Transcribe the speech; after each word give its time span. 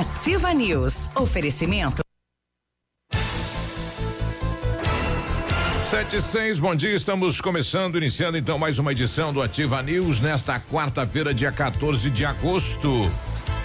Ativa 0.00 0.54
News. 0.54 0.94
Oferecimento. 1.14 2.00
Sete 5.90 6.16
e 6.16 6.22
seis, 6.22 6.58
bom 6.58 6.74
dia, 6.74 6.94
estamos 6.94 7.38
começando, 7.38 7.98
iniciando 7.98 8.38
então 8.38 8.58
mais 8.58 8.78
uma 8.78 8.92
edição 8.92 9.30
do 9.30 9.42
Ativa 9.42 9.82
News 9.82 10.18
nesta 10.18 10.58
quarta-feira, 10.58 11.34
dia 11.34 11.52
14 11.52 12.08
de 12.08 12.24
agosto. 12.24 13.10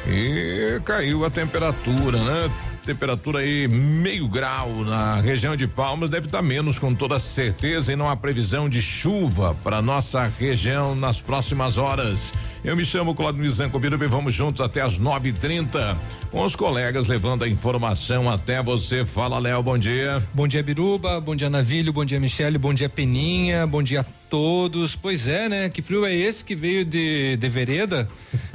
E 0.09 0.81
caiu 0.83 1.23
a 1.23 1.29
temperatura, 1.29 2.17
né? 2.17 2.51
Temperatura 2.85 3.39
aí 3.39 3.65
meio 3.69 4.27
grau 4.27 4.83
na 4.83 5.21
região 5.21 5.55
de 5.55 5.65
Palmas, 5.65 6.09
deve 6.09 6.25
estar 6.25 6.39
tá 6.39 6.43
menos 6.43 6.77
com 6.77 6.93
toda 6.93 7.17
certeza 7.17 7.93
e 7.93 7.95
não 7.95 8.09
há 8.09 8.17
previsão 8.17 8.67
de 8.67 8.81
chuva 8.81 9.55
para 9.63 9.81
nossa 9.81 10.29
região 10.37 10.95
nas 10.95 11.21
próximas 11.21 11.77
horas. 11.77 12.33
Eu 12.65 12.75
me 12.75 12.83
chamo 12.83 13.13
Claudio 13.13 13.43
Mizanco 13.43 13.77
Biruba 13.77 14.05
e 14.05 14.07
vamos 14.07 14.33
juntos 14.33 14.59
até 14.59 14.81
as 14.81 14.97
nove 14.97 15.29
e 15.29 15.33
trinta 15.33 15.95
com 16.31 16.43
os 16.43 16.55
colegas 16.55 17.07
levando 17.07 17.43
a 17.43 17.47
informação 17.47 18.27
até 18.27 18.61
você. 18.61 19.05
Fala, 19.05 19.37
Léo, 19.37 19.61
bom 19.61 19.77
dia. 19.77 20.19
Bom 20.33 20.47
dia, 20.47 20.63
Biruba, 20.63 21.21
bom 21.21 21.35
dia, 21.35 21.47
Navilho, 21.47 21.93
bom 21.93 22.03
dia, 22.03 22.19
Michele, 22.19 22.57
bom 22.57 22.73
dia, 22.73 22.89
Peninha, 22.89 23.67
bom 23.67 23.83
dia 23.83 24.01
a 24.01 24.05
todos. 24.31 24.95
Pois 24.95 25.27
é, 25.27 25.47
né? 25.47 25.69
Que 25.69 25.83
frio 25.83 26.07
é 26.07 26.15
esse 26.15 26.43
que 26.43 26.55
veio 26.55 26.83
de, 26.83 27.37
de 27.37 27.49
vereda? 27.49 28.07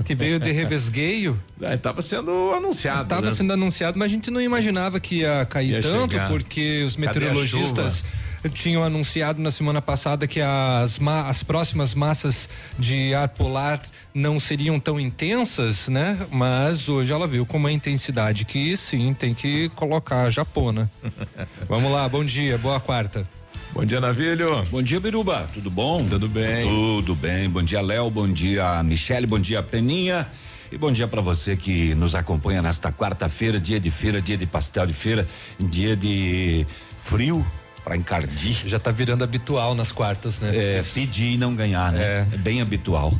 Que 0.05 0.13
veio 0.13 0.41
de 0.41 0.51
revesgueio? 0.53 1.41
Estava 1.61 2.01
é, 2.01 2.03
sendo 2.03 2.53
anunciado. 2.53 3.05
Estava 3.05 3.27
né? 3.27 3.31
sendo 3.31 3.53
anunciado, 3.53 3.97
mas 3.97 4.11
a 4.11 4.13
gente 4.13 4.29
não 4.29 4.41
imaginava 4.41 4.99
que 4.99 5.21
ia 5.21 5.47
cair 5.49 5.75
ia 5.75 5.83
tanto, 5.83 6.15
chegar. 6.15 6.29
porque 6.29 6.83
os 6.83 6.97
meteorologistas 6.97 8.05
tinham 8.49 8.83
anunciado 8.83 9.43
na 9.43 9.51
semana 9.51 9.83
passada 9.83 10.27
que 10.27 10.41
as, 10.41 10.99
as 11.27 11.43
próximas 11.43 11.95
massas 11.95 12.49
de 12.79 13.15
ar 13.15 13.29
polar 13.29 13.83
não 14.15 14.41
seriam 14.41 14.81
tão 14.81 14.99
intensas, 14.99 15.89
né? 15.89 16.19
Mas 16.31 16.89
hoje 16.89 17.13
ela 17.13 17.27
viu 17.27 17.45
com 17.45 17.59
uma 17.59 17.71
intensidade 17.71 18.45
que 18.45 18.77
sim, 18.77 19.13
tem 19.13 19.35
que 19.35 19.69
colocar 19.71 20.23
a 20.23 20.31
japona. 20.31 20.91
Vamos 21.69 21.93
lá, 21.93 22.09
bom 22.09 22.25
dia, 22.25 22.57
boa 22.57 22.81
quarta. 22.81 23.29
Bom 23.73 23.85
dia, 23.85 24.01
Navilho. 24.01 24.65
Bom 24.65 24.83
dia, 24.83 24.99
Biruba. 24.99 25.49
Tudo 25.55 25.71
bom? 25.71 26.05
Tudo 26.05 26.29
bem. 26.29 26.67
Tudo 26.67 27.15
bem. 27.15 27.49
Bom 27.49 27.63
dia, 27.63 27.81
Léo. 27.81 28.11
Bom 28.11 28.27
dia, 28.27 28.83
Michele. 28.83 29.27
Bom 29.27 29.39
dia, 29.39 29.63
Peninha. 29.63 30.27
E 30.73 30.79
bom 30.79 30.91
dia 30.91 31.07
para 31.07 31.21
você 31.21 31.57
que 31.57 31.95
nos 31.95 32.15
acompanha 32.15 32.63
nesta 32.63 32.93
quarta-feira, 32.93 33.61
dia 33.61 33.79
de 33.79 33.91
feira, 33.91 34.21
dia 34.21 34.37
de 34.37 34.47
pastel 34.47 34.87
de 34.87 34.93
feira, 34.93 35.27
dia 35.59 35.97
de 35.97 36.65
frio, 37.05 37.45
para 37.85 37.97
encardir. 37.97 38.63
Já 38.67 38.79
tá 38.79 38.91
virando 38.91 39.25
habitual 39.25 39.75
nas 39.75 39.93
quartas, 39.93 40.41
né? 40.41 40.51
É, 40.55 40.83
pedir 40.95 41.35
e 41.35 41.37
não 41.37 41.55
ganhar, 41.55 41.93
né? 41.93 42.03
É, 42.03 42.27
é 42.33 42.37
bem 42.37 42.61
habitual. 42.61 43.13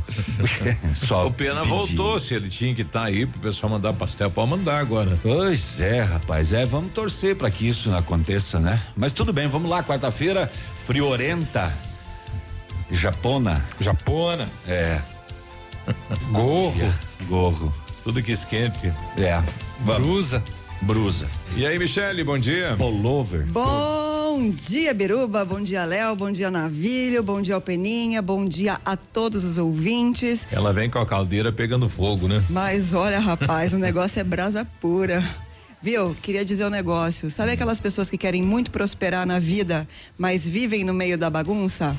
Só 0.95 1.27
o 1.27 1.33
Pena 1.33 1.61
pedir. 1.61 1.69
voltou, 1.69 2.21
se 2.21 2.35
ele 2.35 2.49
tinha 2.49 2.75
que 2.75 2.83
estar 2.83 3.01
tá 3.01 3.07
aí 3.07 3.27
pro 3.27 3.41
pessoal 3.41 3.73
mandar 3.73 3.93
pastel, 3.93 4.31
pode 4.31 4.51
mandar 4.51 4.79
agora. 4.79 5.19
Pois 5.23 5.81
é, 5.81 6.03
rapaz, 6.03 6.53
é, 6.53 6.65
vamos 6.65 6.93
torcer 6.93 7.37
para 7.37 7.51
que 7.51 7.69
isso 7.69 7.93
aconteça, 7.95 8.59
né? 8.59 8.81
Mas 8.97 9.13
tudo 9.13 9.33
bem, 9.33 9.47
vamos 9.47 9.71
lá, 9.71 9.83
quarta-feira, 9.83 10.51
friorenta, 10.87 11.73
japona. 12.91 13.65
Japona. 13.81 14.49
É. 14.67 15.01
Gorro. 16.31 16.95
Gorro. 17.29 17.75
Tudo 18.05 18.23
que 18.23 18.33
esquente. 18.33 18.93
É. 19.17 19.43
Vamos. 19.81 20.03
Brusa. 20.03 20.43
Brusa. 20.83 21.29
E 21.57 21.67
aí, 21.67 21.79
Michele, 21.79 22.25
bom 22.25 22.39
dia. 22.39 22.75
Pullover. 22.77 23.45
Bom 23.47 24.51
dia, 24.51 24.95
Biruba. 24.95 25.45
Bom 25.45 25.61
dia, 25.61 25.85
Léo. 25.85 26.17
Bom 26.17 26.31
dia, 26.31 26.51
Navilho. 26.51 27.23
Bom 27.23 27.43
dia, 27.43 27.61
Peninha. 27.61 28.23
Bom 28.23 28.47
dia 28.47 28.81
a 28.85 28.97
todos 28.97 29.45
os 29.45 29.59
ouvintes. 29.59 30.47
Ela 30.51 30.73
vem 30.73 30.89
com 30.89 30.99
a 30.99 31.07
caldeira 31.07 31.53
pegando 31.53 31.89
fogo, 31.89 32.27
né? 32.27 32.43
Mas 32.49 32.95
olha, 32.95 33.19
rapaz, 33.19 33.73
o 33.73 33.79
negócio 33.79 34.21
é 34.21 34.25
brasa 34.25 34.67
pura. 34.81 35.23
Viu? 35.83 36.15
Queria 36.23 36.45
dizer 36.45 36.65
um 36.67 36.71
negócio. 36.71 37.31
Sabe 37.31 37.53
aquelas 37.53 37.81
pessoas 37.81 38.11
que 38.11 38.19
querem 38.19 38.43
muito 38.43 38.71
prosperar 38.71 39.27
na 39.27 39.39
vida, 39.39 39.89
mas 40.17 40.47
vivem 40.47 40.85
no 40.85 40.95
meio 40.95 41.19
da 41.19 41.29
bagunça? 41.29 41.97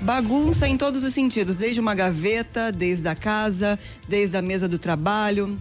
Bagunça 0.00 0.66
em 0.66 0.76
todos 0.78 1.04
os 1.04 1.12
sentidos, 1.12 1.56
desde 1.56 1.80
uma 1.80 1.94
gaveta, 1.94 2.72
desde 2.72 3.06
a 3.08 3.14
casa, 3.14 3.78
desde 4.08 4.36
a 4.36 4.42
mesa 4.42 4.66
do 4.66 4.78
trabalho, 4.78 5.58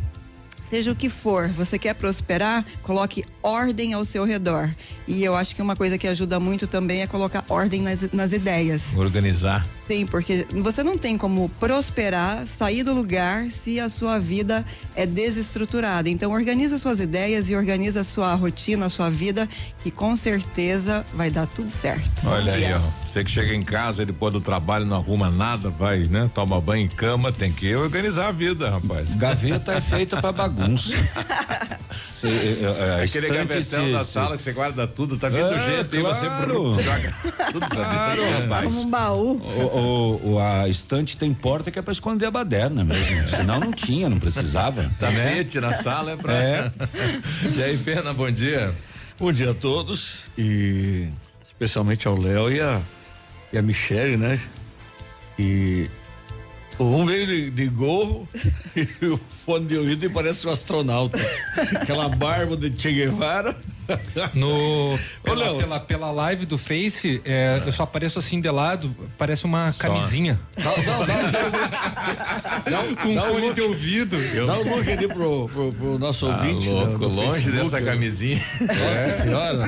seja 0.70 0.92
o 0.92 0.96
que 0.96 1.10
for, 1.10 1.48
você 1.50 1.80
quer 1.80 1.96
prosperar, 1.96 2.66
coloque 2.84 3.26
ordem 3.42 3.94
ao 3.94 4.06
seu 4.06 4.24
redor. 4.24 4.70
E 5.08 5.24
eu 5.24 5.36
acho 5.36 5.56
que 5.56 5.62
uma 5.62 5.76
coisa 5.76 5.98
que 5.98 6.08
ajuda 6.08 6.40
muito 6.40 6.68
também 6.68 7.02
é 7.02 7.08
colocar 7.08 7.44
ordem 7.50 7.82
nas, 7.82 8.12
nas 8.12 8.32
ideias. 8.32 8.96
Organizar. 8.96 9.66
Sim, 9.90 10.06
porque 10.06 10.46
você 10.52 10.84
não 10.84 11.00
tem 11.00 11.18
como 11.18 11.50
prosperar, 11.60 12.46
sair 12.46 12.84
do 12.84 12.94
lugar 12.94 13.50
se 13.50 13.80
a 13.80 13.90
sua 13.90 14.20
vida 14.20 14.64
é 14.96 15.04
desestruturada. 15.04 16.08
Então 16.08 16.32
organiza 16.32 16.78
suas 16.78 17.00
ideias 17.00 17.50
e 17.50 17.56
organiza 17.56 18.02
a 18.02 18.04
sua 18.04 18.36
rotina, 18.36 18.86
a 18.86 18.90
sua 18.90 19.10
vida, 19.10 19.50
que 19.82 19.90
com 19.90 20.16
certeza 20.16 21.04
vai 21.12 21.32
dar 21.32 21.48
tudo 21.48 21.72
certo. 21.72 22.22
Olha 22.24 22.54
aí, 22.54 22.72
ó. 22.72 22.80
Você 23.04 23.24
que 23.24 23.32
chega 23.32 23.56
em 23.56 23.64
casa 23.64 24.06
depois 24.06 24.32
do 24.32 24.40
trabalho 24.40 24.86
não 24.86 24.98
arruma 24.98 25.32
nada, 25.32 25.72
vai, 25.72 26.04
né? 26.04 26.30
Toma 26.36 26.62
banho 26.62 26.86
em 26.86 26.88
cama, 26.88 27.32
tem 27.32 27.52
que 27.52 27.76
organizar 27.76 28.28
a 28.28 28.32
vida, 28.32 28.70
rapaz. 28.70 29.16
Gaveta 29.16 29.74
é 29.74 29.82
feita 29.82 30.22
para 30.22 30.32
bagunça. 30.32 30.94
Cê, 32.20 32.28
é, 32.28 33.00
é, 33.00 33.04
Aquele 33.04 33.30
gavetão 33.30 33.92
da 33.92 34.04
sala 34.04 34.36
que 34.36 34.42
você 34.42 34.52
guarda 34.52 34.86
tudo, 34.86 35.18
tá 35.18 35.30
vindo 35.30 35.54
é, 35.54 35.60
jeito 35.60 35.90
claro. 35.90 35.98
e 35.98 36.78
você 36.78 36.84
joga 36.84 37.16
tudo 37.52 37.68
pra 37.68 37.86
claro, 37.86 38.22
dentro. 38.22 38.42
Rapaz. 38.42 38.66
Como 38.66 38.82
um 38.82 38.90
baú. 38.90 39.32
O, 39.38 39.79
o, 39.80 40.40
a 40.40 40.68
estante 40.68 41.18
tem 41.18 41.34
porta 41.34 41.72
que 41.72 41.80
é 41.80 41.82
pra 41.82 41.92
esconder 41.92 42.26
a 42.26 42.32
baderna 42.32 42.84
mesmo. 42.84 43.28
Senão 43.28 43.60
não 43.60 43.72
tinha, 43.72 44.10
não 44.10 44.20
precisava. 44.20 44.90
Tapete 45.00 45.60
né? 45.60 45.68
na 45.68 45.74
sala 45.74 46.12
é 46.12 46.16
pra. 46.16 46.34
É. 46.34 46.72
e 47.56 47.64
aí, 47.64 47.78
Pena, 47.78 48.14
bom 48.14 48.30
dia. 48.30 48.74
Bom 49.20 49.32
dia 49.32 49.52
a 49.52 49.54
todos 49.54 50.30
e 50.38 51.08
especialmente 51.50 52.08
ao 52.08 52.18
Léo 52.18 52.52
e 52.52 52.62
a 52.62 52.82
e 53.52 53.58
a 53.58 53.62
Michelle, 53.62 54.18
né? 54.18 54.40
E 55.38 55.90
um 56.80 57.06
veio 57.06 57.26
de, 57.26 57.50
de 57.50 57.68
gorro 57.68 58.28
e 58.76 59.06
o 59.06 59.18
fone 59.18 59.66
de 59.66 59.78
ouvido 59.78 60.06
e 60.06 60.10
parece 60.10 60.48
um 60.48 60.52
astronauta. 60.52 61.20
Aquela 61.76 62.08
barba 62.10 62.56
de 62.56 62.72
Che 62.80 62.92
Guevara. 62.92 63.56
No, 64.34 65.00
pela, 65.24 65.56
pela, 65.56 65.80
pela, 65.80 66.12
live 66.12 66.46
do 66.46 66.58
Face, 66.58 67.22
é, 67.26 67.62
eu 67.66 67.72
só 67.72 67.84
apareço 67.84 68.20
assim 68.20 68.40
de 68.40 68.50
lado, 68.50 68.96
parece 69.18 69.46
uma 69.46 69.72
só. 69.72 69.80
camisinha. 69.80 70.40
Não, 70.58 70.78
não, 70.84 71.00
não. 72.72 72.96
Com 72.96 73.10
um 73.10 73.22
fone 73.22 73.54
de 73.54 73.62
ouvido. 73.62 74.16
Eu... 74.16 74.48
Dá 74.48 74.60
um 74.60 74.76
look 74.76 74.92
ali 74.92 75.08
pro, 75.08 75.50
pro, 75.50 75.74
pro 75.74 76.00
nosso 76.00 76.28
ah, 76.28 76.36
ouvinte. 76.36 76.68
Louco, 76.70 77.08
né, 77.08 77.16
longe 77.16 77.42
Facebook, 77.42 77.64
dessa 77.64 77.82
camisinha. 77.82 78.42
Nossa 78.62 78.80
é. 78.80 79.12
senhora. 79.12 79.66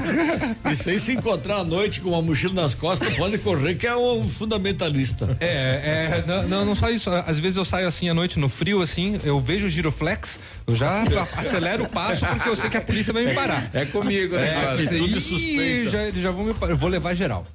Isso 0.72 0.90
aí 0.90 1.00
se 1.00 1.14
encontrar 1.14 1.58
à 1.58 1.64
noite 1.64 2.02
com 2.02 2.10
uma 2.10 2.22
mochila 2.22 2.54
nas 2.54 2.74
costas, 2.74 3.16
pode 3.16 3.38
correr, 3.40 3.76
que 3.76 3.88
é 3.88 3.96
um 3.96 4.28
fundamentalista. 4.30 5.38
É, 5.40 6.24
é 6.24 6.24
não, 6.48 6.66
não 6.66 6.76
só 6.76 6.90
isso. 6.90 7.10
Às 7.10 7.40
vezes 7.40 7.58
eu 7.58 7.66
saio 7.66 7.88
assim 7.88 8.10
à 8.10 8.14
noite 8.14 8.40
no 8.40 8.50
frio, 8.50 8.82
assim, 8.82 9.20
eu 9.24 9.40
vejo 9.40 9.68
o 9.68 9.70
giroflex, 9.70 10.40
eu 10.68 10.76
já 10.76 11.04
acelero 11.38 11.84
o 11.84 11.90
passo 11.90 12.26
porque 12.26 12.50
eu 12.50 12.56
sei 12.56 12.70
que 12.70 12.78
a 12.78 12.82
polícia 12.82 13.14
vai 13.14 13.26
me 13.26 13.34
parar. 13.34 13.70
É 13.74 13.86
comigo, 13.86 14.36
né? 14.36 14.48
É, 14.48 14.72
atitude 14.72 15.20
suspeita. 15.20 15.90
Já, 15.90 16.10
já 16.12 16.32
vou 16.32 16.46
me 16.46 16.54
eu 16.62 16.78
vou 16.78 16.90
levar 16.90 17.14
geral. 17.14 17.46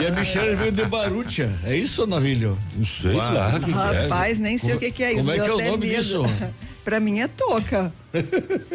e 0.00 0.06
a 0.06 0.10
Michelle 0.10 0.54
veio 0.54 0.72
de 0.72 0.84
Barúcia, 0.84 1.52
é 1.64 1.76
isso, 1.76 2.06
Navilho? 2.06 2.58
Não 2.74 2.84
sei 2.84 3.12
lá. 3.12 3.48
Rapaz, 3.48 4.38
nem 4.38 4.58
sei 4.58 4.74
o 4.74 4.78
que, 4.78 4.90
que, 4.90 5.04
é 5.04 5.12
isso. 5.12 5.20
Como 5.20 5.32
é 5.32 5.34
que 5.38 5.48
é 5.48 5.52
o 5.52 5.58
nome 5.58 5.86
medo. 5.86 5.96
disso? 5.96 6.22
pra 6.84 7.00
mim 7.00 7.20
é 7.20 7.28
toca. 7.28 7.92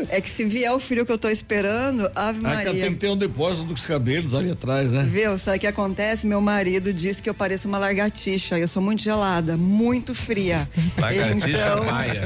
É 0.09 0.21
que 0.21 0.29
se 0.29 0.45
vier 0.45 0.71
o 0.71 0.79
filho 0.79 1.05
que 1.05 1.11
eu 1.11 1.17
tô 1.17 1.29
esperando, 1.29 2.09
Ave 2.15 2.39
Ah, 2.39 2.49
Maria. 2.49 2.71
que 2.71 2.79
tem 2.79 2.91
que 2.91 2.97
ter 2.97 3.09
um 3.09 3.17
depósito 3.17 3.63
dos 3.65 3.85
cabelos 3.85 4.35
ali 4.35 4.51
atrás, 4.51 4.91
né? 4.91 5.07
Viu? 5.09 5.37
Sabe 5.37 5.57
o 5.57 5.59
que 5.59 5.67
acontece? 5.67 6.27
Meu 6.27 6.39
marido 6.41 6.93
disse 6.93 7.23
que 7.23 7.29
eu 7.29 7.33
pareço 7.33 7.67
uma 7.67 7.77
lagartixa. 7.77 8.59
Eu 8.59 8.67
sou 8.67 8.81
muito 8.81 9.01
gelada, 9.01 9.57
muito 9.57 10.13
fria. 10.13 10.67
Lagartixa 10.97 11.47
então... 11.49 11.85
paia. 11.85 12.21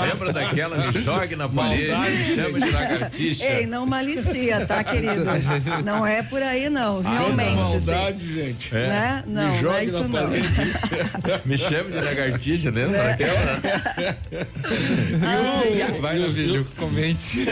Lembra 0.10 0.32
daquela? 0.32 0.78
Me 0.90 0.92
jogue 1.00 1.36
na 1.36 1.48
parede, 1.48 1.92
me 1.94 2.34
chama 2.34 2.60
de 2.60 2.70
lagartixa. 2.70 3.44
Ei, 3.44 3.66
não 3.66 3.84
malicia, 3.86 4.64
tá, 4.66 4.82
queridos? 4.84 5.26
Não 5.84 6.06
é 6.06 6.22
por 6.22 6.42
aí, 6.42 6.70
não. 6.70 7.02
Realmente. 7.02 7.74
assim, 7.74 7.90
Maldade, 7.90 8.32
gente. 8.32 8.72
Né? 8.74 9.24
Não, 9.26 9.62
não 9.62 9.74
é 9.74 9.84
isso 9.84 10.08
na 10.08 10.20
não. 10.22 10.30
Me 11.44 11.58
chama 11.58 11.90
de 11.90 12.00
lagartixa, 12.00 12.70
lembra 12.70 13.02
Né? 13.02 13.10
daquela? 13.10 14.16
Ai. 15.22 16.00
Vai 16.00 16.19
no 16.20 16.30
vídeo, 16.30 16.66
comente. 16.76 17.40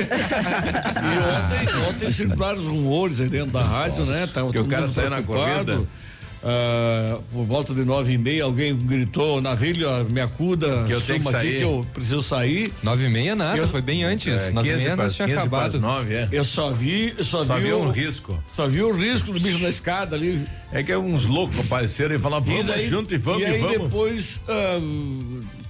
E 0.98 1.64
ontem, 1.64 1.88
ontem 1.88 2.10
circularam 2.10 2.58
os 2.60 2.66
rumores 2.68 3.20
aí 3.20 3.28
dentro 3.28 3.50
da 3.52 3.62
rádio, 3.62 4.04
né? 4.06 4.26
Tava 4.32 4.50
que 4.52 4.58
o 4.58 4.66
cara 4.66 4.88
saiu 4.88 5.10
na 5.10 5.22
corrida. 5.22 5.82
Ah, 6.42 7.18
por 7.32 7.44
volta 7.44 7.74
de 7.74 7.84
nove 7.84 8.12
e 8.12 8.18
meia, 8.18 8.44
alguém 8.44 8.74
gritou, 8.76 9.40
Navilho, 9.42 9.88
me 10.08 10.20
acuda, 10.20 10.84
Que 10.86 10.92
eu 10.92 11.00
tenho 11.00 11.18
que 11.20 11.30
sair. 11.30 11.56
que 11.58 11.64
eu 11.64 11.84
preciso 11.92 12.22
sair. 12.22 12.72
Nove 12.80 13.06
e 13.06 13.10
meia 13.10 13.34
nada, 13.34 13.58
Eu- 13.58 13.66
foi 13.68 13.82
bem 13.82 14.04
antes. 14.04 14.42
É, 14.42 14.50
Nove 14.52 14.68
e 14.68 14.72
15 14.72 14.84
meia 14.84 14.96
nós 14.96 15.16
tinha 15.16 15.26
15 15.26 15.48
para 15.48 15.66
as 15.66 15.74
acabado. 15.74 15.80
9, 15.98 16.14
é. 16.14 16.28
Eu 16.30 16.44
só 16.44 16.70
vi, 16.70 17.12
só, 17.22 17.42
Só 17.42 17.56
vi 17.56 17.62
viu 17.64 17.78
o, 17.80 17.86
um 17.86 17.90
risco. 17.90 18.40
Só 18.54 18.68
vi 18.68 18.80
o 18.82 18.92
risco 18.92 19.32
do 19.32 19.40
bicho 19.40 19.58
na 19.58 19.68
escada 19.68 20.14
ali. 20.14 20.46
É 20.70 20.82
que 20.82 20.94
uns 20.94 21.24
loucos 21.24 21.58
apareceram 21.60 22.14
e 22.14 22.18
falaram, 22.18 22.44
vamos 22.44 22.60
e 22.60 22.64
daí, 22.64 22.88
junto 22.88 23.14
e 23.14 23.16
vamos 23.18 23.40
e 23.40 23.44
e, 23.44 23.46
aí 23.46 23.58
vamos. 23.60 23.78
depois 23.84 24.40
ah, 24.46 24.78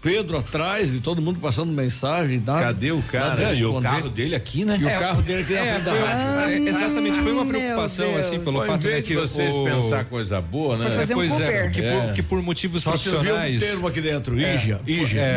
Pedro 0.02 0.36
atrás 0.38 0.92
e 0.94 0.98
todo 1.00 1.22
mundo 1.22 1.38
passando 1.40 1.72
mensagem. 1.72 2.42
Nada, 2.44 2.66
Cadê 2.66 2.90
o 2.92 3.00
cara? 3.02 3.28
nada 3.42 3.54
de 3.54 3.62
E 3.62 3.64
o 3.66 3.80
carro 3.80 4.08
dele 4.10 4.34
aqui, 4.34 4.64
né? 4.64 4.76
E 4.80 4.84
o 4.84 4.88
É, 4.88 4.98
carro 4.98 5.22
dele 5.22 5.42
aqui 5.42 5.52
na 5.54 5.60
É, 5.60 5.72
frente 5.74 5.84
da 5.84 5.90
foi- 5.92 6.00
rádio. 6.08 6.52
é, 6.66 6.68
exatamente, 6.68 7.18
foi 7.20 7.32
uma 7.32 7.46
preocupação 7.46 8.16
assim 8.16 8.40
pelo 8.40 8.60
Ao 8.60 8.66
fato 8.66 8.78
invés 8.80 8.94
né, 8.94 9.00
de 9.00 9.06
que 9.06 9.14
vocês 9.16 9.54
o... 9.54 9.64
pensar 9.64 10.04
coisa 10.04 10.40
boa, 10.40 10.76
né? 10.76 10.90
fazer 10.90 11.14
um 11.14 11.16
pois 11.18 11.32
é, 11.32 11.36
Cooper. 11.52 11.72
que, 11.72 11.80
É. 11.80 12.00
Por, 12.06 12.12
que 12.14 12.22
por 12.22 12.42
motivos 12.42 12.82
Só 12.82 12.96
se 12.96 13.04
viu 13.08 13.12
um 13.12 13.14
profissionais. 13.22 13.60
termo 13.60 13.86
aqui 13.88 14.00
dentro, 14.00 14.38
é. 14.40 14.56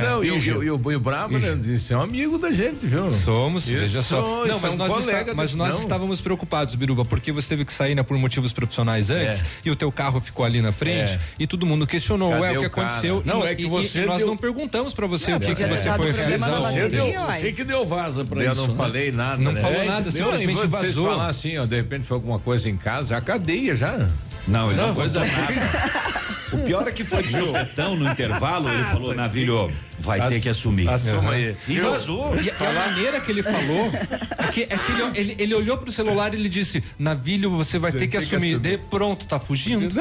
Não, 0.01 0.23
e 0.23 0.31
o, 0.31 0.37
Ígia. 0.37 0.53
e 0.53 0.55
o, 0.57 0.63
e 0.63 0.71
o, 0.71 0.91
e 0.91 0.95
o 0.95 0.99
Brabo, 0.99 1.37
né, 1.37 1.55
disse, 1.59 1.93
é 1.93 1.97
um 1.97 2.01
amigo 2.01 2.37
da 2.37 2.51
gente, 2.51 2.85
viu? 2.87 3.11
Somos, 3.13 3.67
Isso, 3.67 3.79
veja 3.79 4.01
só. 4.03 4.45
isso 4.45 4.53
Não, 4.53 4.59
mas 4.59 4.63
é 4.63 4.69
um 4.69 4.77
nós, 4.77 5.07
está- 5.07 5.33
mas 5.35 5.53
nós 5.55 5.73
não. 5.75 5.81
estávamos 5.81 6.21
preocupados, 6.21 6.75
Biruba, 6.75 7.03
porque 7.05 7.31
você 7.31 7.49
teve 7.49 7.65
que 7.65 7.73
sair 7.73 7.93
né, 7.95 8.03
por 8.03 8.17
motivos 8.17 8.51
profissionais 8.53 9.09
antes 9.09 9.41
É. 9.41 9.45
e 9.65 9.71
o 9.71 9.75
teu 9.75 9.91
carro 9.91 10.19
ficou 10.21 10.45
ali 10.45 10.61
na 10.61 10.71
frente 10.71 11.13
É. 11.13 11.19
e 11.39 11.47
todo 11.47 11.65
mundo 11.65 11.85
questionou, 11.87 12.29
Cadê 12.31 12.41
ué, 12.41 12.59
o 12.59 12.61
que 12.63 12.69
cara? 12.69 12.87
aconteceu? 12.87 13.21
Não, 13.25 13.43
E- 13.45 13.47
é 13.49 13.55
que 13.55 13.65
você 13.67 14.03
e 14.03 14.05
nós 14.05 14.17
deu- 14.17 14.27
não 14.27 14.37
perguntamos 14.37 14.93
pra 14.93 15.07
você 15.07 15.33
o 15.33 15.39
que, 15.39 15.47
que 15.47 15.51
podia 15.51 15.67
ter 15.67 15.77
você 15.77 15.93
foi 15.93 16.11
realizar 16.11 16.59
Você 16.61 16.89
deu, 16.89 17.05
você 17.25 17.51
que 17.51 17.63
deu 17.63 17.85
vaza 17.85 18.23
pra 18.25 18.43
Eu 18.43 18.51
isso. 18.53 18.61
não 18.61 18.67
né? 18.69 18.75
falei 18.75 19.11
nada, 19.11 19.37
Não 19.37 19.51
né? 19.51 19.61
falou 19.61 19.81
É, 19.81 19.85
nada, 19.85 20.09
entendeu? 20.09 20.37
simplesmente 20.37 20.67
vazou. 20.67 21.09
falar 21.09 21.27
assim, 21.27 21.57
ó, 21.57 21.65
de 21.65 21.75
repente 21.75 22.05
foi 22.05 22.15
alguma 22.15 22.39
coisa 22.39 22.69
em 22.69 22.77
casa, 22.77 23.17
a 23.17 23.21
cadeia 23.21 23.75
já. 23.75 24.09
Não, 24.51 24.69
ele 24.71 24.79
não, 24.79 24.87
Não, 24.89 24.95
coisa 24.95 25.19
nada. 25.19 26.01
O 26.51 26.57
pior 26.65 26.85
é 26.85 26.91
que 26.91 27.05
foi 27.05 27.23
de 27.23 27.31
sopetão 27.31 27.95
no 27.95 28.11
intervalo, 28.11 28.67
ele 28.69 28.83
falou, 28.83 29.15
Navilho, 29.15 29.71
vai 29.99 30.19
As- 30.19 30.33
ter 30.33 30.41
que 30.41 30.49
assumir. 30.49 30.89
Assuma 30.89 31.31
aí. 31.31 31.55
E 31.65 31.79
vazou. 31.79 32.35
E, 32.35 32.49
a 32.49 32.73
maneira 32.73 33.21
que 33.21 33.31
ele 33.31 33.41
falou 33.41 33.89
é 34.37 34.47
que, 34.51 34.63
é 34.63 34.77
que 34.77 34.91
ele, 34.91 35.01
ele, 35.15 35.35
ele 35.39 35.55
olhou 35.55 35.77
pro 35.77 35.89
celular 35.93 36.33
e 36.33 36.35
ele 36.37 36.49
disse: 36.49 36.83
Navilho, 36.99 37.51
você 37.51 37.79
vai 37.79 37.93
ter 37.93 37.99
que 37.99 38.01
tem 38.01 38.09
que 38.09 38.17
assumir. 38.17 38.55
assumir. 38.55 38.59
De, 38.59 38.77
pronto, 38.77 39.25
tá 39.25 39.39
fugindo. 39.39 39.95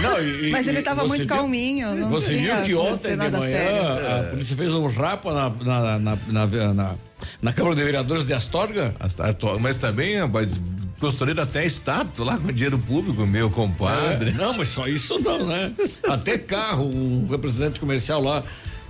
Não, 0.00 0.22
e- 0.22 0.50
Mas 0.50 0.66
ele 0.66 0.80
tava 0.80 1.02
você 1.02 1.08
muito 1.08 1.26
viu- 1.26 1.36
calminho. 1.36 1.94
Não 1.94 2.08
Você 2.08 2.38
tinha 2.38 2.62
viu 2.62 2.64
que 2.64 2.74
ontem 2.86 3.10
de 3.10 3.16
manhã 3.18 3.40
sério. 3.40 4.20
a 4.20 4.22
polícia 4.30 4.56
fez 4.56 4.72
um 4.72 4.86
rapa 4.86 5.34
na, 5.34 5.50
na, 5.50 5.98
na, 5.98 6.18
na, 6.28 6.46
na, 6.72 6.94
na 7.42 7.52
Câmara 7.52 7.76
de 7.76 7.84
Vereadores 7.84 8.24
de 8.24 8.32
Astorga? 8.32 8.94
As- 8.98 9.20
atu- 9.20 9.60
Mas 9.60 9.76
também, 9.76 10.16
rapaz, 10.18 10.58
construíram 11.00 11.42
até 11.42 11.64
estátua 11.64 12.24
lá 12.24 12.38
com 12.38 12.52
dinheiro 12.52 12.78
público, 12.78 13.26
meu 13.26 13.50
compadre. 13.50 14.30
É, 14.30 14.32
não, 14.32 14.54
mas 14.54 14.68
só 14.68 14.86
isso 14.88 15.18
não, 15.18 15.46
né? 15.46 15.72
Até 16.08 16.38
carro, 16.38 16.84
um 16.84 17.26
representante 17.28 17.80
comercial 17.80 18.22
lá 18.22 18.42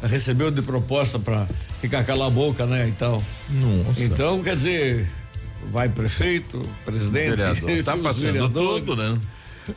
recebeu 0.03 0.51
de 0.51 0.63
proposta 0.63 1.19
para 1.19 1.47
ficar 1.81 2.05
calar 2.05 2.29
a 2.29 2.31
boca, 2.31 2.67
né? 2.67 2.87
Então, 2.89 3.23
Nossa. 3.49 4.03
então 4.03 4.43
quer 4.43 4.57
dizer, 4.57 5.09
vai 5.71 5.89
prefeito, 5.89 6.69
presidente, 6.85 7.37
Vereador. 7.37 7.85
Tá 7.85 7.97
passando 7.97 8.33
vereadores, 8.33 8.85
tudo, 8.85 8.97
né? 8.97 9.21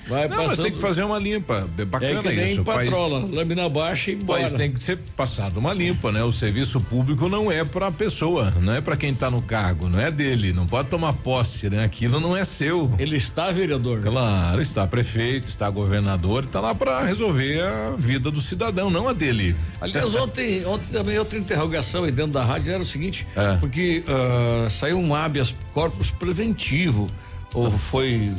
Vai 0.08 0.28
Não, 0.28 0.38
mas 0.38 0.48
passando. 0.50 0.64
tem 0.66 0.74
que 0.74 0.80
fazer 0.82 1.04
uma 1.04 1.18
limpa. 1.18 1.68
É 1.78 1.82
é 1.82 1.86
bacana 1.86 2.24
que 2.30 2.36
nem 2.36 2.46
isso. 2.52 2.62
O 2.62 2.66
país, 2.66 2.90
patrola, 2.90 3.20
lâmina 3.32 3.70
baixa 3.70 4.12
e 4.12 4.16
embora. 4.16 4.42
país 4.42 4.54
tem 4.54 4.72
que 4.72 4.84
ser 4.84 4.98
passado 5.16 5.58
uma 5.58 5.74
limpa, 5.74 6.12
né? 6.12 6.24
O 6.24 6.32
serviço 6.32 6.80
público 6.82 7.30
não 7.30 7.52
é 7.52 7.64
para 7.64 7.88
a 7.88 7.92
pessoa, 7.92 8.52
não 8.62 8.74
é 8.74 8.82
para 8.82 8.98
quem 8.98 9.14
tá 9.14 9.30
no 9.32 9.42
cargo, 9.42 9.88
não 9.90 10.00
é 10.00 10.12
dele, 10.12 10.52
não 10.54 10.68
pode 10.68 10.90
tomar 10.90 11.14
posse, 11.14 11.70
né? 11.70 11.84
Aquilo 11.84 12.20
não 12.20 12.36
é 12.36 12.44
seu. 12.46 12.92
Ele 13.00 13.18
está 13.18 13.52
vereador. 13.52 14.02
Claro, 14.02 14.62
está 14.62 14.86
prefeito, 14.88 15.48
está 15.48 15.70
governador, 15.70 16.44
está 16.44 16.60
lá 16.60 16.76
para 16.76 17.02
resolver 17.04 17.62
a 17.62 17.92
vida 17.98 18.30
do 18.30 18.42
cidadão, 18.42 18.90
não 18.90 19.08
a 19.08 19.14
dele. 19.14 19.56
Aliás, 19.80 20.14
ontem, 20.16 20.66
ontem 20.66 20.92
também 20.92 21.18
outra 21.18 21.38
interrogação 21.40 22.04
aí 22.04 22.12
dentro 22.12 22.32
da 22.34 22.44
rádio 22.44 22.72
era 22.74 22.82
o 22.84 22.86
seguinte, 22.86 23.26
É. 23.36 23.58
porque 23.58 24.04
ah, 24.08 24.68
saiu 24.70 24.98
um 25.00 25.14
habeas 25.16 25.56
corpus 25.74 26.12
preventivo, 26.12 27.10
ou 27.54 27.72
foi... 27.72 28.32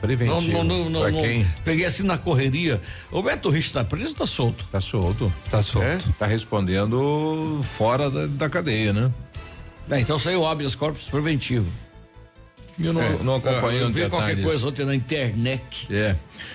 Preventivo. 0.00 0.52
Não, 0.52 0.64
não, 0.64 0.90
não, 0.90 1.00
pra 1.02 1.10
não, 1.10 1.20
quem 1.20 1.46
peguei 1.64 1.84
assim 1.84 2.02
na 2.02 2.16
correria. 2.16 2.80
O 3.10 3.22
Beto 3.22 3.50
Rich 3.50 3.72
tá 3.72 3.84
preso 3.84 4.10
ou 4.10 4.14
tá 4.14 4.26
solto? 4.26 4.64
tá 4.72 4.80
solto. 4.80 5.32
Tá 5.50 5.62
solto. 5.62 6.14
Tá 6.18 6.26
respondendo 6.26 7.60
fora 7.62 8.10
da, 8.10 8.26
da 8.26 8.48
cadeia, 8.48 8.92
né? 8.92 9.12
É, 9.90 10.00
então 10.00 10.18
saiu 10.18 10.40
o 10.40 10.46
habeas 10.46 10.74
corpus 10.74 11.08
preventivo. 11.08 11.70
Eu 12.82 12.92
não, 12.92 13.18
não 13.24 13.36
acompanhei 13.36 13.82
eu 13.82 13.86
ontem 13.88 14.00
vi 14.00 14.04
à 14.04 14.10
qualquer 14.10 14.40
coisa 14.42 14.66
ontem 14.68 14.84
na 14.86 14.94
internet. 14.94 15.86
É. 15.90 16.14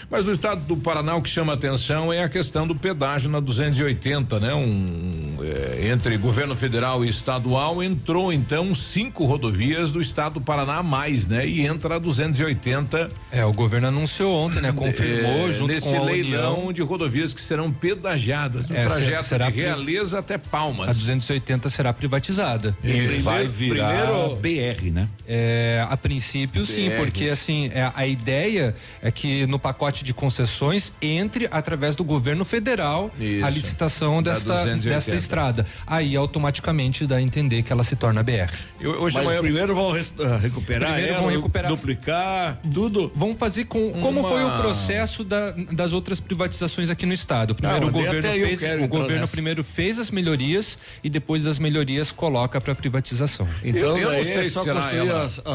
Mas 0.09 0.27
o 0.27 0.31
estado 0.31 0.61
do 0.61 0.77
Paraná 0.77 1.15
o 1.15 1.21
que 1.21 1.29
chama 1.29 1.53
atenção 1.53 2.11
é 2.11 2.23
a 2.23 2.29
questão 2.29 2.67
do 2.67 2.75
pedágio 2.75 3.29
na 3.29 3.39
280, 3.39 4.39
né? 4.39 4.53
Um, 4.53 5.37
é, 5.41 5.87
entre 5.91 6.17
governo 6.17 6.55
federal 6.55 7.03
e 7.05 7.09
estadual 7.09 7.81
entrou 7.83 8.31
então 8.31 8.73
cinco 8.75 9.25
rodovias 9.25 9.91
do 9.91 10.01
estado 10.01 10.35
do 10.35 10.41
Paraná 10.41 10.77
a 10.77 10.83
mais, 10.83 11.25
né? 11.27 11.45
E 11.47 11.61
entra 11.65 11.95
a 11.95 11.99
280 11.99 13.09
É, 13.31 13.43
o 13.45 13.53
governo 13.53 13.87
anunciou 13.87 14.33
ontem, 14.35 14.61
né? 14.61 14.71
Confirmou 14.71 15.49
é, 15.49 15.51
junto 15.51 15.67
nesse 15.73 15.89
com 15.89 15.97
a 16.01 16.03
leilão 16.05 16.57
União. 16.59 16.73
de 16.73 16.81
rodovias 16.81 17.33
que 17.33 17.41
serão 17.41 17.71
pedagiadas 17.71 18.69
no 18.69 18.75
É, 18.75 18.85
trajeto 18.85 19.23
será 19.23 19.45
de 19.47 19.53
pri- 19.53 19.61
Realeza 19.61 20.19
até 20.19 20.35
A 20.35 20.39
Palmas. 20.39 20.97
280 20.97 21.69
será 21.69 21.91
privatizada. 21.93 22.75
E 22.83 22.91
vai 23.21 23.47
virar 23.47 24.07
primeiro- 24.07 24.35
BR, 24.35 24.91
né? 24.91 25.09
É, 25.27 25.85
a 25.89 25.97
princípio, 26.15 26.65
sim, 26.65 26.89
BRs. 26.89 26.99
porque 27.01 27.25
assim, 27.25 27.69
é, 27.73 27.91
a 27.95 28.05
ideia 28.07 28.75
é 29.01 29.11
que 29.11 29.45
no 29.47 29.59
pacote 29.59 30.03
de 30.03 30.13
concessões 30.13 30.91
entre 31.01 31.47
através 31.51 31.95
do 31.95 32.03
governo 32.03 32.45
federal 32.45 33.11
Isso. 33.19 33.45
a 33.45 33.49
licitação 33.49 34.21
Da 34.23 34.33
desta, 34.33 34.49
280. 34.53 34.89
desta 34.95 35.15
estrada. 35.15 35.65
Aí 35.85 36.15
automaticamente 36.15 37.05
dá 37.05 37.17
a 37.17 37.21
entender 37.21 37.63
que 37.63 37.71
ela 37.71 37.83
se 37.83 37.95
torna 37.95 38.23
BR. 38.23 38.51
Eu, 38.79 38.91
hoje 39.01 39.15
Mas 39.17 39.25
amanhã 39.25 39.41
primeiro 39.41 39.75
vão 39.75 39.91
res- 39.91 40.13
ah, 40.19 40.37
recuperar 40.37 40.91
Primeiro 40.93 41.13
ela, 41.13 41.21
vão 41.21 41.29
recuperar. 41.31 41.71
duplicar, 41.71 42.59
tudo. 42.73 43.11
Vamos 43.15 43.37
fazer 43.37 43.65
com 43.65 43.91
como 44.01 44.19
Uma- 44.21 44.29
foi 44.29 44.43
o 44.43 44.57
processo 44.61 45.23
da- 45.23 45.51
das 45.71 45.93
outras 45.93 46.19
privatizações 46.19 46.89
aqui 46.89 47.05
no 47.05 47.13
estado. 47.13 47.55
Primeiro 47.55 47.85
Ah, 47.85 47.89
o 47.89 47.91
governo 47.91 48.21
fez, 48.21 48.61
o 48.83 48.87
governo 48.87 49.21
nessa. 49.21 49.31
primeiro 49.31 49.63
fez 49.63 49.99
as 49.99 50.11
melhorias 50.11 50.77
e 51.03 51.09
depois 51.09 51.43
das 51.43 51.59
melhorias 51.59 52.11
coloca 52.11 52.59
para 52.61 52.73
privatização. 52.75 53.47
Então 53.63 53.79
eu, 53.91 53.97
eu 53.97 54.03
não 54.05 54.11
daí 54.11 54.23
sei 54.25 54.37
é 54.37 54.43
se 54.43 54.49
só 54.51 54.63
será 54.63 54.75
construir 54.81 54.99
ela 55.09 55.23
as, 55.23 55.39
as- 55.39 55.45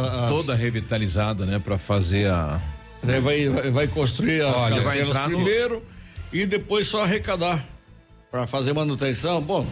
toda 0.51 0.55
revitalizada, 0.55 1.47
né? 1.47 1.59
Para 1.59 1.79
fazer 1.79 2.27
a 2.29 2.61
Daí 3.03 3.21
vai, 3.21 3.49
vai, 3.49 3.71
vai 3.71 3.89
construir 3.89 4.43
as 4.43 4.55
Olha, 4.55 4.83
vai 4.83 5.01
entrar 5.01 5.29
no- 5.29 5.37
primeiro 5.37 5.83
e 6.33 6.45
depois 6.45 6.87
só 6.87 7.03
arrecadar 7.05 7.65
para 8.31 8.47
fazer 8.47 8.75
manutenção. 8.75 9.41
Bom, 9.41 9.67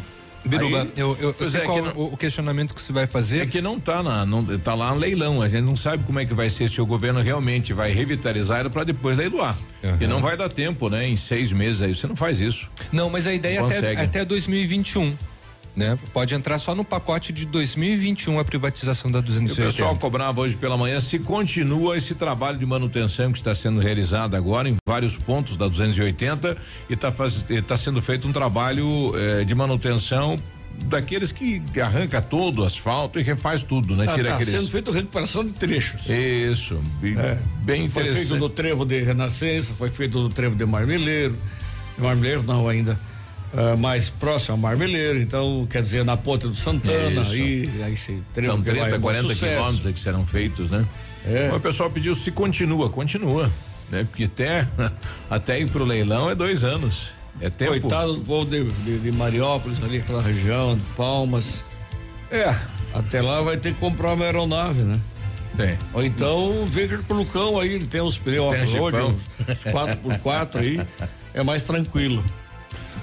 Biruba, 0.44 0.82
aí- 0.82 0.92
eu, 0.96 1.16
eu, 1.20 1.36
eu 1.38 1.50
sei 1.50 1.60
é, 1.60 1.64
qual 1.64 1.76
que 1.76 1.82
não- 1.82 2.04
o, 2.06 2.16
questionamento 2.16 2.74
que 2.74 2.80
você 2.80 2.90
vai 2.92 3.06
fazer. 3.06 3.40
É 3.40 3.46
que 3.46 3.60
não 3.60 3.78
tá 3.78 4.02
na, 4.02 4.24
não 4.24 4.42
tá 4.58 4.74
lá 4.74 4.94
no 4.94 4.98
leilão, 4.98 5.42
a 5.42 5.48
gente 5.48 5.64
não 5.64 5.76
sabe 5.76 6.04
como 6.04 6.18
é 6.20 6.24
que 6.24 6.32
vai 6.32 6.48
ser 6.48 6.70
se 6.70 6.80
o 6.80 6.86
governo 6.86 7.20
realmente 7.20 7.74
vai 7.74 7.92
revitalizar 7.92 8.60
ela 8.60 8.70
para 8.70 8.84
depois 8.84 9.18
leiloar. 9.18 9.58
Uhum. 9.82 9.98
E 10.00 10.06
não 10.06 10.20
vai 10.22 10.36
dar 10.36 10.48
tempo, 10.48 10.88
né? 10.88 11.06
Em 11.06 11.16
seis 11.16 11.52
meses 11.52 11.82
aí 11.82 11.94
você 11.94 12.06
não 12.06 12.16
faz 12.16 12.40
isso. 12.40 12.70
Não, 12.90 13.10
mas 13.10 13.26
a 13.26 13.34
ideia 13.34 13.58
é 13.58 13.62
até, 13.62 14.00
até 14.00 14.24
2021. 14.24 15.14
Né? 15.78 15.96
Pode 16.12 16.34
entrar 16.34 16.58
só 16.58 16.74
no 16.74 16.84
pacote 16.84 17.32
de 17.32 17.46
2021 17.46 18.40
a 18.40 18.44
privatização 18.44 19.12
da 19.12 19.20
E 19.20 19.22
o 19.22 19.24
280. 19.26 19.70
pessoal 19.70 19.96
cobrava 19.96 20.40
hoje 20.40 20.56
pela 20.56 20.76
manhã 20.76 20.98
se 20.98 21.20
continua 21.20 21.96
esse 21.96 22.16
trabalho 22.16 22.58
de 22.58 22.66
manutenção 22.66 23.30
que 23.30 23.38
está 23.38 23.54
sendo 23.54 23.78
realizado 23.78 24.34
agora 24.34 24.68
em 24.68 24.74
vários 24.84 25.16
pontos 25.16 25.56
da 25.56 25.68
280 25.68 26.56
e 26.90 26.94
está 26.94 27.12
tá 27.64 27.76
sendo 27.76 28.02
feito 28.02 28.26
um 28.26 28.32
trabalho 28.32 29.12
eh, 29.14 29.44
de 29.44 29.54
manutenção 29.54 30.36
daqueles 30.86 31.30
que 31.30 31.62
arranca 31.80 32.20
todo 32.20 32.62
o 32.62 32.64
asfalto 32.64 33.20
e 33.20 33.22
refaz 33.22 33.62
tudo, 33.62 33.94
né? 33.94 34.06
tá, 34.06 34.14
Tira 34.14 34.30
tá 34.30 34.34
aqueles. 34.34 34.54
sendo 34.58 34.70
feita 34.72 34.90
recuperação 34.90 35.44
de 35.44 35.52
trechos. 35.52 36.08
Isso, 36.08 36.82
bem, 37.00 37.14
bem 37.60 37.88
Foi 37.88 38.02
feito 38.02 38.16
interessante. 38.16 38.40
no 38.40 38.48
trevo 38.48 38.84
de 38.84 39.00
Renascença, 39.00 39.74
foi 39.74 39.90
feito 39.90 40.18
no 40.18 40.28
trevo 40.28 40.56
de 40.56 40.66
Marmeleiro. 40.66 41.36
De 41.96 42.02
Marmeleiro 42.02 42.42
não 42.42 42.68
ainda. 42.68 42.98
Uh, 43.52 43.76
mais 43.76 44.08
próximo 44.08 44.54
a 44.54 44.56
Marmeleiro, 44.56 45.20
então 45.20 45.66
quer 45.70 45.82
dizer 45.82 46.04
na 46.04 46.16
Ponte 46.16 46.46
do 46.46 46.54
Santana, 46.54 47.22
Isso. 47.22 47.32
aí, 47.32 47.70
aí 47.82 47.96
se 47.96 48.22
São 48.44 48.62
30, 48.62 48.98
40 48.98 49.34
quilômetros 49.34 49.92
que 49.92 50.00
serão 50.00 50.26
feitos, 50.26 50.70
né? 50.70 50.86
É. 51.26 51.50
O 51.54 51.60
pessoal 51.60 51.90
pediu 51.90 52.14
se 52.14 52.30
continua, 52.30 52.88
continua, 52.88 53.50
né? 53.90 54.04
Porque 54.04 54.24
até, 54.24 54.66
até 55.28 55.60
ir 55.60 55.68
pro 55.68 55.84
leilão 55.84 56.30
é 56.30 56.34
dois 56.34 56.64
anos. 56.64 57.10
É 57.40 57.50
tempo. 57.50 57.80
Coitado 57.80 58.14
do 58.14 58.20
povo 58.22 58.50
de, 58.50 58.64
de, 58.64 58.98
de 58.98 59.12
Mariópolis, 59.12 59.82
ali 59.82 59.98
aquela 59.98 60.22
região, 60.22 60.76
de 60.76 60.82
Palmas. 60.96 61.62
É, 62.30 62.54
até 62.92 63.22
lá 63.22 63.40
vai 63.42 63.56
ter 63.56 63.74
que 63.74 63.80
comprar 63.80 64.14
uma 64.14 64.24
aeronave, 64.24 64.80
né? 64.80 64.98
Tem. 65.56 65.78
Ou 65.92 66.04
então 66.04 66.64
Victor 66.66 67.02
pro 67.02 67.16
Lucão 67.16 67.58
aí, 67.58 67.74
ele 67.74 67.86
tem 67.86 68.00
uns 68.00 68.16
pneus 68.16 68.52
off-road, 68.52 68.96
Jeepão. 68.96 69.16
uns 69.48 70.18
4x4 70.22 70.56
aí, 70.56 70.80
é 71.34 71.42
mais 71.42 71.64
tranquilo. 71.64 72.24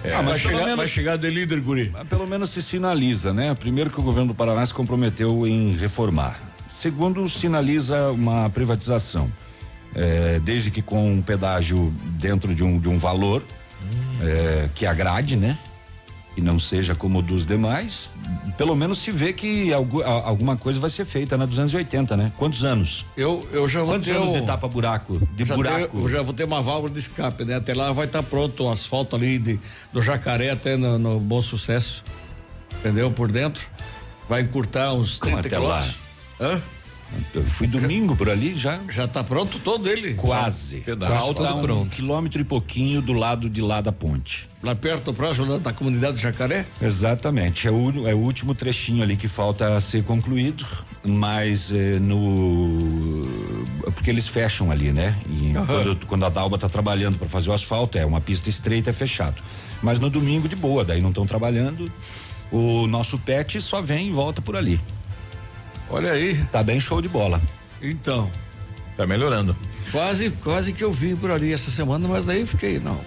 É, 0.06 0.14
ah, 0.14 0.16
vai, 0.18 0.24
mas 0.26 0.42
pelo 0.42 0.52
chegar, 0.54 0.64
menos- 0.64 0.78
vai 0.78 0.88
chegar 0.88 1.18
de 1.18 1.30
líder, 1.30 1.60
guri. 1.62 1.94
Pelo 2.10 2.28
menos 2.28 2.50
se 2.50 2.62
sinaliza, 2.62 3.34
né? 3.34 3.54
Primeiro 3.56 3.90
que 3.90 4.00
o 4.00 4.04
governo 4.04 4.30
do 4.30 4.36
Paraná 4.36 4.66
se 4.66 4.74
comprometeu 4.74 5.48
em 5.48 5.76
reformar. 5.76 6.40
Segundo, 6.82 7.28
sinaliza 7.28 8.12
uma 8.12 8.50
privatização. 8.50 9.32
É, 9.96 10.40
desde 10.44 10.70
que 10.72 10.82
com 10.82 11.10
um 11.14 11.22
pedágio 11.22 11.92
dentro 12.20 12.54
de 12.54 12.64
um, 12.64 12.78
de 12.78 12.90
um 12.90 12.98
valor 12.98 13.42
é, 14.22 14.70
que 14.76 14.86
agrade, 14.86 15.36
né? 15.38 15.58
E 16.38 16.42
não 16.42 16.60
seja 16.60 16.94
como 16.94 17.20
o 17.20 17.22
dos 17.22 17.46
demais, 17.46 18.10
pelo 18.58 18.76
menos 18.76 18.98
se 19.00 19.10
vê 19.10 19.32
que 19.32 19.72
a- 19.74 19.78
alguma 20.28 20.58
coisa 20.58 20.78
vai 20.80 20.90
ser 20.90 21.06
feita 21.06 21.38
na 21.38 21.46
280, 21.46 22.18
né? 22.18 22.32
Quantos 22.38 22.62
anos? 22.64 23.06
Eu, 23.16 23.48
eu 23.54 23.68
já 23.70 23.80
vou 23.84 23.94
Quantos 23.94 24.10
ter 24.10 24.18
anos 24.18 24.30
o- 24.30 24.34
de 24.34 24.42
tapa-buraco? 24.42 25.22
De 25.34 25.46
já 25.46 25.56
buraco? 25.56 25.96
ter- 25.98 26.04
eu 26.04 26.10
já 26.10 26.22
vou 26.22 26.34
ter 26.34 26.44
uma 26.44 26.62
válvula 26.62 26.92
de 26.92 27.00
escape, 27.00 27.46
né? 27.46 27.56
Até 27.56 27.74
lá 27.74 27.94
vai 27.94 28.06
estar 28.06 28.22
pronto 28.22 28.66
o 28.66 28.70
asfalto 28.70 29.16
ali 29.16 29.40
de, 29.40 29.58
do 29.94 30.02
jacaré 30.04 30.50
até 30.52 30.76
no, 30.76 31.00
no 31.00 31.20
Bom 31.22 31.42
Sucesso. 31.42 32.04
Entendeu? 32.80 33.10
Por 33.12 33.32
dentro. 33.32 33.68
Vai 34.28 34.42
encurtar 34.42 34.92
uns 34.94 35.18
Como 35.20 35.38
30 35.42 35.48
até 35.48 35.58
lá? 35.58 35.82
quilômetros. 35.82 35.98
Hã? 36.42 36.62
Eu 37.34 37.44
fui 37.44 37.68
domingo 37.68 38.16
por 38.16 38.30
ali 38.30 38.58
já. 38.58 38.80
Já 38.90 39.08
tá 39.08 39.24
pronto 39.24 39.60
todo 39.60 39.88
ele. 39.88 40.16
Quase. 40.16 40.78
Pedaço. 40.78 41.14
Falta 41.14 41.44
Todo 41.44 41.58
um 41.58 41.62
pronto. 41.62 41.90
quilômetro 41.90 42.42
e 42.42 42.44
pouquinho 42.44 43.02
do 43.02 43.14
lado 43.14 43.50
de 43.50 43.62
lá 43.62 43.80
da 43.80 43.92
ponte. 43.92 44.50
Lá 44.64 44.76
perto, 44.76 45.14
próximo 45.14 45.46
da, 45.46 45.58
da 45.58 45.74
comunidade 45.74 46.14
do 46.14 46.20
jacaré. 46.20 46.66
Exatamente. 46.82 47.68
É 47.68 47.72
o, 47.72 48.08
é 48.08 48.14
o 48.14 48.18
último 48.18 48.56
trechinho 48.56 49.04
ali 49.04 49.16
que 49.16 49.28
falta 49.28 49.80
ser 49.80 50.04
concluído, 50.04 50.66
mas 51.04 51.72
eh, 51.72 52.00
no. 52.00 53.28
Porque 53.94 54.10
eles 54.10 54.28
fecham 54.28 54.72
ali, 54.72 54.92
né? 54.92 55.16
E 55.30 55.54
quando, 55.66 56.06
quando 56.08 56.26
a 56.26 56.30
Dalba 56.30 56.58
tá 56.58 56.68
trabalhando 56.68 57.18
para 57.18 57.28
fazer 57.28 57.50
o 57.50 57.54
asfalto, 57.54 57.98
é 57.98 58.06
uma 58.06 58.20
pista 58.20 58.50
estreita, 58.50 58.90
é 58.90 58.94
fechado. 58.94 59.42
Mas 59.82 60.00
no 60.00 60.10
domingo, 60.10 60.48
de 60.48 60.56
boa, 60.56 60.84
daí 60.84 61.02
não 61.02 61.10
estão 61.10 61.26
trabalhando. 61.26 61.92
O 62.52 62.88
nosso 62.88 63.18
pet 63.20 63.60
só 63.62 63.82
vem 63.82 64.08
e 64.08 64.12
volta 64.12 64.42
por 64.42 64.56
ali. 64.56 64.80
Olha 65.90 66.12
aí. 66.12 66.44
Tá 66.52 66.64
bem 66.64 66.80
show 66.80 67.02
de 67.02 67.08
bola. 67.08 67.42
Então, 67.82 68.30
Tá 68.98 69.06
melhorando. 69.06 69.56
quase, 69.92 70.30
quase 70.44 70.72
que 70.74 70.84
eu 70.84 70.92
vim 70.92 71.16
por 71.16 71.30
ali 71.32 71.54
essa 71.54 71.70
semana, 71.70 72.08
mas 72.08 72.28
aí 72.30 72.46
fiquei, 72.46 72.80
não. 72.80 73.00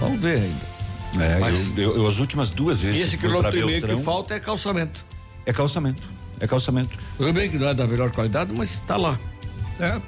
Vamos 0.00 0.20
ver 0.20 0.40
ainda. 0.40 0.76
É, 1.24 1.38
Mas- 1.38 1.76
eu, 1.76 1.82
eu- 1.82 1.96
eu 1.98 2.06
as 2.08 2.18
últimas 2.18 2.50
duas 2.50 2.80
vezes 2.82 3.02
esse 3.02 3.16
quilômetro 3.16 3.58
e 3.58 3.64
meio 3.64 3.82
que 3.82 3.96
falta 4.02 4.34
é 4.34 4.40
calçamento. 4.40 5.04
é 5.46 5.52
calçamento. 5.52 6.02
É 6.40 6.46
calçamento. 6.46 6.98
Tudo 7.16 7.32
bem 7.32 7.48
que 7.50 7.56
não 7.58 7.68
é 7.68 7.74
da 7.74 7.86
melhor 7.86 8.10
qualidade, 8.10 8.52
mas 8.54 8.72
está 8.72 8.96
lá. 8.96 9.18
É. 9.80 9.98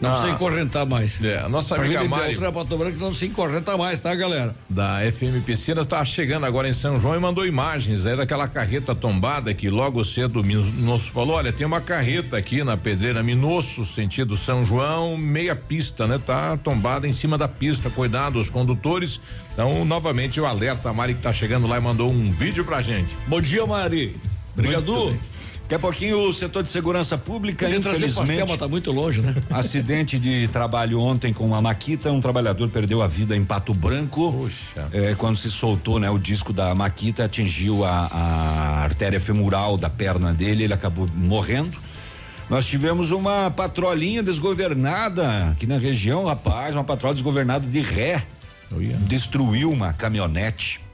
Não 0.00 0.10
Ah. 0.10 0.12
precisa 0.12 0.32
encorrentar 0.34 0.86
mais. 0.86 1.22
É, 1.24 1.40
a 1.40 1.48
nossa 1.48 1.74
amiga 1.74 2.04
Mari 2.04 2.28
Beltrão, 2.28 2.52
Pato 2.52 2.76
Branco 2.78 2.98
não 2.98 3.12
se 3.12 3.26
encorrenta 3.26 3.76
mais, 3.76 4.00
tá, 4.00 4.14
galera? 4.14 4.54
da 4.70 5.00
FM 5.10 5.42
Piscinas 5.44 5.86
está 5.86 6.04
chegando 6.04 6.46
agora 6.46 6.68
em 6.68 6.72
São 6.72 7.00
João 7.00 7.16
e 7.16 7.18
mandou 7.18 7.44
imagens 7.44 8.06
aí 8.06 8.16
daquela 8.16 8.46
carreta 8.46 8.94
tombada 8.94 9.52
que 9.52 9.68
logo 9.68 10.04
cedo 10.04 10.42
nos 10.42 11.08
falou, 11.08 11.36
olha, 11.36 11.52
tem 11.52 11.66
uma 11.66 11.80
carreta 11.80 12.36
aqui 12.36 12.62
na 12.62 12.76
Pedreira 12.76 13.22
Minosso, 13.22 13.84
sentido 13.84 14.36
São 14.36 14.64
João, 14.64 15.16
meia 15.16 15.56
pista, 15.56 16.06
né? 16.06 16.20
Tá 16.24 16.56
tombada 16.56 17.08
em 17.08 17.12
cima 17.12 17.36
da 17.36 17.48
pista, 17.48 17.90
cuidado 17.90 18.38
os 18.38 18.48
condutores. 18.48 19.20
Então, 19.52 19.84
novamente 19.84 20.40
o 20.40 20.46
alerta, 20.46 20.90
a 20.90 20.92
Mari 20.92 21.14
que 21.14 21.22
tá 21.22 21.32
chegando 21.32 21.66
lá 21.66 21.76
e 21.76 21.80
mandou 21.80 22.10
um 22.10 22.30
vídeo 22.32 22.64
pra 22.64 22.80
gente. 22.80 23.16
Bom 23.26 23.40
dia, 23.40 23.66
Mari. 23.66 24.14
Obrigado. 24.56 25.16
Daqui 25.68 25.74
a 25.74 25.78
pouquinho 25.80 26.26
o 26.26 26.32
setor 26.32 26.62
de 26.62 26.70
segurança 26.70 27.18
pública, 27.18 27.66
pastel, 27.66 27.92
infelizmente. 27.92 28.48
mas 28.48 28.58
tá 28.58 28.66
muito 28.66 28.90
longe, 28.90 29.20
né? 29.20 29.34
Acidente 29.50 30.18
de 30.18 30.48
trabalho 30.48 30.98
ontem 30.98 31.30
com 31.30 31.44
uma 31.44 31.60
maquita, 31.60 32.10
um 32.10 32.22
trabalhador 32.22 32.70
perdeu 32.70 33.02
a 33.02 33.06
vida 33.06 33.36
em 33.36 33.44
Pato 33.44 33.74
Branco. 33.74 34.32
Puxa. 34.32 34.88
É, 34.90 35.14
quando 35.18 35.36
se 35.36 35.50
soltou, 35.50 36.00
né, 36.00 36.08
o 36.08 36.18
disco 36.18 36.54
da 36.54 36.74
maquita 36.74 37.26
atingiu 37.26 37.84
a, 37.84 38.06
a 38.10 38.82
artéria 38.82 39.20
femoral 39.20 39.76
da 39.76 39.90
perna 39.90 40.32
dele, 40.32 40.64
ele 40.64 40.72
acabou 40.72 41.06
morrendo. 41.14 41.76
Nós 42.48 42.64
tivemos 42.64 43.10
uma 43.10 43.50
patrolinha 43.50 44.22
desgovernada 44.22 45.50
aqui 45.50 45.66
na 45.66 45.76
região, 45.76 46.24
rapaz, 46.24 46.74
uma 46.74 46.84
patrola 46.84 47.12
desgovernada 47.12 47.66
de 47.66 47.80
ré. 47.80 48.22
Destruiu 49.06 49.70
uma 49.70 49.92
caminhonete 49.92 50.87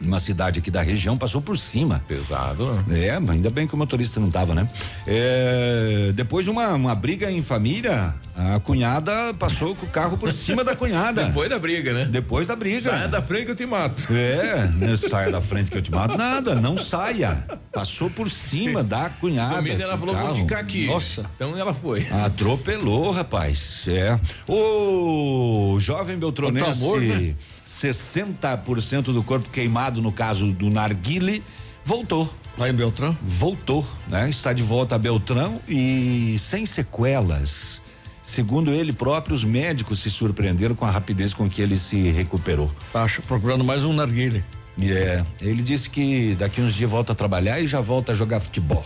numa 0.00 0.20
cidade 0.20 0.60
aqui 0.60 0.70
da 0.70 0.82
região, 0.82 1.16
passou 1.16 1.40
por 1.40 1.58
cima. 1.58 2.02
Pesado, 2.06 2.72
né? 2.86 3.06
É, 3.06 3.18
mas 3.18 3.30
ainda 3.30 3.50
bem 3.50 3.66
que 3.66 3.74
o 3.74 3.76
motorista 3.76 4.20
não 4.20 4.30
tava, 4.30 4.54
né? 4.54 4.68
É, 5.06 6.12
depois 6.14 6.44
de 6.44 6.50
uma, 6.50 6.68
uma 6.74 6.94
briga 6.94 7.30
em 7.30 7.42
família, 7.42 8.14
a 8.36 8.60
cunhada 8.60 9.34
passou 9.34 9.74
com 9.74 9.86
o 9.86 9.88
carro 9.88 10.16
por 10.16 10.32
cima 10.32 10.62
da 10.62 10.76
cunhada. 10.76 11.24
Depois 11.28 11.50
da 11.50 11.58
briga, 11.58 11.92
né? 11.92 12.04
Depois 12.04 12.46
da 12.46 12.54
briga. 12.54 12.90
Saia 12.90 13.08
da 13.08 13.20
frente 13.20 13.46
que 13.46 13.50
eu 13.50 13.56
te 13.56 13.66
mato. 13.66 14.06
É, 14.12 14.68
não 14.74 14.96
saia 14.96 15.32
da 15.32 15.40
frente 15.40 15.70
que 15.70 15.76
eu 15.76 15.82
te 15.82 15.90
mato. 15.90 16.16
Nada, 16.16 16.54
não 16.54 16.76
saia. 16.76 17.44
Passou 17.72 18.08
por 18.10 18.30
cima 18.30 18.82
da 18.84 19.10
cunhada. 19.10 19.56
Domingo 19.56 19.82
ela 19.82 19.98
falou, 19.98 20.14
vou 20.14 20.34
ficar 20.34 20.60
aqui. 20.60 20.86
Nossa. 20.86 21.26
Então 21.34 21.56
ela 21.58 21.74
foi. 21.74 22.06
Atropelou, 22.08 23.10
rapaz. 23.10 23.86
É. 23.88 24.18
O 24.46 25.76
jovem 25.80 26.18
beltronense, 26.18 26.64
Quanto 26.64 26.84
amor, 26.84 27.00
né? 27.00 27.34
60% 27.80 29.04
do 29.04 29.22
corpo 29.22 29.48
queimado 29.50 30.02
no 30.02 30.10
caso 30.10 30.52
do 30.52 30.70
Narguile, 30.70 31.42
voltou. 31.84 32.32
Lá 32.56 32.68
em 32.68 32.72
Beltrão? 32.72 33.16
voltou, 33.22 33.86
né? 34.08 34.28
Está 34.28 34.52
de 34.52 34.64
volta 34.64 34.96
a 34.96 34.98
Beltrão 34.98 35.60
e 35.68 36.36
sem 36.40 36.66
sequelas. 36.66 37.80
Segundo 38.26 38.72
ele 38.72 38.92
próprio, 38.92 39.34
os 39.34 39.44
médicos 39.44 40.00
se 40.00 40.10
surpreenderam 40.10 40.74
com 40.74 40.84
a 40.84 40.90
rapidez 40.90 41.32
com 41.32 41.48
que 41.48 41.62
ele 41.62 41.78
se 41.78 42.10
recuperou. 42.10 42.70
Acho, 42.92 43.22
procurando 43.22 43.64
mais 43.64 43.84
um 43.84 43.92
narguile. 43.92 44.44
É, 44.82 45.24
ele 45.40 45.62
disse 45.62 45.88
que 45.88 46.36
daqui 46.38 46.60
uns 46.60 46.74
dias 46.74 46.90
volta 46.90 47.12
a 47.12 47.14
trabalhar 47.14 47.60
e 47.60 47.66
já 47.66 47.80
volta 47.80 48.12
a 48.12 48.14
jogar 48.14 48.40
futebol, 48.40 48.84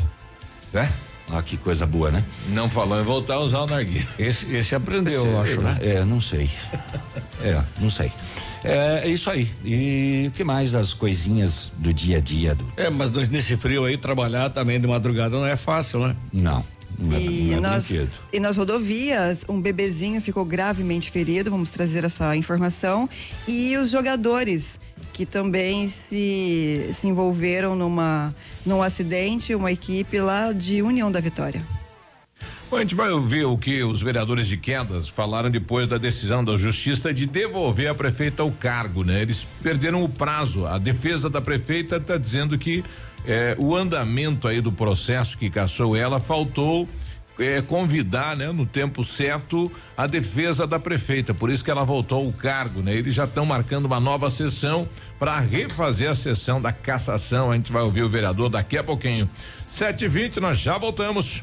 né? 0.73 0.91
Olha 1.31 1.43
que 1.43 1.57
coisa 1.57 1.87
boa, 1.87 2.11
né? 2.11 2.23
Não 2.49 2.69
falou 2.69 3.01
em 3.01 3.05
voltar 3.05 3.35
a 3.35 3.41
usar 3.41 3.61
o 3.61 3.67
narguilha. 3.67 4.07
Esse, 4.19 4.47
esse 4.55 4.75
aprendeu, 4.75 5.25
eu 5.27 5.43
Esse- 5.43 5.53
acho, 5.53 5.61
né? 5.63 5.79
É, 5.81 6.05
não 6.05 6.21
sei. 6.21 6.51
É, 7.45 7.61
não 7.81 7.91
sei. 7.91 8.13
É, 8.63 9.01
é 9.05 9.09
isso 9.09 9.29
aí. 9.29 9.51
E 9.65 10.27
o 10.29 10.31
que 10.31 10.45
mais 10.45 10.77
as 10.77 10.95
coisinhas 10.95 11.73
do 11.77 11.93
dia 11.93 12.19
a 12.19 12.21
dia 12.21 12.55
do 12.55 12.65
É, 12.77 12.89
mas 12.89 13.11
nesse 13.11 13.57
frio 13.57 13.85
aí, 13.85 13.99
trabalhar 13.99 14.49
também 14.51 14.81
de 14.81 14.87
madrugada 14.87 15.37
não 15.37 15.45
é 15.45 15.57
fácil, 15.57 16.07
né? 16.07 16.15
Não. 16.33 16.65
Não 16.97 17.17
é, 17.17 17.21
E 17.21 17.49
não 17.51 17.57
é 17.57 17.61
nas, 17.61 17.89
brinquedo. 17.89 18.13
e 18.33 18.39
nas 18.39 18.57
rodovias, 18.57 19.45
um 19.49 19.61
bebezinho 19.61 20.21
ficou 20.23 20.45
gravemente 20.45 21.11
ferido, 21.11 21.51
vamos 21.51 21.71
trazer 21.71 22.05
essa 22.05 22.37
informação. 22.37 23.09
E 23.49 23.77
os 23.77 23.91
jogadores 23.91 24.79
que 25.23 25.27
também 25.27 25.89
se, 25.89 26.91
se 26.93 27.07
envolveram 27.07 27.77
numa, 27.77 28.35
num 28.67 28.83
acidente, 28.83 29.55
uma 29.55 29.71
equipe 29.71 30.19
lá 30.19 30.53
de 30.53 30.83
União 30.83 31.13
da 31.13 31.21
Vitória. 31.21 31.63
Bom, 32.69 32.79
a 32.79 32.81
gente 32.81 32.97
vai 32.97 33.11
ouvir 33.11 33.45
o 33.45 33.57
que 33.57 33.85
os 33.85 34.03
vereadores 34.03 34.49
de 34.49 34.57
Quedas 34.57 35.09
falaram 35.09 35.49
depois 35.49 35.87
da 35.87 35.97
decisão 35.97 36.45
da 36.45 36.57
justiça 36.57 37.15
de 37.15 37.25
devolver 37.25 37.89
a 37.89 37.95
prefeita 37.95 38.43
o 38.43 38.51
cargo, 38.51 39.05
né? 39.05 39.23
Eles 39.23 39.47
perderam 39.63 40.03
o 40.03 40.09
prazo. 40.09 40.67
A 40.67 40.77
defesa 40.77 41.31
da 41.31 41.41
prefeita 41.41 41.99
está 41.99 42.17
dizendo 42.17 42.59
que 42.59 42.83
eh, 43.25 43.55
o 43.61 43.77
andamento 43.77 44.49
aí 44.49 44.61
do 44.61 44.73
processo 44.73 45.39
que 45.39 45.49
caçou 45.49 45.95
ela 45.95 46.19
faltou 46.19 46.89
eh, 47.43 47.63
convidar, 47.63 48.37
né, 48.37 48.51
no 48.53 48.65
tempo 48.65 49.05
certo 49.05 49.71
a 49.97 50.07
defesa 50.07 50.67
da 50.67 50.79
prefeita. 50.79 51.35
Por 51.35 51.51
isso 51.51 51.65
que 51.65 51.71
ela 51.71 51.85
voltou 51.85 52.25
ao 52.25 52.33
cargo, 52.33 52.81
né? 52.81 52.95
Eles 52.95 53.15
já 53.15 53.25
estão 53.25 53.45
marcando 53.45 53.87
uma 53.87 54.01
nova 54.01 54.31
sessão 54.31 54.89
para 55.19 55.39
refazer 55.39 56.11
a 56.11 56.15
sessão 56.15 56.61
da 56.61 56.73
cassação. 56.73 57.51
A 57.51 57.57
gente 57.57 57.73
vai 57.73 57.83
ouvir 57.83 58.03
o 58.03 58.09
vereador 58.09 58.49
daqui 58.49 58.79
a 58.79 58.85
pouquinho. 58.85 59.29
Sete 59.75 60.05
e 60.05 60.09
vinte, 60.09 60.41
nós 60.41 60.59
já 60.59 60.79
voltamos. 60.79 61.43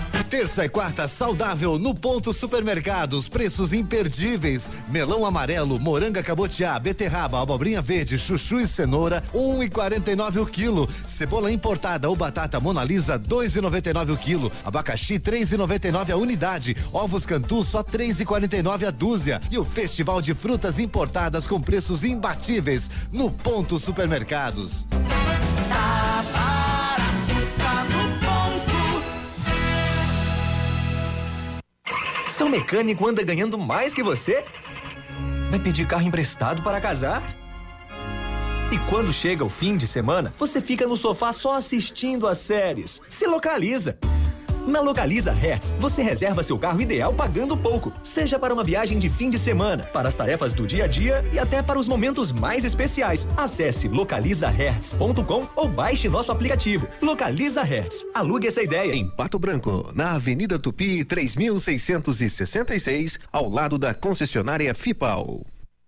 Terça 0.31 0.63
e 0.63 0.69
quarta 0.69 1.09
saudável 1.09 1.77
no 1.77 1.93
Ponto 1.93 2.31
Supermercados, 2.31 3.27
preços 3.27 3.73
imperdíveis. 3.73 4.71
Melão 4.87 5.25
amarelo, 5.25 5.77
moranga 5.77 6.23
cabotiá, 6.23 6.79
beterraba, 6.79 7.41
abobrinha 7.41 7.81
verde, 7.81 8.17
chuchu 8.17 8.61
e 8.61 8.65
cenoura, 8.65 9.21
um 9.33 9.61
e 9.61 9.69
quarenta 9.69 10.09
e 10.09 10.15
nove 10.15 10.39
o 10.39 10.45
quilo. 10.45 10.87
Cebola 11.05 11.51
importada 11.51 12.07
ou 12.07 12.15
batata 12.15 12.61
Monalisa, 12.61 13.19
dois 13.19 13.57
e 13.57 13.61
noventa 13.61 13.89
e 13.89 13.93
nove 13.93 14.13
o 14.13 14.17
quilo. 14.17 14.49
Abacaxi, 14.63 15.19
três 15.19 15.51
e 15.51 15.57
noventa 15.57 15.89
e 15.89 15.91
nove 15.91 16.13
a 16.13 16.17
unidade. 16.17 16.77
Ovos 16.93 17.25
Cantu, 17.25 17.61
só 17.61 17.83
três 17.83 18.21
e 18.21 18.25
quarenta 18.25 18.55
e 18.55 18.63
nove 18.63 18.85
a 18.85 18.89
dúzia. 18.89 19.41
E 19.51 19.57
o 19.57 19.65
Festival 19.65 20.21
de 20.21 20.33
Frutas 20.33 20.79
Importadas 20.79 21.45
com 21.45 21.59
preços 21.59 22.05
imbatíveis 22.05 22.89
no 23.11 23.29
Ponto 23.29 23.77
Supermercados. 23.77 24.87
Seu 32.41 32.49
mecânico 32.49 33.07
anda 33.07 33.21
ganhando 33.21 33.55
mais 33.55 33.93
que 33.93 34.01
você? 34.01 34.43
Vai 35.51 35.59
pedir 35.59 35.85
carro 35.85 36.07
emprestado 36.07 36.63
para 36.63 36.81
casar? 36.81 37.21
E 38.71 38.79
quando 38.89 39.13
chega 39.13 39.45
o 39.45 39.49
fim 39.49 39.77
de 39.77 39.85
semana, 39.85 40.33
você 40.39 40.59
fica 40.59 40.87
no 40.87 40.97
sofá 40.97 41.31
só 41.31 41.53
assistindo 41.55 42.27
às 42.27 42.39
séries. 42.39 42.99
Se 43.07 43.27
localiza! 43.27 43.95
Na 44.71 44.79
Localiza 44.79 45.33
Hertz, 45.33 45.73
você 45.77 46.01
reserva 46.01 46.41
seu 46.41 46.57
carro 46.57 46.79
ideal 46.79 47.13
pagando 47.13 47.57
pouco, 47.57 47.91
seja 48.01 48.39
para 48.39 48.53
uma 48.53 48.63
viagem 48.63 48.97
de 48.97 49.09
fim 49.09 49.29
de 49.29 49.37
semana, 49.37 49.83
para 49.91 50.07
as 50.07 50.15
tarefas 50.15 50.53
do 50.53 50.65
dia 50.65 50.85
a 50.85 50.87
dia 50.87 51.21
e 51.33 51.37
até 51.37 51.61
para 51.61 51.77
os 51.77 51.89
momentos 51.89 52.31
mais 52.31 52.63
especiais. 52.63 53.27
Acesse 53.35 53.89
localizahertz.com 53.89 55.45
ou 55.57 55.67
baixe 55.67 56.07
nosso 56.07 56.31
aplicativo. 56.31 56.87
Localiza 57.01 57.63
Hertz. 57.63 58.05
Alugue 58.13 58.47
essa 58.47 58.63
ideia. 58.63 58.95
Em 58.95 59.09
Pato 59.09 59.37
Branco, 59.37 59.91
na 59.93 60.13
Avenida 60.13 60.57
Tupi, 60.57 61.03
3666, 61.03 63.19
ao 63.29 63.49
lado 63.49 63.77
da 63.77 63.93
concessionária 63.93 64.73
Fipal. 64.73 65.41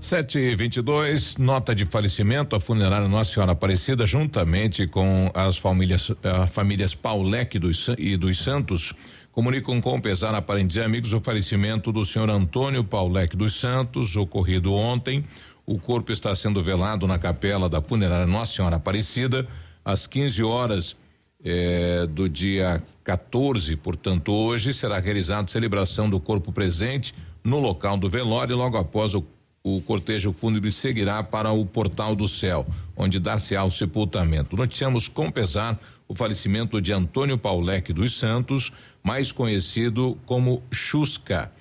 Sete 0.00 0.38
e 0.38 0.56
vinte 0.56 0.76
e 0.76 0.82
dois, 0.82 1.36
nota 1.36 1.74
de 1.74 1.84
falecimento, 1.84 2.56
a 2.56 2.60
funerária 2.60 3.08
Nossa 3.08 3.34
Senhora 3.34 3.52
Aparecida, 3.52 4.06
juntamente 4.06 4.86
com 4.86 5.30
as 5.34 5.58
famílias, 5.58 6.10
as 6.22 6.48
famílias 6.50 6.94
Paulec 6.94 7.58
dos, 7.58 7.88
e 7.98 8.16
dos 8.16 8.38
Santos, 8.38 8.94
comunicam 9.32 9.80
com 9.80 10.00
pesar 10.00 10.34
a 10.34 10.40
parentes 10.40 10.76
e 10.76 10.80
amigos 10.80 11.12
o 11.12 11.20
falecimento 11.20 11.92
do 11.92 12.04
senhor 12.04 12.30
Antônio 12.30 12.82
Paulec 12.84 13.36
dos 13.36 13.58
Santos, 13.58 14.16
ocorrido 14.16 14.72
ontem. 14.72 15.24
O 15.66 15.78
corpo 15.78 16.10
está 16.10 16.34
sendo 16.34 16.62
velado 16.62 17.06
na 17.06 17.18
capela 17.18 17.68
da 17.68 17.82
funerária 17.82 18.26
Nossa 18.26 18.54
Senhora 18.54 18.76
Aparecida, 18.76 19.46
às 19.84 20.06
15 20.06 20.42
horas 20.42 20.96
eh, 21.44 22.06
do 22.08 22.28
dia 22.28 22.82
14, 23.04 23.76
portanto, 23.76 24.32
hoje 24.32 24.72
será 24.72 24.98
realizada 24.98 25.44
a 25.44 25.48
celebração 25.48 26.08
do 26.08 26.18
corpo 26.18 26.50
presente 26.50 27.14
no 27.44 27.58
local 27.58 27.98
do 27.98 28.08
velório, 28.08 28.56
logo 28.56 28.78
após 28.78 29.14
o 29.14 29.22
o 29.62 29.80
cortejo 29.80 30.32
fúnebre 30.32 30.72
seguirá 30.72 31.22
para 31.22 31.52
o 31.52 31.66
Portal 31.66 32.14
do 32.14 32.28
Céu, 32.28 32.66
onde 32.96 33.18
dar-se-á 33.18 33.64
o 33.64 33.70
sepultamento. 33.70 34.56
Noticiamos 34.56 35.08
com 35.08 35.30
pesar 35.30 35.78
o 36.06 36.14
falecimento 36.14 36.80
de 36.80 36.92
Antônio 36.92 37.36
Paulec 37.36 37.92
dos 37.92 38.18
Santos, 38.18 38.72
mais 39.02 39.30
conhecido 39.30 40.18
como 40.24 40.62
Chusca. 40.72 41.52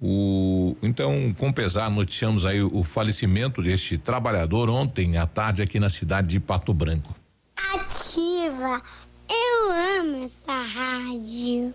O, 0.00 0.76
então, 0.82 1.34
com 1.38 1.52
pesar, 1.52 1.90
noticiamos 1.90 2.44
aí 2.44 2.60
o, 2.62 2.70
o 2.76 2.84
falecimento 2.84 3.62
deste 3.62 3.96
trabalhador 3.96 4.68
ontem 4.68 5.16
à 5.16 5.26
tarde 5.26 5.62
aqui 5.62 5.80
na 5.80 5.88
cidade 5.88 6.28
de 6.28 6.40
Pato 6.40 6.74
Branco. 6.74 7.16
Ativa! 7.56 8.82
Eu 9.28 9.72
amo 10.00 10.24
essa 10.24 10.62
rádio. 10.62 11.74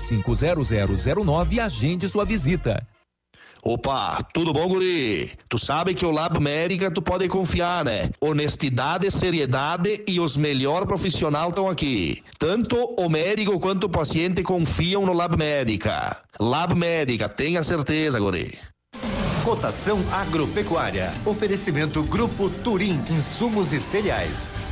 0009 0.00 1.56
e 1.56 1.60
agende 1.60 2.08
sua 2.08 2.24
visita. 2.24 2.86
Opa, 3.62 4.18
tudo 4.32 4.54
bom, 4.54 4.66
guri? 4.68 5.32
Tu 5.48 5.58
sabe 5.58 5.94
que 5.94 6.06
o 6.06 6.10
Lab 6.10 6.40
Médica 6.40 6.90
tu 6.90 7.02
pode 7.02 7.28
confiar, 7.28 7.84
né? 7.84 8.08
Honestidade, 8.18 9.10
seriedade 9.10 10.02
e 10.08 10.18
os 10.18 10.34
melhores 10.34 10.86
profissionais 10.86 11.50
estão 11.50 11.68
aqui. 11.68 12.22
Tanto 12.38 12.76
o 12.98 13.08
médico 13.08 13.60
quanto 13.60 13.84
o 13.84 13.90
paciente 13.90 14.42
confiam 14.42 15.04
no 15.04 15.12
Lab 15.12 15.36
Médica. 15.36 16.22
Lab 16.40 16.74
Médica, 16.74 17.28
tenha 17.28 17.62
certeza, 17.62 18.18
guri. 18.18 18.58
Cotação 19.44 19.98
agropecuária. 20.12 21.12
Oferecimento 21.26 22.02
Grupo 22.04 22.48
Turim, 22.48 23.02
insumos 23.10 23.74
e 23.74 23.80
cereais. 23.80 24.69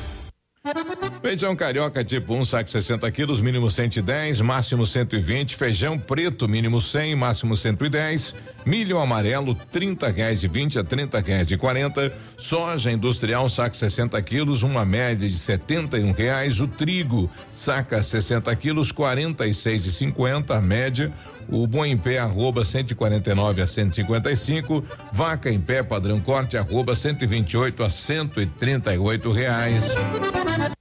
Feijão 1.22 1.54
carioca 1.56 2.04
tipo 2.04 2.34
1, 2.34 2.38
um, 2.38 2.44
saco 2.44 2.70
60 2.70 3.10
quilos, 3.10 3.40
mínimo 3.40 3.70
110, 3.70 4.40
máximo 4.40 4.86
120. 4.86 5.56
Feijão 5.56 5.98
preto, 5.98 6.48
mínimo 6.48 6.80
100, 6.80 7.16
máximo 7.16 7.56
110. 7.56 8.34
Milho 8.64 8.98
amarelo, 8.98 9.54
30 9.72 10.08
reais 10.08 10.40
de 10.40 10.48
20 10.48 10.78
a 10.78 10.84
30 10.84 11.20
reais 11.20 11.48
de 11.48 11.56
40. 11.56 12.12
Soja 12.36 12.90
industrial, 12.90 13.48
saco 13.48 13.76
60 13.76 14.20
quilos, 14.22 14.62
uma 14.62 14.84
média 14.84 15.28
de 15.28 15.36
71 15.36 16.12
reais. 16.12 16.60
O 16.60 16.68
trigo, 16.68 17.30
Saca 17.60 18.00
60 18.02 18.54
quilos, 18.54 18.92
46,50 18.92 20.60
média. 20.60 21.12
O 21.50 21.66
bom 21.66 21.84
em 21.84 21.96
pé, 21.96 22.18
arroba 22.18 22.64
149 22.64 23.62
a 23.62 23.66
155. 23.66 24.84
Vaca 25.12 25.50
em 25.50 25.60
pé, 25.60 25.82
padrão 25.82 26.20
corte, 26.20 26.56
arroba 26.56 26.94
128 26.94 27.82
a 27.82 27.90
138 27.90 29.32
reais. 29.32 29.94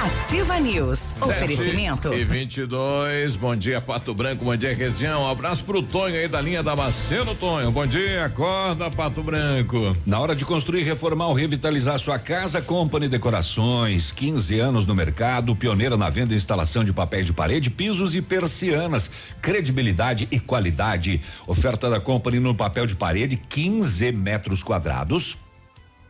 Ativa 0.00 0.58
News. 0.58 0.98
Oferecimento. 1.20 2.14
E 2.14 2.24
22. 2.24 3.36
Bom 3.36 3.54
dia, 3.54 3.82
Pato 3.82 4.14
Branco. 4.14 4.46
Bom 4.46 4.56
dia, 4.56 4.74
região. 4.74 5.24
Um 5.24 5.28
abraço 5.28 5.62
pro 5.62 5.82
Tonho 5.82 6.14
aí 6.14 6.26
da 6.26 6.40
linha 6.40 6.62
da 6.62 6.74
Maceno, 6.74 7.34
Tonho. 7.34 7.70
Bom 7.70 7.86
dia, 7.86 8.24
acorda, 8.24 8.90
Pato 8.90 9.22
Branco. 9.22 9.94
Na 10.06 10.18
hora 10.18 10.34
de 10.34 10.46
construir, 10.46 10.84
reformar 10.84 11.26
ou 11.26 11.34
revitalizar 11.34 11.98
sua 11.98 12.18
casa, 12.18 12.62
Company 12.62 13.10
Decorações. 13.10 14.10
15 14.10 14.58
anos 14.58 14.86
no 14.86 14.94
mercado, 14.94 15.54
pioneira 15.54 15.98
na 15.98 16.08
venda 16.08 16.32
e 16.32 16.36
instalação 16.38 16.82
de 16.82 16.94
papéis 16.94 17.26
de 17.26 17.34
parede, 17.34 17.68
pisos 17.68 18.14
e 18.14 18.22
persianas. 18.22 19.10
Credibilidade 19.42 20.26
e 20.30 20.40
qualidade. 20.40 21.20
Oferta 21.46 21.90
da 21.90 22.00
Company 22.00 22.40
no 22.40 22.54
papel 22.54 22.86
de 22.86 22.96
parede, 22.96 23.36
15 23.36 24.12
metros 24.12 24.62
quadrados 24.62 25.36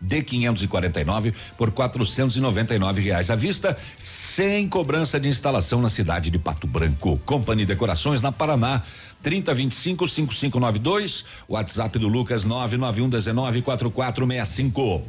de 0.01 0.23
549 0.23 1.35
por 1.59 1.71
499 1.71 3.03
reais 3.03 3.31
à 3.31 3.37
vista, 3.37 3.77
sem 3.99 4.69
cobrança 4.69 5.21
de 5.21 5.29
instalação 5.29 5.83
na 5.83 5.89
cidade 5.89 6.31
de 6.31 6.39
Pato 6.39 6.67
Branco. 6.67 7.21
Company 7.27 7.67
Decorações 7.67 8.23
na 8.23 8.33
Paraná. 8.33 8.83
3025 9.23 10.09
5592, 10.09 11.27
WhatsApp 11.47 11.99
do 11.99 12.09
Lucas 12.09 12.43
991 12.43 13.09
19 13.11 13.63
4465. 13.63 15.03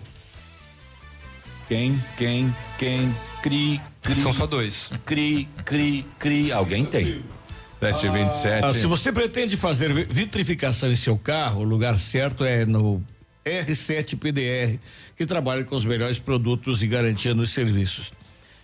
Quem, 1.69 2.04
quem, 2.17 2.54
quem, 2.77 3.15
cri, 3.41 3.80
cri. 4.01 4.21
São 4.21 4.34
só 4.34 4.45
dois. 4.45 4.91
Cri, 5.06 5.47
cri, 5.63 6.06
cri. 6.19 6.51
Alguém 6.51 6.84
tem. 6.84 7.21
727. 7.80 8.65
Ah, 8.65 8.73
se 8.73 8.86
você 8.86 9.12
pretende 9.12 9.56
fazer 9.56 9.91
vitrificação 10.08 10.91
em 10.91 10.95
seu 10.95 11.17
carro, 11.17 11.62
o 11.62 11.63
lugar 11.63 11.97
certo 11.97 12.43
é 12.43 12.65
no 12.65 13.01
R7 13.45 14.17
PDR, 14.17 14.77
que 15.17 15.25
trabalha 15.25 15.63
com 15.63 15.75
os 15.75 15.86
melhores 15.86 16.19
produtos 16.19 16.84
e 16.84 16.88
garantia 16.88 17.34
nos 17.34 17.51
serviços. 17.51 18.12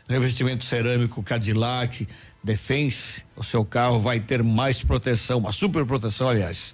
Revestimento 0.08 0.64
cerâmico 0.64 1.22
Cadillac, 1.24 2.08
Defense, 2.44 3.24
o 3.36 3.44
seu 3.44 3.66
carro 3.66 4.00
vai 4.00 4.20
ter 4.20 4.42
mais 4.42 4.82
proteção, 4.82 5.40
uma 5.40 5.52
super 5.52 5.86
proteção, 5.86 6.30
aliás. 6.30 6.74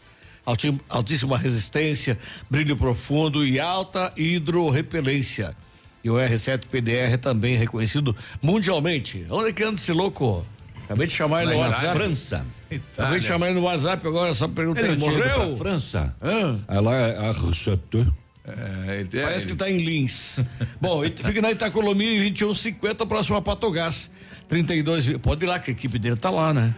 Altíssima 0.90 1.38
resistência, 1.38 2.20
brilho 2.50 2.76
profundo 2.76 3.46
e 3.46 3.60
alta 3.60 4.12
hidrorrepelência. 4.16 5.56
E 6.04 6.10
o 6.10 6.16
R7 6.16 6.66
PDR 6.70 7.14
é 7.14 7.18
também 7.18 7.56
reconhecido 7.56 8.14
mundialmente. 8.42 9.26
Onde 9.30 9.50
é 9.50 9.54
que 9.54 9.64
anda 9.64 9.80
esse 9.80 9.94
louco? 9.94 10.46
Acabei 10.84 11.08
de 11.08 11.14
chamar 11.14 11.44
ele 11.44 11.54
no 11.54 11.60
WhatsApp. 11.60 11.94
França. 11.98 12.46
Itália. 12.76 12.94
Acabei 12.98 13.20
de 13.20 13.26
chamar 13.26 13.48
ele 13.48 13.60
no 13.60 13.66
WhatsApp 13.66 14.08
agora, 14.08 14.34
só 14.34 14.48
perguntei, 14.48 14.86
ele 14.86 14.96
morreu? 14.98 15.58
França. 15.58 16.16
Ah. 16.22 16.56
Ela 16.68 16.96
é 16.96 17.30
a 17.30 17.32
receta. 17.32 18.08
É, 18.46 19.06
Parece 19.22 19.46
que 19.46 19.54
está 19.54 19.70
em 19.70 19.78
Lins. 19.78 20.40
Bom, 20.82 21.02
fica 21.04 21.42
na 21.42 21.52
Itacolomi 21.52 22.06
2150, 22.06 23.06
próximo 23.06 23.38
a 23.38 23.42
Patogás. 23.42 24.10
32. 24.50 25.18
Pode 25.18 25.46
ir 25.46 25.48
lá, 25.48 25.60
que 25.60 25.72
a 25.72 25.74
equipe 25.74 25.98
dele 25.98 26.18
tá 26.18 26.30
lá, 26.30 26.54
né? 26.54 26.76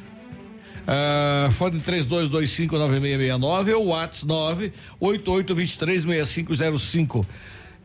Uh, 0.85 1.51
fone 1.53 1.81
32259669 1.81 3.75
ou 3.75 3.87
WhatsApp 3.87 4.71
988236505. 5.01 7.25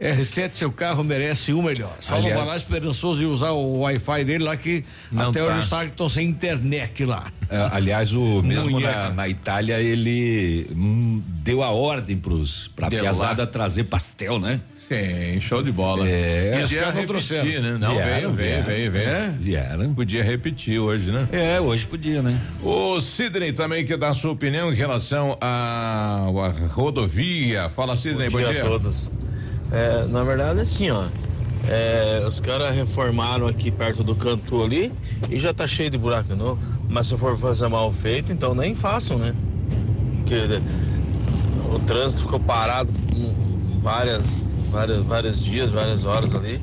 R7, 0.01 0.55
seu 0.55 0.73
carro 0.73 1.05
merece 1.05 1.53
o 1.53 1.63
melhor. 1.63 1.95
Só 2.01 2.15
Aliás, 2.15 2.35
não 2.35 2.41
vai 2.41 2.49
lá 2.49 2.57
esperançoso 2.57 3.23
e 3.23 3.27
usar 3.27 3.51
o 3.51 3.81
Wi-Fi 3.81 4.25
dele 4.25 4.45
lá 4.45 4.57
que 4.57 4.83
até 5.15 5.41
tá. 5.41 5.47
hoje 5.47 5.59
os 5.59 5.85
estão 5.91 6.09
sem 6.09 6.27
internet 6.27 7.05
lá. 7.05 7.31
É, 7.51 7.69
aliás, 7.73 8.15
o 8.15 8.43
mesmo 8.43 8.81
na, 8.81 9.11
na, 9.11 9.29
Itália 9.29 9.79
ele 9.79 10.67
hum, 10.71 11.23
deu 11.27 11.63
a 11.63 11.71
ordem 11.71 12.17
pros 12.17 12.69
pra 12.69 12.89
deu 12.89 13.01
piazada 13.01 13.43
lá. 13.43 13.47
trazer 13.47 13.85
pastel, 13.85 14.39
né? 14.39 14.61
Sim, 14.89 15.41
show 15.41 15.63
de 15.63 15.71
bola. 15.71 16.09
É, 16.09 16.57
e 16.57 16.61
Podia 16.63 16.91
repetir, 16.91 17.63
né? 17.63 17.77
Não, 17.79 17.95
vieram, 17.95 18.33
veio, 18.33 18.33
veio, 18.33 18.65
veio, 18.65 18.91
veio. 18.91 19.09
É? 19.09 19.35
Vieram. 19.39 19.95
Podia 19.95 20.25
repetir 20.25 20.81
hoje, 20.81 21.13
né? 21.13 21.29
É, 21.31 21.61
hoje 21.61 21.87
podia, 21.87 22.21
né? 22.21 22.37
O 22.61 23.01
Sidney 23.01 23.53
também 23.53 23.87
quer 23.87 23.97
dar 23.97 24.09
a 24.09 24.15
sua 24.15 24.33
opinião 24.33 24.73
em 24.73 24.75
relação 24.75 25.39
à, 25.41 26.27
rodovia. 26.71 27.69
Fala, 27.69 27.95
Sidney, 27.95 28.29
bom 28.31 28.39
dia. 28.39 28.47
Bom 28.47 28.53
dia 28.53 28.63
a 28.63 28.69
todos. 28.69 29.11
É, 29.73 30.07
na 30.07 30.25
verdade, 30.25 30.61
assim, 30.61 30.91
ó. 30.91 31.05
É, 31.69 32.25
os 32.27 32.41
caras 32.41 32.75
reformaram 32.75 33.47
aqui 33.47 33.71
perto 33.71 34.03
do 34.03 34.15
canto 34.15 34.63
ali 34.63 34.93
e 35.29 35.39
já 35.39 35.53
tá 35.53 35.67
cheio 35.67 35.91
de 35.91 35.99
buraco 35.99 36.29
de 36.29 36.35
novo. 36.35 36.59
Mas 36.89 37.07
se 37.07 37.17
for 37.17 37.39
fazer 37.39 37.69
mal 37.69 37.93
feito, 37.93 38.33
então 38.33 38.55
nem 38.55 38.75
façam, 38.75 39.19
né? 39.19 39.35
Porque 40.19 40.61
o 41.73 41.79
trânsito 41.81 42.23
ficou 42.23 42.41
parado 42.41 42.91
várias, 43.83 44.47
várias, 44.71 45.05
vários 45.05 45.43
dias, 45.43 45.71
várias 45.71 46.05
horas 46.05 46.35
ali. 46.35 46.61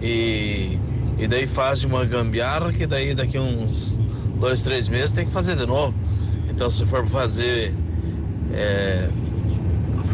E, 0.00 0.78
e 1.18 1.26
daí 1.26 1.46
faz 1.46 1.82
uma 1.84 2.04
gambiarra 2.04 2.72
que 2.72 2.86
daí 2.86 3.14
daqui 3.14 3.38
uns 3.38 3.98
dois, 4.38 4.62
três 4.62 4.88
meses 4.88 5.10
tem 5.10 5.26
que 5.26 5.32
fazer 5.32 5.56
de 5.56 5.66
novo. 5.66 5.94
Então 6.48 6.70
se 6.70 6.84
for 6.86 7.06
fazer 7.08 7.74
é, 8.52 9.08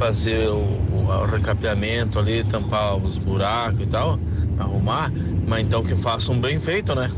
fazer 0.02 0.48
o, 0.48 0.56
o 0.56 1.26
recapeamento 1.26 2.18
ali, 2.18 2.42
tampar 2.42 2.96
os 2.96 3.16
buracos 3.18 3.82
e 3.82 3.86
tal, 3.86 4.18
arrumar, 4.58 5.12
mas 5.46 5.64
então 5.64 5.84
que 5.84 5.94
façam 5.94 6.40
bem 6.40 6.58
feito, 6.58 6.92
né? 6.92 7.08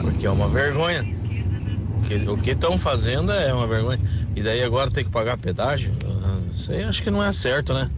Porque 0.00 0.24
é 0.24 0.30
uma 0.30 0.48
vergonha. 0.48 1.04
O 2.28 2.36
que 2.38 2.50
estão 2.50 2.78
fazendo 2.78 3.32
é 3.32 3.52
uma 3.52 3.66
vergonha. 3.66 3.98
E 4.36 4.42
daí 4.42 4.62
agora 4.62 4.88
tem 4.88 5.04
que 5.04 5.10
pagar 5.10 5.36
pedágio? 5.36 5.92
Isso 6.52 6.70
aí 6.70 6.84
acho 6.84 7.02
que 7.02 7.10
não 7.10 7.22
é 7.22 7.32
certo, 7.32 7.74
né? 7.74 7.90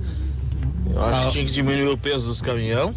Eu 0.90 1.02
acho 1.04 1.20
que 1.20 1.26
ah. 1.26 1.30
tinha 1.30 1.44
que 1.44 1.52
diminuir 1.52 1.88
o 1.88 1.98
peso 1.98 2.26
dos 2.26 2.40
caminhão 2.40 2.94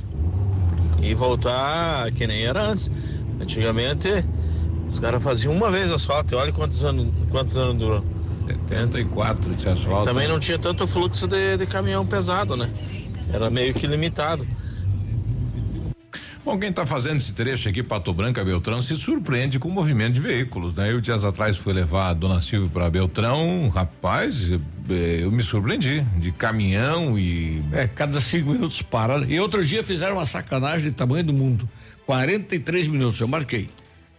e 1.02 1.14
voltar 1.14 2.10
que 2.14 2.26
nem 2.26 2.46
era 2.46 2.72
antes. 2.72 2.90
Antigamente 3.40 4.24
os 4.90 4.98
caras 4.98 5.22
faziam 5.22 5.54
uma 5.54 5.70
vez 5.70 5.92
asfalto 5.92 6.34
e 6.34 6.38
olha 6.38 6.54
quantos 6.54 6.86
anos, 6.86 7.08
quantos 7.32 7.58
anos 7.58 7.76
durou. 7.76 8.04
74 8.48 9.56
de 9.56 9.70
asfalto. 9.70 10.06
Também 10.06 10.28
não 10.28 10.40
tinha 10.40 10.60
tanto 10.60 10.86
fluxo 10.86 11.28
de, 11.28 11.58
de 11.58 11.66
caminhão 11.66 12.06
pesado, 12.06 12.56
né? 12.56 12.72
Era 13.32 13.50
meio 13.50 13.74
que 13.74 13.88
limitado. 13.88 14.48
Bom, 16.46 16.60
quem 16.60 16.70
está 16.70 16.86
fazendo 16.86 17.18
esse 17.18 17.34
trecho 17.34 17.68
aqui, 17.68 17.82
Pato 17.82 18.14
Branco, 18.14 18.44
Beltrão, 18.46 18.80
se 18.80 18.96
surpreende 18.96 19.58
com 19.58 19.68
o 19.68 19.72
movimento 19.72 20.14
de 20.14 20.22
veículos, 20.22 20.76
né? 20.76 20.92
Eu 20.92 21.02
dias 21.02 21.26
atrás 21.26 21.58
fui 21.58 21.74
levar 21.74 22.10
a 22.10 22.14
Dona 22.14 22.40
Silvia 22.40 22.70
para 22.72 22.88
Beltrão, 22.88 23.68
rapaz, 23.70 24.52
eh, 24.52 25.20
eu 25.22 25.32
me 25.32 25.42
surpreendi 25.42 26.02
de 26.18 26.32
caminhão 26.32 27.18
e. 27.18 27.64
É, 27.72 27.88
cada 27.88 28.22
cinco 28.22 28.52
minutos 28.52 28.80
para. 28.84 29.26
E 29.26 29.40
outro 29.40 29.66
dia 29.66 29.84
fizeram 29.84 30.18
uma 30.18 30.26
sacanagem 30.26 30.92
de 30.92 30.96
tamanho 30.96 31.24
do 31.24 31.34
mundo 31.34 31.68
43 32.06 32.88
minutos, 32.88 33.20
eu 33.20 33.28
marquei. 33.28 33.68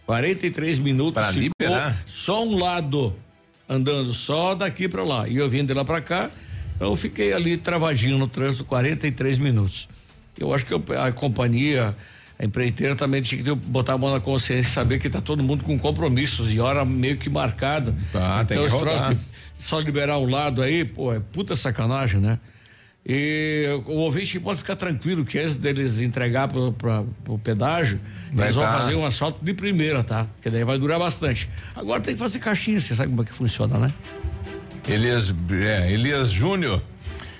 43 0.05 0.79
minutos. 0.79 1.13
Para 1.13 1.31
liberar? 1.31 2.03
Só 2.05 2.45
um 2.45 2.57
lado 2.57 3.15
andando 3.67 4.13
só 4.13 4.55
daqui 4.55 4.87
para 4.87 5.03
lá. 5.03 5.27
E 5.27 5.37
eu 5.37 5.49
vindo 5.49 5.67
de 5.67 5.73
lá 5.73 5.83
para 5.83 6.01
cá, 6.01 6.29
eu 6.79 6.95
fiquei 6.95 7.33
ali 7.33 7.57
travadinho 7.57 8.17
no 8.17 8.27
trânsito 8.27 8.63
43 8.65 9.39
minutos. 9.39 9.87
Eu 10.37 10.53
acho 10.53 10.65
que 10.65 10.73
eu, 10.73 10.83
a 11.01 11.11
companhia, 11.11 11.95
a 12.37 12.45
empreiteira 12.45 12.95
também 12.95 13.21
tinha 13.21 13.43
que 13.43 13.55
botar 13.55 13.93
a 13.93 13.97
mão 13.97 14.11
na 14.11 14.19
consciência 14.19 14.69
e 14.69 14.73
saber 14.73 14.99
que 14.99 15.09
tá 15.09 15.19
todo 15.19 15.41
mundo 15.41 15.63
com 15.63 15.77
compromissos 15.77 16.53
e 16.53 16.59
hora 16.59 16.85
meio 16.85 17.17
que 17.17 17.29
marcada. 17.29 17.95
Tá, 18.11 18.41
então, 18.43 18.45
tem 18.45 18.65
que 18.65 18.71
rodar. 18.71 19.13
de 19.13 19.19
só 19.59 19.79
liberar 19.79 20.17
um 20.19 20.29
lado 20.29 20.61
aí, 20.61 20.85
pô, 20.85 21.13
é 21.13 21.19
puta 21.19 21.55
sacanagem, 21.55 22.19
né? 22.19 22.39
E 23.09 23.65
o 23.85 23.93
ouvinte 23.93 24.37
pode 24.37 24.59
ficar 24.59 24.75
tranquilo 24.75 25.23
que 25.23 25.39
antes 25.39 25.55
deles 25.55 25.99
entregar 25.99 26.49
pro, 26.49 26.73
pra, 26.73 27.05
pro 27.23 27.37
pedágio, 27.39 28.01
Vai 28.33 28.47
eles 28.47 28.55
vão 28.55 28.65
tá. 28.65 28.79
fazer 28.79 28.95
um 28.95 29.05
asfalto 29.05 29.39
de 29.41 29.53
primeira, 29.53 30.03
tá? 30.03 30.27
Que 30.41 30.49
daí 30.49 30.65
vai 30.65 30.77
durar 30.77 30.99
bastante. 30.99 31.47
Agora 31.73 32.01
tem 32.01 32.15
que 32.15 32.19
fazer 32.19 32.39
caixinha, 32.39 32.81
você 32.81 32.93
sabe 32.93 33.09
como 33.09 33.21
é 33.21 33.25
que 33.25 33.33
funciona, 33.33 33.77
né? 33.77 33.93
Elias, 34.89 35.33
é, 35.51 35.89
Elias 35.89 36.29
Júnior. 36.29 36.81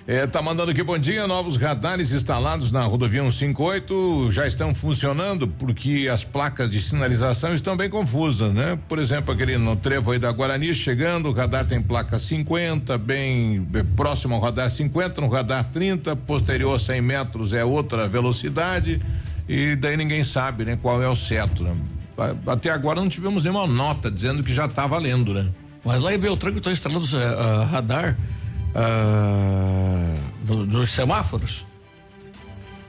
É, 0.10 0.26
tá 0.26 0.42
mandando 0.42 0.72
aqui 0.72 0.82
bom 0.82 0.98
dia. 0.98 1.28
Novos 1.28 1.58
radares 1.58 2.14
instalados 2.14 2.72
na 2.72 2.82
rodovia 2.84 3.22
158 3.30 4.32
já 4.32 4.48
estão 4.48 4.74
funcionando 4.74 5.46
porque 5.50 6.08
as 6.10 6.24
placas 6.24 6.72
de 6.72 6.80
sinalização 6.80 7.54
estão 7.54 7.76
bem 7.76 7.90
confusas, 7.90 8.54
né? 8.54 8.80
Por 8.88 9.00
exemplo, 9.00 9.34
aquele 9.34 9.58
no 9.58 9.76
trevo 9.76 10.14
aí 10.14 10.18
da 10.18 10.32
Guarani 10.32 10.74
chegando, 10.74 11.28
o 11.28 11.34
radar 11.34 11.68
tem 11.68 11.82
placa 11.82 12.18
50, 12.18 12.98
bem, 12.98 13.68
próximo 13.98 14.36
ao 14.36 14.40
radar 14.40 14.70
50, 14.70 15.20
no 15.20 15.28
radar 15.28 15.66
30, 15.74 16.16
posterior 16.16 16.80
100 16.80 17.02
metros 17.02 17.52
é 17.52 17.66
outra 17.66 18.08
velocidade 18.08 19.02
e 19.46 19.76
daí 19.76 19.98
ninguém 19.98 20.24
sabe, 20.24 20.64
né? 20.64 20.80
Qual 20.82 21.04
é 21.04 21.10
o 21.10 21.18
certo, 21.18 21.64
né? 21.64 21.76
Até 22.48 22.70
agora 22.70 23.02
não 23.02 23.10
tivemos 23.10 23.44
nenhuma 23.44 23.68
nota 23.68 24.10
dizendo 24.10 24.42
que 24.42 24.54
já 24.54 24.70
tá 24.70 24.88
valendo, 24.88 25.34
né? 25.34 25.50
Mas 25.84 26.00
lá 26.00 26.16
em 26.16 26.18
Beltrão 26.18 26.56
estão 26.56 26.72
instalando 26.72 27.06
uh, 27.06 27.66
radar 27.66 28.18
uh, 28.78 30.46
do- 30.46 30.66
dos 30.66 30.90
semáforos. 30.90 31.66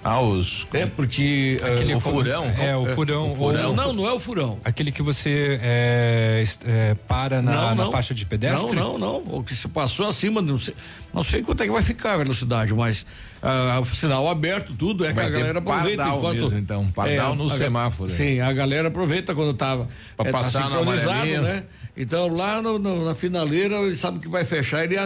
Ah, 0.04 0.20
os. 0.20 0.66
É, 0.72 0.86
porque. 0.86 1.60
Aquele 1.60 1.94
uh, 1.94 2.00
co- 2.00 2.22
É, 2.62 2.76
o 2.76 2.94
furão. 2.94 3.32
O 3.32 3.36
furão. 3.36 3.70
ou- 3.70 3.76
Não, 3.76 3.92
não 3.92 4.06
é 4.06 4.12
o 4.12 4.20
furão. 4.20 4.58
Aquele 4.64 4.92
que 4.92 5.02
você 5.02 5.58
é, 5.60 6.44
é, 6.64 6.94
para 7.08 7.42
na, 7.42 7.74
na 7.74 7.90
faixa 7.90 8.14
de 8.14 8.24
pedestre? 8.24 8.76
Não, 8.76 8.96
não, 8.96 9.20
não. 9.24 9.38
O 9.38 9.42
que 9.44 9.52
se 9.54 9.66
passou 9.66 10.06
acima, 10.06 10.40
não 10.40 10.56
sei, 10.56 10.72
não 11.12 11.22
sei 11.22 11.42
quanto 11.42 11.62
é 11.64 11.66
que 11.66 11.72
vai 11.72 11.82
ficar 11.82 12.14
a 12.14 12.16
velocidade, 12.18 12.72
mas 12.72 13.04
ah, 13.42 13.82
sinal 13.92 14.28
aberto, 14.28 14.72
tudo, 14.72 15.04
é 15.04 15.12
Vai 15.12 15.24
que 15.24 15.30
a 15.36 15.40
galera 15.40 15.58
aproveita 15.58 15.96
pardal 16.04 16.18
enquanto. 16.18 16.40
mesmo, 16.42 16.58
então, 16.58 16.86
pardal 16.92 17.34
no 17.34 17.46
a 17.46 17.50
semáforo. 17.50 18.10
Sim, 18.10 18.40
a 18.40 18.52
galera 18.52 18.88
aproveita 18.88 19.34
quando 19.34 19.52
tava. 19.54 19.88
Pra 20.16 20.28
é, 20.28 20.32
tá 20.32 20.38
passar 20.38 20.70
na 20.70 20.78
sincronizado, 20.78 21.42
né? 21.42 21.64
Então 21.96 22.28
lá 22.28 22.62
no- 22.62 22.78
no- 22.78 23.04
na 23.04 23.14
finaleira 23.16 23.74
ele 23.78 23.96
sabe 23.96 24.20
que 24.20 24.28
vai 24.28 24.44
fechar, 24.44 24.84
ele 24.84 24.96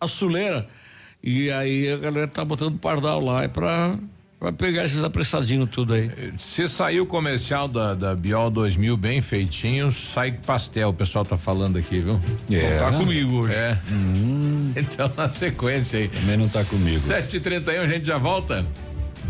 a, 0.00 0.08
suleira. 0.08 0.66
E 1.22 1.50
aí 1.50 1.90
a 1.90 1.96
galera 1.96 2.28
tá 2.28 2.44
botando 2.44 2.78
pardal 2.78 3.20
lá 3.20 3.42
é 3.42 3.48
pra, 3.48 3.96
pra 4.38 4.52
pegar 4.52 4.84
esses 4.84 5.02
apressadinhos 5.02 5.68
tudo 5.70 5.94
aí. 5.94 6.10
Se 6.38 6.68
sair 6.68 7.00
o 7.00 7.06
comercial 7.06 7.66
da, 7.66 7.94
da 7.94 8.14
Biol 8.14 8.50
2000 8.50 8.96
bem 8.96 9.20
feitinho, 9.20 9.90
sai 9.90 10.32
pastel, 10.32 10.90
o 10.90 10.94
pessoal 10.94 11.24
tá 11.24 11.36
falando 11.36 11.78
aqui, 11.78 12.00
viu? 12.00 12.20
Então 12.48 12.78
tá 12.78 12.96
comigo 12.96 13.40
hoje. 13.42 13.54
É. 13.54 13.78
Então 14.76 15.10
na 15.16 15.28
sequência 15.30 15.98
aí. 15.98 16.08
Também 16.08 16.36
não 16.36 16.48
tá 16.48 16.64
comigo. 16.64 17.00
7h31, 17.00 17.80
a 17.80 17.86
gente 17.86 18.06
já 18.06 18.16
volta? 18.16 18.64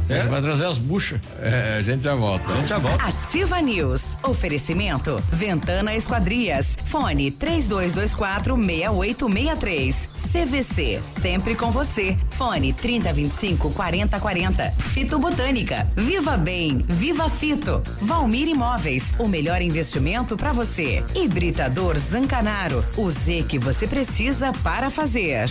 É, 0.08 0.22
vai 0.22 0.40
trazer 0.40 0.66
as 0.66 0.78
buchas. 0.78 1.20
É, 1.40 1.76
a 1.78 1.82
gente 1.82 2.04
já 2.04 2.14
volta. 2.14 2.52
A 2.52 2.56
gente 2.56 2.68
já 2.68 2.78
volta. 2.78 3.04
Ativa 3.04 3.60
News. 3.60 4.02
Oferecimento. 4.22 5.22
Ventana 5.32 5.94
Esquadrias. 5.94 6.76
Fone 6.86 7.30
3224 7.30 8.56
6863. 8.56 10.10
CVC. 10.32 11.00
Sempre 11.02 11.54
com 11.54 11.70
você. 11.70 12.16
Fone 12.30 12.72
3025 12.72 13.70
4040. 13.72 14.70
Fito 14.70 15.18
Botânica. 15.18 15.86
Viva 15.96 16.36
Bem. 16.36 16.84
Viva 16.88 17.28
Fito. 17.30 17.82
Valmir 18.00 18.48
Imóveis. 18.48 19.14
O 19.18 19.28
melhor 19.28 19.60
investimento 19.62 20.36
para 20.36 20.52
você. 20.52 21.04
Hibridador 21.14 21.98
Zancanaro. 21.98 22.84
O 22.96 23.10
Z 23.10 23.44
que 23.48 23.58
você 23.58 23.86
precisa 23.86 24.52
para 24.62 24.90
fazer. 24.90 25.50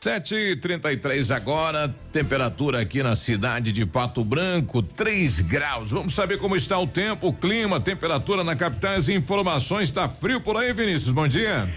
7h33 0.00 1.34
agora, 1.34 1.92
temperatura 2.12 2.80
aqui 2.80 3.02
na 3.02 3.16
cidade 3.16 3.72
de 3.72 3.84
Pato 3.84 4.24
Branco, 4.24 4.80
3 4.80 5.40
graus. 5.40 5.90
Vamos 5.90 6.14
saber 6.14 6.38
como 6.38 6.54
está 6.54 6.78
o 6.78 6.86
tempo, 6.86 7.28
o 7.28 7.32
clima, 7.32 7.80
temperatura 7.80 8.44
na 8.44 8.54
capital, 8.54 8.94
as 8.94 9.08
informações. 9.08 9.88
Está 9.88 10.08
frio 10.08 10.40
por 10.40 10.56
aí, 10.56 10.72
Vinícius? 10.72 11.10
Bom 11.10 11.26
dia. 11.26 11.68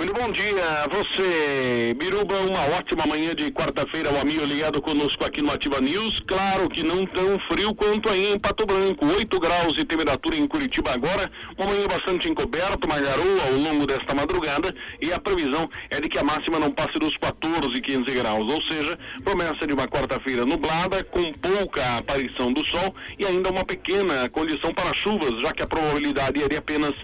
Muito 0.00 0.14
bom 0.14 0.32
dia 0.32 0.64
a 0.82 0.88
você, 0.88 1.94
Biruba. 1.94 2.34
Uma 2.36 2.74
ótima 2.74 3.04
manhã 3.06 3.34
de 3.34 3.52
quarta-feira, 3.52 4.10
o 4.10 4.18
amigo 4.18 4.42
ligado 4.46 4.80
conosco 4.80 5.22
aqui 5.26 5.42
no 5.42 5.52
Ativa 5.52 5.78
News. 5.78 6.20
Claro 6.26 6.70
que 6.70 6.82
não 6.82 7.04
tão 7.04 7.38
frio 7.40 7.74
quanto 7.74 8.08
aí 8.08 8.32
em 8.32 8.38
Pato 8.38 8.64
Branco. 8.64 9.04
8 9.04 9.38
graus 9.38 9.74
de 9.74 9.84
temperatura 9.84 10.36
em 10.36 10.46
Curitiba 10.46 10.92
agora. 10.92 11.30
Uma 11.58 11.66
manhã 11.66 11.86
bastante 11.86 12.30
encoberta, 12.30 12.86
uma 12.86 12.98
garoa 12.98 13.42
ao 13.44 13.52
longo 13.52 13.86
desta 13.86 14.14
madrugada. 14.14 14.74
E 15.02 15.12
a 15.12 15.20
previsão 15.20 15.68
é 15.90 16.00
de 16.00 16.08
que 16.08 16.18
a 16.18 16.24
máxima 16.24 16.58
não 16.58 16.70
passe 16.70 16.98
dos 16.98 17.14
14, 17.18 17.78
15 17.78 18.10
graus. 18.14 18.50
Ou 18.50 18.62
seja, 18.62 18.98
promessa 19.22 19.66
de 19.66 19.74
uma 19.74 19.86
quarta-feira 19.86 20.46
nublada, 20.46 21.04
com 21.04 21.30
pouca 21.34 21.98
aparição 21.98 22.50
do 22.50 22.64
sol 22.64 22.94
e 23.18 23.26
ainda 23.26 23.50
uma 23.50 23.66
pequena 23.66 24.30
condição 24.30 24.72
para 24.72 24.94
chuvas, 24.94 25.42
já 25.42 25.52
que 25.52 25.62
a 25.62 25.66
probabilidade 25.66 26.42
é 26.42 26.48
de 26.48 26.56
apenas 26.56 26.94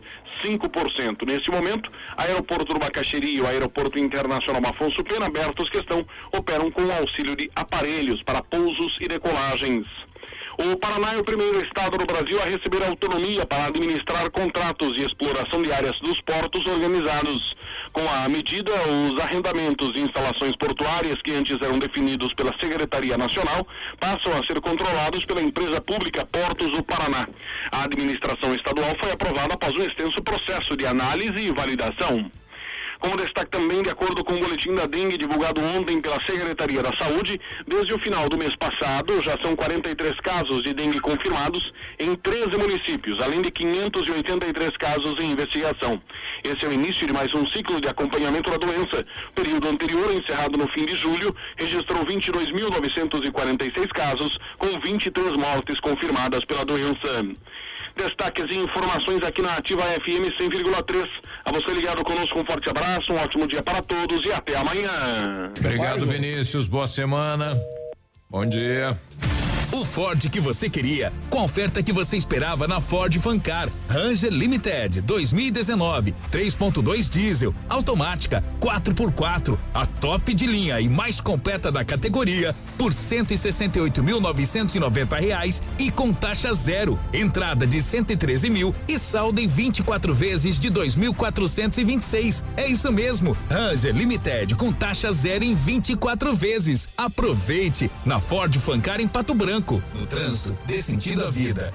5%. 0.43 1.27
Neste 1.27 1.51
momento, 1.51 1.91
aeroporto 2.17 2.73
do 2.73 2.86
Bacaxeri 2.87 3.35
e 3.35 3.40
o 3.40 3.46
aeroporto 3.46 3.99
internacional 3.99 4.62
Afonso 4.64 5.03
Pena 5.03 5.27
abertos 5.27 5.68
que 5.68 5.79
estão 5.79 6.07
operam 6.33 6.70
com 6.70 6.83
auxílio 6.92 7.35
de 7.35 7.51
aparelhos 7.55 8.22
para 8.22 8.40
pousos 8.42 8.96
e 9.01 9.09
decolagens. 9.09 9.87
O 10.59 10.77
Paraná 10.77 11.12
é 11.12 11.18
o 11.18 11.25
primeiro 11.25 11.62
estado 11.62 11.99
do 11.99 12.07
Brasil 12.07 12.40
a 12.40 12.44
receber 12.44 12.83
autonomia 12.85 13.44
para 13.44 13.66
administrar 13.66 14.31
contratos 14.31 14.94
de 14.94 15.03
exploração 15.03 15.62
de 15.62 15.70
áreas 15.70 15.99
dos 16.01 16.20
portos 16.22 16.66
organizados. 16.66 17.55
Com 17.92 18.09
a 18.09 18.29
medida, 18.29 18.72
os 18.72 19.20
arrendamentos 19.20 19.92
de 19.92 20.01
instalações 20.01 20.57
portuárias 20.57 21.20
que 21.22 21.35
antes 21.35 21.61
eram 21.61 21.79
definidos 21.79 22.33
pela 22.33 22.57
Secretaria 22.59 23.18
Nacional 23.18 23.66
passam 24.01 24.33
a 24.33 24.46
ser 24.46 24.61
controlados 24.61 25.25
pela 25.27 25.42
empresa 25.42 25.81
pública 25.81 26.25
Portos 26.25 26.70
do 26.70 26.83
Paraná. 26.83 27.29
A 27.72 27.85
administração 27.85 28.55
estadual 28.55 28.96
foi 28.99 29.11
aprovada 29.11 29.55
após 29.55 29.75
um 29.75 29.83
extenso 29.83 30.22
processo 30.22 30.75
de 30.77 30.87
análise 30.87 31.49
e 31.49 31.53
validação. 31.53 32.31
Como 33.01 33.17
destaque 33.17 33.51
também, 33.51 33.83
de 33.83 33.91
acordo 33.91 34.25
com 34.25 34.35
o 34.35 34.41
boletim 34.41 34.75
da 34.75 34.87
dengue 34.87 35.19
divulgado 35.19 35.61
ontem 35.61 36.01
pela 36.01 36.21
Secretaria 36.27 36.83
da 36.83 36.97
Saúde, 36.97 37.41
desde 37.67 37.95
o 37.95 37.99
final 37.99 38.29
do 38.29 38.39
mês 38.39 38.55
passado 38.57 39.21
já 39.21 39.37
são 39.43 39.55
43 39.55 40.21
casos 40.21 40.63
de 40.63 40.73
dengue 40.73 41.01
confirmados 41.01 41.73
em 41.99 42.15
13 42.15 42.57
municípios, 42.59 43.21
além 43.21 43.43
de 43.43 43.51
583 43.51 44.77
casos 44.77 45.15
em 45.21 45.33
investigação. 45.33 46.01
Esse 46.43 46.65
é 46.65 46.69
o 46.69 46.73
início 46.73 47.07
de 47.07 47.13
mais 47.13 47.33
um 47.35 47.47
ciclo 47.47 47.81
de 47.81 47.89
acompanhamento 47.89 48.51
da 48.51 48.57
doença. 48.57 49.05
O 49.31 49.33
período 49.33 49.69
anterior, 49.69 50.13
encerrado 50.13 50.59
no 50.59 50.69
fim 50.69 50.85
de 50.85 50.95
julho, 50.95 51.35
registrou 51.57 52.05
22.946 52.05 53.89
casos, 53.89 54.39
com 54.59 54.69
23 54.81 55.33
mortes 55.33 55.81
confirmadas 55.81 56.45
pela 56.45 56.65
doença. 56.65 57.25
Destaques 57.97 58.45
e 58.51 58.59
informações 58.59 59.25
aqui 59.25 59.41
na 59.41 59.55
Ativa 59.55 59.83
FM 59.83 60.29
100,3. 60.39 61.09
A 61.47 61.53
você 61.53 61.73
ligado 61.73 62.05
conosco, 62.05 62.39
um 62.39 62.45
forte 62.45 62.69
abraço. 62.69 62.86
Abraço, 62.87 63.12
um 63.12 63.16
ótimo 63.16 63.46
dia 63.46 63.62
para 63.62 63.83
todos 63.83 64.25
e 64.25 64.33
até 64.33 64.57
amanhã. 64.57 65.53
Obrigado, 65.59 66.07
Vinícius. 66.07 66.68
Boa 66.68 66.87
semana. 66.87 67.61
Bom 68.31 68.46
dia. 68.46 68.96
O 69.73 69.85
Ford 69.85 70.31
que 70.31 70.41
você 70.41 70.71
queria, 70.71 71.13
com 71.29 71.41
a 71.41 71.45
oferta 71.45 71.83
que 71.83 71.93
você 71.93 72.17
esperava 72.17 72.69
na 72.69 72.81
Ford 72.81 73.13
Fancar. 73.19 73.69
Ranger 73.89 74.33
Limited 74.33 75.01
2019, 75.01 76.15
3.2 76.31 77.11
diesel, 77.11 77.53
automática, 77.69 78.45
4x4, 78.61 79.59
a 79.75 79.85
top 79.85 80.33
de 80.33 80.47
linha 80.47 80.81
e 80.81 80.89
mais 80.89 81.21
completa 81.21 81.73
da 81.73 81.85
categoria, 81.85 82.55
por 82.79 82.93
168.990 82.93 85.21
reais 85.21 85.61
e 85.79 85.91
com 85.91 86.13
taxa 86.13 86.55
zero. 86.55 86.97
Entrada 87.13 87.67
de 87.67 87.83
113 87.83 88.49
mil 88.49 88.73
e 88.87 88.97
saldo 88.99 89.41
em 89.41 89.49
24 89.49 90.15
vezes 90.15 90.61
de 90.61 90.71
2.426. 90.71 92.45
É 92.57 92.69
isso 92.69 92.93
mesmo, 92.93 93.37
Ranger 93.51 93.93
Limited 93.95 94.55
com 94.55 94.73
taxa 94.73 95.13
zero 95.13 95.45
em 95.45 95.55
24 95.55 96.35
vezes. 96.37 96.89
Aproveite 96.97 97.91
na 98.05 98.21
Ford 98.21 98.55
Fancar 98.59 99.01
em 99.01 99.09
Pato 99.09 99.35
Branco 99.35 99.56
No 99.57 100.07
trânsito, 100.07 100.55
dê 100.66 100.83
sentido 100.83 101.25
à 101.25 101.31
vida. 101.31 101.73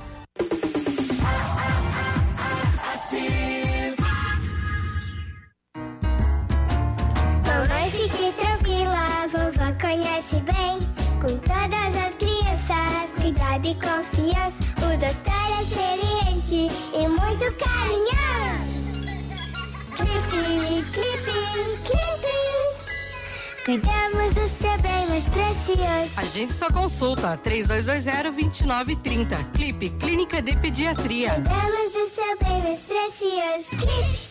Mamãe, 7.47 7.89
fique 7.89 8.31
tranquila, 8.33 9.27
vovó 9.31 9.73
conhece 9.81 10.35
bem. 10.41 10.77
Com 11.21 11.39
todas 11.39 11.97
as 12.05 12.13
crianças, 12.13 13.13
cuidado 13.19 13.67
e 13.67 13.73
confiança. 13.73 14.61
O 14.77 14.95
doutor 14.99 15.49
é 15.57 15.63
experiente 15.63 16.69
e 16.93 17.07
muito 17.07 17.51
carinhoso. 17.57 18.77
Clipe, 19.97 20.85
clipe, 20.91 21.31
clipe. 21.87 22.41
Cuidamos 23.65 24.33
do 24.35 24.47
mais 25.21 25.29
precioso. 25.29 26.11
A 26.17 26.23
gente 26.23 26.51
só 26.53 26.71
consulta 26.71 27.37
3220-2930. 27.37 29.51
Clipe 29.53 29.91
Clínica 29.91 30.41
de 30.41 30.55
Pediatria. 30.55 31.35
Cuidamos 31.35 31.93
do 31.93 32.09
seu 32.09 32.35
bem 32.39 32.63
mais 32.63 32.87
precioso. 32.87 33.69
Clipe. 33.69 34.30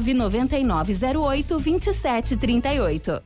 99908 0.00 1.58
2738. 1.58 3.22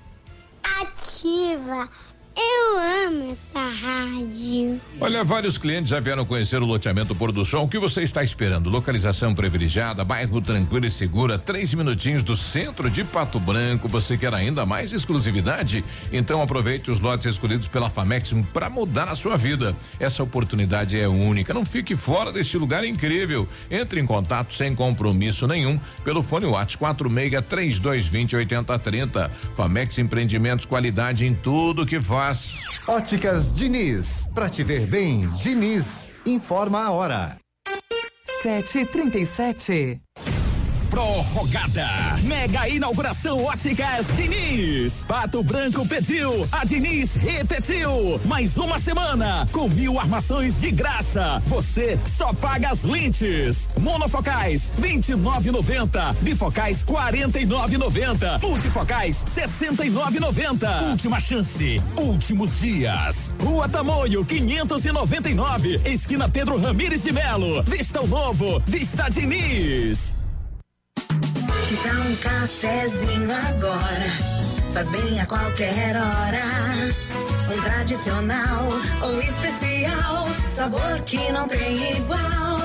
Ativa. 0.80 1.88
Eu 2.36 2.78
amo 3.06 3.30
essa 3.32 3.60
rádio. 3.60 4.80
Olha, 5.00 5.22
vários 5.22 5.56
clientes 5.56 5.90
já 5.90 6.00
vieram 6.00 6.24
conhecer 6.24 6.60
o 6.60 6.66
loteamento 6.66 7.14
Pôr 7.14 7.30
do 7.30 7.44
Sol. 7.44 7.64
O 7.64 7.68
que 7.68 7.78
você 7.78 8.02
está 8.02 8.24
esperando? 8.24 8.68
Localização 8.68 9.32
privilegiada, 9.34 10.04
bairro 10.04 10.40
tranquilo 10.40 10.84
e 10.84 10.90
segura, 10.90 11.38
três 11.38 11.72
minutinhos 11.74 12.24
do 12.24 12.34
centro 12.34 12.90
de 12.90 13.04
Pato 13.04 13.38
Branco. 13.38 13.88
Você 13.88 14.18
quer 14.18 14.34
ainda 14.34 14.66
mais 14.66 14.92
exclusividade? 14.92 15.84
Então 16.12 16.42
aproveite 16.42 16.90
os 16.90 16.98
lotes 16.98 17.26
escolhidos 17.26 17.68
pela 17.68 17.88
Famex 17.88 18.34
para 18.52 18.68
mudar 18.68 19.08
a 19.08 19.14
sua 19.14 19.36
vida. 19.36 19.76
Essa 20.00 20.22
oportunidade 20.22 20.98
é 20.98 21.06
única. 21.06 21.54
Não 21.54 21.64
fique 21.64 21.96
fora 21.96 22.32
deste 22.32 22.58
lugar 22.58 22.84
incrível. 22.84 23.46
Entre 23.70 24.00
em 24.00 24.06
contato 24.06 24.52
sem 24.52 24.74
compromisso 24.74 25.46
nenhum 25.46 25.78
pelo 26.02 26.22
fone 26.22 26.46
WhatsApp 26.46 26.78
46 26.78 27.40
3220 27.44 28.36
8030. 28.36 29.30
Famex 29.56 29.98
Empreendimentos, 29.98 30.66
qualidade 30.66 31.24
em 31.26 31.34
tudo 31.34 31.86
que 31.86 32.00
faz. 32.00 32.23
Óticas 32.88 33.52
Diniz, 33.52 34.26
pra 34.34 34.48
te 34.48 34.64
ver 34.64 34.86
bem, 34.86 35.28
Diniz, 35.42 36.08
informa 36.24 36.84
a 36.84 36.90
hora. 36.90 37.36
Sete 38.42 38.78
e 38.78 38.86
trinta 38.86 39.18
e 39.18 39.26
sete 39.26 40.00
prorrogada. 40.94 41.88
Mega 42.22 42.68
inauguração 42.68 43.44
Óticas 43.44 44.06
Diniz. 44.16 45.04
Pato 45.04 45.42
Branco 45.42 45.84
pediu, 45.88 46.46
a 46.52 46.64
Diniz 46.64 47.16
repetiu. 47.16 48.20
Mais 48.24 48.56
uma 48.56 48.78
semana 48.78 49.48
com 49.50 49.68
mil 49.68 49.98
armações 49.98 50.60
de 50.60 50.70
graça. 50.70 51.42
Você 51.46 51.98
só 52.06 52.32
paga 52.32 52.68
as 52.70 52.84
lentes. 52.84 53.68
Monofocais 53.80 54.72
29,90. 54.80 56.14
Bifocais 56.20 56.84
49,90. 56.84 58.40
Multifocais 58.40 59.24
69,90. 59.24 60.90
Última 60.90 61.18
chance, 61.18 61.82
últimos 61.96 62.60
dias. 62.60 63.34
Rua 63.42 63.68
Tamoio 63.68 64.24
599. 64.24 65.80
Esquina 65.84 66.28
Pedro 66.28 66.56
Ramires 66.56 67.02
de 67.02 67.12
Melo. 67.12 67.64
Vista 67.64 68.00
o 68.00 68.06
novo, 68.06 68.62
Vista 68.64 69.08
Diniz. 69.08 70.14
Que 71.74 71.82
tal 71.82 72.00
um 72.02 72.14
cafezinho 72.16 73.32
agora? 73.32 74.10
Faz 74.72 74.90
bem 74.90 75.20
a 75.20 75.26
qualquer 75.26 75.96
hora. 75.96 76.40
Um 77.52 77.60
tradicional 77.62 78.68
ou 79.02 79.20
especial, 79.20 80.28
sabor 80.54 81.00
que 81.04 81.32
não 81.32 81.48
tem 81.48 81.96
igual. 81.96 82.60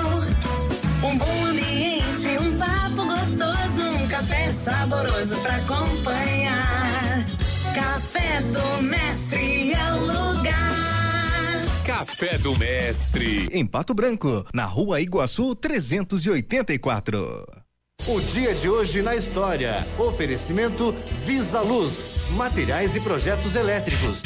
Um 1.04 1.18
bom 1.18 1.46
ambiente, 1.46 2.28
um 2.40 2.56
papo 2.56 3.04
gostoso, 3.08 3.82
um 4.00 4.08
café 4.08 4.54
saboroso 4.54 5.36
para 5.38 5.56
acompanhar. 5.56 7.26
Café 7.74 8.42
do 8.42 8.84
Mestre 8.84 9.74
é 9.74 9.94
o 9.94 10.02
lugar. 10.02 11.64
Café 11.84 12.38
do 12.38 12.56
Mestre. 12.60 13.50
Em 13.52 13.66
Pato 13.66 13.96
Branco, 13.96 14.46
na 14.54 14.66
rua 14.66 15.02
Iguaçu 15.02 15.56
384. 15.56 17.69
O 18.12 18.20
dia 18.20 18.56
de 18.56 18.68
hoje 18.68 19.04
na 19.04 19.16
história. 19.16 19.88
Oferecimento 19.96 20.96
Visa 21.24 21.62
Luz, 21.62 22.16
materiais 22.32 22.96
e 22.96 23.00
projetos 23.00 23.54
elétricos. 23.54 24.24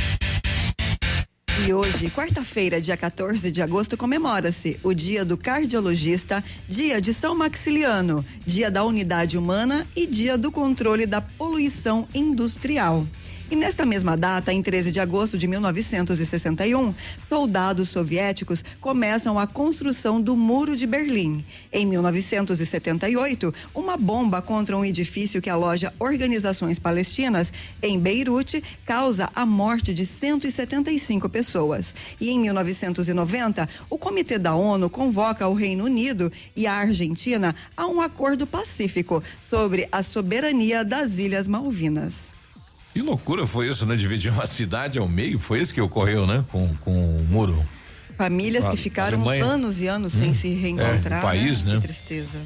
E 1.68 1.74
hoje, 1.74 2.10
quarta-feira, 2.10 2.80
dia 2.80 2.96
14 2.96 3.52
de 3.52 3.62
agosto, 3.62 3.98
comemora-se 3.98 4.80
o 4.84 4.94
Dia 4.94 5.26
do 5.26 5.36
Cardiologista, 5.36 6.42
Dia 6.66 7.02
de 7.02 7.14
São 7.14 7.36
Maxiliano, 7.36 8.24
Dia 8.46 8.72
da 8.72 8.86
Unidade 8.86 9.38
Humana 9.38 9.86
e 9.94 10.08
Dia 10.08 10.38
do 10.38 10.50
Controle 10.50 11.06
da 11.06 11.20
Poluição 11.20 12.08
Industrial. 12.16 13.06
E 13.54 13.56
nesta 13.56 13.86
mesma 13.86 14.18
data, 14.18 14.52
em 14.52 14.64
13 14.64 14.92
de 14.92 15.00
agosto 15.00 15.38
de 15.38 15.48
1961, 15.48 16.92
soldados 17.30 17.88
soviéticos 17.88 18.66
começam 18.82 19.38
a 19.38 19.46
construção 19.46 20.20
do 20.20 20.36
Muro 20.36 20.76
de 20.76 20.88
Berlim. 20.88 21.46
Em 21.72 21.86
1978, 21.86 23.54
uma 23.72 23.96
bomba 23.96 24.42
contra 24.42 24.76
um 24.76 24.84
edifício 24.84 25.40
que 25.40 25.52
aloja 25.52 25.94
organizações 26.00 26.80
palestinas 26.80 27.54
em 27.80 28.00
Beirute 28.00 28.64
causa 28.88 29.30
a 29.36 29.46
morte 29.46 29.94
de 29.94 30.04
175 30.04 31.30
pessoas. 31.30 31.94
E 32.20 32.32
em 32.32 32.40
1990, 32.40 33.70
o 33.88 34.00
Comitê 34.00 34.40
da 34.40 34.56
ONU 34.56 34.90
convoca 34.90 35.48
o 35.48 35.54
Reino 35.54 35.84
Unido 35.84 36.32
e 36.56 36.66
a 36.66 36.74
Argentina 36.74 37.56
a 37.78 37.86
um 37.86 38.02
acordo 38.02 38.48
pacífico 38.48 39.24
sobre 39.40 39.88
a 39.92 40.02
soberania 40.02 40.84
das 40.84 41.20
Ilhas 41.20 41.48
Malvinas. 41.48 42.33
Que 42.94 43.02
loucura 43.02 43.48
foi 43.48 43.68
isso, 43.68 43.86
né? 43.88 43.96
Dividir 43.96 44.32
uma 44.32 44.46
cidade 44.46 45.00
ao 45.00 45.10
meio, 45.10 45.40
foi 45.40 45.60
isso 45.60 45.74
que 45.74 45.82
ocorreu, 45.82 46.28
né? 46.28 46.46
Com, 46.52 46.74
com 46.78 46.92
o 46.92 47.24
muro. 47.24 47.66
Famílias 48.16 48.70
que 48.70 48.78
ficaram 48.78 49.28
anos 49.28 49.80
e 49.82 49.88
anos 49.88 50.14
hum, 50.14 50.20
sem 50.20 50.34
se 50.36 50.50
reencontrar. 50.54 51.20
É, 51.20 51.22
país, 51.22 51.64
né? 51.64 51.74
né? 51.74 51.82
Que 51.82 51.88
tristeza. 51.88 52.38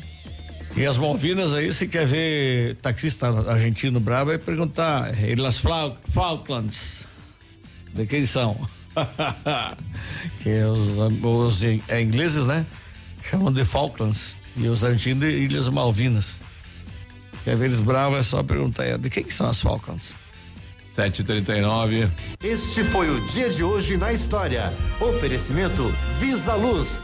E 0.75 0.85
as 0.85 0.97
Malvinas 0.97 1.53
aí, 1.53 1.73
se 1.73 1.87
quer 1.87 2.05
ver 2.05 2.75
taxista 2.75 3.27
argentino 3.49 3.99
bravo, 3.99 4.31
é 4.31 4.37
perguntar, 4.37 5.11
elas 5.21 5.61
Falklands, 6.07 6.99
de 7.93 8.05
quem 8.05 8.25
são? 8.25 8.57
que 10.43 10.49
os, 10.49 11.23
os 11.23 11.63
é, 11.63 12.01
ingleses, 12.01 12.45
né? 12.45 12.65
Chamam 13.29 13.51
de 13.51 13.65
Falklands. 13.65 14.35
E 14.55 14.67
os 14.67 14.83
argentinos 14.83 15.29
de 15.29 15.37
Ilhas 15.37 15.67
Malvinas. 15.67 16.39
Quer 17.43 17.55
ver 17.57 17.65
eles 17.65 17.79
bravos, 17.79 18.19
é 18.19 18.23
só 18.23 18.41
perguntar, 18.41 18.97
de 18.97 19.09
quem 19.09 19.29
são 19.29 19.47
as 19.47 19.61
Falklands? 19.61 20.13
739. 20.97 22.09
Este 22.43 22.83
foi 22.83 23.07
o 23.11 23.21
dia 23.27 23.51
de 23.51 23.63
hoje 23.63 23.97
na 23.97 24.11
história. 24.11 24.73
Oferecimento 24.99 25.93
Visa 26.19 26.55
Luz. 26.55 27.03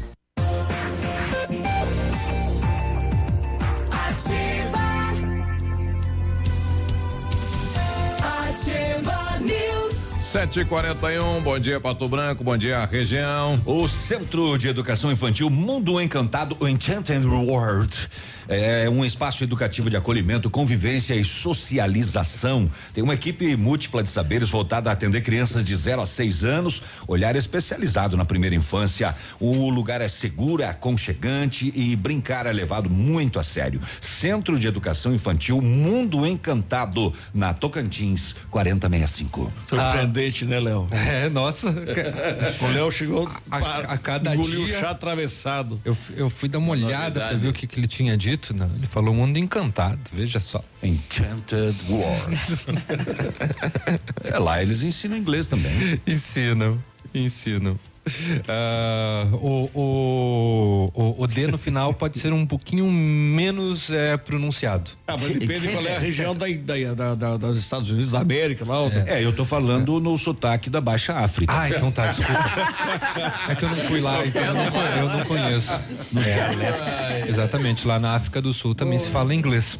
741, 10.31 11.41
bom 11.41 11.59
dia 11.59 11.77
Pato 11.77 12.07
Branco, 12.07 12.41
bom 12.41 12.55
dia 12.55 12.85
região. 12.85 13.61
O 13.65 13.85
Centro 13.85 14.57
de 14.57 14.69
Educação 14.69 15.11
Infantil 15.11 15.49
Mundo 15.49 15.99
Encantado 15.99 16.55
o 16.57 16.65
Enchanted 16.69 17.25
World 17.25 18.09
é 18.51 18.89
um 18.89 19.05
espaço 19.05 19.43
educativo 19.43 19.89
de 19.89 19.95
acolhimento, 19.95 20.49
convivência 20.49 21.15
e 21.15 21.23
socialização. 21.23 22.69
Tem 22.93 23.03
uma 23.03 23.13
equipe 23.13 23.55
múltipla 23.55 24.03
de 24.03 24.09
saberes 24.09 24.49
voltada 24.49 24.89
a 24.89 24.93
atender 24.93 25.21
crianças 25.21 25.63
de 25.63 25.73
0 25.73 26.01
a 26.01 26.05
6 26.05 26.43
anos, 26.43 26.83
olhar 27.07 27.35
especializado 27.35 28.17
na 28.17 28.25
primeira 28.25 28.55
infância. 28.55 29.15
O 29.39 29.69
lugar 29.69 30.01
é 30.01 30.09
seguro, 30.09 30.63
é 30.63 30.67
aconchegante 30.67 31.71
e 31.75 31.95
brincar 31.95 32.45
é 32.45 32.51
levado 32.51 32.89
muito 32.89 33.39
a 33.39 33.43
sério. 33.43 33.79
Centro 34.01 34.59
de 34.59 34.67
Educação 34.67 35.13
Infantil 35.13 35.61
Mundo 35.61 36.25
Encantado, 36.25 37.13
na 37.33 37.53
Tocantins 37.53 38.35
4065. 38.49 39.51
Surpreendente, 39.69 40.45
né, 40.45 40.59
Léo? 40.59 40.87
É, 41.11 41.29
nossa. 41.29 41.69
O 41.69 42.67
Léo 42.73 42.89
chegou 42.91 43.29
a, 43.49 43.57
a, 43.57 43.77
a 43.79 43.97
cada 43.97 44.33
engoliu 44.33 44.63
dia. 44.63 44.79
chá 44.79 44.91
atravessado. 44.91 45.79
Eu, 45.83 45.97
eu 46.15 46.29
fui 46.29 46.47
dar 46.47 46.59
uma 46.59 46.71
olhada 46.71 47.19
para 47.19 47.37
ver 47.37 47.49
o 47.49 47.53
que, 47.53 47.67
que 47.67 47.79
ele 47.79 47.87
tinha 47.87 48.15
dito. 48.15 48.40
Não, 48.53 48.69
ele 48.75 48.87
falou 48.87 49.13
mundo 49.13 49.37
encantado, 49.37 49.99
veja 50.11 50.39
só. 50.39 50.61
Enchanted 50.81 51.75
World. 51.89 52.37
é 54.25 54.37
lá, 54.39 54.61
eles 54.61 54.83
ensinam 54.83 55.17
inglês 55.17 55.47
também. 55.47 55.71
ensinam, 56.07 56.81
ensinam. 57.13 57.79
Ah, 58.47 59.27
o, 59.33 59.69
o, 59.75 60.91
o, 60.93 61.23
o 61.23 61.27
D 61.27 61.47
no 61.47 61.57
final 61.57 61.93
pode 61.93 62.17
ser 62.17 62.33
um 62.33 62.45
pouquinho 62.45 62.91
menos 62.91 63.91
é, 63.91 64.17
pronunciado. 64.17 64.89
Ah, 65.07 65.15
mas 65.19 65.29
depende 65.37 65.67
qual 65.69 65.85
é 65.85 65.95
a 65.95 65.99
região 65.99 66.33
da, 66.35 66.47
da, 66.47 66.93
da, 66.95 67.15
da- 67.15 67.37
dos 67.37 67.57
Estados 67.57 67.91
Unidos 67.91 68.11
da 68.11 68.19
América 68.19 68.65
lá. 68.67 68.79
outra. 68.79 69.03
É, 69.07 69.23
eu 69.23 69.31
tô 69.33 69.45
falando 69.45 69.99
no 69.99 70.17
sotaque 70.17 70.69
da 70.69 70.81
Baixa 70.81 71.13
África. 71.13 71.53
Ah, 71.55 71.69
então 71.69 71.91
tá, 71.91 72.07
desculpa. 72.07 72.43
É 73.49 73.55
que 73.55 73.65
eu 73.65 73.69
não 73.69 73.77
fui 73.83 73.99
lá, 74.01 74.25
então 74.25 74.41
eu 74.43 74.53
não, 74.53 74.63
eu 74.97 75.09
não 75.17 75.25
conheço. 75.25 75.71
É, 76.17 77.29
exatamente, 77.29 77.85
lá 77.87 77.99
na 77.99 78.15
África 78.15 78.41
do 78.41 78.53
Sul 78.53 78.73
também 78.73 78.97
se 78.97 79.09
fala 79.09 79.33
inglês. 79.33 79.77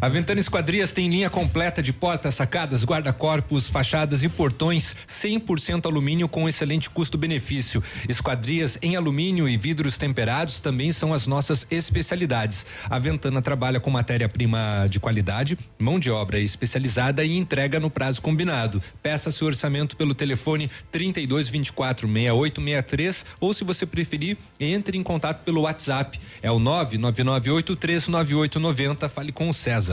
A 0.00 0.08
Ventana 0.08 0.40
Esquadrias 0.40 0.92
tem 0.92 1.08
linha 1.08 1.30
completa 1.30 1.80
de 1.82 1.92
portas, 1.92 2.34
sacadas, 2.34 2.84
guarda-corpos, 2.84 3.68
fachadas 3.68 4.24
e 4.24 4.28
portões 4.28 4.96
100% 5.08 5.86
alumínio 5.86 6.28
com 6.28 6.48
excelente 6.48 6.90
custo-benefício. 6.90 7.80
Esquadrias 8.08 8.76
em 8.82 8.96
alumínio 8.96 9.48
e 9.48 9.56
vidros 9.56 9.96
temperados 9.96 10.60
também 10.60 10.90
são 10.90 11.14
as 11.14 11.28
nossas 11.28 11.64
especialidades. 11.70 12.66
A 12.90 12.98
Ventana 12.98 13.40
trabalha 13.40 13.78
com 13.78 13.88
matéria-prima 13.88 14.88
de 14.90 14.98
qualidade, 14.98 15.56
mão 15.78 15.96
de 15.98 16.10
obra 16.10 16.40
especializada 16.40 17.24
e 17.24 17.36
entrega 17.36 17.78
no 17.78 17.88
prazo 17.88 18.20
combinado. 18.20 18.82
Peça 19.02 19.30
seu 19.30 19.46
orçamento 19.46 19.96
pelo 19.96 20.14
telefone 20.14 20.68
32 20.90 21.48
24 21.48 22.08
6863 22.08 23.26
ou 23.40 23.54
se 23.54 23.62
você 23.62 23.86
preferir, 23.86 24.36
entre 24.58 24.98
em 24.98 25.02
contato 25.02 25.44
pelo 25.44 25.60
WhatsApp. 25.62 26.18
É 26.42 26.50
o 26.50 26.58
999839890. 26.58 29.08
Fale 29.08 29.30
com 29.30 29.48
o 29.48 29.54
César. 29.54 29.83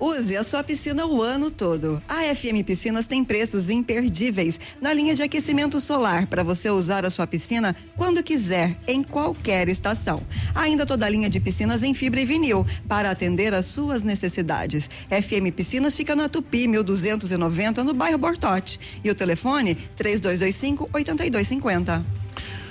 Use 0.00 0.36
a 0.36 0.44
sua 0.44 0.62
piscina 0.62 1.06
o 1.06 1.20
ano 1.20 1.50
todo. 1.50 2.00
A 2.08 2.22
FM 2.32 2.62
Piscinas 2.64 3.08
tem 3.08 3.24
preços 3.24 3.68
imperdíveis 3.68 4.60
na 4.80 4.92
linha 4.92 5.12
de 5.12 5.24
aquecimento 5.24 5.80
solar 5.80 6.28
para 6.28 6.44
você 6.44 6.70
usar 6.70 7.04
a 7.04 7.10
sua 7.10 7.26
piscina 7.26 7.74
quando 7.96 8.22
quiser, 8.22 8.76
em 8.86 9.02
qualquer 9.02 9.68
estação. 9.68 10.22
Ainda 10.54 10.86
toda 10.86 11.04
a 11.04 11.08
linha 11.08 11.28
de 11.28 11.40
piscinas 11.40 11.82
em 11.82 11.94
fibra 11.94 12.20
e 12.20 12.24
vinil 12.24 12.64
para 12.86 13.10
atender 13.10 13.52
às 13.52 13.66
suas 13.66 14.04
necessidades. 14.04 14.88
FM 15.08 15.52
Piscinas 15.54 15.96
fica 15.96 16.14
na 16.14 16.28
Tupi 16.28 16.68
1290 16.68 17.82
no 17.82 17.92
bairro 17.92 18.18
Bortote 18.18 18.78
e 19.02 19.10
o 19.10 19.14
telefone 19.16 19.74
3225 19.96 20.90
8250. 20.92 22.18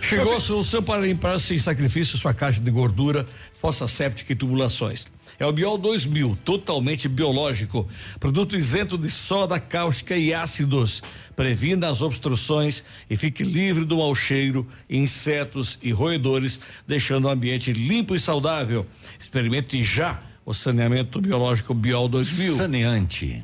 Chegou 0.02 0.38
a 0.38 0.40
solução 0.40 0.82
para 0.82 1.02
limpar 1.02 1.38
sem 1.40 1.60
sacrifício 1.60 2.18
sua 2.18 2.34
caixa 2.34 2.62
de 2.62 2.72
gordura, 2.72 3.26
fossa 3.60 3.88
séptica 3.88 4.34
e 4.34 4.36
tubulações. 4.36 5.08
É 5.40 5.46
o 5.46 5.52
Biol 5.52 5.78
2000, 5.78 6.38
totalmente 6.44 7.08
biológico. 7.08 7.88
Produto 8.20 8.56
isento 8.56 8.98
de 8.98 9.10
soda 9.10 9.60
cáustica 9.60 10.18
e 10.18 10.34
ácidos. 10.34 11.04
Previna 11.36 11.90
as 11.90 12.02
obstruções 12.02 12.84
e 13.08 13.16
fique 13.16 13.44
livre 13.44 13.86
do 13.86 13.98
mau 13.98 14.16
cheiro, 14.16 14.68
insetos 14.90 15.78
e 15.84 15.92
roedores, 15.92 16.60
deixando 16.88 17.26
o 17.26 17.30
ambiente 17.30 17.72
limpo 17.72 18.16
e 18.16 18.20
saudável. 18.20 18.84
Experimente 19.20 19.84
já 19.84 20.20
o 20.44 20.56
saneamento 20.56 21.22
biológico 21.22 21.74
Biol 21.74 22.08
2000. 22.08 22.58
Saneante. 22.58 23.44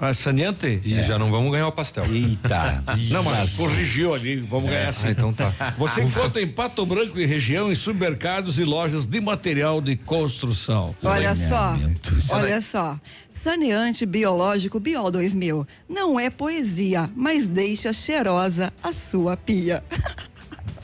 Ah, 0.00 0.14
saneante? 0.14 0.80
E 0.82 1.02
já 1.02 1.18
não 1.18 1.30
vamos 1.30 1.52
ganhar 1.52 1.66
o 1.68 1.72
pastel. 1.72 2.04
Eita. 2.06 2.82
Não, 3.10 3.22
mas 3.22 3.52
corrigiu 3.54 4.14
ali, 4.14 4.40
vamos 4.40 4.70
É, 4.70 4.72
ganhar 4.74 4.94
sim. 4.94 5.08
ah, 5.08 5.10
então 5.10 5.32
tá. 5.32 5.52
Você 5.76 6.00
encontra 6.02 6.40
em 6.40 6.48
Pato 6.48 6.86
Branco 6.86 7.18
e 7.20 7.26
região 7.26 7.70
em 7.70 7.74
supermercados 7.74 8.58
e 8.58 8.64
lojas 8.64 9.04
de 9.04 9.20
material 9.20 9.80
de 9.80 9.96
construção. 9.96 10.94
Olha 11.02 11.34
só, 11.34 11.76
olha 12.30 12.60
só. 12.62 12.98
Saneante 13.32 14.04
biológico 14.06 14.80
Biol 14.80 15.10
2000. 15.10 15.66
Não 15.88 16.18
é 16.18 16.30
poesia, 16.30 17.08
mas 17.14 17.46
deixa 17.46 17.92
cheirosa 17.92 18.72
a 18.82 18.92
sua 18.92 19.36
pia. 19.36 19.82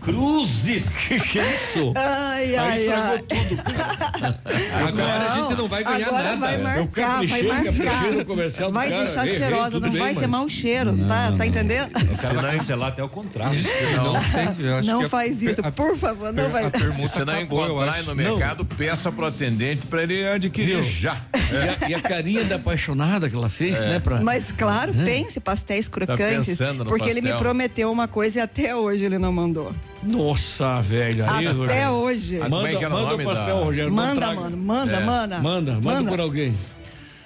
Cruzes! 0.06 0.96
Que 1.06 1.20
que 1.20 1.38
é 1.38 1.54
isso? 1.54 1.92
Ai, 1.94 2.44
Aí 2.44 2.56
ai, 2.56 2.80
estragou 2.80 3.12
ai. 3.12 3.18
tudo, 3.22 3.62
cara. 3.62 4.40
Agora 4.88 5.32
a 5.32 5.36
gente 5.38 5.54
não 5.56 5.68
vai 5.68 5.84
ganhar 5.84 6.06
Agora 6.08 6.22
nada. 6.22 6.36
vai 6.36 6.54
Eu 6.56 6.62
marcar, 6.62 7.06
vai 7.18 7.28
caprichei 7.28 7.42
marcar. 7.48 8.70
Vai 8.72 8.88
cara. 8.90 9.02
deixar 9.04 9.26
Errei, 9.26 9.36
cheirosa, 9.38 9.80
não 9.80 9.90
bem, 9.90 10.00
vai 10.02 10.14
ter 10.14 10.20
mas- 10.22 10.30
mau 10.30 10.48
cheiro, 10.48 10.96
tá? 11.06 11.32
Tá 11.38 11.46
entendendo? 11.46 11.90
O 11.96 12.18
cara 12.18 12.40
vai 12.42 12.56
cancelar 12.56 12.88
até 12.88 13.02
o 13.04 13.08
contrato. 13.08 13.54
Não 13.54 14.20
sei, 14.22 14.68
eu 14.68 14.76
acho 14.76 14.88
Não 14.88 14.98
que 15.00 15.04
a- 15.06 15.08
faz 15.08 15.42
isso, 15.42 15.60
a- 15.64 15.70
por 15.72 15.96
favor, 15.96 16.32
não 16.32 16.48
vai. 16.50 16.64
a 16.64 16.70
Se 17.08 17.24
não 17.24 17.40
encontrar 17.40 18.02
no 18.04 18.14
mercado, 18.14 18.64
peça 18.64 19.10
pro 19.12 19.26
atendente 19.26 19.86
para 19.86 20.02
ele 20.02 20.26
adquirir 20.26 20.82
já. 20.82 21.16
E 21.34 21.84
a, 21.84 21.88
e 21.90 21.94
a 21.94 22.00
carinha 22.00 22.44
da 22.44 22.56
apaixonada 22.56 23.28
que 23.30 23.36
ela 23.36 23.48
fez, 23.48 23.80
né? 23.80 24.00
Pra... 24.00 24.20
Mas 24.20 24.50
claro, 24.52 24.92
pense, 24.92 25.38
pastéis 25.40 25.88
crocantes, 25.88 26.46
pensando 26.48 26.84
no 26.84 26.90
porque 26.90 27.08
ele 27.08 27.20
me 27.20 27.28
pastel. 27.28 27.38
prometeu 27.38 27.90
uma 27.92 28.08
coisa 28.08 28.38
e 28.38 28.42
até 28.42 28.74
hoje 28.74 29.04
ele 29.04 29.18
não 29.18 29.32
mandou. 29.32 29.72
Nossa, 30.02 30.80
velho. 30.82 31.24
Aí, 31.28 31.46
Até 31.46 31.52
Rogério. 31.56 31.90
hoje. 31.92 32.36
Ah, 32.36 32.44
como 32.44 32.56
Manda, 32.56 32.68
é 32.70 32.76
que 32.76 32.84
era 32.84 32.94
o 32.94 32.98
manda 32.98 33.10
nome 33.12 33.24
pastel, 33.24 33.58
da- 33.58 33.64
Rogério. 33.64 33.92
Manda, 33.92 34.32
mano, 34.34 34.56
manda, 34.56 34.96
É. 34.96 35.04
manda. 35.04 35.40
Manda, 35.40 35.80
manda, 35.80 36.10
por 36.10 36.20
alguém. 36.20 36.54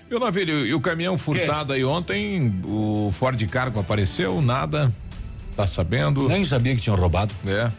Eu 0.08 0.18
não 0.18 0.32
vi, 0.32 0.40
e 0.42 0.74
o 0.74 0.80
caminhão 0.80 1.16
furtado 1.16 1.72
aí 1.72 1.84
ontem, 1.84 2.52
o 2.64 3.10
Ford 3.12 3.40
Cargo 3.48 3.78
apareceu, 3.80 4.40
nada. 4.42 4.92
Tá 5.56 5.66
sabendo? 5.66 6.28
Nem 6.28 6.44
sabia 6.44 6.74
que 6.74 6.80
tinham 6.80 6.96
roubado. 6.96 7.32
É. 7.46 7.70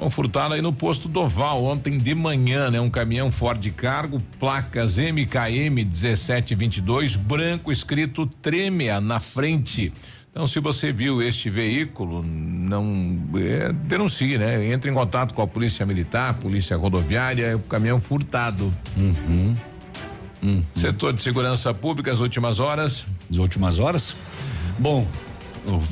Um 0.00 0.10
furtado 0.10 0.54
aí 0.54 0.62
no 0.62 0.72
posto 0.72 1.06
Doval 1.06 1.62
ontem 1.64 1.96
de 1.98 2.14
manhã, 2.14 2.70
né? 2.70 2.80
Um 2.80 2.90
caminhão 2.90 3.30
Ford 3.30 3.64
Cargo, 3.76 4.20
placas 4.40 4.98
MKM 4.98 5.84
1722, 5.84 7.14
branco 7.14 7.70
escrito 7.70 8.26
Trêmea 8.42 9.00
na 9.00 9.20
frente. 9.20 9.92
Então, 10.34 10.48
se 10.48 10.58
você 10.58 10.90
viu 10.90 11.22
este 11.22 11.48
veículo, 11.48 12.20
não 12.20 13.16
é, 13.36 13.72
denuncie, 13.72 14.36
né? 14.36 14.66
Entre 14.66 14.90
em 14.90 14.94
contato 14.94 15.32
com 15.32 15.40
a 15.40 15.46
polícia 15.46 15.86
militar, 15.86 16.34
polícia 16.34 16.76
rodoviária, 16.76 17.56
o 17.56 17.60
caminhão 17.60 18.00
furtado. 18.00 18.74
Hum. 20.42 20.60
Setor 20.76 21.12
de 21.12 21.22
segurança 21.22 21.72
pública, 21.72 22.10
as 22.10 22.18
últimas 22.18 22.58
horas. 22.58 23.06
As 23.30 23.38
últimas 23.38 23.78
horas? 23.78 24.16
Bom, 24.76 25.06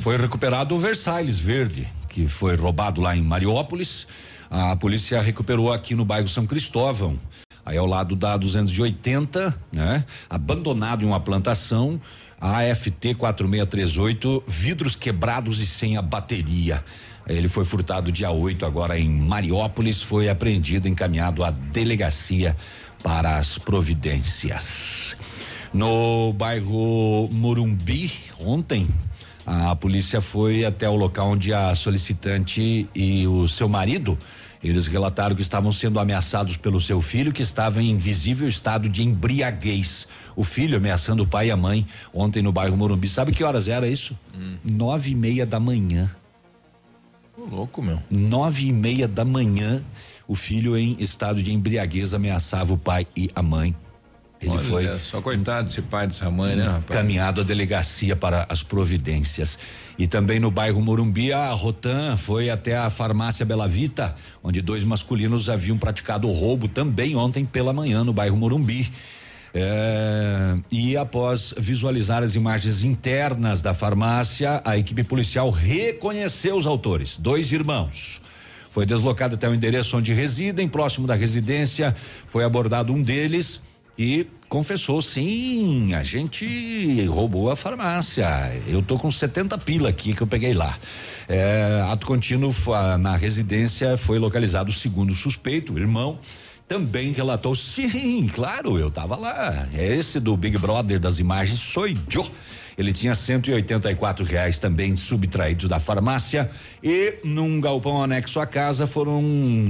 foi 0.01 0.17
recuperado 0.17 0.75
o 0.75 0.77
Versalhes 0.77 1.39
Verde, 1.39 1.87
que 2.09 2.27
foi 2.27 2.57
roubado 2.57 2.99
lá 2.99 3.15
em 3.15 3.21
Mariópolis. 3.21 4.05
A 4.51 4.75
polícia 4.75 5.21
recuperou 5.21 5.71
aqui 5.71 5.95
no 5.95 6.03
bairro 6.03 6.27
São 6.27 6.45
Cristóvão, 6.45 7.17
aí 7.65 7.77
ao 7.77 7.85
lado 7.85 8.13
da 8.13 8.35
280, 8.35 9.57
né? 9.71 10.03
Abandonado 10.29 11.01
em 11.05 11.07
uma 11.07 11.21
plantação. 11.21 12.01
AFT 12.43 13.15
4638, 13.15 14.43
vidros 14.45 14.97
quebrados 14.97 15.61
e 15.61 15.65
sem 15.65 15.95
a 15.95 16.01
bateria. 16.01 16.83
Ele 17.25 17.47
foi 17.47 17.63
furtado 17.63 18.11
dia 18.11 18.31
8 18.31 18.65
agora 18.65 18.99
em 18.99 19.09
Mariópolis, 19.09 20.01
foi 20.01 20.27
apreendido, 20.27 20.89
encaminhado 20.89 21.41
à 21.41 21.51
delegacia 21.51 22.53
para 23.01 23.37
as 23.37 23.57
providências. 23.57 25.15
No 25.73 26.33
bairro 26.33 27.29
Morumbi, 27.31 28.11
ontem, 28.37 28.89
a 29.45 29.73
polícia 29.73 30.19
foi 30.19 30.65
até 30.65 30.89
o 30.89 30.97
local 30.97 31.29
onde 31.29 31.53
a 31.53 31.73
solicitante 31.75 32.89
e 32.93 33.25
o 33.25 33.47
seu 33.47 33.69
marido 33.69 34.17
eles 34.63 34.87
relataram 34.87 35.35
que 35.35 35.41
estavam 35.41 35.73
sendo 35.73 35.99
ameaçados 35.99 36.55
pelo 36.55 36.79
seu 36.79 37.01
filho, 37.01 37.33
que 37.33 37.41
estava 37.41 37.83
em 37.83 37.97
visível 37.97 38.47
estado 38.47 38.87
de 38.87 39.03
embriaguez. 39.03 40.07
O 40.35 40.43
filho 40.43 40.77
ameaçando 40.77 41.23
o 41.23 41.27
pai 41.27 41.47
e 41.47 41.51
a 41.51 41.57
mãe 41.57 41.85
ontem 42.13 42.41
no 42.41 42.51
bairro 42.51 42.75
Morumbi. 42.75 43.07
Sabe 43.07 43.31
que 43.31 43.43
horas 43.43 43.67
era 43.67 43.87
isso? 43.87 44.17
Hum. 44.35 44.55
Nove 44.63 45.11
e 45.11 45.15
meia 45.15 45.45
da 45.45 45.59
manhã. 45.59 46.09
Ô, 47.37 47.43
louco, 47.43 47.81
meu. 47.81 48.01
Nove 48.09 48.67
e 48.67 48.73
meia 48.73 49.07
da 49.07 49.25
manhã, 49.25 49.81
o 50.27 50.35
filho 50.35 50.77
em 50.77 50.95
estado 50.99 51.41
de 51.41 51.51
embriaguez 51.51 52.13
ameaçava 52.13 52.73
o 52.73 52.77
pai 52.77 53.07
e 53.15 53.29
a 53.35 53.41
mãe. 53.41 53.75
Ele 54.41 54.51
Olha, 54.51 54.59
foi. 54.59 54.99
Só 54.99 55.21
coitado 55.21 55.67
desse 55.67 55.81
pai, 55.81 56.05
dessa 56.05 56.29
mãe, 56.29 56.55
né, 56.55 56.63
rapaz? 56.63 56.99
Caminhado 56.99 57.41
à 57.41 57.43
delegacia 57.43 58.15
para 58.15 58.45
as 58.49 58.61
providências. 58.61 59.57
E 59.97 60.05
também 60.05 60.39
no 60.39 60.51
bairro 60.51 60.81
Morumbi, 60.81 61.31
a 61.31 61.51
Rotan 61.51 62.17
foi 62.17 62.49
até 62.49 62.77
a 62.77 62.89
farmácia 62.89 63.45
Bela 63.45 63.67
Vita, 63.67 64.15
onde 64.43 64.61
dois 64.61 64.83
masculinos 64.83 65.49
haviam 65.49 65.77
praticado 65.77 66.27
roubo 66.27 66.67
também 66.67 67.15
ontem 67.15 67.45
pela 67.45 67.71
manhã 67.71 68.03
no 68.03 68.11
bairro 68.11 68.35
Morumbi. 68.35 68.91
É, 69.53 70.57
e 70.71 70.97
após 70.97 71.53
visualizar 71.57 72.23
as 72.23 72.33
imagens 72.33 72.83
internas 72.83 73.61
da 73.61 73.73
farmácia, 73.73 74.61
a 74.65 74.77
equipe 74.77 75.03
policial 75.03 75.51
reconheceu 75.51 76.57
os 76.57 76.65
autores, 76.65 77.17
dois 77.17 77.51
irmãos. 77.51 78.19
Foi 78.71 78.87
deslocado 78.87 79.35
até 79.35 79.47
o 79.47 79.53
endereço 79.53 79.95
onde 79.95 80.11
residem, 80.11 80.67
próximo 80.67 81.05
da 81.05 81.13
residência. 81.13 81.95
Foi 82.25 82.43
abordado 82.43 82.91
um 82.91 83.03
deles 83.03 83.61
e 83.95 84.25
confessou, 84.49 84.99
sim, 84.99 85.93
a 85.93 86.03
gente 86.03 87.05
roubou 87.05 87.51
a 87.51 87.55
farmácia. 87.55 88.27
Eu 88.67 88.81
tô 88.81 88.97
com 88.97 89.11
70 89.11 89.55
pila 89.59 89.89
aqui 89.89 90.15
que 90.15 90.23
eu 90.23 90.27
peguei 90.27 90.55
lá. 90.55 90.75
É, 91.29 91.85
ato 91.87 92.07
contínuo 92.07 92.51
na 92.99 93.15
residência 93.15 93.95
foi 93.95 94.17
localizado 94.17 94.71
o 94.71 94.73
segundo 94.73 95.13
suspeito, 95.13 95.73
o 95.73 95.77
irmão. 95.77 96.17
Também 96.67 97.11
relatou, 97.11 97.55
sim, 97.55 98.27
claro, 98.27 98.79
eu 98.79 98.89
tava 98.89 99.15
lá. 99.15 99.67
Esse 99.73 100.19
do 100.19 100.35
Big 100.35 100.57
Brother 100.57 100.99
das 100.99 101.19
imagens 101.19 101.59
sou 101.59 101.87
eu. 101.87 101.95
Ele 102.77 102.91
tinha 102.91 103.13
184 103.13 104.25
reais 104.25 104.57
também 104.57 104.95
subtraídos 104.95 105.69
da 105.69 105.79
farmácia 105.79 106.49
e 106.81 107.19
num 107.23 107.61
galpão 107.61 108.01
anexo 108.01 108.39
à 108.39 108.47
casa 108.47 108.87
foram 108.87 109.21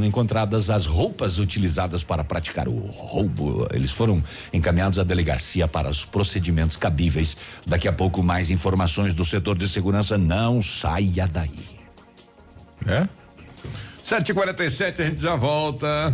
encontradas 0.03 0.69
as 0.69 0.85
roupas 0.85 1.37
utilizadas 1.37 2.03
para 2.03 2.23
praticar 2.23 2.67
o 2.67 2.77
roubo. 2.77 3.67
Eles 3.73 3.91
foram 3.91 4.23
encaminhados 4.53 4.99
à 4.99 5.03
delegacia 5.03 5.67
para 5.67 5.89
os 5.89 6.05
procedimentos 6.05 6.77
cabíveis. 6.77 7.35
Daqui 7.65 7.87
a 7.87 7.93
pouco 7.93 8.23
mais 8.23 8.49
informações 8.49 9.13
do 9.13 9.25
setor 9.25 9.57
de 9.57 9.67
segurança. 9.67 10.17
Não 10.17 10.61
saia 10.61 11.27
daí. 11.27 11.73
É? 12.85 13.07
7h47, 14.07 14.99
a 14.99 15.03
gente 15.03 15.21
já 15.21 15.35
volta. 15.35 16.13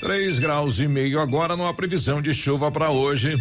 3 0.00 0.38
graus 0.38 0.80
e 0.80 0.88
meio 0.88 1.20
agora, 1.20 1.56
numa 1.56 1.74
previsão 1.74 2.22
de 2.22 2.32
chuva 2.32 2.70
para 2.70 2.90
hoje. 2.90 3.36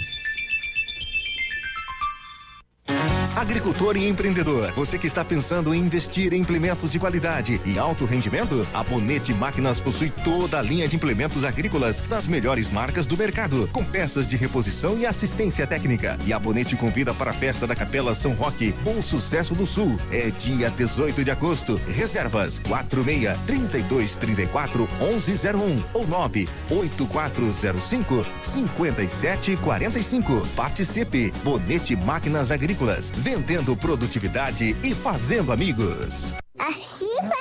Agricultor 3.39 3.95
e 3.95 4.05
empreendedor, 4.05 4.73
você 4.73 4.97
que 4.97 5.07
está 5.07 5.23
pensando 5.23 5.73
em 5.73 5.79
investir 5.79 6.33
em 6.33 6.41
implementos 6.41 6.91
de 6.91 6.99
qualidade 6.99 7.61
e 7.63 7.79
alto 7.79 8.03
rendimento, 8.03 8.67
a 8.73 8.83
Bonete 8.83 9.33
Máquinas 9.33 9.79
possui 9.79 10.09
toda 10.09 10.59
a 10.59 10.61
linha 10.61 10.89
de 10.89 10.97
implementos 10.97 11.45
agrícolas 11.45 12.01
das 12.01 12.27
melhores 12.27 12.69
marcas 12.69 13.07
do 13.07 13.15
mercado, 13.15 13.69
com 13.71 13.81
peças 13.81 14.27
de 14.27 14.35
reposição 14.35 14.99
e 14.99 15.05
assistência 15.05 15.65
técnica. 15.65 16.17
E 16.25 16.33
a 16.33 16.37
Bonete 16.37 16.75
convida 16.75 17.13
para 17.13 17.31
a 17.31 17.33
festa 17.33 17.65
da 17.65 17.77
Capela 17.77 18.13
São 18.13 18.33
Roque, 18.33 18.73
Bom 18.83 19.01
Sucesso 19.01 19.55
do 19.55 19.65
Sul. 19.65 19.97
É 20.11 20.29
dia 20.31 20.69
18 20.69 21.23
de 21.23 21.31
agosto. 21.31 21.79
Reservas 21.87 22.59
46 22.59 23.39
32 23.47 24.17
34 24.17 24.89
1101 24.99 25.83
ou 25.93 26.05
9 26.05 26.49
8405 26.69 28.25
5745. 28.43 30.45
Participe. 30.57 31.31
Bonete 31.41 31.95
Máquinas 31.95 32.51
Agrícolas 32.51 33.13
vendendo 33.29 33.77
produtividade 33.77 34.75
e 34.83 34.95
fazendo 34.95 35.51
amigos. 35.51 36.33
Ativa 36.57 37.35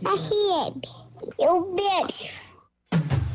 FM. 0.00 0.80
Um 1.38 1.74
beijo. 1.74 2.48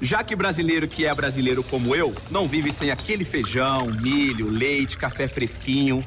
Já 0.00 0.24
que 0.24 0.34
brasileiro 0.34 0.88
que 0.88 1.04
é 1.04 1.14
brasileiro 1.14 1.62
como 1.62 1.94
eu, 1.94 2.14
não 2.30 2.48
vive 2.48 2.72
sem 2.72 2.90
aquele 2.90 3.22
feijão, 3.24 3.86
milho, 4.00 4.48
leite, 4.48 4.96
café 4.96 5.28
fresquinho. 5.28 6.02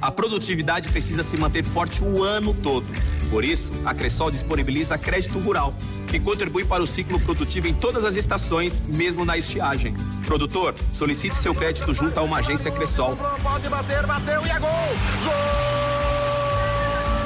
A 0.00 0.10
produtividade 0.10 0.88
precisa 0.88 1.22
se 1.22 1.36
manter 1.36 1.62
forte 1.62 2.02
o 2.02 2.22
ano 2.22 2.54
todo. 2.62 2.86
Por 3.28 3.44
isso, 3.44 3.70
a 3.84 3.92
Cressol 3.92 4.30
disponibiliza 4.30 4.96
crédito 4.96 5.38
rural, 5.38 5.74
que 6.08 6.18
contribui 6.18 6.64
para 6.64 6.82
o 6.82 6.86
ciclo 6.86 7.20
produtivo 7.20 7.68
em 7.68 7.74
todas 7.74 8.04
as 8.04 8.16
estações, 8.16 8.82
mesmo 8.88 9.26
na 9.26 9.36
estiagem. 9.36 9.94
Produtor, 10.24 10.74
solicite 10.92 11.36
seu 11.36 11.54
crédito 11.54 11.92
junto 11.92 12.18
a 12.18 12.22
uma 12.22 12.38
agência 12.38 12.70
Cressol. 12.70 13.14
Pode 13.42 13.68
bater, 13.68 14.06
bateu 14.06 14.46
e 14.46 14.50
é 14.50 14.58
gol! 14.58 14.70
Gol! 15.24 15.34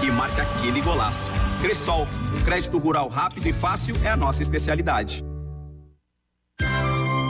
E 0.02 0.10
marque 0.10 0.40
aquele 0.40 0.80
golaço. 0.80 1.30
Cressol, 1.60 2.08
um 2.36 2.42
crédito 2.42 2.76
rural 2.78 3.08
rápido 3.08 3.46
e 3.46 3.52
fácil 3.52 3.94
é 4.02 4.08
a 4.08 4.16
nossa 4.16 4.42
especialidade. 4.42 5.27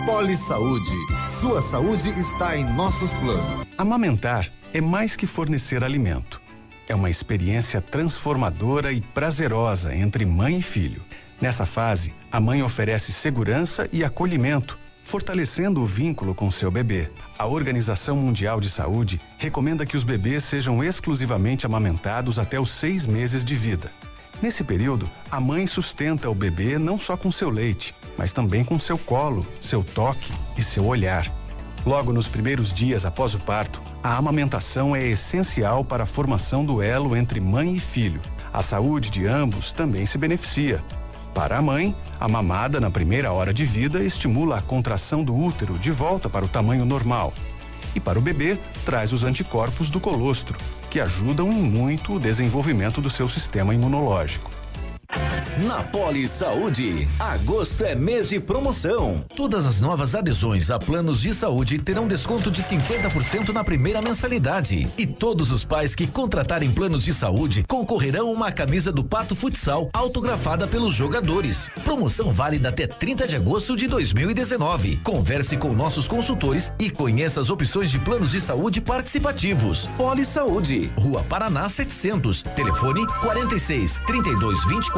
Poli 0.08 0.38
Saúde. 0.38 0.96
Sua 1.38 1.60
saúde 1.60 2.08
está 2.18 2.56
em 2.56 2.64
nossos 2.64 3.10
planos. 3.20 3.66
Amamentar 3.76 4.50
é 4.72 4.80
mais 4.80 5.14
que 5.14 5.26
fornecer 5.26 5.84
alimento. 5.84 6.40
É 6.88 6.94
uma 6.94 7.10
experiência 7.10 7.82
transformadora 7.82 8.90
e 8.90 9.02
prazerosa 9.02 9.94
entre 9.94 10.24
mãe 10.24 10.60
e 10.60 10.62
filho. 10.62 11.02
Nessa 11.38 11.66
fase, 11.66 12.14
a 12.32 12.40
mãe 12.40 12.62
oferece 12.62 13.12
segurança 13.12 13.86
e 13.92 14.02
acolhimento, 14.02 14.78
fortalecendo 15.04 15.82
o 15.82 15.86
vínculo 15.86 16.34
com 16.34 16.50
seu 16.50 16.70
bebê. 16.70 17.10
A 17.38 17.44
Organização 17.46 18.16
Mundial 18.16 18.62
de 18.62 18.70
Saúde 18.70 19.20
recomenda 19.36 19.84
que 19.84 19.96
os 19.96 20.04
bebês 20.04 20.42
sejam 20.42 20.82
exclusivamente 20.82 21.66
amamentados 21.66 22.38
até 22.38 22.58
os 22.58 22.70
seis 22.70 23.06
meses 23.06 23.44
de 23.44 23.54
vida. 23.54 23.90
Nesse 24.40 24.64
período, 24.64 25.10
a 25.30 25.38
mãe 25.38 25.66
sustenta 25.66 26.30
o 26.30 26.34
bebê 26.34 26.78
não 26.78 26.98
só 26.98 27.16
com 27.16 27.30
seu 27.30 27.50
leite, 27.50 27.92
mas 28.18 28.32
também 28.32 28.64
com 28.64 28.78
seu 28.78 28.98
colo, 28.98 29.46
seu 29.60 29.82
toque 29.84 30.32
e 30.56 30.62
seu 30.62 30.84
olhar. 30.84 31.32
Logo 31.86 32.12
nos 32.12 32.26
primeiros 32.26 32.74
dias 32.74 33.06
após 33.06 33.34
o 33.34 33.38
parto, 33.38 33.80
a 34.02 34.16
amamentação 34.16 34.94
é 34.94 35.06
essencial 35.06 35.84
para 35.84 36.02
a 36.02 36.06
formação 36.06 36.64
do 36.64 36.82
elo 36.82 37.16
entre 37.16 37.40
mãe 37.40 37.74
e 37.74 37.80
filho. 37.80 38.20
A 38.52 38.62
saúde 38.62 39.10
de 39.10 39.26
ambos 39.26 39.72
também 39.72 40.04
se 40.04 40.18
beneficia. 40.18 40.84
Para 41.32 41.56
a 41.56 41.62
mãe, 41.62 41.94
a 42.18 42.26
mamada 42.26 42.80
na 42.80 42.90
primeira 42.90 43.32
hora 43.32 43.54
de 43.54 43.64
vida 43.64 44.02
estimula 44.02 44.58
a 44.58 44.62
contração 44.62 45.22
do 45.22 45.34
útero 45.36 45.78
de 45.78 45.92
volta 45.92 46.28
para 46.28 46.44
o 46.44 46.48
tamanho 46.48 46.84
normal. 46.84 47.32
E 47.94 48.00
para 48.00 48.18
o 48.18 48.22
bebê, 48.22 48.58
traz 48.84 49.12
os 49.12 49.22
anticorpos 49.22 49.88
do 49.88 50.00
colostro, 50.00 50.58
que 50.90 51.00
ajudam 51.00 51.52
em 51.52 51.62
muito 51.62 52.14
o 52.14 52.20
desenvolvimento 52.20 53.00
do 53.00 53.08
seu 53.08 53.28
sistema 53.28 53.72
imunológico. 53.72 54.57
Na 55.66 55.82
Poli 55.82 56.28
Saúde, 56.28 57.08
agosto 57.18 57.82
é 57.82 57.94
mês 57.94 58.28
de 58.28 58.38
promoção. 58.38 59.24
Todas 59.34 59.66
as 59.66 59.80
novas 59.80 60.14
adesões 60.14 60.70
a 60.70 60.78
planos 60.78 61.20
de 61.20 61.34
saúde 61.34 61.78
terão 61.78 62.06
desconto 62.06 62.48
de 62.48 62.62
50% 62.62 63.48
na 63.48 63.64
primeira 63.64 64.00
mensalidade. 64.00 64.88
E 64.96 65.04
todos 65.04 65.50
os 65.50 65.64
pais 65.64 65.96
que 65.96 66.06
contratarem 66.06 66.70
planos 66.70 67.02
de 67.02 67.12
saúde 67.12 67.64
concorrerão 67.66 68.28
a 68.28 68.30
uma 68.30 68.52
camisa 68.52 68.92
do 68.92 69.02
Pato 69.02 69.34
Futsal 69.34 69.90
autografada 69.92 70.68
pelos 70.68 70.94
jogadores. 70.94 71.68
Promoção 71.82 72.32
válida 72.32 72.68
até 72.68 72.86
30 72.86 73.26
de 73.26 73.34
agosto 73.34 73.76
de 73.76 73.88
2019. 73.88 74.98
Converse 74.98 75.56
com 75.56 75.72
nossos 75.72 76.06
consultores 76.06 76.72
e 76.78 76.88
conheça 76.88 77.40
as 77.40 77.50
opções 77.50 77.90
de 77.90 77.98
planos 77.98 78.30
de 78.30 78.40
saúde 78.40 78.80
participativos. 78.80 79.88
Poli 79.96 80.24
Saúde, 80.24 80.92
Rua 80.96 81.24
Paraná 81.24 81.68
700, 81.68 82.44
telefone 82.54 83.04
46 83.22 84.00
32 84.06 84.64
24 84.66 84.97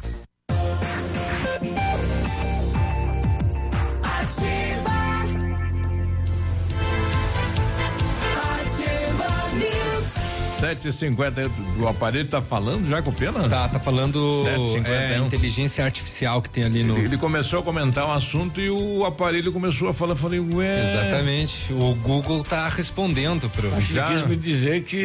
Sete 10.61 10.89
e 10.89 10.93
cinquenta, 10.93 11.49
o 11.79 11.87
aparelho 11.87 12.29
tá 12.29 12.39
falando 12.39 12.87
já 12.87 13.01
com 13.01 13.09
o 13.09 13.13
Pena? 13.13 13.49
Tá, 13.49 13.67
tá 13.67 13.79
falando 13.79 14.43
é, 14.85 15.17
inteligência 15.17 15.83
artificial 15.83 16.39
que 16.39 16.51
tem 16.51 16.63
ali 16.63 16.83
no. 16.83 16.95
Ele, 16.97 17.05
ele, 17.05 17.17
começou 17.17 17.61
a 17.61 17.63
comentar 17.63 18.07
um 18.07 18.11
assunto 18.11 18.61
e 18.61 18.69
o 18.69 19.03
aparelho 19.03 19.51
começou 19.51 19.89
a 19.89 19.93
falar, 19.93 20.15
falei, 20.15 20.39
ué. 20.39 20.83
Exatamente, 20.83 21.73
o 21.73 21.95
Google 21.95 22.43
tá 22.43 22.69
respondendo 22.69 23.49
pro. 23.49 23.75
Acho 23.75 23.91
já 23.91 24.09
quis 24.09 24.27
me 24.27 24.35
dizer 24.35 24.83
que 24.83 25.01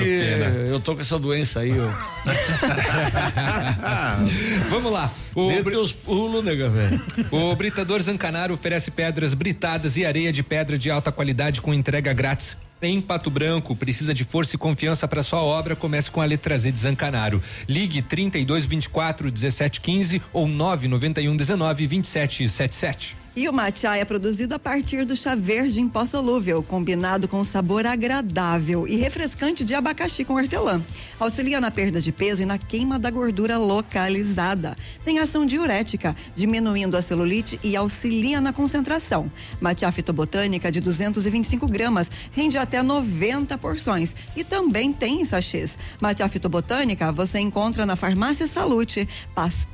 eu 0.68 0.78
tô 0.78 0.94
com 0.94 1.00
essa 1.00 1.18
doença 1.18 1.60
aí, 1.60 1.72
ó. 1.80 1.88
Vamos 4.68 4.92
lá. 4.92 5.10
O 5.34 5.48
Dê 5.48 5.62
teus 5.62 5.90
pulos, 5.90 6.44
nega, 6.44 6.68
velho. 6.68 7.00
O 7.30 7.56
Britador 7.56 8.02
Zancanaro 8.02 8.52
oferece 8.52 8.90
pedras 8.90 9.32
britadas 9.32 9.96
e 9.96 10.04
areia 10.04 10.30
de 10.30 10.42
pedra 10.42 10.76
de 10.76 10.90
alta 10.90 11.10
qualidade 11.10 11.62
com 11.62 11.72
entrega 11.72 12.12
grátis 12.12 12.58
em 12.82 13.00
Pato 13.00 13.30
Branco, 13.30 13.74
precisa 13.74 14.12
de 14.12 14.24
força 14.24 14.56
e 14.56 14.58
confiança 14.58 15.08
para 15.08 15.22
sua 15.22 15.42
obra? 15.42 15.74
Comece 15.74 16.10
com 16.10 16.20
a 16.20 16.24
letra 16.24 16.58
Z 16.58 16.70
de 16.72 16.80
Zancanaro. 16.80 17.42
Ligue 17.68 18.02
32 18.02 18.66
24 18.66 19.30
17 19.30 19.80
15 19.80 20.22
ou 20.32 20.46
991 20.46 21.36
19 21.36 21.86
27 21.86 22.48
77. 22.48 23.25
E 23.38 23.46
o 23.50 23.52
matcha 23.52 23.94
é 23.94 24.02
produzido 24.02 24.54
a 24.54 24.58
partir 24.58 25.04
do 25.04 25.14
chá 25.14 25.34
verde 25.34 25.78
em 25.78 25.86
pó 25.86 26.06
solúvel, 26.06 26.62
combinado 26.62 27.28
com 27.28 27.44
sabor 27.44 27.84
agradável 27.84 28.88
e 28.88 28.96
refrescante 28.96 29.62
de 29.62 29.74
abacaxi 29.74 30.24
com 30.24 30.36
hortelã. 30.36 30.82
Auxilia 31.20 31.60
na 31.60 31.70
perda 31.70 32.00
de 32.00 32.10
peso 32.10 32.40
e 32.40 32.46
na 32.46 32.56
queima 32.56 32.98
da 32.98 33.10
gordura 33.10 33.58
localizada. 33.58 34.74
Tem 35.04 35.18
ação 35.18 35.44
diurética, 35.44 36.16
diminuindo 36.34 36.96
a 36.96 37.02
celulite 37.02 37.60
e 37.62 37.76
auxilia 37.76 38.40
na 38.40 38.54
concentração. 38.54 39.30
Matcha 39.60 39.92
fitobotânica 39.92 40.72
de 40.72 40.80
225 40.80 41.68
gramas 41.68 42.10
rende 42.32 42.56
até 42.56 42.82
90 42.82 43.58
porções 43.58 44.16
e 44.34 44.44
também 44.44 44.94
tem 44.94 45.22
sachês. 45.26 45.76
Matcha 46.00 46.26
fitobotânica 46.26 47.12
você 47.12 47.38
encontra 47.38 47.84
na 47.84 47.96
Farmácia 47.96 48.46
Salute, 48.46 49.06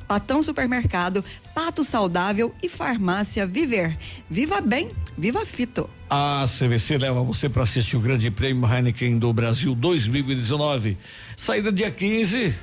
Patão 0.05 0.43
Supermercado, 0.43 1.23
Pato 1.53 1.83
Saudável 1.83 2.53
e 2.61 2.67
Farmácia 2.67 3.45
Viver. 3.45 3.97
Viva 4.29 4.59
bem, 4.59 4.89
viva 5.17 5.45
Fito. 5.45 5.89
A 6.09 6.45
CVC 6.47 6.97
leva 6.97 7.21
você 7.21 7.47
para 7.47 7.63
assistir 7.63 7.95
o 7.97 7.99
Grande 7.99 8.29
Prêmio 8.31 8.67
Heineken 8.71 9.17
do 9.17 9.31
Brasil 9.31 9.75
2019. 9.75 10.97
Saída 11.37 11.71
dia 11.71 11.91
15, 11.91 12.53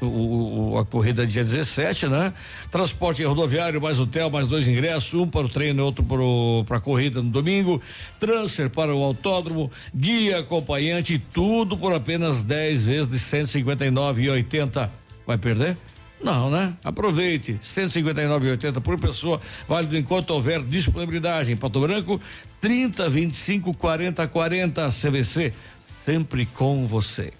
o, 0.00 0.76
a 0.78 0.84
corrida 0.84 1.26
dia 1.26 1.42
17, 1.42 2.08
né? 2.08 2.32
Transporte 2.70 3.24
rodoviário, 3.24 3.80
mais 3.80 3.98
hotel, 3.98 4.28
mais 4.28 4.46
dois 4.46 4.68
ingressos, 4.68 5.14
um 5.14 5.26
para 5.26 5.46
o 5.46 5.48
treino 5.48 5.84
outro 5.84 6.04
para 6.66 6.76
a 6.76 6.80
corrida 6.80 7.22
no 7.22 7.30
domingo. 7.30 7.80
Transfer 8.20 8.68
para 8.68 8.94
o 8.94 9.02
autódromo, 9.02 9.70
guia 9.94 10.40
acompanhante, 10.40 11.18
tudo 11.32 11.76
por 11.76 11.94
apenas 11.94 12.44
10 12.44 12.82
vezes 12.84 13.08
de 13.08 13.18
159,80. 13.18 14.90
Vai 15.26 15.38
perder? 15.38 15.76
Não, 16.22 16.50
né? 16.50 16.72
Aproveite. 16.82 17.58
159,80 17.62 18.80
por 18.80 18.98
pessoa, 18.98 19.40
válido 19.68 19.96
enquanto 19.96 20.30
houver 20.30 20.62
disponibilidade. 20.62 21.52
Em 21.52 21.56
Pato 21.56 21.80
Branco, 21.80 22.20
30, 22.60 23.08
25, 23.08 23.74
40, 23.74 24.26
40. 24.26 24.88
CVC, 24.88 25.52
sempre 26.04 26.46
com 26.46 26.86
você. 26.86 27.32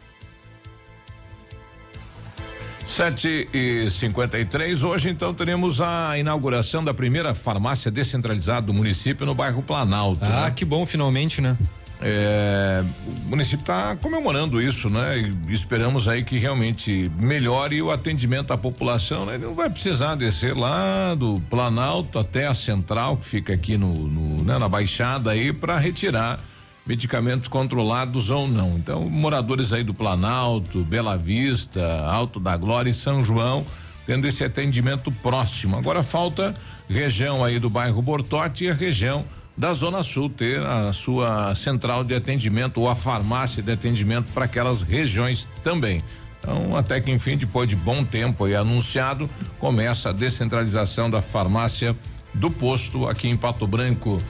7 2.86 3.48
e 3.52 3.90
53 3.90 4.84
hoje 4.84 5.10
então 5.10 5.34
teremos 5.34 5.80
a 5.80 6.16
inauguração 6.16 6.84
da 6.84 6.94
primeira 6.94 7.34
farmácia 7.34 7.90
descentralizada 7.90 8.68
do 8.68 8.72
município 8.72 9.26
no 9.26 9.34
bairro 9.34 9.60
Planalto. 9.60 10.24
Ah, 10.24 10.44
né? 10.44 10.50
que 10.52 10.64
bom, 10.64 10.86
finalmente, 10.86 11.40
né? 11.40 11.56
É, 12.00 12.84
o 13.06 13.30
município 13.30 13.62
está 13.62 13.96
comemorando 13.96 14.60
isso, 14.60 14.90
né? 14.90 15.18
E 15.48 15.54
esperamos 15.54 16.06
aí 16.06 16.22
que 16.22 16.38
realmente 16.38 17.10
melhore 17.18 17.80
o 17.80 17.90
atendimento 17.90 18.52
à 18.52 18.58
população, 18.58 19.24
né? 19.24 19.38
Não 19.38 19.54
vai 19.54 19.70
precisar 19.70 20.14
descer 20.14 20.54
lá 20.54 21.14
do 21.14 21.40
Planalto 21.48 22.18
até 22.18 22.46
a 22.46 22.54
central 22.54 23.16
que 23.16 23.26
fica 23.26 23.54
aqui 23.54 23.78
no, 23.78 23.92
no 23.92 24.44
né? 24.44 24.58
na 24.58 24.68
Baixada 24.68 25.30
aí 25.30 25.52
para 25.52 25.78
retirar 25.78 26.38
medicamentos 26.86 27.48
controlados 27.48 28.30
ou 28.30 28.46
não. 28.46 28.76
Então, 28.76 29.08
moradores 29.08 29.72
aí 29.72 29.82
do 29.82 29.94
Planalto, 29.94 30.84
Bela 30.84 31.16
Vista, 31.16 32.04
Alto 32.06 32.38
da 32.38 32.56
Glória 32.56 32.90
e 32.90 32.94
São 32.94 33.24
João 33.24 33.66
tendo 34.06 34.26
esse 34.26 34.44
atendimento 34.44 35.10
próximo. 35.10 35.76
Agora 35.76 36.02
falta 36.02 36.54
região 36.88 37.44
aí 37.44 37.58
do 37.58 37.68
bairro 37.68 38.00
Bortote 38.00 38.64
e 38.64 38.70
a 38.70 38.74
região 38.74 39.24
da 39.56 39.72
Zona 39.72 40.02
Sul 40.02 40.28
ter 40.28 40.62
a 40.62 40.92
sua 40.92 41.54
central 41.54 42.04
de 42.04 42.14
atendimento 42.14 42.80
ou 42.80 42.88
a 42.88 42.94
farmácia 42.94 43.62
de 43.62 43.72
atendimento 43.72 44.30
para 44.32 44.44
aquelas 44.44 44.82
regiões 44.82 45.48
também. 45.64 46.02
Então, 46.40 46.76
até 46.76 47.00
que 47.00 47.10
enfim, 47.10 47.36
depois 47.36 47.68
de 47.68 47.74
bom 47.74 48.04
tempo 48.04 48.44
aí 48.44 48.54
anunciado, 48.54 49.28
começa 49.58 50.10
a 50.10 50.12
descentralização 50.12 51.10
da 51.10 51.22
farmácia 51.22 51.96
do 52.34 52.50
posto 52.50 53.08
aqui 53.08 53.28
em 53.28 53.36
Pato 53.36 53.66
Branco. 53.66 54.20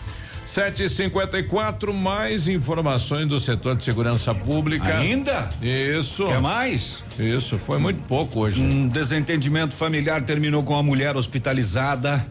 754 0.56 1.92
mais 1.92 2.48
informações 2.48 3.26
do 3.26 3.38
setor 3.38 3.76
de 3.76 3.84
segurança 3.84 4.34
pública. 4.34 4.96
Ainda? 4.96 5.50
Isso. 5.60 6.26
Quer 6.26 6.40
mais? 6.40 7.04
Isso, 7.18 7.58
foi 7.58 7.78
muito 7.78 8.00
pouco 8.04 8.40
hoje. 8.40 8.62
Um 8.62 8.88
desentendimento 8.88 9.74
familiar 9.74 10.22
terminou 10.22 10.62
com 10.62 10.74
a 10.74 10.82
mulher 10.82 11.14
hospitalizada 11.14 12.26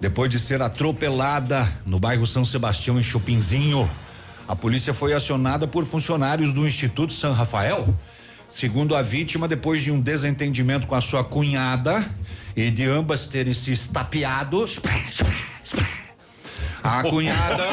depois 0.00 0.30
de 0.30 0.38
ser 0.38 0.62
atropelada 0.62 1.70
no 1.84 2.00
bairro 2.00 2.26
São 2.26 2.44
Sebastião, 2.44 2.98
em 2.98 3.02
Chupinzinho. 3.02 3.88
A 4.48 4.56
polícia 4.56 4.94
foi 4.94 5.12
acionada 5.12 5.68
por 5.68 5.84
funcionários 5.84 6.52
do 6.52 6.66
Instituto 6.66 7.12
São 7.12 7.32
Rafael. 7.32 7.94
Segundo 8.52 8.96
a 8.96 9.02
vítima, 9.02 9.46
depois 9.46 9.82
de 9.82 9.92
um 9.92 10.00
desentendimento 10.00 10.86
com 10.86 10.94
a 10.94 11.00
sua 11.00 11.22
cunhada 11.22 12.04
e 12.56 12.70
de 12.70 12.84
ambas 12.84 13.26
terem 13.26 13.54
se 13.54 13.72
estapeado, 13.72 14.66
a 16.82 17.02
cunhada. 17.08 17.64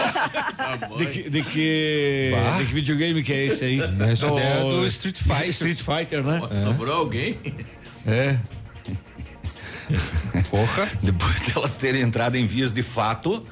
de 0.98 1.06
que, 1.08 1.30
de 1.30 1.44
que, 1.44 2.32
de 2.60 2.66
que 2.66 2.74
videogame 2.74 3.24
que 3.24 3.34
é 3.34 3.46
esse 3.46 3.66
aí? 3.66 3.80
Essa 4.12 4.28
ideia 4.28 4.48
é 4.48 4.62
do 4.62 4.86
Street 4.86 5.18
Fighter. 5.18 5.48
Street 5.50 5.82
Fighter, 5.82 6.24
né? 6.24 6.42
É. 6.52 6.64
Sobrou 6.64 6.96
alguém? 6.96 7.38
É. 8.06 8.38
Porra. 10.50 10.90
Depois 11.02 11.42
delas 11.42 11.78
terem 11.78 12.02
entrado 12.02 12.36
em 12.36 12.46
vias 12.46 12.74
de 12.74 12.84
fato, 12.84 13.44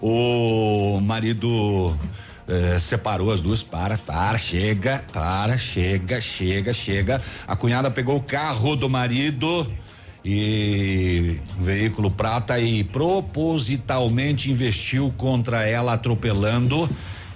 o 0.00 1.00
marido 1.00 1.96
eh, 2.48 2.78
separou 2.80 3.30
as 3.30 3.40
duas. 3.40 3.62
Para, 3.62 3.96
para, 3.96 4.36
chega, 4.36 5.04
para, 5.12 5.56
chega, 5.56 6.20
chega, 6.20 6.72
chega. 6.72 7.22
A 7.46 7.54
cunhada 7.54 7.90
pegou 7.90 8.16
o 8.16 8.22
carro 8.22 8.74
do 8.74 8.88
marido 8.88 9.70
e 10.24 11.38
um 11.58 11.62
veículo 11.62 12.10
prata 12.10 12.58
e 12.58 12.82
propositalmente 12.82 14.50
investiu 14.50 15.14
contra 15.16 15.64
ela, 15.64 15.92
atropelando 15.92 16.88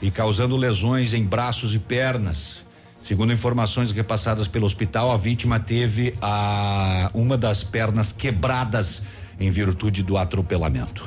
e 0.03 0.11
causando 0.11 0.57
lesões 0.57 1.13
em 1.13 1.25
braços 1.25 1.75
e 1.75 1.79
pernas. 1.79 2.64
Segundo 3.05 3.35
informações 3.35 3.93
repassadas 3.93 4.49
pelo 4.49 4.65
hospital, 4.65 5.13
a 5.13 5.17
vítima 5.19 5.61
teve 5.61 6.15
a 6.23 7.11
uma 7.13 7.37
das 7.37 7.63
pernas 7.63 8.11
quebradas 8.11 9.03
em 9.39 9.51
virtude 9.51 10.03
do 10.03 10.17
atropelamento. 10.17 11.07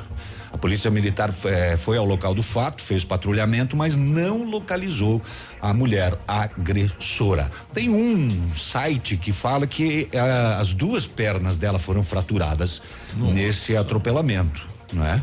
A 0.52 0.56
polícia 0.56 0.90
militar 0.92 1.34
eh, 1.44 1.76
foi 1.76 1.98
ao 1.98 2.06
local 2.06 2.34
do 2.34 2.42
fato, 2.42 2.82
fez 2.82 3.04
patrulhamento, 3.04 3.76
mas 3.76 3.96
não 3.96 4.44
localizou 4.44 5.20
a 5.60 5.74
mulher 5.74 6.16
agressora. 6.26 7.50
Tem 7.74 7.90
um 7.90 8.54
site 8.54 9.16
que 9.16 9.32
fala 9.32 9.66
que 9.66 10.08
eh, 10.12 10.20
as 10.58 10.72
duas 10.72 11.04
pernas 11.04 11.56
dela 11.56 11.80
foram 11.80 12.04
fraturadas 12.04 12.80
Nossa. 13.16 13.34
nesse 13.34 13.76
atropelamento, 13.76 14.66
não 14.92 15.04
é? 15.04 15.20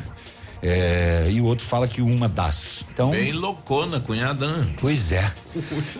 É, 0.61 1.27
e 1.29 1.39
o 1.41 1.45
outro 1.45 1.65
fala 1.65 1.87
que 1.87 2.01
uma 2.01 2.27
das. 2.27 2.85
Então, 2.91 3.11
Bem 3.11 3.31
loucona, 3.31 3.99
cunhada, 3.99 4.47
né? 4.47 4.67
Pois 4.79 5.11
é. 5.11 5.31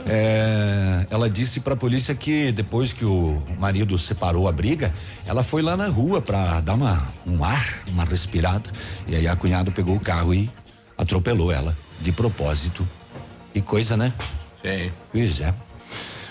é 0.08 1.06
ela 1.10 1.30
disse 1.30 1.60
para 1.60 1.74
a 1.74 1.78
polícia 1.78 2.16
que 2.16 2.52
depois 2.52 2.94
que 2.94 3.06
o 3.06 3.42
marido 3.60 3.98
separou 3.98 4.48
a 4.48 4.52
briga, 4.52 4.94
ela 5.26 5.44
foi 5.44 5.62
lá 5.62 5.78
na 5.78 5.88
rua 5.88 6.22
para 6.22 6.62
dar 6.62 6.74
uma, 6.74 7.08
um 7.26 7.44
ar, 7.44 7.84
uma 7.88 8.06
respirada. 8.06 8.70
E 9.08 9.16
aí 9.16 9.28
a 9.28 9.36
cunhada 9.36 9.72
pegou 9.72 9.96
o 9.96 10.00
carro 10.00 10.34
e 10.34 10.50
atropelou 10.98 11.52
ela 11.52 11.76
de 12.00 12.12
propósito. 12.12 12.88
E 13.54 13.62
coisa, 13.62 13.96
né? 13.96 14.14
Sim. 14.62 14.92
Pois 15.12 15.40
é. 15.42 15.54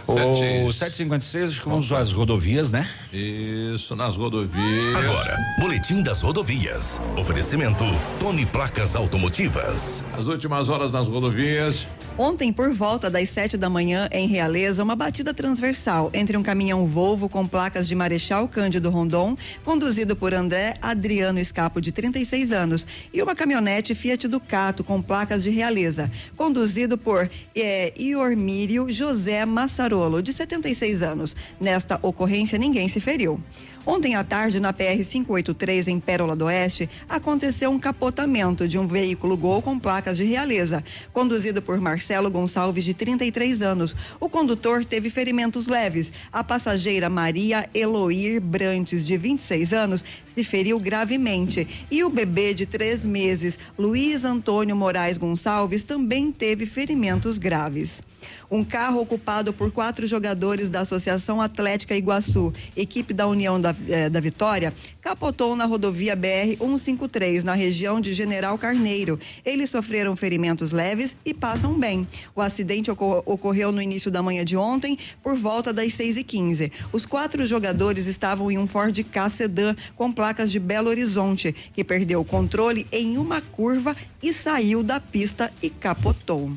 O 0.07 0.71
756, 0.73 1.59
vamos 1.59 1.91
às 1.91 2.13
rodovias, 2.13 2.71
né? 2.71 2.87
Isso, 3.15 3.95
nas 3.95 4.17
rodovias. 4.17 4.97
Agora, 4.97 5.39
Boletim 5.61 6.03
das 6.03 6.21
Rodovias. 6.21 7.01
Oferecimento 7.17 7.85
Tony 8.19 8.45
Placas 8.45 8.97
Automotivas. 8.97 10.03
As 10.19 10.27
últimas 10.27 10.69
horas 10.69 10.91
nas 10.91 11.07
rodovias. 11.07 11.87
Ontem, 12.17 12.53
por 12.53 12.73
volta 12.73 13.11
das 13.11 13.29
sete 13.29 13.57
da 13.57 13.69
manhã, 13.69 14.09
em 14.13 14.29
Realeza, 14.29 14.85
uma 14.85 14.95
batida 14.95 15.35
transversal 15.35 16.11
entre 16.15 16.37
um 16.37 16.45
caminhão 16.45 16.87
Volvo 16.87 17.29
com 17.29 17.45
placas 17.45 17.89
de 17.89 17.95
Marechal 17.97 18.47
Cândido 18.47 18.89
Rondon, 18.89 19.37
conduzido 19.65 20.15
por 20.15 20.33
André 20.33 20.77
Adriano 20.81 21.41
Escapo, 21.41 21.81
de 21.81 21.91
36 21.91 22.53
anos, 22.53 22.87
e 23.13 23.21
uma 23.21 23.35
caminhonete 23.35 23.97
Fiat 23.97 24.29
Ducato 24.29 24.85
com 24.85 25.03
placas 25.03 25.43
de 25.43 25.51
Realeza, 25.51 26.09
conduzido 26.37 26.97
por 26.97 27.29
é, 27.53 27.93
Iormírio 27.99 28.89
José 28.89 29.45
Massarolo, 29.45 30.23
de 30.23 30.33
76 30.33 31.03
anos. 31.03 31.35
Nesta 31.61 31.99
ocorrência, 32.01 32.57
ninguém 32.57 32.89
se 32.89 33.01
feriu. 33.05 33.39
Ontem 33.87 34.15
à 34.15 34.25
tarde, 34.25 34.61
na 34.61 34.73
PR 34.73 35.05
583, 35.05 35.89
em 35.89 36.01
Pérola 36.01 36.35
do 36.35 36.47
Oeste, 36.47 36.89
aconteceu 37.07 37.71
um 37.71 37.79
capotamento 37.79 38.67
de 38.67 38.79
um 38.79 38.87
veículo 38.87 39.37
Gol 39.37 39.61
com 39.61 39.79
placas 39.79 40.17
de 40.17 40.25
realeza, 40.25 40.83
conduzido 41.13 41.61
por 41.61 41.79
Marcelo 41.79 42.31
Gonçalves, 42.31 42.83
de 42.83 42.95
33 42.95 43.61
anos. 43.61 43.95
O 44.19 44.27
condutor 44.27 44.87
teve 44.87 45.11
ferimentos 45.11 45.67
leves. 45.67 46.15
A 46.33 46.43
passageira 46.43 47.11
Maria 47.11 47.69
Eloir 47.75 48.41
Brantes, 48.41 49.05
de 49.05 49.19
26 49.19 49.75
anos, 49.75 50.03
se 50.35 50.43
feriu 50.43 50.81
gravemente. 50.81 51.87
E 51.91 52.03
o 52.03 52.09
bebê 52.09 52.55
de 52.55 52.65
três 52.65 53.05
meses, 53.05 53.59
Luiz 53.79 54.25
Antônio 54.25 54.75
Moraes 54.75 55.19
Gonçalves, 55.19 55.83
também 55.83 56.33
teve 56.33 56.65
ferimentos 56.65 57.37
graves. 57.37 58.03
Um 58.51 58.65
carro 58.65 59.01
ocupado 59.01 59.53
por 59.53 59.71
quatro 59.71 60.07
jogadores 60.07 60.69
da 60.69 60.81
Associação 60.81 61.41
Atlética 61.41 61.97
Iguaçu, 61.97 62.53
equipe 62.77 63.13
da 63.13 63.27
União 63.27 63.61
da, 63.61 63.75
eh, 63.89 64.09
da 64.09 64.21
Vitória, 64.21 64.73
capotou 65.01 65.55
na 65.55 65.65
rodovia 65.65 66.17
BR 66.17 66.57
153, 66.59 67.45
na 67.45 67.55
região 67.55 68.01
de 68.01 68.15
General 68.15 68.57
Carneiro. 68.57 69.19
Eles 69.45 69.71
sofreram 69.71 70.17
ferimentos 70.17 70.73
leves 70.73 71.17
e 71.25 71.35
passam 71.35 71.79
bem. 71.79 72.07
O 72.35 72.41
acidente 72.41 72.91
ocor 72.91 73.23
ocorreu 73.27 73.71
no 73.71 73.83
início 73.83 74.11
da 74.11 74.23
manhã 74.23 74.45
de 74.45 74.57
ontem, 74.57 74.99
por 75.23 75.37
volta 75.37 75.73
das 75.73 75.93
6 75.95 76.17
e 76.17 76.25
15 76.25 76.73
Os 76.93 77.07
quatro 77.07 77.47
jogadores 77.47 78.07
estavam 78.07 78.51
em 78.51 78.59
um 78.59 78.67
Ford 78.67 78.97
K 79.05 79.29
Sedan 79.29 79.77
com 79.95 80.13
placas 80.13 80.51
de 80.51 80.59
Belo 80.59 80.89
Horizonte, 80.89 81.55
que 81.75 81.85
perdeu 81.85 82.21
o 82.21 82.25
controle 82.25 82.87
em 82.91 83.19
uma 83.19 83.41
curva 83.41 83.97
e 84.23 84.33
saiu 84.33 84.83
da 84.83 84.99
pista 84.99 85.53
e 85.63 85.69
capotou. 85.69 86.51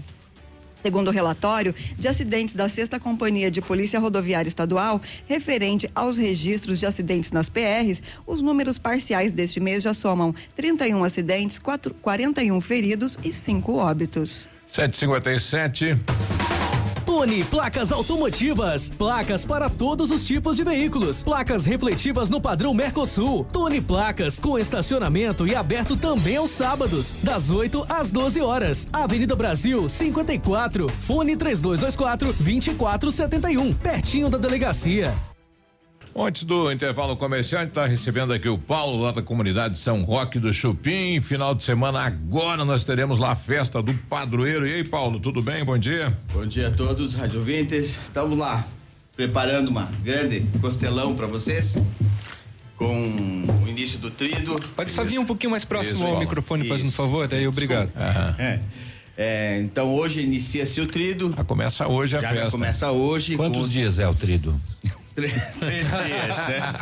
Segundo 0.87 1.09
o 1.09 1.11
relatório 1.11 1.75
de 1.99 2.07
acidentes 2.07 2.55
da 2.55 2.69
Sexta 2.69 2.97
Companhia 2.97 3.51
de 3.51 3.61
Polícia 3.61 3.99
Rodoviária 3.99 4.47
Estadual, 4.47 5.01
referente 5.27 5.91
aos 5.93 6.15
registros 6.15 6.79
de 6.79 6.85
acidentes 6.85 7.29
nas 7.33 7.49
PRs, 7.49 8.01
os 8.25 8.41
números 8.41 8.79
parciais 8.79 9.33
deste 9.33 9.59
mês 9.59 9.83
já 9.83 9.93
somam 9.93 10.33
31 10.55 11.03
acidentes, 11.03 11.59
4, 11.59 11.93
41 11.95 12.61
feridos 12.61 13.19
e 13.21 13.33
5 13.33 13.75
óbitos. 13.75 14.47
757. 14.71 15.97
Tony 17.07 17.41
Placas 17.45 17.89
Automotivas. 17.93 18.89
Placas 18.89 19.45
para 19.45 19.69
todos 19.69 20.11
os 20.11 20.25
tipos 20.25 20.57
de 20.57 20.63
veículos. 20.65 21.23
Placas 21.23 21.63
refletivas 21.63 22.29
no 22.29 22.41
padrão 22.41 22.73
Mercosul. 22.73 23.45
Tony 23.45 23.79
Placas 23.79 24.37
com 24.37 24.59
estacionamento 24.59 25.47
e 25.47 25.55
aberto 25.55 25.95
também 25.95 26.35
aos 26.35 26.51
sábados, 26.51 27.13
das 27.23 27.49
8 27.49 27.85
às 27.87 28.11
12 28.11 28.41
horas. 28.41 28.89
Avenida 28.91 29.37
Brasil 29.37 29.87
54. 29.87 30.89
Fone 30.99 31.37
3224 31.37 32.33
2471. 32.33 33.73
Pertinho 33.75 34.29
da 34.29 34.37
delegacia. 34.37 35.15
Antes 36.19 36.45
do 36.45 36.71
intervalo 36.71 37.15
comercial, 37.15 37.61
a 37.61 37.63
gente 37.63 37.73
está 37.73 37.85
recebendo 37.85 38.33
aqui 38.33 38.49
o 38.49 38.57
Paulo, 38.57 39.03
lá 39.03 39.11
da 39.11 39.21
comunidade 39.21 39.77
São 39.77 40.01
Roque 40.01 40.39
do 40.39 40.51
Chupim. 40.51 41.21
Final 41.21 41.53
de 41.53 41.63
semana 41.63 41.99
agora 41.99 42.65
nós 42.65 42.83
teremos 42.83 43.19
lá 43.19 43.33
a 43.33 43.35
festa 43.35 43.83
do 43.83 43.93
padroeiro. 43.93 44.67
E 44.67 44.73
aí, 44.73 44.83
Paulo, 44.83 45.19
tudo 45.19 45.43
bem? 45.43 45.63
Bom 45.63 45.77
dia. 45.77 46.17
Bom 46.33 46.43
dia 46.43 46.69
a 46.69 46.71
todos, 46.71 47.13
Rádio 47.13 47.43
Vintes. 47.43 47.89
Estamos 48.01 48.35
lá, 48.35 48.65
preparando 49.15 49.67
uma 49.67 49.91
grande 50.03 50.43
costelão 50.59 51.15
para 51.15 51.27
vocês. 51.27 51.79
Com 52.75 52.95
o 53.63 53.67
início 53.67 53.99
do 53.99 54.09
trido. 54.09 54.55
Pode 54.75 54.91
só 54.91 55.03
vir 55.03 55.19
um 55.19 55.25
pouquinho 55.25 55.51
mais 55.51 55.65
próximo 55.65 55.97
Isso, 55.97 56.07
ao 56.07 56.17
microfone, 56.17 56.63
Isso. 56.63 56.73
fazendo 56.73 56.91
favor, 56.93 57.27
daí 57.27 57.47
obrigado. 57.47 57.91
É. 57.95 58.59
É, 59.19 59.59
então 59.61 59.95
hoje 59.95 60.21
inicia-se 60.21 60.79
o 60.79 60.85
trido. 60.85 61.33
Já 61.35 61.43
começa 61.43 61.87
hoje 61.87 62.15
a 62.15 62.21
já 62.21 62.29
festa. 62.29 62.45
Já 62.45 62.51
começa 62.51 62.91
hoje. 62.91 63.35
Quantos 63.35 63.63
com... 63.63 63.67
dias 63.67 63.97
é 63.97 64.07
o 64.07 64.13
trido? 64.13 64.55
Três, 65.17 65.33
dias, 65.33 66.37
né? 66.47 66.73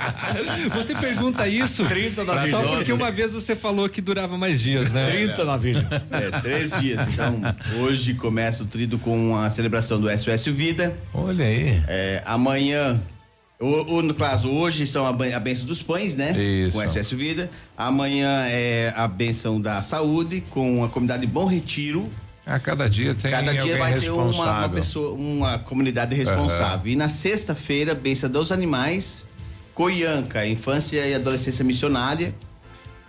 Você 0.75 0.93
pergunta 0.93 1.47
isso 1.47 1.85
30 1.85 2.25
na 2.25 2.49
só 2.49 2.67
porque 2.67 2.91
uma 2.91 3.09
vez 3.09 3.31
você 3.31 3.55
falou 3.55 3.87
que 3.87 4.01
durava 4.01 4.37
mais 4.37 4.59
dias, 4.59 4.91
né? 4.91 5.09
30 5.09 5.45
na 5.45 5.55
vida. 5.55 6.03
É, 6.11 6.41
três 6.41 6.77
dias. 6.77 7.13
Então, 7.13 7.39
hoje 7.79 8.13
começa 8.13 8.63
o 8.63 8.65
trido 8.65 8.99
com 8.99 9.37
a 9.37 9.49
celebração 9.49 10.01
do 10.01 10.09
SOS 10.09 10.47
Vida. 10.47 10.93
Olha 11.13 11.45
aí. 11.45 11.81
É, 11.87 12.21
amanhã 12.25 12.99
o, 13.57 13.95
o, 13.95 14.01
no 14.01 14.13
caso, 14.13 14.49
hoje 14.49 14.85
são 14.85 15.05
a, 15.05 15.09
a 15.09 15.39
benção 15.39 15.65
dos 15.65 15.81
pães, 15.81 16.13
né? 16.15 16.31
Isso. 16.37 16.77
Com 16.77 16.89
SOS 16.89 17.11
Vida. 17.11 17.49
Amanhã 17.77 18.45
é 18.47 18.93
a 18.97 19.07
benção 19.07 19.61
da 19.61 19.81
saúde, 19.81 20.43
com 20.49 20.83
a 20.83 20.89
comunidade 20.89 21.25
Bom 21.25 21.45
Retiro, 21.45 22.09
a 22.45 22.59
cada 22.59 22.87
dia 22.87 23.15
tem 23.15 23.31
Cada 23.31 23.53
dia 23.53 23.77
vai 23.77 23.99
ter 23.99 24.11
uma, 24.11 24.25
uma, 24.25 24.69
pessoa, 24.69 25.11
uma 25.13 25.59
comunidade 25.59 26.13
responsável. 26.15 26.85
Uhum. 26.85 26.91
E 26.91 26.95
na 26.95 27.09
sexta-feira, 27.09 27.95
benção 27.95 28.29
dos 28.29 28.51
animais, 28.51 29.25
Coianca, 29.73 30.47
infância 30.47 31.05
e 31.05 31.13
adolescência 31.13 31.65
missionária. 31.65 32.33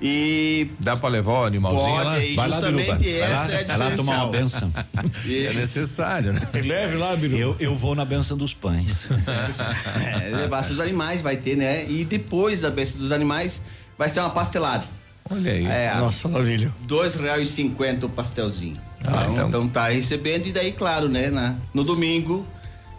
E. 0.01 0.69
Dá 0.79 0.97
pra 0.97 1.09
levar 1.09 1.33
o 1.33 1.45
animalzinho 1.45 1.93
pode, 1.93 2.05
lá? 2.05 2.19
E 2.19 2.35
vai 2.35 2.51
justamente 2.51 2.89
lá, 2.89 2.97
essa 2.97 3.09
vai 3.09 3.29
lá, 3.29 3.51
é 3.51 3.63
a 3.63 3.65
Vai 3.65 3.79
lá 3.79 3.97
tomar 3.97 4.25
uma 4.25 4.33
benção. 4.33 4.73
é 4.75 5.53
necessário, 5.55 6.33
né? 6.33 6.41
Leve 6.53 6.97
lá, 6.97 7.17
Biru. 7.17 7.37
Eu, 7.37 7.57
eu 7.59 7.75
vou 7.75 7.95
na 7.95 8.05
benção 8.05 8.37
dos 8.37 8.53
pães. 8.53 9.07
é, 10.23 10.37
levar 10.37 10.63
seus 10.65 10.81
animais, 10.81 11.23
vai 11.23 11.37
ter, 11.37 11.57
né? 11.57 11.89
E 11.89 12.05
depois 12.05 12.61
da 12.61 12.71
benção 12.71 13.01
dos 13.01 13.13
animais, 13.13 13.63
vai 13.97 14.09
ser 14.09 14.21
uma 14.21 14.31
pastelada. 14.31 14.85
Olha 15.31 15.53
aí. 15.53 15.65
É, 15.65 15.95
Nossa, 15.97 16.29
maravilha. 16.29 16.73
Dois 16.83 17.15
reais 17.15 17.49
e 17.49 17.53
cinquenta 17.53 18.07
o 18.07 18.11
pastelzinho. 18.11 18.86
Ah, 19.05 19.23
então, 19.23 19.33
então. 19.33 19.49
então 19.49 19.69
tá 19.69 19.89
recebendo 19.89 20.47
e 20.47 20.53
daí, 20.53 20.73
claro, 20.73 21.09
né? 21.09 21.31
Na, 21.31 21.55
no 21.73 21.85
domingo 21.85 22.47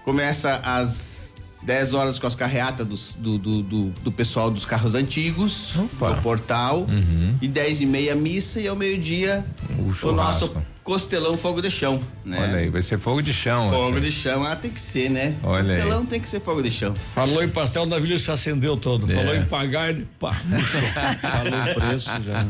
começa 0.04 0.62
às 0.64 1.36
10 1.64 1.94
horas 1.94 2.18
com 2.18 2.28
as 2.28 2.36
carreatas 2.36 2.88
dos, 2.88 3.16
do, 3.18 3.38
do, 3.38 3.62
do, 3.62 3.90
do, 3.90 4.12
pessoal 4.12 4.50
dos 4.50 4.64
carros 4.64 4.96
antigos, 4.96 5.76
Opa. 5.76 6.12
do 6.12 6.22
portal. 6.22 6.82
Uhum. 6.82 7.36
E 7.42 7.48
10 7.48 7.82
e 7.82 7.86
meia 7.86 8.16
missa 8.16 8.62
e 8.62 8.68
ao 8.68 8.76
meio-dia 8.76 9.46
o, 9.78 10.08
o, 10.08 10.12
nosso 10.14 10.56
Costelão 10.88 11.36
Fogo 11.38 11.62
de 11.62 11.70
Chão, 11.70 12.00
né? 12.24 12.38
Olha 12.40 12.58
aí, 12.60 12.70
vai 12.70 12.82
ser 12.82 12.98
fogo 12.98 13.22
de 13.22 13.34
chão. 13.34 13.70
Fogo 13.70 14.00
de 14.00 14.10
chão, 14.10 14.42
ah, 14.46 14.56
tem 14.56 14.72
que 14.72 14.80
ser, 14.82 15.10
né? 15.10 15.36
Olha 15.44 15.60
aí. 15.74 15.80
Costelão 15.82 16.06
tem 16.06 16.18
que 16.22 16.30
ser 16.30 16.40
fogo 16.40 16.62
de 16.64 16.72
chão. 16.72 16.96
Falou 17.14 17.44
em 17.44 17.50
pastel, 17.50 17.84
o 17.84 17.86
navio 17.86 18.18
se 18.18 18.32
acendeu 18.32 18.78
todo. 18.78 19.12
É. 19.12 19.16
Falou 19.16 19.36
em 19.36 19.44
pagar, 19.44 19.90
ele 19.90 20.08
pá. 20.18 20.32
Falou 20.32 21.60
o 21.72 21.76
preço 21.76 22.10
já. 22.22 22.46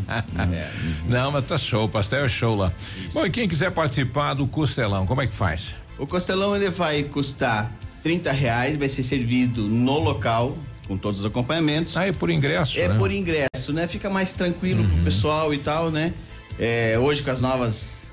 Não, 1.07 1.31
mas 1.31 1.45
tá 1.47 1.57
show, 1.57 1.85
o 1.85 1.89
pastel 1.89 2.25
é 2.25 2.29
show 2.29 2.55
lá. 2.55 2.71
Bom, 3.11 3.25
e 3.25 3.31
quem 3.31 3.47
quiser 3.47 3.71
participar 3.71 4.35
do 4.35 4.45
costelão, 4.45 5.07
como 5.07 5.19
é 5.23 5.25
que 5.25 5.33
faz? 5.33 5.73
O 5.97 6.05
costelão 6.05 6.55
ele 6.55 6.69
vai 6.69 7.01
custar 7.01 7.71
30 8.03 8.31
reais, 8.33 8.77
vai 8.77 8.87
ser 8.87 9.01
servido 9.01 9.63
no 9.63 9.97
local 9.97 10.55
com 10.87 10.95
todos 10.95 11.21
os 11.21 11.25
acompanhamentos. 11.25 11.97
Ah, 11.97 12.05
é 12.05 12.11
por 12.11 12.29
ingresso, 12.29 12.79
É 12.79 12.87
né? 12.87 12.97
por 12.99 13.11
ingresso, 13.11 13.73
né? 13.73 13.87
Fica 13.87 14.11
mais 14.11 14.33
tranquilo 14.33 14.83
Uhum. 14.83 14.89
pro 14.89 15.03
pessoal 15.05 15.51
e 15.55 15.57
tal, 15.57 15.89
né? 15.89 16.13
É, 16.59 16.97
hoje 16.99 17.23
com 17.23 17.31
as 17.31 17.41
novas 17.41 18.06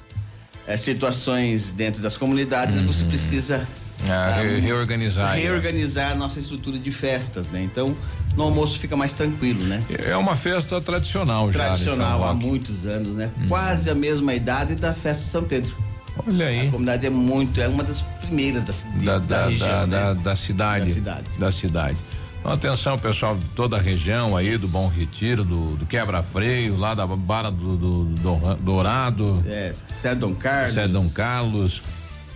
é, 0.66 0.76
situações 0.76 1.72
dentro 1.72 2.00
das 2.02 2.16
comunidades, 2.16 2.80
você 2.80 3.04
precisa 3.04 3.66
Ah, 4.08 4.36
re- 4.40 4.56
ah, 4.56 4.60
reorganizar 4.60 5.34
reorganizar 5.36 6.12
a 6.12 6.14
nossa 6.14 6.40
estrutura 6.40 6.78
de 6.78 6.90
festas, 6.90 7.50
né? 7.50 7.62
Então, 7.62 7.94
no 8.36 8.42
almoço 8.42 8.78
fica 8.78 8.96
mais 8.96 9.12
tranquilo, 9.14 9.62
né? 9.64 9.82
É 10.04 10.16
uma 10.16 10.34
festa 10.36 10.80
tradicional, 10.80 11.52
já. 11.52 11.68
de 11.70 11.78
São 11.78 11.94
Tradicional 11.94 12.24
há 12.28 12.34
muitos 12.34 12.84
anos, 12.86 13.14
né? 13.14 13.30
Quase 13.48 13.88
a 13.88 13.94
mesma 13.94 14.34
idade 14.34 14.74
da 14.74 14.92
festa 14.92 15.22
de 15.24 15.30
São 15.30 15.44
Pedro. 15.44 15.74
Olha 16.26 16.46
aí. 16.46 16.68
A 16.68 16.70
comunidade 16.70 17.06
é 17.06 17.10
muito, 17.10 17.60
é 17.60 17.68
uma 17.68 17.82
das 17.82 18.00
primeiras 18.22 18.64
da, 18.64 18.72
da, 18.72 19.18
da, 19.18 19.18
da, 19.18 19.46
região, 19.48 19.88
da, 19.88 20.14
né? 20.14 20.20
da 20.22 20.36
cidade. 20.36 20.86
Da 20.86 20.92
cidade. 20.94 21.24
Da 21.38 21.52
cidade. 21.52 21.98
Então, 22.44 22.52
atenção, 22.52 22.98
pessoal 22.98 23.34
de 23.38 23.44
toda 23.56 23.78
a 23.78 23.80
região 23.80 24.36
aí, 24.36 24.58
do 24.58 24.68
Bom 24.68 24.86
Retiro, 24.86 25.42
do, 25.42 25.76
do 25.76 25.86
Quebra-Freio, 25.86 26.76
lá 26.76 26.94
da 26.94 27.06
Barra 27.06 27.48
do, 27.48 27.74
do- 27.74 28.04
do 28.04 28.54
Dourado. 28.56 29.42
É, 29.48 29.72
Sé 30.02 30.14
Dom 30.14 30.34
Carlos. 30.34 30.74
Sé 30.74 30.86
Dom 30.86 31.08
Carlos. 31.08 31.80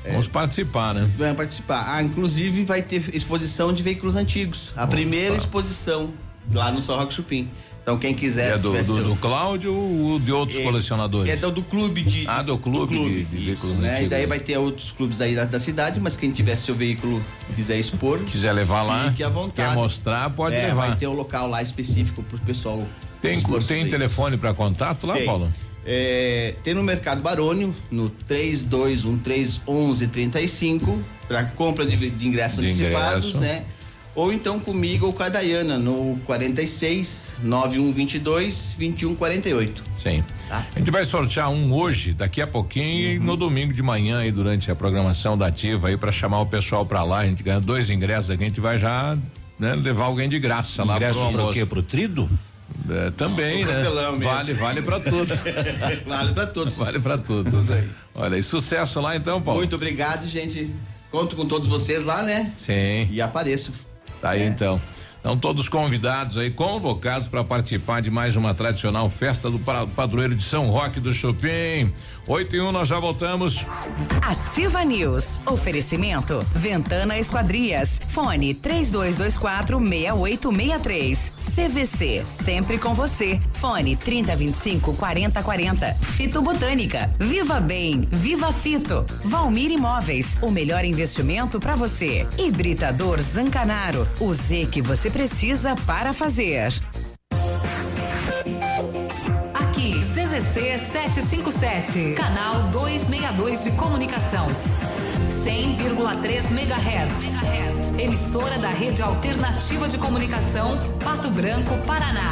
Vamos 0.07 0.27
participar, 0.27 0.95
né? 0.95 1.11
Vai 1.19 1.35
participar. 1.35 1.85
Ah, 1.95 2.03
inclusive 2.03 2.65
vai 2.65 2.81
ter 2.81 3.15
exposição 3.15 3.71
de 3.71 3.83
veículos 3.83 4.17
antigos. 4.17 4.73
A 4.75 4.87
primeira 4.87 5.37
exposição 5.37 6.09
lá 6.51 6.73
no 6.73 6.81
São 6.81 6.97
Roque 6.97 7.13
Chupim. 7.13 7.47
Então 7.89 7.97
quem 7.99 8.13
quiser. 8.13 8.57
é 8.57 8.59
do, 8.59 8.71
do, 8.73 8.85
seu- 8.85 9.03
do 9.03 9.17
Cláudio 9.17 9.75
ou 9.75 10.21
de 10.21 10.31
outros 10.31 10.59
É- 10.59 10.63
colecionadores? 10.63 11.33
É 11.33 11.37
do, 11.37 11.51
do 11.51 11.63
clube 11.63 12.03
de. 12.03 12.27
Ah, 12.29 12.43
do 12.43 12.59
clube, 12.59 12.99
de, 12.99 13.25
de 13.25 13.37
veículos 13.47 13.79
né? 13.79 14.05
E 14.05 14.09
daí 14.09 14.27
vai 14.27 14.39
ter 14.39 14.59
outros 14.59 14.93
clubes 14.93 15.23
aí 15.23 15.35
da, 15.35 15.47
da 15.47 15.59
cidade, 15.59 15.99
mas 15.99 16.15
quem 16.15 16.31
tiver 16.31 16.55
seu 16.57 16.75
veículo 16.75 17.25
e 17.49 17.55
quiser 17.55 17.79
expor. 17.79 18.19
Quiser 18.25 18.53
levar 18.53 18.83
lá, 18.83 19.09
Fique 19.09 19.25
à 19.25 19.31
vontade. 19.31 19.71
quer 19.71 19.75
mostrar, 19.75 20.29
pode 20.29 20.55
É, 20.55 20.67
levar. 20.67 20.89
Vai 20.89 20.97
ter 20.99 21.07
um 21.07 21.15
local 21.15 21.49
lá 21.49 21.63
específico 21.63 22.23
pro 22.23 22.39
pessoal. 22.41 22.87
Tem, 23.23 23.41
tem 23.67 23.89
telefone 23.89 24.37
para 24.37 24.53
contato 24.53 25.07
lá, 25.07 25.15
Tem. 25.15 25.25
Paulo? 25.25 25.51
É, 25.87 26.57
tem 26.63 26.75
no 26.75 26.83
Mercado 26.83 27.23
Barônio, 27.23 27.75
no 27.91 28.11
32131135, 28.29 30.99
para 31.27 31.45
compra 31.45 31.87
de, 31.87 32.11
de 32.11 32.29
ingressos 32.29 32.61
De 32.61 32.67
antecipados, 32.67 33.25
ingresso. 33.35 33.41
né? 33.41 33.65
Ou 34.15 34.33
então 34.33 34.59
comigo 34.59 35.07
ou 35.07 35.13
com 35.13 35.23
a 35.23 35.29
Dayana, 35.29 35.79
no 35.79 36.19
46 36.27 37.37
9122 37.43 38.75
2148. 38.79 39.85
Sim. 40.03 40.25
Tá. 40.49 40.67
A 40.75 40.79
gente 40.79 40.91
vai 40.91 41.05
sortear 41.05 41.51
um 41.51 41.73
hoje, 41.73 42.13
daqui 42.13 42.43
a 42.43 42.47
pouquinho, 42.47 43.11
e 43.13 43.19
no 43.19 43.37
domingo 43.37 43.73
de 43.73 43.83
manhã 43.83 44.19
aí 44.19 44.33
durante 44.33 44.71
a 44.71 44.75
programação 44.75 45.37
da 45.37 45.47
Ativa 45.47 45.89
aí 45.89 45.97
para 45.97 46.11
chamar 46.11 46.41
o 46.41 46.47
pessoal 46.47 46.85
para 46.85 47.03
lá. 47.05 47.19
A 47.19 47.27
gente 47.27 47.43
ganha 47.43 47.61
dois 47.61 47.91
ingressos 47.91 48.31
aqui, 48.31 48.45
a 48.45 48.47
gente 48.47 48.61
vai 48.61 48.79
já 48.79 49.17
né, 49.59 49.75
levar 49.75 50.07
alguém 50.07 50.29
de 50.29 50.39
graça 50.39 50.85
lá 50.85 50.97
Ingresso 50.97 51.21
pro 51.21 51.29
pra 51.29 51.37
o 51.37 51.41
almoço. 51.41 51.59
quê? 51.59 51.67
Pro 51.67 51.83
trido? 51.83 52.29
É, 52.91 53.11
também, 53.11 53.65
Pro 53.65 53.75
né? 53.75 54.25
Vale, 54.25 54.55
vale 54.55 54.83
para 54.83 55.01
tudo. 55.01 55.35
vale 56.07 56.33
para 56.33 56.47
todos. 56.47 56.77
Vale 56.77 57.01
para 57.01 57.19
tudo. 57.19 57.51
Olha, 58.15 58.37
e 58.37 58.43
sucesso 58.43 59.01
lá 59.01 59.17
então, 59.17 59.41
Paulo. 59.41 59.61
Muito 59.61 59.75
obrigado, 59.75 60.27
gente. 60.27 60.71
Conto 61.11 61.35
com 61.35 61.47
todos 61.47 61.69
vocês 61.69 62.05
lá, 62.05 62.23
né? 62.23 62.53
Sim. 62.57 63.09
E 63.11 63.21
apareço. 63.21 63.73
Tá 64.21 64.31
aí 64.31 64.47
então. 64.47 64.81
Então 65.21 65.37
todos 65.37 65.69
convidados 65.69 66.39
aí, 66.39 66.49
convocados 66.51 67.27
para 67.29 67.43
participar 67.43 68.01
de 68.01 68.11
mais 68.11 68.37
uma 68.37 68.55
tradicional 68.55 69.11
festa 69.11 69.51
do 69.51 69.59
pa- 69.59 69.87
padroeiro 69.87 70.35
de 70.35 70.45
São 70.45 70.71
Roque 70.71 71.01
do 71.01 71.13
Chupim. 71.13 71.93
8 72.27 72.57
e 72.57 72.61
1, 72.61 72.71
nós 72.73 72.89
já 72.89 73.01
voltamos. 73.01 73.67
Ativa 74.23 74.85
News. 74.85 75.25
Oferecimento. 75.45 76.39
Ventana 76.55 77.19
Esquadrias. 77.19 78.01
Fone 78.11 78.55
3224 78.55 79.79
6863. 79.81 81.33
CVC. 81.55 82.25
Sempre 82.25 82.79
com 82.79 82.95
você. 82.95 83.41
Fone 83.55 83.97
3025 83.97 84.95
4040. 84.95 85.95
Fito 85.95 86.43
Botânica. 86.43 87.11
Viva 87.19 87.61
Bem. 87.61 88.03
Viva 88.11 88.53
Fito. 88.53 89.05
Valmir 89.25 89.71
Imóveis. 89.71 90.37
O 90.43 90.51
melhor 90.51 90.85
investimento 90.85 91.59
para 91.61 91.77
você. 91.77 92.27
Hibridador 92.37 93.21
Zancanaro. 93.23 94.07
O 94.21 94.35
Z 94.35 94.69
que 94.71 94.83
você 94.83 95.11
precisa 95.11 95.75
para 95.87 96.13
fazer. 96.13 96.73
Aqui, 99.55 100.01
CZC 100.01 100.79
757, 100.79 102.15
canal 102.15 102.65
262 102.71 103.65
de 103.65 103.71
comunicação. 103.73 104.47
100,3 105.45 106.51
MHz. 106.51 107.99
Emissora 107.99 108.59
da 108.59 108.71
Rede 108.71 109.03
Alternativa 109.03 109.89
de 109.89 109.99
Comunicação, 109.99 110.79
Pato 111.03 111.31
Branco, 111.31 111.79
Paraná. 111.87 112.31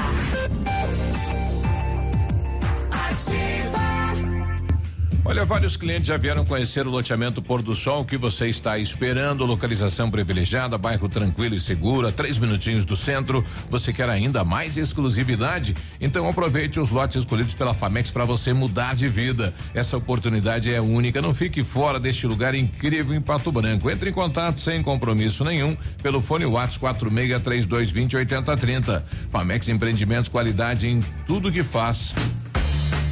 Olha, 5.29 5.45
vários 5.45 5.77
clientes 5.77 6.07
já 6.07 6.17
vieram 6.17 6.45
conhecer 6.45 6.87
o 6.87 6.91
loteamento 6.91 7.43
Pôr 7.43 7.61
do 7.61 7.75
Sol. 7.75 8.05
Que 8.05 8.17
você 8.17 8.47
está 8.47 8.79
esperando? 8.79 9.45
Localização 9.45 10.09
privilegiada, 10.09 10.79
bairro 10.79 11.09
tranquilo 11.09 11.57
e 11.57 11.59
seguro, 11.59 12.07
a 12.07 12.13
três 12.13 12.39
minutinhos 12.39 12.85
do 12.85 12.95
centro. 12.95 13.45
Você 13.69 13.93
quer 13.93 14.09
ainda 14.09 14.45
mais 14.45 14.77
exclusividade? 14.77 15.75
Então 16.01 16.29
aproveite 16.29 16.79
os 16.79 16.91
lotes 16.91 17.17
escolhidos 17.17 17.57
pela 17.57 17.75
Famex 17.75 18.09
para 18.09 18.25
você 18.25 18.53
mudar 18.53 18.95
de 18.95 19.09
vida. 19.09 19.53
Essa 19.75 19.97
oportunidade 19.97 20.73
é 20.73 20.81
única. 20.81 21.21
Não 21.21 21.35
fique 21.35 21.65
fora 21.65 21.99
deste 21.99 22.25
lugar 22.29 22.55
incrível 22.55 23.17
em 23.17 23.21
Pato 23.21 23.51
Branco. 23.51 23.91
Entre 23.91 24.11
em 24.11 24.13
contato 24.13 24.61
sem 24.61 24.81
compromisso 24.81 25.43
nenhum 25.45 25.77
pelo 26.05 26.23
fone 26.23 26.47
Whats 26.47 26.77
463220 26.77 28.17
8030. 28.17 29.05
Famex 29.29 29.69
Empreendimentos, 29.69 30.29
qualidade 30.29 30.87
em 30.87 31.01
tudo 31.27 31.51
que 31.51 31.65
faz. 31.65 32.15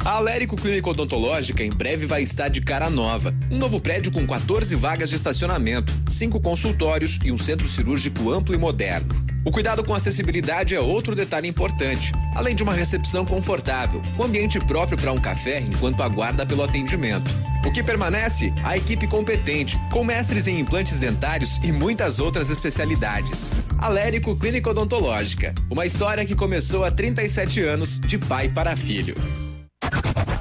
A 0.05 0.17
Alérico 0.17 0.55
Clínica 0.55 0.87
Odontológica 0.87 1.63
em 1.63 1.71
breve 1.71 2.05
vai 2.05 2.21
estar 2.21 2.47
de 2.47 2.61
cara 2.61 2.91
nova. 2.91 3.33
Um 3.49 3.57
novo 3.57 3.81
prédio 3.81 4.11
com 4.11 4.27
14 4.27 4.75
vagas 4.75 5.09
de 5.09 5.15
estacionamento, 5.15 5.91
cinco 6.07 6.39
consultórios 6.39 7.17
e 7.25 7.31
um 7.31 7.39
centro 7.39 7.67
cirúrgico 7.67 8.31
amplo 8.31 8.53
e 8.53 8.57
moderno. 8.57 9.07
O 9.43 9.49
cuidado 9.49 9.83
com 9.83 9.95
acessibilidade 9.95 10.75
é 10.75 10.79
outro 10.79 11.15
detalhe 11.15 11.47
importante, 11.47 12.11
além 12.35 12.55
de 12.55 12.61
uma 12.61 12.73
recepção 12.73 13.25
confortável, 13.25 13.99
com 14.15 14.23
ambiente 14.23 14.59
próprio 14.59 14.95
para 14.95 15.11
um 15.11 15.19
café 15.19 15.59
enquanto 15.59 16.03
aguarda 16.03 16.45
pelo 16.45 16.61
atendimento. 16.61 17.31
O 17.65 17.71
que 17.71 17.81
permanece? 17.81 18.53
A 18.63 18.77
equipe 18.77 19.07
competente, 19.07 19.75
com 19.91 20.03
mestres 20.03 20.45
em 20.45 20.59
implantes 20.59 20.99
dentários 20.99 21.57
e 21.63 21.71
muitas 21.71 22.19
outras 22.19 22.51
especialidades. 22.51 23.51
Alérico 23.79 24.35
Clínica 24.35 24.69
Odontológica, 24.69 25.55
uma 25.67 25.83
história 25.83 26.25
que 26.25 26.35
começou 26.35 26.85
há 26.85 26.91
37 26.91 27.59
anos 27.61 27.99
de 27.99 28.19
pai 28.19 28.49
para 28.49 28.75
filho. 28.75 29.15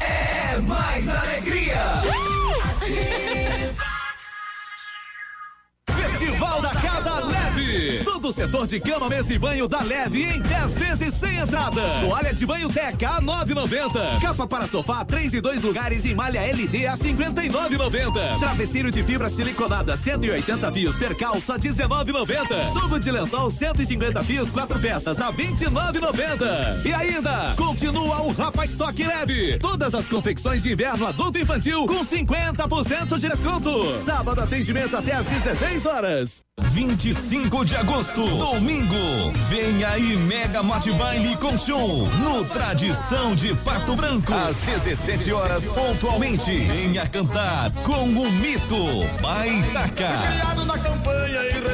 É 0.00 0.58
mais 0.60 1.08
alegria! 1.08 2.02
Festival 2.80 3.33
Todo 8.04 8.28
o 8.28 8.32
setor 8.32 8.66
de 8.66 8.78
cama, 8.80 9.08
mesa 9.08 9.32
e 9.32 9.38
banho 9.38 9.66
da 9.66 9.82
Leve 9.82 10.22
em 10.22 10.40
10 10.40 10.78
vezes 10.78 11.14
sem 11.14 11.36
entrada. 11.36 11.80
Toalha 12.00 12.34
de 12.34 12.46
banho 12.46 12.68
Teca 12.72 13.16
a 13.16 13.22
9,90. 13.22 14.20
Capa 14.20 14.46
para 14.46 14.66
sofá, 14.66 15.04
3 15.04 15.34
e 15.34 15.40
2 15.40 15.62
lugares 15.62 16.04
em 16.04 16.14
malha 16.14 16.40
LD 16.40 16.86
a 16.86 16.96
59,90. 16.96 18.38
Travesseiro 18.38 18.90
de 18.90 19.02
fibra 19.02 19.28
siliconada, 19.28 19.96
180 19.96 20.72
fios 20.72 20.96
per 20.96 21.16
calça, 21.16 21.58
19,90. 21.58 22.64
Subo 22.72 22.98
de 22.98 23.10
lençol, 23.10 23.50
150 23.50 24.24
fios, 24.24 24.50
4 24.50 24.78
peças 24.78 25.20
a 25.20 25.32
29,90. 25.32 26.84
E 26.84 26.92
ainda, 26.92 27.54
continua 27.56 28.22
o 28.22 28.32
Rapa 28.32 28.64
Stock 28.64 29.02
Leve. 29.02 29.58
Todas 29.58 29.94
as 29.94 30.06
confecções 30.06 30.62
de 30.62 30.72
inverno 30.72 31.06
adulto 31.06 31.38
e 31.38 31.42
infantil 31.42 31.86
com 31.86 32.00
50% 32.00 33.18
de 33.18 33.28
desconto. 33.28 33.70
Sábado 34.04 34.40
atendimento 34.40 34.96
até 34.96 35.14
às 35.14 35.26
16 35.26 35.86
horas. 35.86 36.44
25 36.60 37.64
de 37.64 37.76
agosto, 37.76 37.93
domingo. 38.02 39.32
Vem 39.48 39.84
aí 39.84 40.16
Mega 40.16 40.62
Mate 40.62 40.90
Baile 40.92 41.36
com 41.36 41.56
show 41.56 42.08
no 42.08 42.44
Tradição 42.46 43.34
de 43.34 43.54
Pato 43.54 43.94
Branco. 43.94 44.32
Às 44.32 44.56
17 44.58 45.32
horas 45.32 45.70
pontualmente. 45.70 46.50
Venha 46.50 47.06
cantar 47.06 47.70
com 47.84 48.04
o 48.04 48.30
mito 48.32 49.04
Baitaca. 49.20 49.88
Criado 49.88 50.64
na 50.64 50.78
campanha 50.78 51.40
e. 51.44 51.64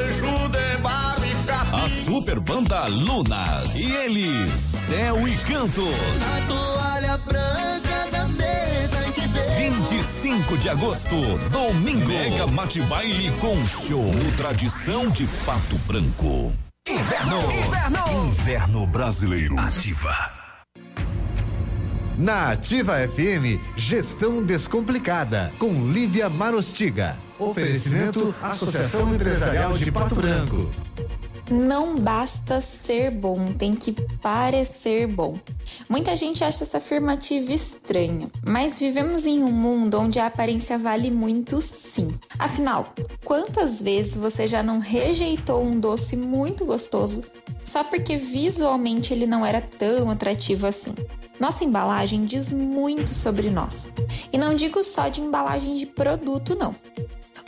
A 1.72 1.88
super 2.04 2.40
banda 2.40 2.86
Lunas. 2.88 3.74
E 3.74 3.90
eles, 3.90 4.50
Céu 4.50 5.26
e 5.26 5.36
Cantos. 5.38 5.86
A 5.86 6.46
toalha 6.46 7.16
branca 7.18 8.08
da 8.10 8.24
25 9.30 10.02
5 10.02 10.58
de 10.58 10.68
agosto, 10.68 11.16
domingo. 11.50 12.08
Mega 12.08 12.46
Mate 12.46 12.80
Baile 12.82 13.30
com 13.38 13.56
show 13.66 14.10
Tradição 14.36 15.08
de 15.08 15.26
Pato 15.46 15.76
Branco. 15.86 16.52
Inverno. 16.88 17.38
Inverno. 17.52 18.26
Inverno 18.26 18.86
brasileiro. 18.86 19.58
Ativa. 19.58 20.14
Na 22.18 22.50
Ativa 22.50 22.96
FM, 23.08 23.58
Gestão 23.76 24.42
Descomplicada, 24.42 25.52
com 25.58 25.90
Lívia 25.90 26.28
Marostiga. 26.28 27.16
Oferecimento 27.38 28.34
Associação 28.42 29.14
Empresarial 29.14 29.72
de 29.72 29.90
Pato 29.90 30.16
Branco. 30.16 30.68
Não 31.50 31.98
basta 31.98 32.60
ser 32.60 33.10
bom, 33.10 33.52
tem 33.52 33.74
que 33.74 33.90
parecer 34.22 35.08
bom. 35.08 35.36
Muita 35.88 36.14
gente 36.14 36.44
acha 36.44 36.62
essa 36.62 36.78
afirmativa 36.78 37.52
estranha, 37.52 38.30
mas 38.46 38.78
vivemos 38.78 39.26
em 39.26 39.42
um 39.42 39.50
mundo 39.50 39.98
onde 39.98 40.20
a 40.20 40.26
aparência 40.26 40.78
vale 40.78 41.10
muito 41.10 41.60
sim. 41.60 42.14
Afinal, 42.38 42.94
quantas 43.24 43.82
vezes 43.82 44.16
você 44.16 44.46
já 44.46 44.62
não 44.62 44.78
rejeitou 44.78 45.60
um 45.60 45.80
doce 45.80 46.16
muito 46.16 46.64
gostoso 46.64 47.24
só 47.64 47.82
porque 47.82 48.16
visualmente 48.16 49.12
ele 49.12 49.26
não 49.26 49.44
era 49.44 49.60
tão 49.60 50.08
atrativo 50.08 50.68
assim? 50.68 50.94
Nossa 51.40 51.64
embalagem 51.64 52.26
diz 52.26 52.52
muito 52.52 53.12
sobre 53.12 53.50
nós. 53.50 53.88
E 54.32 54.38
não 54.38 54.54
digo 54.54 54.84
só 54.84 55.08
de 55.08 55.20
embalagem 55.20 55.74
de 55.74 55.86
produto, 55.86 56.54
não. 56.54 56.72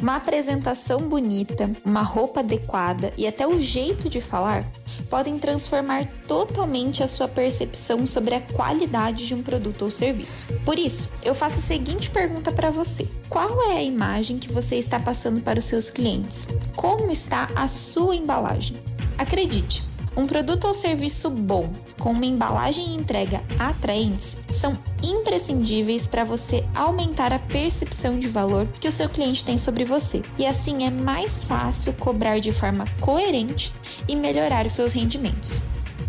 Uma 0.03 0.16
apresentação 0.16 1.09
bonita, 1.09 1.70
uma 1.84 2.03
roupa 2.03 2.40
adequada 2.40 3.12
e 3.16 3.24
até 3.24 3.46
o 3.46 3.61
jeito 3.61 4.09
de 4.09 4.20
falar 4.20 4.68
podem 5.09 5.38
transformar 5.38 6.09
totalmente 6.26 7.05
a 7.05 7.07
sua 7.07 7.28
percepção 7.28 8.05
sobre 8.05 8.34
a 8.34 8.40
qualidade 8.40 9.28
de 9.28 9.32
um 9.32 9.44
produto 9.44 9.82
ou 9.82 9.92
serviço. 9.92 10.44
Por 10.64 10.76
isso, 10.76 11.09
eu 11.22 11.36
faço 11.36 11.61
a 11.61 11.62
seguinte 11.62 12.11
pergunta 12.11 12.50
para 12.50 12.68
você: 12.68 13.07
qual 13.28 13.62
é 13.62 13.76
a 13.76 13.82
imagem 13.82 14.38
que 14.38 14.53
você 14.53 14.74
está 14.74 14.98
passando 14.98 15.40
para 15.40 15.61
os 15.61 15.66
seus 15.66 15.88
clientes? 15.88 16.48
Como 16.74 17.12
está 17.12 17.48
a 17.55 17.68
sua 17.68 18.16
embalagem? 18.16 18.76
Acredite, 19.16 19.84
um 20.16 20.26
produto 20.26 20.66
ou 20.66 20.74
serviço 20.74 21.30
bom, 21.30 21.70
com 21.98 22.12
uma 22.12 22.26
embalagem 22.26 22.88
e 22.88 22.94
entrega 22.94 23.42
atraentes, 23.58 24.36
são 24.50 24.76
imprescindíveis 25.02 26.06
para 26.06 26.24
você 26.24 26.64
aumentar 26.74 27.32
a 27.32 27.38
percepção 27.38 28.18
de 28.18 28.28
valor 28.28 28.66
que 28.80 28.88
o 28.88 28.92
seu 28.92 29.08
cliente 29.08 29.44
tem 29.44 29.56
sobre 29.56 29.84
você. 29.84 30.22
E 30.38 30.46
assim 30.46 30.84
é 30.84 30.90
mais 30.90 31.44
fácil 31.44 31.92
cobrar 31.94 32.38
de 32.38 32.52
forma 32.52 32.86
coerente 33.00 33.72
e 34.06 34.14
melhorar 34.14 34.66
os 34.66 34.72
seus 34.72 34.92
rendimentos. 34.92 35.52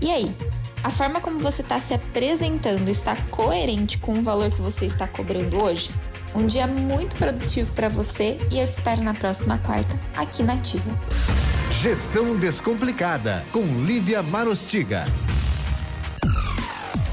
E 0.02 0.12
aí, 0.12 0.36
a 0.84 0.90
forma 0.90 1.22
como 1.22 1.40
você 1.40 1.62
está 1.62 1.80
se 1.80 1.94
apresentando 1.94 2.90
está 2.90 3.16
coerente 3.16 3.98
com 3.98 4.14
o 4.14 4.22
valor 4.22 4.52
que 4.52 4.62
você 4.62 4.86
está 4.86 5.08
cobrando 5.08 5.64
hoje? 5.64 5.90
Um 6.36 6.48
dia 6.48 6.66
muito 6.66 7.16
produtivo 7.16 7.72
para 7.74 7.88
você 7.88 8.40
e 8.50 8.60
eu 8.60 8.68
te 8.68 8.74
espero 8.74 9.04
na 9.04 9.14
próxima 9.14 9.60
quarta, 9.60 10.00
aqui 10.16 10.42
na 10.42 10.54
Ativa. 10.54 10.90
Gestão 11.72 12.36
Descomplicada, 12.38 13.46
com 13.52 13.62
Lívia 13.62 14.24
Marostiga. 14.24 15.06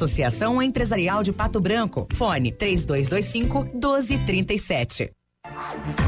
Associação 0.00 0.62
Empresarial 0.62 1.22
de 1.22 1.30
Pato 1.30 1.60
Branco. 1.60 2.08
Fone 2.14 2.50
3225 2.52 3.64
1237. 3.74 5.10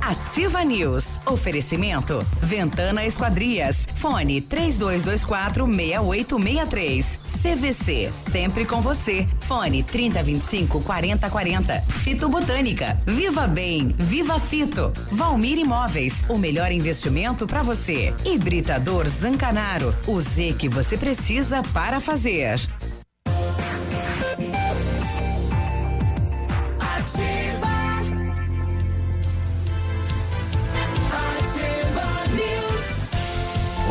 Ativa 0.00 0.64
News. 0.64 1.04
Oferecimento. 1.26 2.18
Ventana 2.40 3.04
Esquadrias. 3.04 3.86
Fone 3.96 4.40
3224 4.40 5.66
6863. 5.66 7.20
CVC. 7.42 8.10
Sempre 8.12 8.64
com 8.64 8.80
você. 8.80 9.26
Fone 9.40 9.82
3025 9.82 10.80
4040. 10.82 11.80
Fito 11.80 12.28
Botânica. 12.28 12.96
Viva 13.06 13.46
Bem. 13.46 13.88
Viva 13.98 14.38
Fito. 14.40 14.92
Valmir 15.10 15.58
Imóveis. 15.58 16.24
O 16.28 16.38
melhor 16.38 16.72
investimento 16.72 17.46
para 17.46 17.62
você. 17.62 18.14
Hibridador 18.24 19.08
Zancanaro. 19.08 19.94
O 20.06 20.20
Z 20.20 20.54
que 20.58 20.68
você 20.68 20.96
precisa 20.96 21.62
para 21.74 22.00
fazer. 22.00 22.60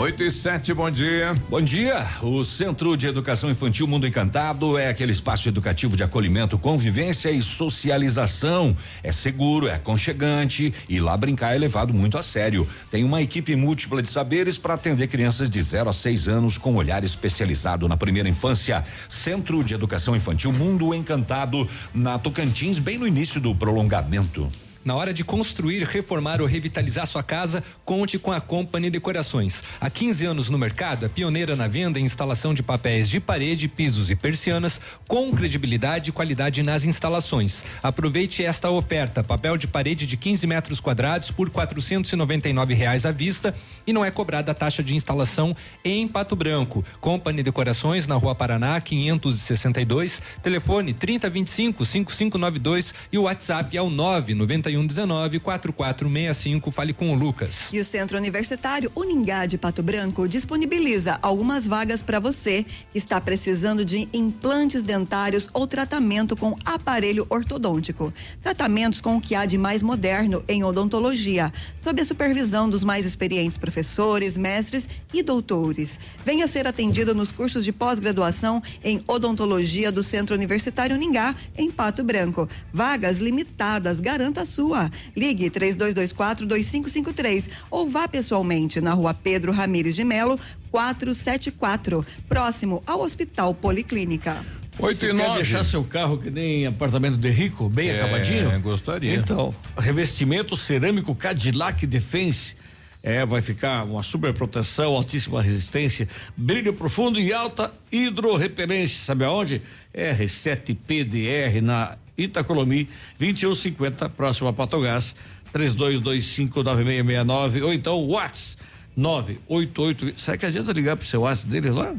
Oito 0.01 0.23
e 0.23 0.31
sete, 0.31 0.73
bom 0.73 0.89
dia. 0.89 1.35
Bom 1.47 1.61
dia. 1.61 2.07
O 2.23 2.43
Centro 2.43 2.97
de 2.97 3.05
Educação 3.05 3.51
Infantil 3.51 3.85
Mundo 3.85 4.07
Encantado 4.07 4.75
é 4.75 4.89
aquele 4.89 5.11
espaço 5.11 5.47
educativo 5.47 5.95
de 5.95 6.01
acolhimento, 6.01 6.57
convivência 6.57 7.29
e 7.29 7.39
socialização. 7.39 8.75
É 9.03 9.11
seguro, 9.11 9.67
é 9.67 9.75
aconchegante 9.75 10.73
e 10.89 10.99
lá 10.99 11.15
brincar 11.15 11.53
é 11.53 11.59
levado 11.59 11.93
muito 11.93 12.17
a 12.17 12.23
sério. 12.23 12.67
Tem 12.89 13.03
uma 13.03 13.21
equipe 13.21 13.55
múltipla 13.55 14.01
de 14.01 14.09
saberes 14.09 14.57
para 14.57 14.73
atender 14.73 15.05
crianças 15.05 15.51
de 15.51 15.61
0 15.61 15.91
a 15.91 15.93
6 15.93 16.27
anos 16.27 16.57
com 16.57 16.73
olhar 16.77 17.03
especializado 17.03 17.87
na 17.87 17.95
primeira 17.95 18.27
infância. 18.27 18.83
Centro 19.07 19.63
de 19.63 19.75
Educação 19.75 20.15
Infantil 20.15 20.51
Mundo 20.51 20.95
Encantado, 20.95 21.69
na 21.93 22.17
Tocantins, 22.17 22.79
bem 22.79 22.97
no 22.97 23.05
início 23.05 23.39
do 23.39 23.53
prolongamento. 23.53 24.49
Na 24.83 24.95
hora 24.95 25.13
de 25.13 25.23
construir, 25.23 25.83
reformar 25.83 26.41
ou 26.41 26.47
revitalizar 26.47 27.05
sua 27.05 27.21
casa, 27.21 27.63
conte 27.85 28.17
com 28.17 28.31
a 28.31 28.41
Company 28.41 28.89
Decorações. 28.89 29.63
Há 29.79 29.91
15 29.91 30.25
anos 30.25 30.49
no 30.49 30.57
mercado, 30.57 31.05
é 31.05 31.09
pioneira 31.09 31.55
na 31.55 31.67
venda 31.67 31.99
e 31.99 32.01
instalação 32.01 32.51
de 32.51 32.63
papéis 32.63 33.07
de 33.07 33.19
parede, 33.19 33.67
pisos 33.67 34.09
e 34.09 34.15
persianas, 34.15 34.81
com 35.07 35.31
credibilidade 35.33 36.09
e 36.09 36.11
qualidade 36.11 36.63
nas 36.63 36.83
instalações. 36.83 37.63
Aproveite 37.83 38.43
esta 38.43 38.71
oferta: 38.71 39.23
papel 39.23 39.55
de 39.55 39.67
parede 39.67 40.07
de 40.07 40.17
15 40.17 40.47
metros 40.47 40.79
quadrados 40.79 41.29
por 41.29 41.51
499 41.51 42.73
reais 42.73 43.05
à 43.05 43.11
vista 43.11 43.53
e 43.85 43.93
não 43.93 44.03
é 44.03 44.09
cobrada 44.09 44.51
a 44.51 44.55
taxa 44.55 44.81
de 44.81 44.95
instalação 44.95 45.55
em 45.85 46.07
Pato 46.07 46.35
Branco. 46.35 46.83
Company 46.99 47.43
Decorações 47.43 48.07
na 48.07 48.15
Rua 48.15 48.33
Paraná, 48.33 48.81
562, 48.81 50.23
telefone 50.41 50.91
3025 50.91 51.85
5592 51.85 52.95
e 53.11 53.17
o 53.19 53.23
WhatsApp 53.23 53.77
é 53.77 53.81
o 53.81 53.89
991 53.91 54.70
3119 54.71 55.39
4465. 55.39 56.71
Fale 56.71 56.93
com 56.93 57.11
o 57.11 57.15
Lucas. 57.15 57.69
E 57.73 57.79
o 57.79 57.85
Centro 57.85 58.17
Universitário 58.17 58.91
Uningá 58.95 59.45
de 59.45 59.57
Pato 59.57 59.83
Branco 59.83 60.27
disponibiliza 60.27 61.19
algumas 61.21 61.67
vagas 61.67 62.01
para 62.01 62.19
você 62.19 62.65
que 62.91 62.97
está 62.97 63.19
precisando 63.19 63.83
de 63.83 64.07
implantes 64.13 64.83
dentários 64.83 65.49
ou 65.53 65.67
tratamento 65.67 66.35
com 66.35 66.55
aparelho 66.63 67.25
ortodôntico. 67.29 68.13
Tratamentos 68.41 69.01
com 69.01 69.17
o 69.17 69.21
que 69.21 69.35
há 69.35 69.45
de 69.45 69.57
mais 69.57 69.81
moderno 69.81 70.43
em 70.47 70.63
odontologia, 70.63 71.51
sob 71.83 72.01
a 72.01 72.05
supervisão 72.05 72.69
dos 72.69 72.83
mais 72.83 73.05
experientes 73.05 73.57
professores, 73.57 74.37
mestres 74.37 74.87
e 75.13 75.21
doutores. 75.21 75.99
Venha 76.25 76.47
ser 76.47 76.67
atendido 76.67 77.13
nos 77.13 77.31
cursos 77.31 77.65
de 77.65 77.73
pós-graduação 77.73 78.61
em 78.83 79.03
odontologia 79.07 79.91
do 79.91 80.03
Centro 80.03 80.35
Universitário 80.35 80.95
Uningá, 80.95 81.35
em 81.57 81.71
Pato 81.71 82.03
Branco. 82.03 82.47
Vagas 82.71 83.19
limitadas, 83.19 83.99
garanta 83.99 84.41
a 84.41 84.45
sua 84.45 84.60
sua. 84.61 84.91
Ligue 85.17 85.49
3224 85.49 86.45
2553 86.45 87.49
ou 87.71 87.89
vá 87.89 88.07
pessoalmente 88.07 88.79
na 88.79 88.93
rua 88.93 89.11
Pedro 89.11 89.51
Ramires 89.51 89.95
de 89.95 90.03
Melo, 90.03 90.39
474, 90.69 92.05
próximo 92.29 92.83
ao 92.85 93.01
Hospital 93.01 93.55
Policlínica. 93.55 94.45
Oito 94.79 95.05
e 95.05 95.11
nove. 95.11 95.35
deixar 95.35 95.65
seu 95.65 95.83
carro 95.83 96.17
que 96.17 96.29
nem 96.29 96.67
apartamento 96.67 97.17
de 97.17 97.29
rico, 97.29 97.67
bem 97.67 97.89
é, 97.89 98.01
acabadinho? 98.01 98.59
gostaria. 98.61 99.15
Então, 99.15 99.53
revestimento 99.77 100.55
cerâmico 100.55 101.15
Cadillac 101.15 101.85
Defense. 101.87 102.55
É, 103.03 103.25
vai 103.25 103.41
ficar 103.41 103.83
uma 103.83 104.03
super 104.03 104.31
proteção, 104.31 104.93
altíssima 104.93 105.41
resistência, 105.41 106.07
brilho 106.37 106.71
profundo 106.71 107.19
e 107.19 107.33
alta 107.33 107.73
hidrorrepelência. 107.91 109.03
Sabe 109.03 109.25
aonde? 109.25 109.59
R7 109.91 110.77
PDR 110.85 111.61
na 111.63 111.97
Itacolomi 112.17 112.89
2150, 113.19 114.09
próximo 114.09 114.49
a 114.49 114.53
Patogás, 114.53 115.15
32259669 115.53 117.63
ou 117.63 117.73
então 117.73 118.07
Whats 118.07 118.57
988. 118.95 120.19
Será 120.19 120.37
que 120.37 120.45
adianta 120.45 120.71
ligar 120.71 120.95
pro 120.97 121.07
seu 121.07 121.21
WhatsApp 121.21 121.51
deles 121.51 121.75
lá? 121.75 121.95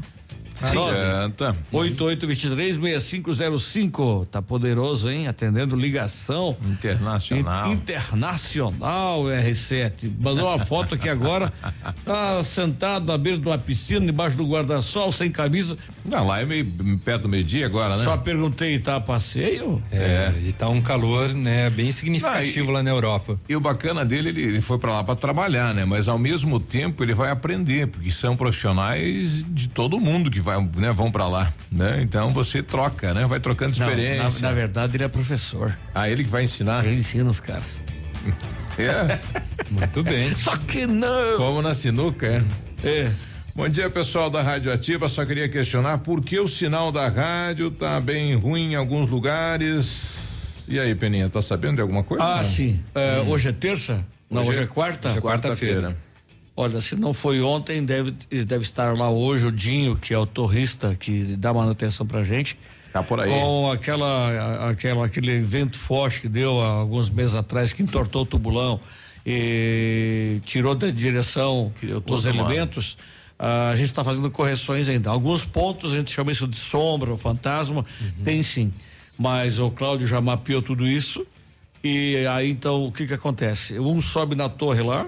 Adianta. 0.61 1.55
8823-6505. 1.71 4.27
Tá 4.27 4.41
poderoso, 4.41 5.09
hein? 5.09 5.27
Atendendo 5.27 5.75
ligação. 5.75 6.55
Internacional. 6.65 7.69
In, 7.69 7.73
internacional 7.73 9.23
R7. 9.23 10.11
Mandou 10.19 10.47
uma 10.47 10.65
foto 10.65 10.95
aqui 10.95 11.09
agora. 11.09 11.51
Tá 12.05 12.43
sentado 12.43 13.05
na 13.05 13.17
beira 13.17 13.37
de 13.37 13.45
uma 13.45 13.57
piscina, 13.57 14.05
debaixo 14.05 14.37
do 14.37 14.45
guarda-sol, 14.45 15.11
sem 15.11 15.31
camisa. 15.31 15.77
Não, 16.05 16.27
lá 16.27 16.41
é 16.41 16.45
meio 16.45 16.65
perto 17.03 17.23
do 17.23 17.29
meio-dia 17.29 17.65
agora, 17.65 17.97
né? 17.97 18.03
Só 18.03 18.17
perguntei, 18.17 18.77
tá 18.79 18.99
passeio? 18.99 19.81
É, 19.91 19.97
é, 19.97 20.33
e 20.47 20.51
tá 20.51 20.69
um 20.69 20.81
calor, 20.81 21.33
né, 21.33 21.69
bem 21.69 21.91
significativo 21.91 22.65
Não, 22.65 22.71
e, 22.71 22.73
lá 22.75 22.83
na 22.83 22.89
Europa. 22.89 23.39
E 23.47 23.55
o 23.55 23.59
bacana 23.59 24.03
dele, 24.03 24.29
ele, 24.29 24.41
ele 24.41 24.61
foi 24.61 24.77
para 24.77 24.91
lá 24.91 25.03
para 25.03 25.15
trabalhar, 25.15 25.73
né? 25.73 25.85
Mas 25.85 26.07
ao 26.07 26.17
mesmo 26.17 26.59
tempo 26.59 27.03
ele 27.03 27.13
vai 27.13 27.31
aprender, 27.31 27.87
porque 27.87 28.11
são 28.11 28.35
profissionais 28.35 29.43
de 29.47 29.69
todo 29.69 29.99
mundo 29.99 30.29
que 30.29 30.39
vai, 30.39 30.52
né, 30.59 30.91
vão 30.93 31.11
para 31.11 31.27
lá, 31.27 31.51
né? 31.71 31.99
Então 32.01 32.33
você 32.33 32.61
troca, 32.61 33.13
né? 33.13 33.25
Vai 33.25 33.39
trocando 33.39 33.71
experiência. 33.71 34.23
Não, 34.23 34.31
na, 34.41 34.49
na, 34.49 34.53
verdade 34.53 34.97
ele 34.97 35.03
é 35.03 35.07
professor. 35.07 35.77
Ah, 35.93 36.09
ele 36.09 36.23
que 36.23 36.29
vai 36.29 36.43
ensinar? 36.43 36.85
Ele 36.85 36.95
ensina 36.95 37.29
os 37.29 37.39
caras. 37.39 37.79
É. 38.77 39.19
Muito 39.69 40.03
bem. 40.03 40.35
Só 40.35 40.55
que 40.57 40.87
não. 40.87 41.37
Como 41.37 41.61
na 41.61 41.73
sinuca, 41.73 42.27
é. 42.27 42.43
É. 42.87 43.11
Bom 43.55 43.69
dia, 43.69 43.89
pessoal 43.89 44.29
da 44.29 44.41
Rádio 44.41 44.73
Ativa. 44.73 45.07
Só 45.07 45.25
queria 45.25 45.47
questionar 45.47 45.99
por 45.99 46.23
que 46.23 46.39
o 46.39 46.47
sinal 46.47 46.91
da 46.91 47.07
rádio 47.07 47.69
tá 47.69 48.01
bem 48.01 48.35
ruim 48.35 48.71
em 48.71 48.75
alguns 48.75 49.09
lugares. 49.09 50.05
E 50.67 50.79
aí, 50.79 50.95
Peninha, 50.95 51.29
tá 51.29 51.41
sabendo 51.41 51.75
de 51.75 51.81
alguma 51.81 52.03
coisa? 52.03 52.23
Ah, 52.23 52.37
não? 52.37 52.43
sim. 52.43 52.79
É, 52.95 53.21
hum. 53.21 53.29
Hoje 53.29 53.49
é 53.49 53.51
terça? 53.51 54.03
Não, 54.29 54.41
hoje, 54.41 54.59
é 54.59 54.65
quarta? 54.65 55.09
Hoje 55.09 55.17
é 55.17 55.21
quarta-feira. 55.21 55.95
Olha, 56.55 56.79
se 56.81 56.95
não 56.95 57.13
foi 57.13 57.41
ontem, 57.41 57.83
deve, 57.83 58.11
deve 58.45 58.63
estar 58.63 58.95
lá 58.95 59.09
hoje 59.09 59.47
o 59.47 59.51
Dinho, 59.51 59.95
que 59.95 60.13
é 60.13 60.17
o 60.17 60.25
torrista 60.25 60.95
que 60.95 61.35
dá 61.35 61.51
manutenção 61.51 62.05
pra 62.05 62.23
gente. 62.23 62.57
Tá 62.91 63.01
por 63.01 63.19
aí. 63.19 63.31
Com 63.31 63.71
aquela, 63.71 64.69
aquela, 64.69 65.05
aquele 65.07 65.41
vento 65.41 65.75
forte 65.75 66.21
que 66.21 66.29
deu 66.29 66.61
há 66.61 66.67
alguns 66.67 67.09
meses 67.09 67.33
atrás, 67.33 67.73
que 67.73 67.81
entortou 67.81 68.21
o 68.21 68.25
tubulão 68.25 68.79
e 69.25 70.39
tirou 70.45 70.75
da 70.75 70.91
direção 70.91 71.73
os 72.05 72.25
elementos. 72.25 72.97
A 73.39 73.75
gente 73.75 73.87
está 73.87 74.03
fazendo 74.03 74.29
correções 74.29 74.87
ainda. 74.87 75.09
Alguns 75.09 75.43
pontos 75.43 75.91
a 75.91 75.97
gente 75.97 76.11
chama 76.11 76.31
isso 76.31 76.47
de 76.47 76.55
sombra 76.55 77.09
ou 77.09 77.17
fantasma, 77.17 77.83
uhum. 77.99 78.23
tem 78.23 78.43
sim. 78.43 78.71
Mas 79.17 79.57
o 79.57 79.71
Cláudio 79.71 80.05
já 80.05 80.21
mapeou 80.21 80.61
tudo 80.61 80.85
isso. 80.85 81.25
E 81.83 82.27
aí 82.27 82.51
então 82.51 82.85
o 82.85 82.91
que 82.91 83.07
que 83.07 83.13
acontece? 83.15 83.79
Um 83.79 83.99
sobe 84.01 84.35
na 84.35 84.47
torre 84.47 84.83
lá 84.83 85.07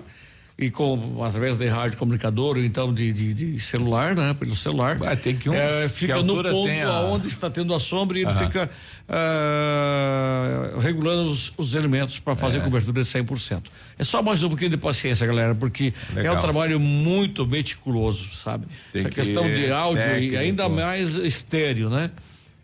e 0.58 0.72
com 0.72 1.22
através 1.22 1.58
de 1.58 1.68
rádio 1.68 1.98
comunicador 1.98 2.56
ou 2.56 2.64
então 2.64 2.94
de, 2.94 3.12
de, 3.12 3.34
de, 3.34 3.60
celular, 3.60 4.16
né? 4.16 4.34
Pelo 4.34 4.56
celular. 4.56 4.98
Ter 5.22 5.36
que 5.36 5.50
um 5.50 5.54
é, 5.54 5.90
fica 5.90 6.24
no 6.24 6.42
ponto 6.42 6.70
a... 6.88 7.02
onde 7.02 7.28
está 7.28 7.50
tendo 7.50 7.74
a 7.74 7.80
sombra 7.80 8.18
e 8.18 8.22
ele 8.22 8.34
fica 8.34 8.70
uh, 9.10 10.80
regulando 10.80 11.24
os, 11.24 11.54
os 11.58 11.76
elementos 11.76 12.20
para 12.20 12.38
fazer 12.38 12.60
é. 12.60 12.62
cobertura 12.62 13.04
de 13.04 13.10
100%. 13.10 13.64
É 14.00 14.06
só 14.06 14.22
mais 14.22 14.44
um 14.44 14.50
pouquinho 14.50 14.70
de 14.70 14.78
paciência, 14.78 15.28
galera, 15.28 15.54
porque 15.54 15.94
Legal. 16.14 16.36
é 16.36 16.38
um 16.38 16.42
trabalho 16.42 16.80
muito 16.80 17.46
meticuloso, 17.46 18.34
sabe? 18.34 18.66
Tem 18.94 19.02
Essa 19.02 19.10
que 19.10 19.16
questão 19.16 19.44
de 19.44 19.70
áudio 19.70 20.04
técnico. 20.04 20.36
e 20.36 20.38
ainda 20.38 20.70
mais 20.70 21.16
estéreo, 21.16 21.90
né? 21.90 22.10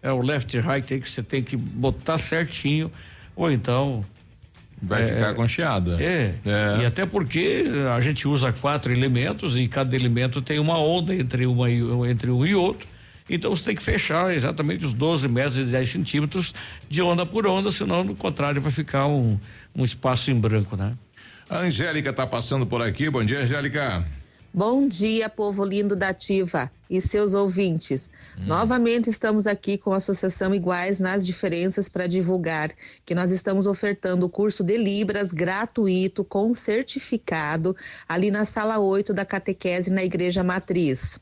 É 0.02 0.12
o 0.14 0.22
left 0.22 0.56
e 0.56 0.62
right 0.62 0.94
aí 0.94 1.02
que 1.02 1.10
você 1.10 1.22
tem 1.22 1.44
que 1.44 1.58
botar 1.58 2.18
certinho 2.18 2.90
ou 3.36 3.52
então 3.52 4.04
Vai 4.82 5.04
é, 5.04 5.06
ficar 5.06 5.34
concheada. 5.36 6.02
É, 6.02 6.34
é, 6.44 6.82
E 6.82 6.86
até 6.86 7.06
porque 7.06 7.66
a 7.96 8.00
gente 8.02 8.28
usa 8.28 8.52
quatro 8.52 8.92
elementos 8.92 9.56
e 9.56 9.68
cada 9.68 9.96
elemento 9.96 10.42
tem 10.42 10.58
uma 10.58 10.78
onda 10.80 11.14
entre, 11.14 11.46
uma 11.46 11.70
e, 11.70 11.82
entre 12.10 12.32
um 12.32 12.46
e 12.46 12.56
outro. 12.56 12.88
Então 13.30 13.56
você 13.56 13.66
tem 13.66 13.76
que 13.76 13.84
fechar 13.84 14.34
exatamente 14.34 14.84
os 14.84 14.94
12 14.94 15.28
metros 15.28 15.58
e 15.58 15.64
10 15.64 15.90
centímetros 15.90 16.54
de 16.90 17.02
onda 17.02 17.26
por 17.26 17.46
onda, 17.46 17.72
senão, 17.72 18.04
no 18.04 18.16
contrário, 18.16 18.62
vai 18.62 18.72
ficar 18.72 19.08
um, 19.08 19.40
um 19.76 19.86
espaço 19.86 20.32
em 20.32 20.40
branco, 20.40 20.76
né? 20.76 20.94
A 21.50 21.60
Angélica 21.60 22.10
está 22.10 22.26
passando 22.26 22.66
por 22.66 22.82
aqui. 22.82 23.10
Bom 23.10 23.24
dia, 23.24 23.42
Angélica. 23.42 24.06
Bom 24.54 24.86
dia, 24.86 25.30
povo 25.30 25.64
lindo 25.64 25.96
da 25.96 26.10
Ativa 26.10 26.70
e 26.90 27.00
seus 27.00 27.34
ouvintes. 27.34 28.10
Hum. 28.38 28.48
Novamente 28.48 29.10
estamos 29.10 29.48
aqui 29.48 29.78
com 29.78 29.94
a 29.94 29.98
Associação 29.98 30.54
Iguais 30.54 31.00
nas 31.00 31.26
Diferenças 31.26 31.88
para 31.88 32.06
divulgar 32.06 32.70
que 33.06 33.16
nós 33.16 33.32
estamos 33.32 33.66
ofertando 33.66 34.26
o 34.26 34.30
curso 34.30 34.62
de 34.62 34.76
Libras 34.76 35.32
gratuito 35.32 36.26
com 36.26 36.54
certificado 36.54 37.74
ali 38.10 38.30
na 38.30 38.44
sala 38.44 38.78
8 38.78 39.14
da 39.14 39.24
catequese 39.24 39.90
na 39.90 40.04
Igreja 40.04 40.44
Matriz. 40.44 41.18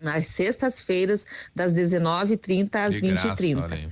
Nas 0.00 0.26
sextas-feiras, 0.26 1.24
das 1.54 1.72
19h30 1.74 2.74
às 2.74 2.94
20h30. 2.94 3.90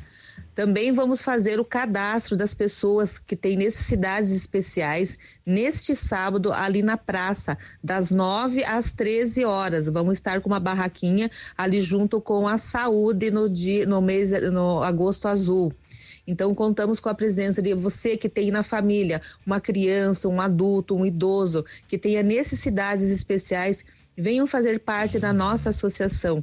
Também 0.59 0.91
vamos 0.91 1.23
fazer 1.23 1.61
o 1.61 1.65
cadastro 1.65 2.37
das 2.37 2.53
pessoas 2.53 3.17
que 3.17 3.37
têm 3.37 3.57
necessidades 3.57 4.33
especiais 4.33 5.17
neste 5.47 5.95
sábado 5.95 6.53
ali 6.53 6.83
na 6.83 6.97
praça, 6.97 7.57
das 7.81 8.11
9 8.11 8.65
às 8.65 8.91
13 8.91 9.45
horas. 9.45 9.87
Vamos 9.87 10.15
estar 10.15 10.41
com 10.41 10.49
uma 10.49 10.59
barraquinha 10.59 11.31
ali 11.57 11.81
junto 11.81 12.21
com 12.21 12.49
a 12.49 12.59
saúde 12.59 13.31
no 13.31 13.49
dia 13.49 13.87
no 13.87 14.01
mês 14.01 14.33
no 14.51 14.83
agosto 14.83 15.29
azul. 15.29 15.73
Então, 16.27 16.53
contamos 16.53 16.99
com 16.99 17.09
a 17.09 17.15
presença 17.15 17.63
de 17.63 17.73
você 17.73 18.17
que 18.17 18.29
tem 18.29 18.51
na 18.51 18.65
família 18.65 19.23
uma 19.47 19.61
criança, 19.61 20.29
um 20.29 20.41
adulto, 20.41 20.97
um 20.97 21.07
idoso 21.07 21.65
que 21.87 21.97
tenha 21.97 22.21
necessidades 22.25 23.11
especiais, 23.11 23.85
venham 24.17 24.45
fazer 24.45 24.81
parte 24.81 25.21
da 25.21 25.33
nossa 25.33 25.71
associação. 25.71 26.43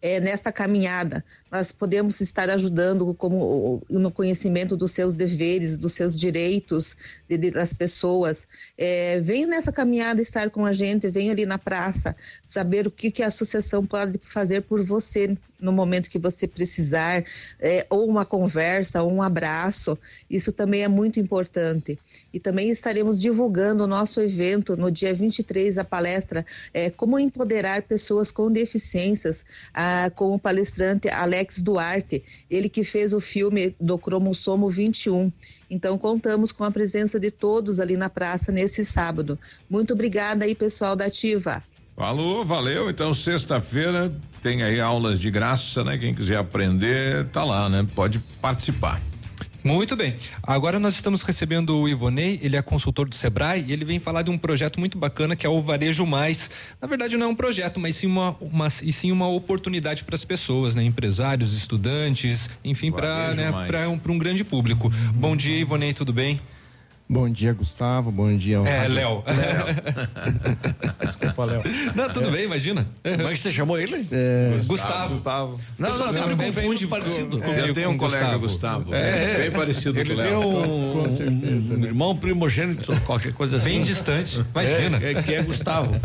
É, 0.00 0.20
nesta 0.20 0.52
caminhada 0.52 1.24
nós 1.50 1.72
podemos 1.72 2.20
estar 2.20 2.50
ajudando 2.50 3.14
como 3.14 3.82
no 3.88 4.10
conhecimento 4.10 4.76
dos 4.76 4.92
seus 4.92 5.14
deveres, 5.14 5.78
dos 5.78 5.92
seus 5.92 6.18
direitos 6.18 6.96
de, 7.28 7.38
de, 7.38 7.50
das 7.50 7.72
pessoas. 7.72 8.46
É, 8.76 9.18
venha 9.20 9.46
nessa 9.46 9.72
caminhada 9.72 10.20
estar 10.20 10.50
com 10.50 10.66
a 10.66 10.72
gente, 10.72 11.08
venha 11.08 11.32
ali 11.32 11.46
na 11.46 11.58
praça, 11.58 12.14
saber 12.46 12.86
o 12.86 12.90
que, 12.90 13.10
que 13.10 13.22
a 13.22 13.28
associação 13.28 13.84
pode 13.84 14.18
fazer 14.22 14.62
por 14.62 14.82
você 14.82 15.36
no 15.60 15.72
momento 15.72 16.10
que 16.10 16.18
você 16.18 16.46
precisar, 16.46 17.24
é, 17.58 17.86
ou 17.90 18.06
uma 18.06 18.24
conversa, 18.24 19.02
ou 19.02 19.12
um 19.12 19.22
abraço. 19.22 19.98
Isso 20.30 20.52
também 20.52 20.84
é 20.84 20.88
muito 20.88 21.18
importante. 21.18 21.98
E 22.32 22.38
também 22.38 22.70
estaremos 22.70 23.20
divulgando 23.20 23.84
o 23.84 23.86
nosso 23.86 24.20
evento 24.20 24.76
no 24.76 24.90
dia 24.90 25.14
23, 25.14 25.78
a 25.78 25.84
palestra 25.84 26.44
é, 26.74 26.90
Como 26.90 27.18
Empoderar 27.18 27.82
Pessoas 27.82 28.30
com 28.30 28.50
Deficiências, 28.50 29.44
ah, 29.72 30.10
com 30.14 30.34
o 30.34 30.38
palestrante 30.38 31.08
Alex 31.08 31.60
Duarte, 31.62 32.22
ele 32.50 32.68
que 32.68 32.84
fez 32.84 33.12
o 33.12 33.20
filme 33.20 33.74
do 33.80 33.98
Cromossomo 33.98 34.68
21. 34.68 35.32
Então 35.70 35.96
contamos 35.96 36.52
com 36.52 36.64
a 36.64 36.70
presença 36.70 37.18
de 37.18 37.30
todos 37.30 37.80
ali 37.80 37.96
na 37.96 38.10
praça 38.10 38.52
nesse 38.52 38.84
sábado. 38.84 39.38
Muito 39.68 39.92
obrigada 39.92 40.44
aí, 40.44 40.54
pessoal 40.54 40.94
da 40.94 41.06
Ativa. 41.06 41.62
Falou, 41.98 42.44
valeu. 42.44 42.88
Então, 42.88 43.12
sexta-feira 43.12 44.12
tem 44.40 44.62
aí 44.62 44.80
aulas 44.80 45.18
de 45.18 45.32
graça, 45.32 45.82
né? 45.82 45.98
Quem 45.98 46.14
quiser 46.14 46.36
aprender, 46.36 47.26
tá 47.32 47.42
lá, 47.42 47.68
né? 47.68 47.84
Pode 47.92 48.20
participar. 48.40 49.02
Muito 49.68 49.94
bem. 49.94 50.16
Agora 50.42 50.78
nós 50.78 50.94
estamos 50.94 51.22
recebendo 51.22 51.76
o 51.76 51.86
Ivonei, 51.86 52.40
ele 52.42 52.56
é 52.56 52.62
consultor 52.62 53.06
do 53.06 53.14
Sebrae 53.14 53.62
e 53.68 53.72
ele 53.72 53.84
vem 53.84 53.98
falar 53.98 54.22
de 54.22 54.30
um 54.30 54.38
projeto 54.38 54.80
muito 54.80 54.96
bacana 54.96 55.36
que 55.36 55.44
é 55.44 55.48
o 55.48 55.60
Varejo 55.60 56.06
Mais. 56.06 56.50
Na 56.80 56.88
verdade 56.88 57.18
não 57.18 57.26
é 57.26 57.28
um 57.28 57.34
projeto, 57.34 57.78
mas 57.78 57.96
sim 57.96 58.06
uma, 58.06 58.34
uma 58.40 58.68
e 58.82 58.90
sim 58.90 59.12
uma 59.12 59.28
oportunidade 59.28 60.04
para 60.04 60.14
as 60.14 60.24
pessoas, 60.24 60.74
né? 60.74 60.82
Empresários, 60.82 61.52
estudantes, 61.52 62.48
enfim, 62.64 62.90
para 62.90 63.34
né, 63.34 63.50
um, 63.86 64.00
um 64.10 64.18
grande 64.18 64.42
público. 64.42 64.90
Bom 65.14 65.36
dia, 65.36 65.58
Ivonei, 65.58 65.92
tudo 65.92 66.14
bem? 66.14 66.40
Bom 67.10 67.26
dia, 67.30 67.54
Gustavo. 67.54 68.12
Bom 68.12 68.36
dia. 68.36 68.58
É, 68.58 68.86
Léo. 68.86 69.24
Desculpa, 71.00 71.44
Léo. 71.46 71.62
Não, 71.94 72.10
tudo 72.10 72.28
é. 72.28 72.32
bem, 72.32 72.44
imagina. 72.44 72.86
Como 73.02 73.28
é 73.28 73.32
que 73.32 73.38
você 73.38 73.50
chamou 73.50 73.78
ele? 73.78 74.06
É... 74.12 74.60
Gustavo. 74.66 75.14
Gustavo. 75.14 75.60
Não, 75.78 75.88
não, 75.88 76.08
sempre 76.10 76.34
bem, 76.34 76.52
confunde 76.52 76.86
bem 76.86 77.00
parecido. 77.00 77.40
Com, 77.40 77.50
eu 77.50 77.72
tenho 77.72 77.90
um 77.90 77.96
colega 77.96 78.36
Gustavo. 78.36 78.94
É, 78.94 79.36
é, 79.36 79.38
bem 79.38 79.50
parecido 79.52 79.98
ele 79.98 80.14
com 80.14 80.20
o 80.20 80.22
Léo. 80.22 80.40
Um, 80.40 81.02
com, 81.02 81.08
certeza. 81.08 81.72
Um, 81.72 81.76
né? 81.78 81.86
irmão 81.86 82.14
primogênito, 82.14 82.94
qualquer 83.06 83.32
coisa 83.32 83.56
assim. 83.56 83.70
Bem 83.70 83.84
distante. 83.84 84.44
Imagina. 84.50 84.98
É, 85.02 85.12
é, 85.12 85.22
que 85.22 85.32
é 85.32 85.42
Gustavo. 85.42 85.98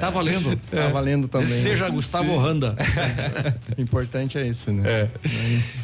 Tá 0.00 0.08
valendo. 0.08 0.56
Tá 0.70 0.88
valendo 0.88 1.28
também. 1.28 1.48
Seja 1.48 1.84
né? 1.84 1.90
Gustavo 1.90 2.38
Randa. 2.38 2.74
Importante 3.76 4.38
é 4.38 4.46
isso, 4.46 4.72
né? 4.72 4.88
É. 4.88 5.08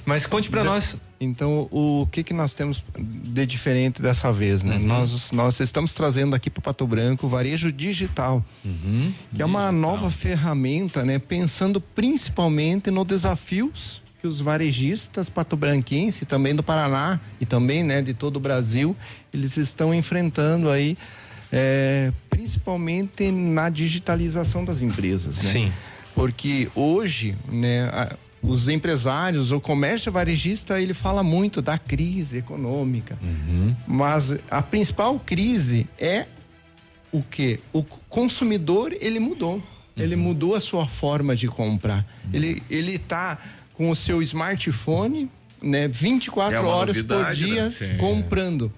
Mas 0.07 0.25
conte 0.25 0.49
pra 0.49 0.65
nós 0.65 0.97
então, 1.21 1.67
o 1.71 2.07
que 2.11 2.23
que 2.23 2.35
nós 2.35 2.53
temos 2.53 2.85
de 2.99 3.47
diferente 3.47 4.03
dessa 4.03 4.31
vez, 4.31 4.63
né? 4.63 4.77
Uhum. 4.77 4.87
Nós, 4.87 5.31
nós 5.33 5.61
estamos 5.61 5.95
trazendo 5.95 6.37
aqui 6.37 6.51
para 6.51 6.63
Pato 6.63 6.87
Branco 6.87 7.27
o 7.27 7.29
varejo 7.29 7.73
digital, 7.73 8.45
uhum. 8.65 9.13
que 9.31 9.37
digital. 9.37 9.41
é 9.41 9.45
uma 9.45 9.73
nova 9.73 10.11
ferramenta, 10.11 11.05
né? 11.05 11.19
Pensando 11.19 11.81
principalmente 11.81 12.91
nos 12.91 13.07
desafios 13.07 14.03
que 14.21 14.27
os 14.27 14.41
varejistas 14.41 15.31
patobranquenses, 15.31 16.27
também 16.29 16.55
do 16.55 16.63
Paraná 16.63 17.19
e 17.41 17.47
também, 17.47 17.83
né, 17.83 18.03
de 18.03 18.15
todo 18.15 18.37
o 18.37 18.41
Brasil, 18.41 18.97
eles 19.33 19.57
estão 19.57 19.95
enfrentando 19.95 20.71
aí, 20.71 20.97
é, 21.53 22.13
principalmente 22.29 23.31
na 23.31 23.69
digitalização 23.69 24.65
das 24.65 24.83
empresas, 24.83 25.43
né? 25.43 25.53
Sim. 25.53 25.73
Porque 26.15 26.71
hoje, 26.75 27.37
né, 27.51 27.91
os 28.43 28.69
empresários, 28.69 29.51
o 29.51 29.61
comércio 29.61 30.13
varejista, 30.13 30.81
ele 30.81 30.95
fala 30.95 31.23
muito 31.23 31.61
da 31.61 31.79
crise 31.79 32.39
econômica. 32.39 33.19
Uhum. 33.23 33.75
Mas 33.87 34.37
a 34.51 34.63
principal 34.63 35.19
crise 35.19 35.87
é 35.99 36.27
o 37.11 37.23
que? 37.23 37.61
O 37.73 37.83
consumidor, 37.83 38.95
ele 39.01 39.19
mudou. 39.19 39.55
Uhum. 39.55 39.63
Ele 39.97 40.17
mudou 40.17 40.55
a 40.55 40.61
sua 40.61 40.87
forma 40.87 41.35
de 41.35 41.49
comprar. 41.49 42.07
Uhum. 42.25 42.31
Ele, 42.35 42.63
ele 42.71 42.99
tá 42.99 43.39
com 43.75 43.91
o 43.91 43.97
seu 43.97 44.23
smartphone, 44.23 45.31
né, 45.63 45.89
24 45.89 46.57
é 46.57 46.61
horas 46.61 47.03
por 47.03 47.33
dia 47.33 47.69
né? 47.69 47.97
comprando. 47.99 48.73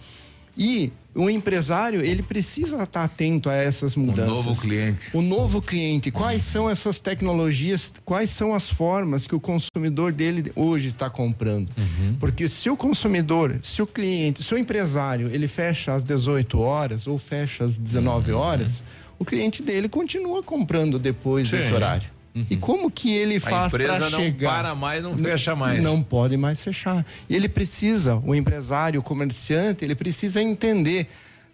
E 0.57 0.93
o 1.19 1.29
empresário, 1.29 2.01
ele 2.01 2.23
precisa 2.23 2.81
estar 2.81 3.03
atento 3.03 3.51
a 3.51 3.55
essas 3.55 3.97
mudanças. 3.97 4.31
O 4.31 4.35
novo 4.37 4.61
cliente. 4.61 5.11
O 5.13 5.21
novo 5.21 5.61
cliente. 5.61 6.11
Quais 6.13 6.45
são 6.45 6.71
essas 6.71 7.01
tecnologias, 7.01 7.93
quais 8.05 8.31
são 8.31 8.55
as 8.55 8.71
formas 8.71 9.27
que 9.27 9.35
o 9.35 9.41
consumidor 9.41 10.13
dele 10.13 10.53
hoje 10.55 10.91
está 10.91 11.11
comprando? 11.11 11.71
Uhum. 11.77 12.17
Porque 12.21 12.49
se 12.49 12.71
o 12.71 12.77
consumidor, 12.77 13.59
se 13.65 13.83
o 13.83 13.87
cliente, 13.87 14.45
se 14.45 14.55
o 14.55 14.59
empresário, 14.59 15.29
ele 15.33 15.49
fecha 15.49 15.93
às 15.93 16.05
18 16.05 16.61
horas 16.61 17.09
ou 17.09 17.19
fecha 17.19 17.65
às 17.65 17.77
19 17.77 18.31
uhum. 18.31 18.39
horas, 18.39 18.83
o 19.19 19.25
cliente 19.25 19.61
dele 19.61 19.89
continua 19.89 20.41
comprando 20.41 21.01
depois 21.01 21.49
Sim. 21.49 21.57
desse 21.57 21.73
horário. 21.73 22.18
Uhum. 22.39 22.47
E 22.49 22.57
como 22.57 22.91
que 22.91 23.13
ele 23.13 23.41
faz 23.41 23.73
para 23.73 23.81
chegar? 23.81 23.93
A 23.95 24.07
empresa 24.07 24.19
não 24.19 24.51
para 24.51 24.75
mais, 24.75 25.03
não, 25.03 25.17
não 25.17 25.19
fecha 25.19 25.57
mais. 25.57 25.83
Não 25.83 26.03
pode 26.03 26.37
mais 26.37 26.61
fechar. 26.61 27.05
E 27.29 27.35
ele 27.35 27.49
precisa, 27.49 28.17
o 28.17 28.35
empresário, 28.35 29.01
o 29.01 29.03
comerciante, 29.03 29.85
ele 29.85 29.95
precisa 29.95 30.41
entender, 30.41 31.09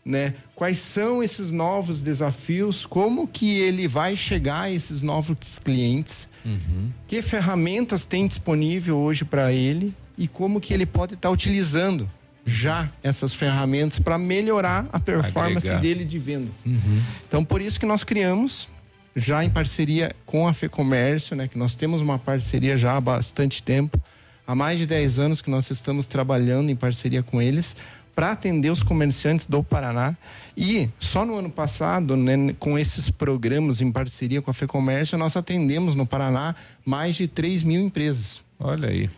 né, 0.05 0.35
quais 0.55 0.79
são 0.79 1.23
esses 1.23 1.51
novos 1.51 2.03
desafios, 2.03 2.85
como 2.85 3.27
que 3.27 3.59
ele 3.59 3.89
vai 3.89 4.17
chegar 4.17 4.63
a 4.63 4.71
esses 4.71 5.01
novos 5.01 5.37
clientes, 5.65 6.29
uhum. 6.45 6.91
que 7.09 7.23
ferramentas 7.23 8.05
tem 8.05 8.27
disponível 8.27 8.99
hoje 8.99 9.25
para 9.25 9.53
ele 9.53 9.95
e 10.19 10.29
como 10.29 10.61
que 10.61 10.75
ele 10.75 10.85
pode 10.85 11.15
estar 11.15 11.29
tá 11.29 11.33
utilizando 11.33 12.09
já 12.47 12.91
essas 13.03 13.33
ferramentas 13.33 13.99
para 13.99 14.19
melhorar 14.19 14.87
a 14.93 15.01
performance 15.01 15.67
Agregar. 15.67 15.81
dele 15.81 16.05
de 16.05 16.19
vendas. 16.19 16.57
Uhum. 16.67 17.01
Então, 17.27 17.43
por 17.43 17.63
isso 17.63 17.81
que 17.81 17.87
nós 17.87 18.05
criamos 18.05 18.69
já 19.15 19.45
em 19.45 19.51
parceria 19.51 20.15
com 20.27 20.49
a 20.49 20.53
FEComércio, 20.53 21.37
né, 21.37 21.47
que 21.47 21.59
nós 21.59 21.75
temos 21.75 22.03
uma 22.03 22.19
parceria 22.19 22.77
já 22.77 22.97
há 22.97 23.01
bastante 23.01 23.63
tempo, 23.63 24.01
há 24.47 24.55
mais 24.55 24.79
de 24.79 24.87
10 24.87 25.19
anos 25.19 25.43
que 25.43 25.51
nós 25.51 25.71
estamos 25.71 26.07
trabalhando 26.07 26.71
em 26.71 26.77
parceria 26.77 27.23
com 27.23 27.41
eles 27.41 27.77
para 28.15 28.33
atender 28.33 28.71
os 28.71 28.83
comerciantes 28.83 29.47
do 29.47 29.63
Paraná. 29.63 30.17
E 30.57 30.89
só 31.01 31.25
no 31.25 31.37
ano 31.37 31.51
passado, 31.51 32.17
né, 32.17 32.55
com 32.59 32.79
esses 32.79 33.11
programas 33.11 33.81
em 33.81 33.91
parceria 33.91 34.41
com 34.41 34.51
a 34.51 34.55
FEComércio, 34.55 35.19
nós 35.19 35.37
atendemos 35.37 35.95
no 35.95 36.07
Paraná 36.07 36.55
mais 36.85 37.17
de 37.17 37.27
3 37.27 37.63
mil 37.63 37.81
empresas. 37.81 38.41
Olha 38.59 38.89
aí. 38.89 39.11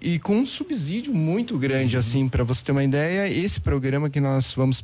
E, 0.00 0.14
e, 0.14 0.18
com 0.18 0.38
um 0.38 0.46
subsídio 0.46 1.14
muito 1.14 1.58
grande, 1.58 1.96
uhum. 1.96 2.00
assim, 2.00 2.28
para 2.28 2.42
você 2.42 2.64
ter 2.64 2.72
uma 2.72 2.82
ideia, 2.82 3.28
esse 3.28 3.60
programa 3.60 4.08
que 4.08 4.20
nós 4.20 4.54
vamos 4.54 4.82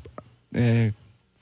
é, 0.52 0.92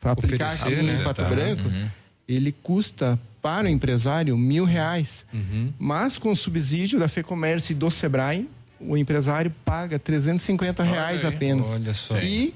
aplicar 0.01 0.47
Oferecer, 0.47 0.78
aqui 0.78 0.82
né? 0.86 1.01
em 1.01 1.03
Pato 1.03 1.23
tá. 1.23 1.28
Branco. 1.28 1.69
Uhum 1.69 2.03
ele 2.29 2.53
custa 2.63 3.19
para 3.43 3.67
o 3.67 3.71
empresário 3.71 4.37
mil 4.37 4.65
reais. 4.65 5.27
Uhum. 5.33 5.73
Mas 5.79 6.17
com 6.17 6.33
o 6.33 6.37
subsídio 6.37 6.99
da 6.99 7.09
FEComércio 7.09 7.73
e 7.73 7.75
do 7.75 7.91
Sebrae, 7.91 8.49
o 8.81 8.97
empresário 8.97 9.53
paga 9.65 9.99
350 9.99 10.83
reais 10.83 11.25
apenas. 11.25 11.67
Olha 11.69 11.95
só. 11.95 12.19
E, 12.19 12.55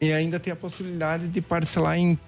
e 0.00 0.12
ainda 0.12 0.38
tem 0.38 0.52
a 0.52 0.56
possibilidade 0.56 1.28
de 1.28 1.40
parcelar 1.40 1.98
em 1.98 2.18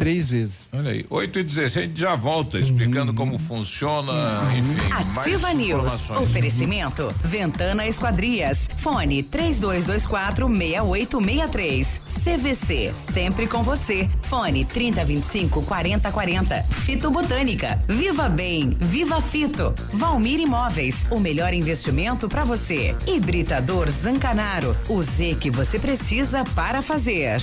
três 0.00 0.30
vezes. 0.30 0.66
Olha 0.72 0.92
aí, 0.92 1.04
8 1.10 1.38
e 1.40 1.42
16 1.42 1.76
a 1.76 1.86
gente 1.86 2.00
já 2.00 2.16
volta 2.16 2.58
explicando 2.58 3.10
uhum. 3.10 3.16
como 3.16 3.38
funciona, 3.38 4.10
uhum. 4.44 4.56
enfim. 4.56 4.78
Ativa 4.90 5.52
News. 5.52 6.10
Oferecimento 6.12 7.14
Ventana 7.22 7.86
Esquadrias. 7.86 8.66
Fone 8.78 9.22
3224 9.22 10.48
6863. 10.48 12.00
CVC, 12.24 12.92
sempre 12.94 13.46
com 13.46 13.62
você. 13.62 14.08
Fone 14.22 14.64
3025 14.64 15.62
4040. 15.64 16.62
Fito 16.62 17.10
Botânica. 17.10 17.78
Viva 17.86 18.26
Bem, 18.26 18.70
Viva 18.80 19.20
Fito. 19.20 19.74
Valmir 19.92 20.40
Imóveis, 20.40 21.06
o 21.10 21.20
melhor 21.20 21.52
investimento 21.52 22.26
para 22.26 22.42
você. 22.42 22.96
Hibridador 23.06 23.90
Zancanaro, 23.90 24.74
o 24.88 25.02
Z 25.02 25.36
que 25.38 25.50
você 25.50 25.78
precisa 25.78 26.42
para 26.54 26.80
fazer. 26.80 27.42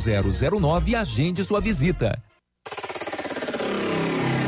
0009 0.00 0.92
e 0.92 0.96
agende 0.96 1.44
sua 1.44 1.60
visita. 1.60 2.18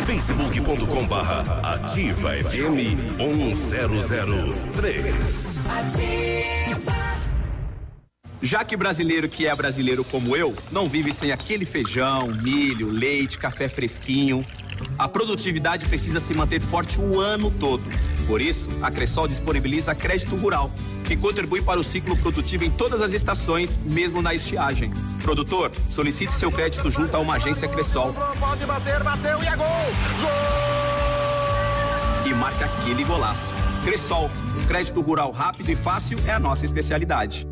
facebook.com 0.06 1.06
barra 1.06 1.74
ativa 1.74 2.30
FM 2.30 3.16
1003 3.16 5.66
Ativa. 5.66 7.04
Já 8.44 8.62
que 8.62 8.76
brasileiro 8.76 9.28
que 9.28 9.46
é 9.46 9.56
brasileiro 9.56 10.04
como 10.04 10.36
eu, 10.36 10.54
não 10.70 10.86
vive 10.86 11.14
sem 11.14 11.32
aquele 11.32 11.64
feijão, 11.64 12.28
milho, 12.42 12.90
leite, 12.90 13.38
café 13.38 13.68
fresquinho, 13.68 14.44
a 14.98 15.08
produtividade 15.08 15.86
precisa 15.86 16.20
se 16.20 16.34
manter 16.34 16.60
forte 16.60 17.00
o 17.00 17.20
ano 17.20 17.50
todo. 17.50 17.82
Por 18.26 18.40
isso, 18.40 18.70
a 18.82 18.90
Cressol 18.90 19.28
disponibiliza 19.28 19.94
crédito 19.94 20.34
rural 20.36 20.70
que 21.04 21.16
contribui 21.16 21.60
para 21.60 21.78
o 21.78 21.84
ciclo 21.84 22.16
produtivo 22.16 22.64
em 22.64 22.70
todas 22.70 23.02
as 23.02 23.12
estações, 23.12 23.78
mesmo 23.84 24.22
na 24.22 24.34
estiagem. 24.34 24.90
Produtor, 25.22 25.70
solicite 25.90 26.32
seu 26.32 26.50
crédito 26.50 26.90
junto 26.90 27.14
a 27.14 27.20
uma 27.20 27.34
agência 27.34 27.68
Cressol. 27.68 28.14
Pode 28.40 28.64
bater, 28.64 29.02
bateu 29.02 29.42
e 29.42 29.46
é 29.46 29.56
gol! 29.56 29.66
Gol! 30.20 30.30
E 32.26 32.34
marque 32.34 32.64
aquele 32.64 33.04
golaço. 33.04 33.52
Cressol, 33.84 34.30
um 34.58 34.66
crédito 34.66 35.02
rural 35.02 35.30
rápido 35.30 35.70
e 35.70 35.76
fácil 35.76 36.18
é 36.26 36.32
a 36.32 36.38
nossa 36.38 36.64
especialidade. 36.64 37.46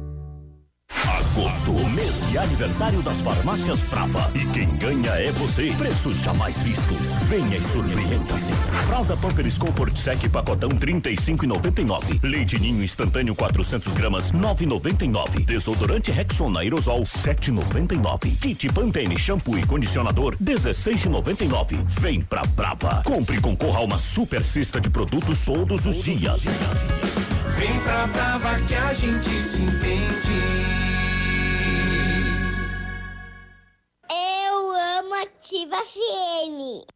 Agosto, 0.97 1.73
mês 1.95 2.31
de 2.31 2.39
aniversário 2.39 3.03
das 3.03 3.17
farmácias 3.23 3.81
Brava. 3.89 4.31
E 4.35 4.47
quem 4.53 4.69
ganha 4.77 5.11
é 5.13 5.31
você. 5.33 5.73
Preços 5.77 6.17
jamais 6.23 6.59
vistos. 6.59 7.03
Venha 7.29 7.57
e 7.57 7.61
surpreenda-se. 7.61 8.53
Fralda 8.87 9.17
Pampers 9.17 9.59
Comfort 9.59 9.97
Sec 9.97 10.29
pacotão 10.29 10.71
35,99. 10.71 12.21
Leite 12.23 12.59
Ninho 12.59 12.85
instantâneo 12.85 13.35
400 13.35 13.93
gramas 13.95 14.33
9,99. 14.33 15.45
Desodorante 15.45 16.11
Rexona 16.11 16.61
aerosol 16.61 17.03
7,99. 17.03 18.39
Kit 18.41 18.73
Pantene 18.73 19.19
shampoo 19.19 19.59
e 19.59 19.67
condicionador 19.67 20.37
16,99. 20.37 21.83
Vem 22.01 22.21
pra 22.21 22.43
Brava. 22.45 23.03
Compre 23.05 23.37
e 23.37 23.41
concorra 23.41 23.79
a 23.79 23.85
uma 23.85 23.99
super 23.99 24.45
cesta 24.45 24.81
de 24.81 24.91
produtos 24.91 25.41
todos 25.45 25.87
os 25.87 26.03
dias. 26.03 26.45
Vem 27.57 27.81
pra 27.81 28.07
Brava 28.09 28.61
que 28.61 28.75
a 28.75 28.93
gente 28.93 29.29
se 29.29 29.63
entende. 29.63 30.52
Ativa 35.53 35.77
FM. 35.85 36.89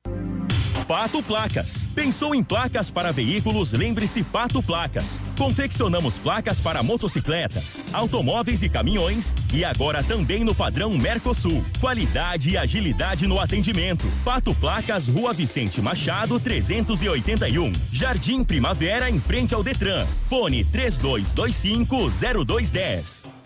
Pato 0.89 1.23
Placas. 1.23 1.87
Pensou 1.95 2.35
em 2.35 2.43
placas 2.43 2.91
para 2.91 3.13
veículos? 3.13 3.75
Lembre-se 3.75 4.23
Pato 4.23 4.63
Placas. 4.63 5.23
Confeccionamos 5.37 6.17
placas 6.17 6.59
para 6.59 6.83
motocicletas, 6.83 7.83
automóveis 7.93 8.63
e 8.63 8.71
caminhões 8.71 9.35
e 9.53 9.63
agora 9.63 10.03
também 10.03 10.43
no 10.43 10.55
padrão 10.55 10.97
Mercosul. 10.97 11.63
Qualidade 11.83 12.49
e 12.49 12.57
agilidade 12.57 13.27
no 13.27 13.39
atendimento. 13.39 14.07
Pato 14.25 14.55
Placas, 14.55 15.07
Rua 15.07 15.35
Vicente 15.35 15.83
Machado, 15.83 16.41
381. 16.41 17.73
Jardim 17.93 18.43
Primavera, 18.43 19.11
em 19.11 19.21
frente 19.21 19.55
ao 19.55 19.63
Detran. 19.63 20.07
Fone 20.31 20.65
3225 20.65 22.11
0210. 22.11 23.46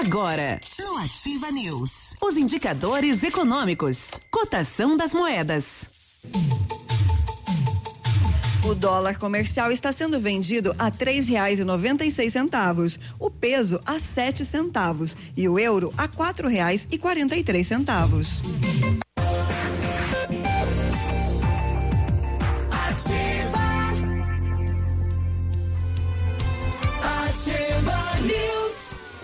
Agora, 0.00 0.58
no 0.80 0.96
Ativa 0.96 1.50
News, 1.50 2.14
os 2.20 2.38
indicadores 2.38 3.22
econômicos, 3.22 4.12
cotação 4.30 4.96
das 4.96 5.12
moedas. 5.12 6.20
O 8.64 8.74
dólar 8.74 9.18
comercial 9.18 9.70
está 9.70 9.92
sendo 9.92 10.18
vendido 10.18 10.74
a 10.78 10.90
três 10.90 11.28
reais 11.28 11.58
e 11.58 11.64
noventa 11.64 12.06
e 12.06 12.10
seis 12.10 12.32
centavos, 12.32 12.98
o 13.18 13.30
peso 13.30 13.80
a 13.84 14.00
sete 14.00 14.46
centavos 14.46 15.14
e 15.36 15.46
o 15.46 15.58
euro 15.58 15.92
a 15.98 16.08
quatro 16.08 16.48
reais 16.48 16.88
e 16.90 16.96
quarenta 16.96 17.36
e 17.36 17.44
três 17.44 17.66
centavos. 17.66 18.40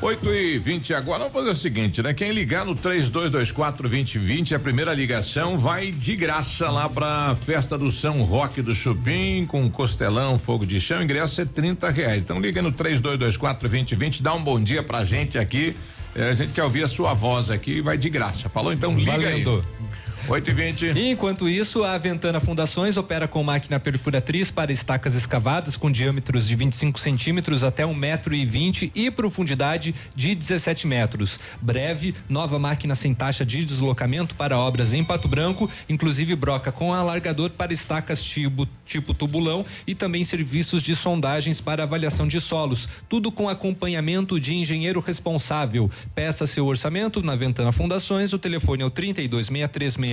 8 0.09 0.35
e 0.35 0.59
20 0.59 0.94
agora. 0.94 1.18
Vamos 1.18 1.35
fazer 1.35 1.51
o 1.51 1.55
seguinte, 1.55 2.02
né? 2.02 2.14
Quem 2.14 2.32
ligar 2.32 2.64
no 2.64 2.74
3224 2.74 3.86
2020, 3.90 4.55
a 4.55 4.59
primeira 4.59 4.94
ligação 4.94 5.59
vai 5.59 5.90
de 5.90 6.16
graça 6.16 6.70
lá 6.70 6.89
pra 6.89 7.36
festa 7.36 7.76
do 7.76 7.90
São 7.90 8.22
Roque 8.22 8.62
do 8.62 8.74
Chupim, 8.74 9.44
com 9.44 9.68
costelão, 9.68 10.39
fogo 10.39 10.64
de 10.64 10.80
chão. 10.80 11.02
Ingresso 11.02 11.43
é 11.43 11.44
30 11.44 11.90
reais. 11.90 12.22
Então 12.22 12.40
liga 12.40 12.62
no 12.62 12.72
3224 12.72 13.68
2020, 13.68 14.22
dá 14.22 14.32
um 14.32 14.43
bom 14.43 14.59
dia 14.59 14.82
pra 14.82 15.05
gente 15.05 15.36
aqui. 15.36 15.76
É, 16.16 16.30
a 16.30 16.35
gente 16.35 16.52
quer 16.52 16.64
ouvir 16.64 16.85
a 16.85 16.89
sua 16.89 17.12
voz 17.12 17.51
aqui 17.51 17.82
vai 17.82 17.98
de 17.98 18.09
graça. 18.09 18.48
Falou? 18.48 18.72
Então 18.72 18.97
liga 18.97 19.12
Valendo. 19.12 19.56
aí. 19.56 19.78
8 20.27 20.51
e 20.51 20.53
20 20.53 20.86
E 20.99 21.11
enquanto 21.11 21.49
isso, 21.49 21.85
a 21.85 21.97
Ventana 21.97 22.40
Fundações 22.40 22.97
opera 22.97 23.28
com 23.28 23.43
máquina 23.43 23.78
perfuratriz 23.78 24.51
para 24.51 24.73
estacas 24.73 25.15
escavadas 25.15 25.77
com 25.77 25.90
diâmetros 25.90 26.49
de 26.49 26.57
25 26.57 26.99
centímetros 26.99 27.62
até 27.62 27.86
um 27.86 27.95
metro 27.95 28.35
e 28.35 28.45
vinte 28.45 28.90
e 28.95 29.11
profundidade 29.11 29.95
de 30.15 30.35
17 30.35 30.86
metros. 30.86 31.39
Breve, 31.61 32.15
nova 32.28 32.59
máquina 32.59 32.95
sem 32.95 33.15
taxa 33.15 33.45
de 33.45 33.65
deslocamento 33.65 34.35
para 34.35 34.59
obras 34.59 34.93
em 34.93 35.05
Pato 35.05 35.28
Branco, 35.28 35.70
inclusive 35.89 36.35
broca 36.35 36.73
com 36.73 36.93
alargador 36.93 37.51
para 37.51 37.73
estacas 37.73 38.23
tipo, 38.23 38.66
tipo 38.85 39.15
tubulão 39.15 39.65
e 39.86 39.95
também 39.95 40.24
serviços 40.24 40.82
de 40.82 40.95
sondagens 40.95 41.61
para 41.61 41.82
avaliação 41.82 42.27
de 42.27 42.40
solos. 42.40 42.89
Tudo 43.09 43.31
com 43.31 43.49
acompanhamento 43.49 44.40
de 44.40 44.55
engenheiro 44.55 45.01
responsável. 45.01 45.90
Peça 46.15 46.47
seu 46.47 46.66
orçamento 46.66 47.23
na 47.23 47.36
Ventana 47.36 47.73
Fundações. 47.73 48.32
O 48.32 48.39
telefone 48.39 48.82
é 48.82 48.86
o 48.86 48.90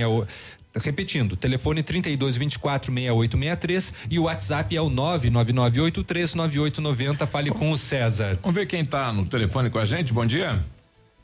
326368 0.04 0.56
Repetindo, 0.76 1.36
telefone 1.36 1.82
32 1.82 2.36
24 2.36 2.92
6863 2.92 3.94
e 4.10 4.18
o 4.18 4.24
WhatsApp 4.24 4.76
é 4.76 4.80
o 4.80 4.90
999839890. 4.90 7.26
Fale 7.26 7.50
com 7.50 7.70
o 7.70 7.78
César. 7.78 8.38
Vamos 8.42 8.54
ver 8.54 8.66
quem 8.66 8.84
tá 8.84 9.10
no 9.12 9.24
telefone 9.26 9.70
com 9.70 9.78
a 9.78 9.86
gente. 9.86 10.12
Bom 10.12 10.26
dia. 10.26 10.62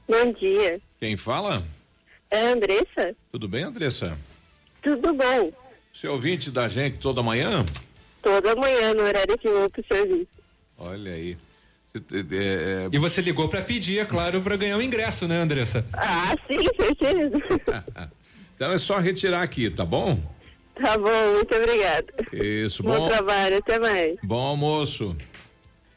Bom 0.09 0.33
dia. 0.33 0.81
Quem 0.99 1.19
fala? 1.19 1.63
É 2.31 2.49
a 2.49 2.53
Andressa? 2.53 3.15
Tudo 3.31 3.47
bem, 3.47 3.65
Andressa? 3.65 4.17
Tudo 4.81 5.13
bom? 5.13 5.53
Você 5.93 6.07
é 6.07 6.11
ouvinte 6.11 6.51
da 6.51 6.67
gente 6.67 6.97
toda 6.97 7.23
manhã? 7.23 7.63
Toda 8.23 8.57
manhã, 8.57 8.95
no 8.95 9.03
horário 9.03 9.37
que 9.37 9.49
eu 9.49 9.59
vou 9.61 9.69
pro 9.69 9.85
serviço. 9.87 10.29
Olha 10.79 11.13
aí. 11.13 11.37
É, 11.95 11.99
é, 11.99 12.89
E 12.91 12.99
você 12.99 13.21
ligou 13.21 13.51
para 13.51 13.61
pedir, 13.61 13.99
é 13.99 14.07
claro, 14.07 14.41
para 14.41 14.57
ganhar 14.57 14.79
o 14.79 14.83
ingresso, 14.83 15.29
né, 15.29 15.43
Andressa? 15.43 15.85
Ah, 15.93 16.35
sim, 16.49 16.63
certeza. 16.75 17.37
Então 18.63 18.73
é 18.73 18.79
só 18.79 18.99
retirar 18.99 19.43
aqui, 19.43 19.69
tá 19.69 19.85
bom? 19.85 20.17
tá 20.81 20.97
bom, 20.97 21.33
muito 21.35 21.53
obrigada. 21.53 22.07
Isso, 22.33 22.81
Bom 22.85 22.97
bom. 22.97 23.09
trabalho, 23.09 23.57
até 23.59 23.77
mais. 23.81 24.15
Bom 24.23 24.41
almoço. 24.41 25.17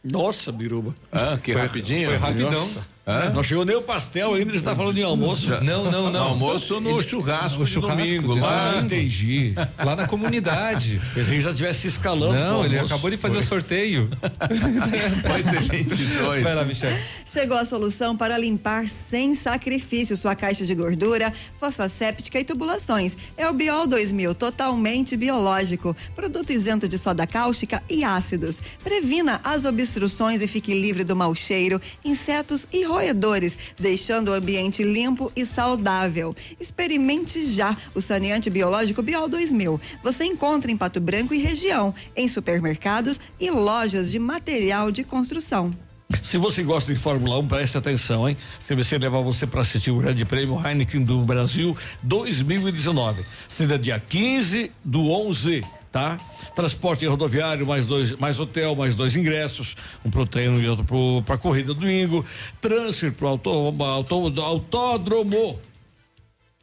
Nossa, 0.03 0.51
Biruba. 0.51 0.95
Ah, 1.11 1.37
que 1.37 1.53
Foi- 1.53 1.61
rapidinho. 1.61 2.09
foi 2.09 2.17
rapidão. 2.17 2.49
Nossa. 2.49 2.87
Hã? 3.07 3.29
Não 3.29 3.43
chegou 3.43 3.63
nem 3.63 3.75
o 3.75 3.81
pastel 3.83 4.33
ainda, 4.33 4.49
ele 4.49 4.57
está 4.57 4.75
falando 4.75 4.97
em 4.97 5.03
almoço. 5.03 5.49
Não, 5.63 5.89
não, 5.91 6.11
não. 6.11 6.23
Almoço 6.23 6.79
no 6.79 7.01
churrasco 7.03 7.59
no 7.59 7.65
de 7.65 7.71
churrasco 7.71 7.95
domingo, 7.97 8.33
de 8.33 8.39
lá. 8.39 8.69
domingo. 8.71 8.85
Entendi. 8.85 9.53
Lá 9.83 9.95
na 9.95 10.07
comunidade. 10.07 10.99
Pensei 11.13 11.35
que 11.35 11.41
já 11.41 11.51
estivesse 11.51 11.87
escalando. 11.87 12.33
Não, 12.33 12.65
ele 12.65 12.79
acabou 12.79 13.09
de 13.09 13.17
fazer 13.17 13.37
o 13.37 13.43
sorteio. 13.43 14.09
8 14.41 15.73
e 15.73 15.83
22 15.83 16.43
Vai 16.43 16.55
lá, 16.55 16.63
Michel. 16.65 16.91
Chegou 17.31 17.57
a 17.57 17.65
solução 17.65 18.15
para 18.15 18.37
limpar 18.37 18.87
sem 18.87 19.35
sacrifício 19.35 20.15
sua 20.17 20.35
caixa 20.35 20.65
de 20.65 20.73
gordura, 20.73 21.33
fossa 21.59 21.87
séptica 21.89 22.39
e 22.39 22.45
tubulações. 22.45 23.17
É 23.37 23.47
o 23.49 23.53
Biol 23.53 23.87
2000, 23.87 24.33
totalmente 24.35 25.15
biológico. 25.17 25.95
Produto 26.15 26.51
isento 26.51 26.87
de 26.87 26.97
soda 26.97 27.27
cáustica 27.27 27.83
e 27.89 28.03
ácidos. 28.03 28.61
Previna 28.83 29.41
as 29.43 29.65
obstruções 29.65 30.41
e 30.41 30.47
fique 30.47 30.73
livre 30.73 31.03
do 31.03 31.15
mau 31.15 31.35
cheiro, 31.35 31.81
insetos 32.03 32.67
e 32.71 32.85
roedores, 32.95 33.57
deixando 33.77 34.29
o 34.29 34.33
ambiente 34.33 34.81
limpo 34.81 35.29
e 35.35 35.45
saudável. 35.45 36.33
Experimente 36.59 37.45
já 37.45 37.75
o 37.93 37.99
saneante 37.99 38.49
biológico 38.49 39.01
Biol 39.01 39.27
2000. 39.27 39.81
Você 40.01 40.23
encontra 40.23 40.71
em 40.71 40.77
Pato 40.77 41.01
Branco 41.01 41.33
e 41.33 41.39
região, 41.39 41.93
em 42.15 42.29
supermercados 42.29 43.19
e 43.37 43.51
lojas 43.51 44.11
de 44.11 44.19
material 44.19 44.91
de 44.91 45.03
construção. 45.03 45.73
Se 46.21 46.37
você 46.37 46.63
gosta 46.63 46.93
de 46.93 46.99
Fórmula 46.99 47.37
1, 47.39 47.47
preste 47.47 47.77
atenção, 47.77 48.29
hein? 48.29 48.37
CVC 48.65 48.97
leva 48.97 49.21
você 49.21 49.45
para 49.45 49.61
assistir 49.61 49.91
o 49.91 49.97
Grande 49.97 50.23
Prêmio 50.23 50.55
Heineken 50.65 51.03
do 51.03 51.19
Brasil 51.21 51.75
2019. 52.01 53.25
Será 53.49 53.75
dia 53.75 53.99
15 53.99 54.71
do 54.83 55.09
11, 55.09 55.65
tá? 55.95 56.19
Transporte 56.53 57.05
rodoviário, 57.05 57.65
mais 57.65 57.85
dois, 57.85 58.11
mais 58.17 58.37
hotel, 58.37 58.75
mais 58.75 58.97
dois 58.97 59.15
ingressos, 59.15 59.77
um 60.03 60.11
pro 60.11 60.25
treino 60.25 60.61
e 60.61 60.67
outro 60.67 60.83
pro, 60.83 61.23
pra 61.25 61.37
corrida 61.37 61.73
domingo. 61.73 62.25
Transfer 62.59 63.13
pro 63.13 63.29
auto, 63.29 63.49
auto, 63.49 64.41
autódromo. 64.41 65.57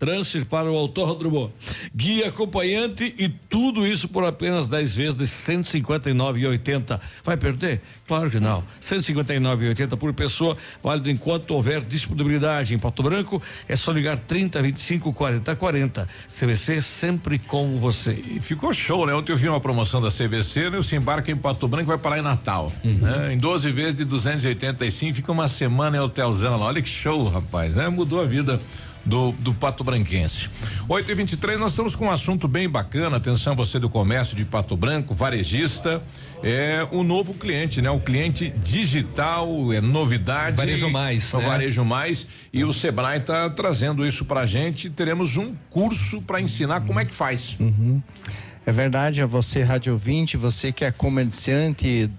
Transfer 0.03 0.45
para 0.45 0.69
o 0.69 0.77
autódromo. 0.77 1.53
Guia 1.95 2.27
acompanhante 2.27 3.15
e 3.16 3.29
tudo 3.29 3.87
isso 3.87 4.09
por 4.09 4.24
apenas 4.24 4.69
10 4.69 4.95
vezes 4.97 5.15
de 5.15 5.27
159,80. 5.27 6.99
Vai 7.23 7.37
perder? 7.37 7.81
Claro 8.09 8.29
que 8.29 8.41
não. 8.41 8.65
159,80 8.83 9.97
por 9.97 10.12
pessoa, 10.12 10.57
válido 10.83 11.09
enquanto 11.09 11.53
houver 11.53 11.83
disponibilidade. 11.83 12.74
Em 12.74 12.81
Pato 12.81 13.01
Branco 13.01 13.41
é 13.69 13.77
só 13.77 13.93
ligar 13.93 14.19
30 14.19 14.61
25 14.61 15.12
40 15.12 15.55
40. 15.55 16.09
CVC 16.37 16.83
sempre 16.83 17.39
com 17.39 17.79
você. 17.79 18.12
E 18.12 18.41
ficou 18.41 18.74
show, 18.74 19.07
né? 19.07 19.15
Ontem 19.15 19.31
eu 19.31 19.39
vi 19.39 19.49
uma 19.49 19.61
promoção 19.61 20.03
da 20.03 20.09
CVC, 20.11 20.69
né? 20.69 20.79
Você 20.79 20.97
embarca 20.97 21.31
em 21.31 21.37
Pato 21.37 21.69
Branco 21.69 21.85
e 21.85 21.95
vai 21.95 21.99
parar 21.99 22.19
em 22.19 22.23
Natal. 22.23 22.73
né? 22.83 23.35
Em 23.35 23.39
12 23.39 23.70
vezes 23.70 23.95
de 23.95 24.05
285, 24.05 25.15
fica 25.15 25.31
uma 25.31 25.47
semana 25.47 25.97
em 25.97 26.01
hotelzão 26.01 26.59
lá. 26.59 26.66
Olha 26.66 26.83
que 26.83 26.89
show, 26.89 27.29
rapaz, 27.29 27.77
né? 27.77 27.89
Mudou 27.89 28.20
a 28.20 28.24
vida 28.24 28.61
do, 29.05 29.33
do 29.33 29.53
Pato 29.53 29.83
Branquense. 29.83 30.49
8 30.89 31.11
e 31.11 31.15
23 31.15 31.59
nós 31.59 31.73
estamos 31.73 31.97
com 31.97 32.07
um 32.07 32.11
assunto 32.11 32.47
bem 32.47 32.69
bacana. 32.69 33.16
Atenção, 33.16 33.55
você 33.55 33.79
do 33.79 33.89
comércio 33.89 34.37
de 34.37 34.45
Pato 34.45 34.77
Branco, 34.77 35.15
varejista. 35.15 36.03
É 36.45 36.87
o 36.91 37.05
novo 37.05 37.35
cliente, 37.35 37.81
né? 37.81 37.89
O 37.89 38.01
cliente 38.01 38.53
digital, 38.65 39.73
é 39.73 39.81
novidade. 39.81 40.57
Varejo 40.57 40.91
Mais, 40.91 41.33
É 41.33 41.37
o 41.37 41.41
né? 41.41 41.47
Varejo 41.47 41.85
Mais. 41.85 42.27
E 42.53 42.65
o 42.65 42.73
Sebrae 42.73 43.19
está 43.19 43.49
trazendo 43.49 44.05
isso 44.05 44.24
pra 44.24 44.45
gente. 44.45 44.91
Teremos 44.91 45.37
um 45.37 45.55
curso 45.70 46.20
para 46.20 46.41
ensinar 46.41 46.81
como 46.81 46.99
é 46.99 47.05
que 47.05 47.15
faz. 47.15 47.57
É 48.66 48.73
verdade, 48.73 49.23
a 49.23 49.27
você, 49.27 49.62
Rádio 49.62 49.97
20, 49.97 50.37
você 50.37 50.73
que 50.73 50.85
é 50.85 50.91
comerciante 50.91 52.11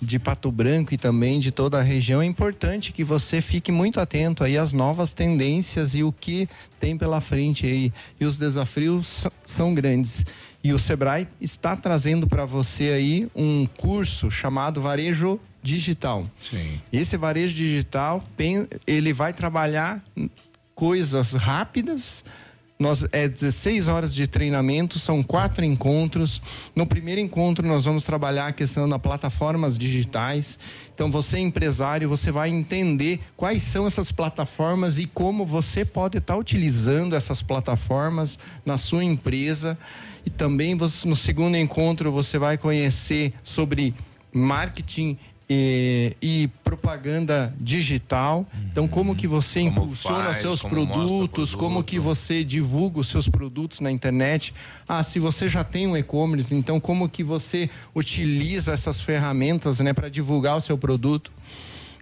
de 0.00 0.18
Pato 0.18 0.50
Branco 0.50 0.94
e 0.94 0.98
também 0.98 1.40
de 1.40 1.50
toda 1.50 1.78
a 1.78 1.82
região, 1.82 2.22
é 2.22 2.24
importante 2.24 2.92
que 2.92 3.02
você 3.02 3.40
fique 3.40 3.72
muito 3.72 4.00
atento 4.00 4.44
aí 4.44 4.56
às 4.56 4.72
novas 4.72 5.12
tendências 5.12 5.94
e 5.94 6.02
o 6.02 6.12
que 6.12 6.48
tem 6.78 6.96
pela 6.96 7.20
frente 7.20 7.66
aí. 7.66 7.92
E 8.20 8.24
os 8.24 8.38
desafios 8.38 9.26
são 9.44 9.74
grandes. 9.74 10.24
E 10.62 10.72
o 10.72 10.78
Sebrae 10.78 11.26
está 11.40 11.76
trazendo 11.76 12.26
para 12.26 12.44
você 12.44 12.90
aí 12.90 13.28
um 13.34 13.66
curso 13.76 14.30
chamado 14.30 14.80
Varejo 14.80 15.40
Digital. 15.62 16.26
Sim. 16.42 16.80
Esse 16.92 17.16
varejo 17.16 17.54
digital, 17.54 18.24
ele 18.86 19.12
vai 19.12 19.32
trabalhar 19.32 20.02
coisas 20.74 21.32
rápidas, 21.32 22.24
nós, 22.78 23.04
é 23.10 23.26
16 23.26 23.88
horas 23.88 24.14
de 24.14 24.28
treinamento, 24.28 25.00
são 25.00 25.20
quatro 25.20 25.64
encontros. 25.64 26.40
No 26.76 26.86
primeiro 26.86 27.20
encontro, 27.20 27.66
nós 27.66 27.86
vamos 27.86 28.04
trabalhar 28.04 28.46
a 28.46 28.52
questão 28.52 28.88
das 28.88 29.02
plataformas 29.02 29.76
digitais. 29.76 30.56
Então, 30.94 31.10
você, 31.10 31.40
empresário, 31.40 32.08
você 32.08 32.30
vai 32.30 32.50
entender 32.50 33.18
quais 33.36 33.64
são 33.64 33.84
essas 33.84 34.12
plataformas 34.12 34.96
e 34.96 35.06
como 35.06 35.44
você 35.44 35.84
pode 35.84 36.18
estar 36.18 36.36
utilizando 36.36 37.16
essas 37.16 37.42
plataformas 37.42 38.38
na 38.64 38.76
sua 38.76 39.02
empresa. 39.02 39.76
E 40.24 40.30
também, 40.30 40.76
você, 40.76 41.08
no 41.08 41.16
segundo 41.16 41.56
encontro, 41.56 42.12
você 42.12 42.38
vai 42.38 42.56
conhecer 42.56 43.34
sobre 43.42 43.92
marketing 44.32 45.18
e, 45.48 46.14
e, 46.20 46.50
propaganda 46.62 47.54
digital. 47.58 48.46
Então, 48.70 48.86
como 48.86 49.16
que 49.16 49.26
você 49.26 49.60
como 49.60 49.70
impulsiona 49.70 50.24
faz, 50.24 50.38
seus 50.38 50.60
como 50.60 50.74
produtos, 50.74 51.50
produto. 51.50 51.58
como 51.58 51.82
que 51.82 51.98
você 51.98 52.44
divulga 52.44 53.00
os 53.00 53.08
seus 53.08 53.28
produtos 53.28 53.80
na 53.80 53.90
internet. 53.90 54.54
Ah, 54.86 55.02
se 55.02 55.18
você 55.18 55.48
já 55.48 55.64
tem 55.64 55.86
um 55.86 55.96
e-commerce, 55.96 56.54
então 56.54 56.78
como 56.78 57.08
que 57.08 57.22
você 57.22 57.70
utiliza 57.94 58.72
essas 58.72 59.00
ferramentas, 59.00 59.80
né, 59.80 59.92
para 59.92 60.08
divulgar 60.08 60.56
o 60.56 60.60
seu 60.60 60.76
produto. 60.76 61.32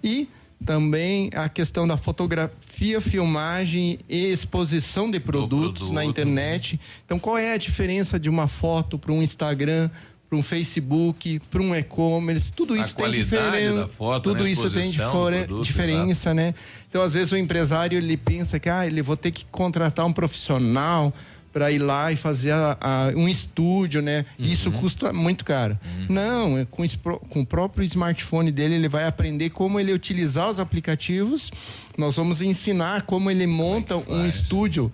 E 0.02 0.28
também 0.64 1.30
a 1.34 1.48
questão 1.48 1.86
da 1.86 1.96
fotografia, 1.96 3.00
filmagem 3.00 3.98
e 4.08 4.26
exposição 4.26 5.10
de 5.10 5.20
produtos 5.20 5.82
produto. 5.82 5.92
na 5.92 6.04
internet. 6.04 6.80
Então, 7.04 7.18
qual 7.18 7.36
é 7.36 7.52
a 7.52 7.56
diferença 7.56 8.18
de 8.18 8.30
uma 8.30 8.48
foto 8.48 8.98
para 8.98 9.12
um 9.12 9.22
Instagram, 9.22 9.90
para 10.28 10.38
um 10.38 10.42
Facebook, 10.42 11.40
para 11.50 11.62
um 11.62 11.74
e-commerce, 11.74 12.52
tudo 12.52 12.76
isso 12.76 12.94
a 12.98 13.04
tem 13.04 13.12
diferença. 13.12 13.88
Tudo 14.22 14.42
né? 14.42 14.50
isso 14.50 14.70
tem 14.70 14.92
produto, 14.92 15.64
diferença, 15.64 16.30
exato. 16.30 16.34
né? 16.34 16.54
Então, 16.88 17.02
às 17.02 17.14
vezes 17.14 17.32
o 17.32 17.36
empresário 17.36 17.96
ele 17.96 18.16
pensa 18.16 18.58
que 18.58 18.68
ah, 18.68 18.86
ele 18.86 19.02
vou 19.02 19.16
ter 19.16 19.30
que 19.30 19.44
contratar 19.46 20.04
um 20.04 20.12
profissional 20.12 21.12
para 21.52 21.70
ir 21.70 21.78
lá 21.78 22.12
e 22.12 22.16
fazer 22.16 22.52
a, 22.52 22.76
a, 22.78 23.08
um 23.16 23.26
estúdio, 23.26 24.02
né? 24.02 24.26
Uhum. 24.38 24.44
Isso 24.44 24.70
custa 24.72 25.10
muito 25.12 25.42
caro. 25.42 25.78
Uhum. 25.82 26.06
Não, 26.14 26.58
é 26.58 26.66
com, 26.66 26.84
com 27.30 27.40
o 27.40 27.46
próprio 27.46 27.82
smartphone 27.86 28.52
dele 28.52 28.74
ele 28.74 28.88
vai 28.88 29.06
aprender 29.06 29.48
como 29.50 29.80
ele 29.80 29.92
utilizar 29.92 30.50
os 30.50 30.58
aplicativos. 30.58 31.50
Nós 31.96 32.16
vamos 32.16 32.42
ensinar 32.42 33.02
como 33.02 33.30
ele 33.30 33.46
monta 33.46 33.94
como 33.94 34.18
é 34.18 34.22
um 34.24 34.26
estúdio 34.26 34.92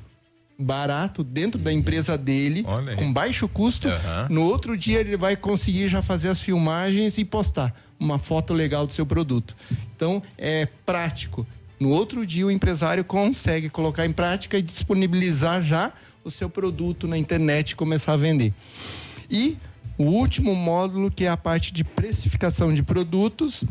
barato 0.59 1.25
dentro 1.25 1.61
da 1.61 1.73
empresa 1.73 2.17
dele, 2.17 2.65
com 2.97 3.13
baixo 3.13 3.49
custo. 3.49 3.89
Uhum. 3.89 4.29
No 4.29 4.43
outro 4.43 4.77
dia 4.77 5.01
ele 5.01 5.17
vai 5.17 5.37
conseguir 5.37 5.89
já 5.89 6.03
fazer 6.03 6.29
as 6.29 6.39
filmagens 6.39 7.19
e 7.19 7.25
postar 7.25 7.75
uma 7.99 8.19
foto 8.19 8.53
legal 8.53 8.87
do 8.87 8.93
seu 8.93 9.07
produto. 9.07 9.57
Então 9.97 10.23
é 10.37 10.67
prático. 10.85 11.47
No 11.79 11.91
outro 11.91 12.25
dia 12.25 12.47
o 12.47 12.51
empresário 12.51 13.05
consegue 13.05 13.69
colocar 13.69 14.07
em 14.07 14.13
prática 14.13 14.59
e 14.59 14.63
disponibilizar 14.63 15.63
já 15.63 15.93
o 16.25 16.31
seu 16.31 16.49
produto 16.49 17.09
na 17.09 17.19
internet 17.19 17.71
e 17.71 17.77
começar 17.77 18.13
a 18.13 18.17
vender. 18.17 18.53
E 19.31 19.57
o 19.99 20.05
último 20.05 20.55
módulo 20.55 21.11
que 21.11 21.25
é 21.25 21.29
a 21.29 21.37
parte 21.37 21.73
de 21.73 21.83
precificação 21.83 22.73
de 22.73 22.83
produtos 22.83 23.65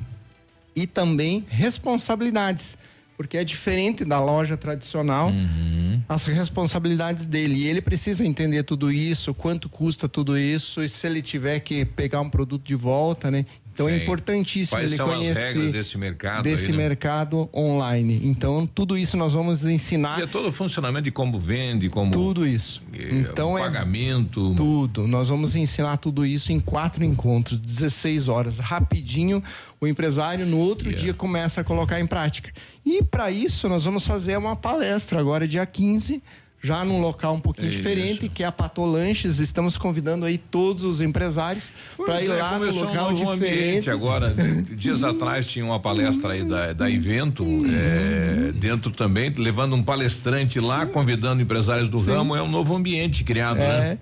e 0.75 0.87
também 0.87 1.45
responsabilidades 1.49 2.77
porque 3.22 3.38
é 3.38 3.43
diferente 3.43 4.03
da 4.03 4.19
loja 4.19 4.57
tradicional, 4.57 5.30
uhum. 5.30 6.02
as 6.10 6.26
responsabilidades 6.26 7.27
dele. 7.27 7.53
E 7.53 7.68
ele 7.68 7.80
precisa 7.80 8.26
entender 8.26 8.64
tudo 8.64 8.91
isso, 8.91 9.31
quanto 9.31 9.69
custa 9.69 10.10
tudo 10.10 10.35
isso, 10.35 10.81
e 10.81 10.89
se 10.89 11.06
ele 11.06 11.22
tiver 11.22 11.60
que 11.60 11.85
pegar 11.85 12.19
um 12.19 12.30
produto 12.31 12.64
de 12.64 12.73
volta, 12.73 13.30
né? 13.30 13.45
Então 13.73 13.88
Sim. 13.88 13.93
é 13.93 14.03
importantíssimo 14.03 14.77
Quais 14.77 14.91
ele 14.91 14.98
são 14.98 15.07
conhecer 15.07 15.31
as 15.31 15.38
regras 15.38 15.72
desse 15.72 15.98
mercado 15.98 16.43
desse 16.43 16.65
aí, 16.65 16.72
né? 16.72 16.77
mercado 16.77 17.49
online. 17.53 18.22
Então 18.23 18.68
tudo 18.68 18.98
isso 18.98 19.15
nós 19.18 19.34
vamos 19.34 19.65
ensinar. 19.65 20.19
E 20.19 20.23
é 20.23 20.27
todo 20.27 20.49
o 20.49 20.52
funcionamento 20.52 21.06
de 21.06 21.11
como 21.11 21.39
vende, 21.39 21.89
como 21.89 22.11
tudo 22.11 22.45
isso. 22.45 22.81
então 22.93 23.57
é 23.57 23.61
pagamento. 23.61 24.53
Tudo. 24.56 25.07
Nós 25.07 25.30
vamos 25.30 25.56
ensinar 25.56 25.98
tudo 25.98 26.26
isso 26.26 26.52
em 26.52 26.60
quatro 26.60 27.03
encontros, 27.03 27.60
16 27.60 28.27
horas, 28.27 28.60
rapidinho. 28.60 29.41
O 29.80 29.88
empresário 29.88 30.45
no 30.45 30.60
outro 30.60 30.89
yeah. 30.89 31.06
dia 31.06 31.14
começa 31.14 31.61
a 31.61 31.64
colocar 31.64 31.99
em 31.99 32.06
prática. 32.06 32.52
E 32.85 33.02
para 33.02 33.31
isso 33.31 33.68
nós 33.68 33.84
vamos 33.84 34.06
fazer 34.06 34.38
uma 34.38 34.56
palestra 34.56 35.19
agora 35.19 35.48
dia 35.48 35.65
15 35.65 36.22
já 36.61 36.85
num 36.85 37.01
local 37.01 37.33
um 37.33 37.39
pouquinho 37.39 37.69
Isso. 37.69 37.77
diferente, 37.77 38.29
que 38.29 38.43
é 38.43 38.45
a 38.45 38.51
Patolanches. 38.51 39.39
Estamos 39.39 39.77
convidando 39.77 40.25
aí 40.25 40.38
todos 40.38 40.83
os 40.83 41.01
empresários 41.01 41.73
para 41.97 42.21
ir 42.21 42.29
é, 42.29 42.35
lá 42.35 42.59
no 42.59 42.71
local 42.71 43.09
um 43.09 43.13
diferente. 43.15 43.89
agora. 43.89 44.35
Dias 44.75 45.03
atrás 45.03 45.47
tinha 45.47 45.65
uma 45.65 45.79
palestra 45.79 46.33
aí 46.33 46.43
da, 46.43 46.73
da 46.73 46.89
evento, 46.89 47.43
é, 47.65 48.51
dentro 48.51 48.91
também, 48.91 49.33
levando 49.35 49.75
um 49.75 49.81
palestrante 49.81 50.59
lá, 50.59 50.85
convidando 50.85 51.41
empresários 51.41 51.89
do 51.89 51.99
Sim. 51.99 52.11
ramo. 52.11 52.35
É 52.35 52.43
um 52.43 52.49
novo 52.49 52.75
ambiente 52.75 53.23
criado, 53.23 53.59
é, 53.59 53.79
né? 53.79 53.97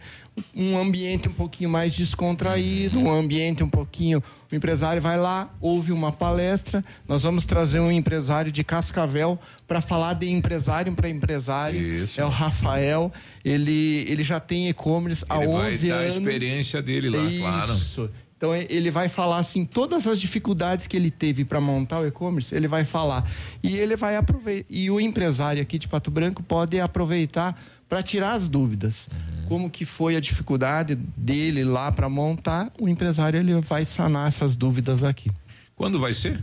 Um 0.55 0.77
ambiente 0.77 1.27
um 1.27 1.33
pouquinho 1.33 1.69
mais 1.69 1.93
descontraído, 1.93 2.99
um 2.99 3.11
ambiente 3.11 3.63
um 3.63 3.69
pouquinho 3.69 4.23
o 4.51 4.55
empresário 4.55 4.99
vai 4.99 5.15
lá, 5.15 5.47
ouve 5.61 5.91
uma 5.91 6.11
palestra. 6.11 6.83
Nós 7.07 7.21
vamos 7.21 7.45
trazer 7.45 7.79
um 7.79 7.91
empresário 7.91 8.51
de 8.51 8.63
Cascavel 8.63 9.37
para 9.67 9.79
falar 9.79 10.13
de 10.13 10.27
empresário 10.27 10.91
para 10.93 11.07
empresário. 11.07 11.79
Isso. 11.79 12.19
É 12.19 12.25
o 12.25 12.29
Rafael. 12.29 13.13
Ele, 13.45 14.05
ele 14.07 14.23
já 14.23 14.39
tem 14.39 14.67
e-commerce 14.67 15.23
há 15.29 15.37
11 15.37 15.45
anos. 15.45 15.67
Ele 15.67 15.77
vai 15.77 15.89
dar 15.89 15.95
anos. 15.95 16.15
a 16.15 16.17
experiência 16.17 16.81
dele 16.81 17.09
lá, 17.11 17.23
Isso. 17.23 17.39
claro. 17.39 17.73
Isso. 17.73 18.09
Então 18.37 18.55
ele 18.55 18.89
vai 18.89 19.09
falar 19.09 19.37
assim 19.37 19.65
todas 19.65 20.07
as 20.07 20.19
dificuldades 20.19 20.87
que 20.87 20.95
ele 20.95 21.11
teve 21.11 21.43
para 21.43 21.59
montar 21.59 21.99
o 21.99 22.07
e-commerce, 22.07 22.55
ele 22.55 22.69
vai 22.69 22.85
falar 22.85 23.29
e 23.61 23.75
ele 23.75 23.97
vai 23.97 24.15
aproveitar 24.15 24.65
e 24.69 24.89
o 24.89 24.97
empresário 24.97 25.61
aqui 25.61 25.77
de 25.77 25.89
Pato 25.89 26.09
Branco 26.09 26.41
pode 26.41 26.79
aproveitar 26.79 27.61
para 27.89 28.01
tirar 28.01 28.31
as 28.31 28.47
dúvidas. 28.47 29.09
Como 29.49 29.69
que 29.69 29.83
foi 29.83 30.15
a 30.15 30.19
dificuldade 30.19 30.95
dele 30.95 31.63
lá 31.65 31.91
para 31.91 32.07
montar, 32.07 32.71
o 32.79 32.87
empresário 32.87 33.39
ele 33.39 33.59
vai 33.59 33.83
sanar 33.83 34.27
essas 34.27 34.55
dúvidas 34.55 35.03
aqui. 35.03 35.29
Quando 35.75 35.99
vai 35.99 36.13
ser? 36.13 36.39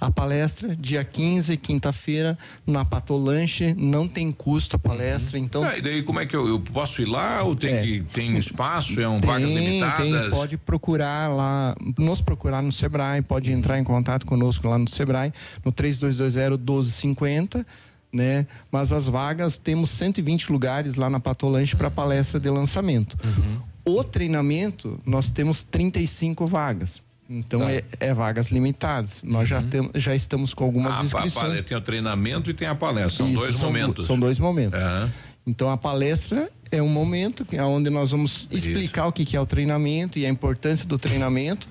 A 0.00 0.10
palestra, 0.10 0.74
dia 0.74 1.04
15, 1.04 1.56
quinta-feira, 1.58 2.36
na 2.66 2.84
Patolanche, 2.84 3.72
não 3.78 4.08
tem 4.08 4.32
custo 4.32 4.74
a 4.74 4.78
palestra, 4.78 5.38
uhum. 5.38 5.44
então. 5.44 5.62
Ah, 5.62 5.78
e 5.78 5.80
daí 5.80 6.02
como 6.02 6.18
é 6.18 6.26
que 6.26 6.34
eu, 6.34 6.48
eu, 6.48 6.58
posso 6.58 7.00
ir 7.00 7.04
lá 7.04 7.44
ou 7.44 7.54
tem 7.54 7.74
é. 7.74 7.82
que 7.82 8.00
tem 8.12 8.36
espaço, 8.36 9.00
é 9.00 9.06
um 9.06 9.20
tem, 9.20 9.30
vagas 9.30 9.48
limitadas? 9.48 10.20
Tem, 10.22 10.30
pode 10.30 10.56
procurar 10.56 11.28
lá, 11.28 11.76
nos 11.96 12.20
procurar 12.20 12.60
no 12.60 12.72
Sebrae, 12.72 13.22
pode 13.22 13.52
entrar 13.52 13.78
em 13.78 13.84
contato 13.84 14.26
conosco 14.26 14.66
lá 14.66 14.76
no 14.76 14.88
Sebrae, 14.88 15.32
no 15.64 15.70
3220 15.70 16.58
1250 16.58 17.64
né? 18.12 18.46
Mas 18.70 18.92
as 18.92 19.08
vagas, 19.08 19.56
temos 19.56 19.90
120 19.90 20.52
lugares 20.52 20.96
lá 20.96 21.08
na 21.08 21.18
Patolanche 21.18 21.74
para 21.74 21.90
palestra 21.90 22.38
de 22.38 22.50
lançamento. 22.50 23.16
Uhum. 23.24 23.60
O 23.84 24.04
treinamento, 24.04 25.00
nós 25.04 25.30
temos 25.30 25.64
35 25.64 26.46
vagas. 26.46 27.00
Então 27.28 27.60
tá. 27.60 27.72
é, 27.72 27.82
é, 27.98 28.14
vagas 28.14 28.50
limitadas. 28.50 29.22
Nós 29.22 29.48
já, 29.48 29.60
uhum. 29.60 29.68
tem, 29.68 29.90
já 29.94 30.14
estamos 30.14 30.52
com 30.52 30.64
algumas 30.64 30.94
ah, 30.94 31.04
inscrições. 31.04 31.64
Tem 31.64 31.76
o 31.76 31.80
treinamento 31.80 32.50
e 32.50 32.54
tem 32.54 32.68
a 32.68 32.74
palestra. 32.74 33.10
São 33.10 33.28
Isso, 33.28 33.38
dois 33.38 33.56
são, 33.56 33.66
momentos. 33.68 34.06
São 34.06 34.20
dois 34.20 34.38
momentos. 34.38 34.82
Uhum. 34.82 35.10
Então 35.46 35.70
a 35.70 35.76
palestra 35.76 36.50
é 36.70 36.82
um 36.82 36.88
momento 36.88 37.44
é 37.52 37.62
onde 37.62 37.90
nós 37.90 38.10
vamos 38.10 38.46
explicar 38.50 39.02
Isso. 39.02 39.08
o 39.08 39.12
que, 39.12 39.24
que 39.24 39.36
é 39.36 39.40
o 39.40 39.46
treinamento 39.46 40.18
e 40.18 40.26
a 40.26 40.28
importância 40.28 40.86
do 40.86 40.98
treinamento. 40.98 41.68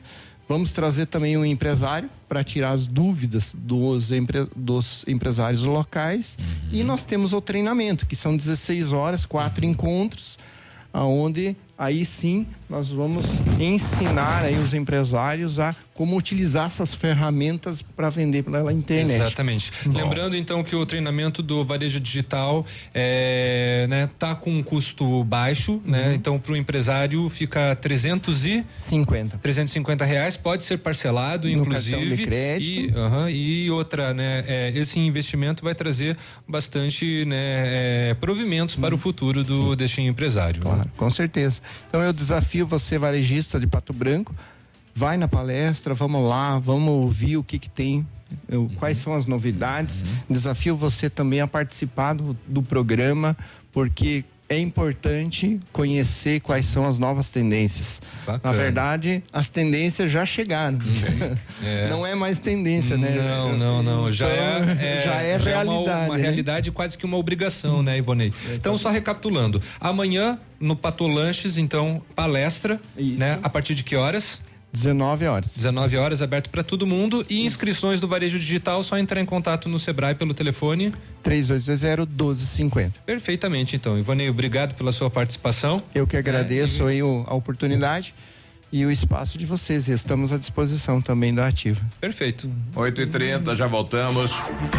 Vamos 0.52 0.74
trazer 0.74 1.06
também 1.06 1.38
um 1.38 1.46
empresário 1.46 2.10
para 2.28 2.44
tirar 2.44 2.72
as 2.72 2.86
dúvidas 2.86 3.56
dos, 3.58 4.12
empre, 4.12 4.46
dos 4.54 5.06
empresários 5.08 5.64
locais. 5.64 6.38
Uhum. 6.38 6.70
E 6.74 6.84
nós 6.84 7.06
temos 7.06 7.32
o 7.32 7.40
treinamento, 7.40 8.06
que 8.06 8.18
são 8.18 8.36
16 8.36 8.92
horas, 8.92 9.26
quatro 9.26 9.64
uhum. 9.64 9.72
encontros, 9.72 10.38
aonde 10.92 11.56
aí 11.78 12.06
sim 12.06 12.46
nós 12.70 12.90
vamos 12.90 13.40
ensinar 13.62 14.44
aí 14.44 14.58
os 14.58 14.74
empresários 14.74 15.58
a 15.58 15.74
como 16.02 16.18
utilizar 16.18 16.66
essas 16.66 16.96
ferramentas 16.96 17.84
para 17.84 18.10
vender 18.10 18.42
pela 18.42 18.74
internet. 18.74 19.22
Exatamente. 19.22 19.72
Bom. 19.86 20.00
Lembrando 20.00 20.36
então 20.36 20.64
que 20.64 20.76
o 20.76 20.84
treinamento 20.84 21.44
do 21.44 21.64
varejo 21.64 22.00
digital 22.00 22.66
é, 22.92 23.86
né, 23.88 24.10
tá 24.18 24.34
com 24.34 24.50
um 24.50 24.64
custo 24.64 25.24
baixo, 25.24 25.74
né? 25.86 26.00
uhum. 26.00 26.06
né? 26.08 26.14
Então 26.16 26.40
para 26.40 26.54
o 26.54 26.58
empresário 26.58 27.30
fica 27.30 27.76
350. 27.76 29.38
350 29.38 30.04
reais, 30.04 30.36
pode 30.36 30.64
ser 30.64 30.80
parcelado, 30.80 31.48
no 31.48 31.54
inclusive. 31.54 32.16
De 32.16 32.26
crédito. 32.26 32.98
E, 32.98 33.00
uhum, 33.00 33.30
e 33.30 33.70
outra, 33.70 34.12
né? 34.12 34.44
É, 34.48 34.72
esse 34.74 35.00
investimento 35.00 35.64
vai 35.64 35.76
trazer 35.76 36.18
bastante, 36.48 37.26
né? 37.26 38.10
É, 38.10 38.16
provimentos 38.20 38.74
uhum. 38.74 38.82
para 38.82 38.96
o 38.96 38.98
uhum. 38.98 39.04
futuro 39.04 39.44
do 39.44 39.70
Sim. 39.70 39.76
deste 39.76 40.02
empresário. 40.02 40.64
Claro, 40.64 40.90
com 40.98 41.12
certeza. 41.12 41.62
Então 41.90 42.02
eu 42.02 42.12
desafio 42.12 42.66
você 42.66 42.98
varejista 42.98 43.60
de 43.60 43.68
Pato 43.68 43.94
Branco 43.94 44.34
vai 44.94 45.18
na 45.18 45.28
palestra, 45.28 45.94
vamos 45.94 46.28
lá, 46.28 46.60
vamos 46.60 46.90
ouvir 46.90 47.38
o 47.38 47.44
que 47.44 47.60
que 47.60 47.70
tem 47.70 48.06
eu, 48.50 48.70
quais 48.78 48.98
são 48.98 49.14
as 49.14 49.26
novidades. 49.26 50.04
Uhum. 50.04 50.36
Desafio 50.36 50.76
você 50.76 51.10
também 51.10 51.42
a 51.42 51.48
participar 51.48 52.14
do, 52.14 52.36
do 52.48 52.62
programa, 52.62 53.36
porque 53.72 54.24
é 54.50 54.60
importante 54.60 55.58
conhecer 55.72 56.42
quais 56.42 56.66
são 56.66 56.86
as 56.86 57.00
novas 57.00 57.32
tendências. 57.32 58.02
Bacana. 58.26 58.42
Na 58.44 58.52
verdade, 58.52 59.24
as 59.32 59.48
tendências 59.48 60.12
já 60.12 60.26
chegaram. 60.26 60.78
Uhum. 60.78 61.38
É. 61.64 61.88
Não 61.90 62.06
é 62.06 62.16
mais 62.16 62.40
tendência, 62.40 62.98
né? 62.98 63.12
Não, 63.12 63.56
não, 63.56 63.84
não. 63.84 64.12
Já 64.12 64.26
então, 64.26 64.70
é, 64.80 65.00
é, 65.00 65.06
já 65.06 65.22
é 65.22 65.40
já 65.40 65.46
realidade. 65.46 65.70
É 65.70 65.94
uma, 65.94 66.06
uma 66.06 66.18
né? 66.18 66.24
realidade 66.24 66.72
quase 66.72 66.98
que 66.98 67.06
uma 67.06 67.18
obrigação, 67.18 67.84
né, 67.84 68.00
Ivonei? 68.00 68.34
Então, 68.56 68.76
só 68.80 68.90
recapitulando. 68.90 69.62
Amanhã, 69.80 70.40
no 70.60 70.76
Patolanches, 70.76 71.60
então, 71.60 72.02
palestra, 72.16 72.82
Isso. 72.98 73.20
né? 73.20 73.38
A 73.44 73.50
partir 73.50 73.76
de 73.76 73.84
que 73.84 73.96
horas? 73.96 74.42
19 74.72 75.26
horas. 75.28 75.56
19 75.56 75.98
horas, 75.98 76.22
aberto 76.22 76.50
para 76.50 76.64
todo 76.64 76.88
mundo. 76.88 77.26
E 77.30 77.46
inscrições 77.46 78.00
do 78.00 78.08
Varejo 78.08 78.40
Digital, 78.40 78.84
só 78.84 78.98
entrar 78.98 79.20
em 79.20 79.26
contato 79.26 79.68
no 79.68 79.78
Sebrae 79.78 80.16
pelo 80.16 80.34
telefone. 80.34 80.94
3220-1250. 81.24 82.94
Perfeitamente, 83.06 83.76
então. 83.76 83.98
Ivonei, 83.98 84.30
obrigado 84.30 84.74
pela 84.76 84.92
sua 84.92 85.10
participação. 85.10 85.82
Eu 85.94 86.08
que 86.08 86.16
agradeço 86.18 86.88
é, 86.88 86.96
e... 86.96 86.96
aí 86.96 87.02
a 87.02 87.34
oportunidade 87.34 88.14
e 88.72 88.86
o 88.86 88.92
espaço 88.92 89.38
de 89.38 89.46
vocês. 89.46 89.88
Estamos 89.90 90.32
à 90.32 90.38
disposição 90.38 91.02
também 91.02 91.34
da 91.34 91.48
Ativa. 91.48 91.82
Perfeito. 92.00 92.50
8 92.76 93.02
e 93.02 93.08
30 93.08 93.56
já 93.56 93.68
voltamos. 93.68 94.32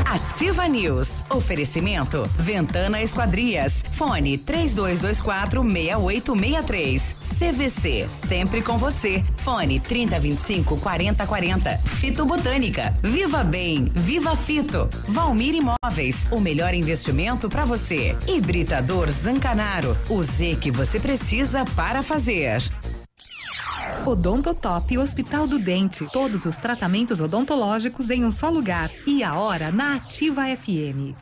Ativa 0.07 0.67
News. 0.67 1.09
Oferecimento. 1.29 2.23
Ventana 2.39 3.03
Esquadrias. 3.03 3.85
Fone 3.93 4.39
3224 4.39 5.63
6863. 5.63 7.17
CVC. 7.43 8.09
Sempre 8.09 8.63
com 8.63 8.79
você. 8.79 9.25
Fone 9.39 9.81
3025 9.81 10.79
4040. 10.79 11.77
Fito 11.79 12.25
Botânica. 12.25 12.95
Viva 13.03 13.43
Bem. 13.43 13.87
Viva 13.87 14.37
Fito. 14.37 14.89
Valmir 15.09 15.57
Imóveis. 15.57 16.25
O 16.31 16.39
melhor 16.39 16.73
investimento 16.73 17.49
para 17.49 17.65
você. 17.65 18.17
Hibridador 18.29 19.11
Zancanaro. 19.11 19.97
O 20.09 20.23
Z 20.23 20.57
que 20.61 20.71
você 20.71 21.01
precisa 21.01 21.65
para 21.75 22.01
fazer. 22.01 22.63
Odontotop 24.07 24.97
Hospital 24.97 25.49
do 25.49 25.59
Dente. 25.59 26.07
Todos 26.13 26.47
os 26.47 26.57
tratamentos 26.57 27.21
odontológicos 27.21 28.09
em 28.11 28.25
um 28.25 28.31
só 28.31 28.49
lugar. 28.49 28.89
E 29.05 29.25
a 29.25 29.35
hora 29.35 29.73
na 29.73 29.97
Ativa 29.97 30.45
FM. 30.57 31.17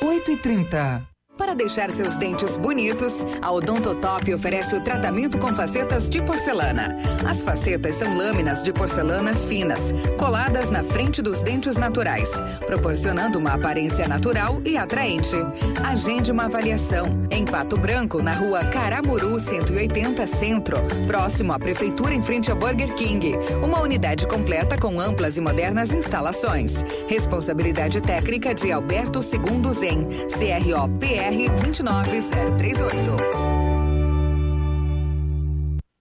8 0.00 0.30
e 0.30 0.36
30 0.36 1.11
para 1.42 1.54
deixar 1.54 1.90
seus 1.90 2.16
dentes 2.16 2.56
bonitos, 2.56 3.26
a 3.42 3.50
Odontotop 3.50 4.32
oferece 4.32 4.76
o 4.76 4.80
tratamento 4.80 5.38
com 5.38 5.52
facetas 5.52 6.08
de 6.08 6.22
porcelana. 6.22 6.96
As 7.28 7.42
facetas 7.42 7.96
são 7.96 8.16
lâminas 8.16 8.62
de 8.62 8.72
porcelana 8.72 9.34
finas, 9.34 9.92
coladas 10.16 10.70
na 10.70 10.84
frente 10.84 11.20
dos 11.20 11.42
dentes 11.42 11.76
naturais, 11.76 12.30
proporcionando 12.64 13.40
uma 13.40 13.54
aparência 13.54 14.06
natural 14.06 14.62
e 14.64 14.76
atraente. 14.76 15.34
Agende 15.82 16.30
uma 16.30 16.44
avaliação 16.44 17.08
em 17.28 17.44
Pato 17.44 17.76
Branco, 17.76 18.22
na 18.22 18.34
rua 18.34 18.64
Caramuru 18.66 19.40
180 19.40 20.24
Centro, 20.28 20.76
próximo 21.08 21.52
à 21.52 21.58
Prefeitura 21.58 22.14
em 22.14 22.22
frente 22.22 22.52
ao 22.52 22.56
Burger 22.56 22.94
King. 22.94 23.32
Uma 23.64 23.80
unidade 23.80 24.28
completa 24.28 24.78
com 24.78 25.00
amplas 25.00 25.36
e 25.36 25.40
modernas 25.40 25.92
instalações. 25.92 26.84
Responsabilidade 27.08 28.00
técnica 28.00 28.54
de 28.54 28.70
Alberto 28.70 29.20
Segundo 29.20 29.72
Zen, 29.72 30.06
CROPR 30.28 31.31
BR 31.32 31.72
29038. 31.72 33.51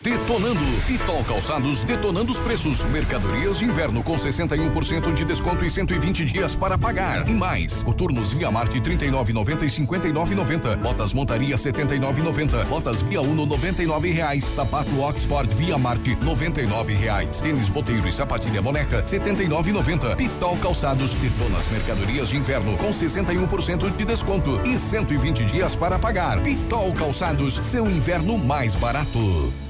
Detonando. 0.01 0.59
Pitol 0.87 1.23
Calçados 1.23 1.83
detonando 1.83 2.31
os 2.31 2.39
preços. 2.39 2.83
Mercadorias 2.85 3.59
de 3.59 3.65
inverno 3.65 4.01
com 4.01 4.15
61% 4.15 5.13
de 5.13 5.23
desconto 5.23 5.63
e 5.63 5.69
120 5.69 6.25
dias 6.25 6.55
para 6.55 6.75
pagar. 6.75 7.27
E 7.29 7.31
mais. 7.31 7.83
Coturnos 7.83 8.33
Via 8.33 8.49
Marte 8.49 8.81
39,90 8.81 9.61
e 9.61 9.67
59,90. 9.67 10.77
Botas 10.77 11.13
Montaria 11.13 11.55
79,90. 11.55 12.65
Botas 12.65 13.03
Via 13.03 13.21
Uno 13.21 13.45
99 13.45 14.11
reais. 14.11 14.43
Sapato 14.43 14.99
Oxford 14.99 15.53
Via 15.55 15.77
Marte 15.77 16.15
99 16.15 16.93
reais. 16.93 17.39
Tênis 17.39 17.69
Boteiro 17.69 18.07
e 18.07 18.11
sapatilha 18.11 18.61
boneca 18.61 19.03
79,90. 19.03 20.15
Pitol 20.15 20.57
Calçados 20.57 21.13
detona 21.13 21.59
as 21.59 21.69
mercadorias 21.69 22.29
de 22.29 22.37
inverno 22.37 22.75
com 22.77 22.89
61% 22.89 23.95
de 23.95 24.05
desconto 24.05 24.59
e 24.67 24.79
120 24.79 25.45
dias 25.45 25.75
para 25.75 25.99
pagar. 25.99 26.41
Pitol 26.41 26.91
Calçados, 26.93 27.59
seu 27.61 27.85
inverno 27.85 28.39
mais 28.39 28.73
barato. 28.75 29.60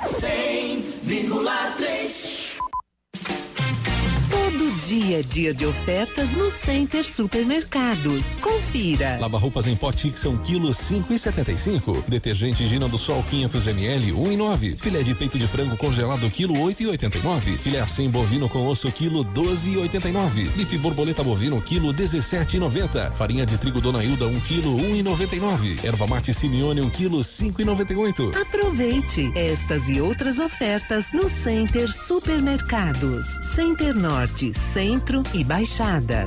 100,3 0.00 0.80
Todo 1.06 2.19
dia 4.90 5.20
é 5.20 5.22
dia 5.22 5.54
de 5.54 5.64
ofertas 5.64 6.32
no 6.32 6.50
Center 6.50 7.04
Supermercados. 7.04 8.34
Confira. 8.40 9.18
Lava 9.20 9.38
roupas 9.38 9.68
em 9.68 9.76
pó 9.76 9.92
Tixon, 9.92 10.36
quilo 10.38 10.74
cinco 10.74 11.14
e 11.14 11.18
setenta 11.18 11.52
e 11.52 11.58
cinco. 11.58 12.02
Detergente 12.08 12.66
Gina 12.66 12.88
do 12.88 12.98
Sol 12.98 13.22
500 13.22 13.68
ml, 13.68 14.12
um 14.14 14.32
e 14.32 14.36
nove. 14.36 14.76
Filé 14.80 15.04
de 15.04 15.14
peito 15.14 15.38
de 15.38 15.46
frango 15.46 15.76
congelado, 15.76 16.28
quilo 16.28 16.60
oito 16.60 16.82
e 16.82 16.88
oitenta 16.88 17.18
e 17.18 17.22
nove. 17.22 17.56
Filé 17.58 17.78
assim 17.78 18.10
bovino 18.10 18.48
com 18.48 18.66
osso, 18.66 18.90
quilo 18.90 19.22
doze 19.22 19.70
e 19.70 19.76
oitenta 19.76 20.08
e 20.08 20.12
nove. 20.12 20.48
Bife 20.56 20.76
borboleta 20.78 21.22
bovino, 21.22 21.62
quilo 21.62 21.92
dezessete 21.92 22.56
e 22.56 22.60
noventa. 22.60 23.12
Farinha 23.12 23.46
de 23.46 23.56
trigo 23.58 23.80
Dona 23.80 24.02
Hilda, 24.02 24.26
um 24.26 24.40
quilo 24.40 24.74
um 24.74 24.96
e 24.96 25.04
noventa 25.04 25.36
e 25.36 25.38
nove. 25.38 25.78
Erva 25.84 26.08
mate 26.08 26.34
Simeone, 26.34 26.80
um 26.80 26.90
quilo 26.90 27.22
cinco 27.22 27.62
e 27.62 27.64
noventa 27.64 27.92
e 27.92 27.96
oito. 27.96 28.32
Aproveite 28.36 29.30
estas 29.36 29.88
e 29.88 30.00
outras 30.00 30.40
ofertas 30.40 31.12
no 31.12 31.30
Center 31.30 31.88
Supermercados. 31.92 33.28
Center 33.54 33.94
Norte, 33.94 34.52
Centro 34.80 35.22
e 35.34 35.44
Baixada. 35.44 36.26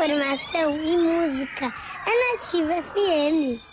Informação 0.00 0.82
e 0.82 0.96
música 0.96 1.66
é 2.06 2.32
Nativa 2.32 2.82
FM. 2.82 3.69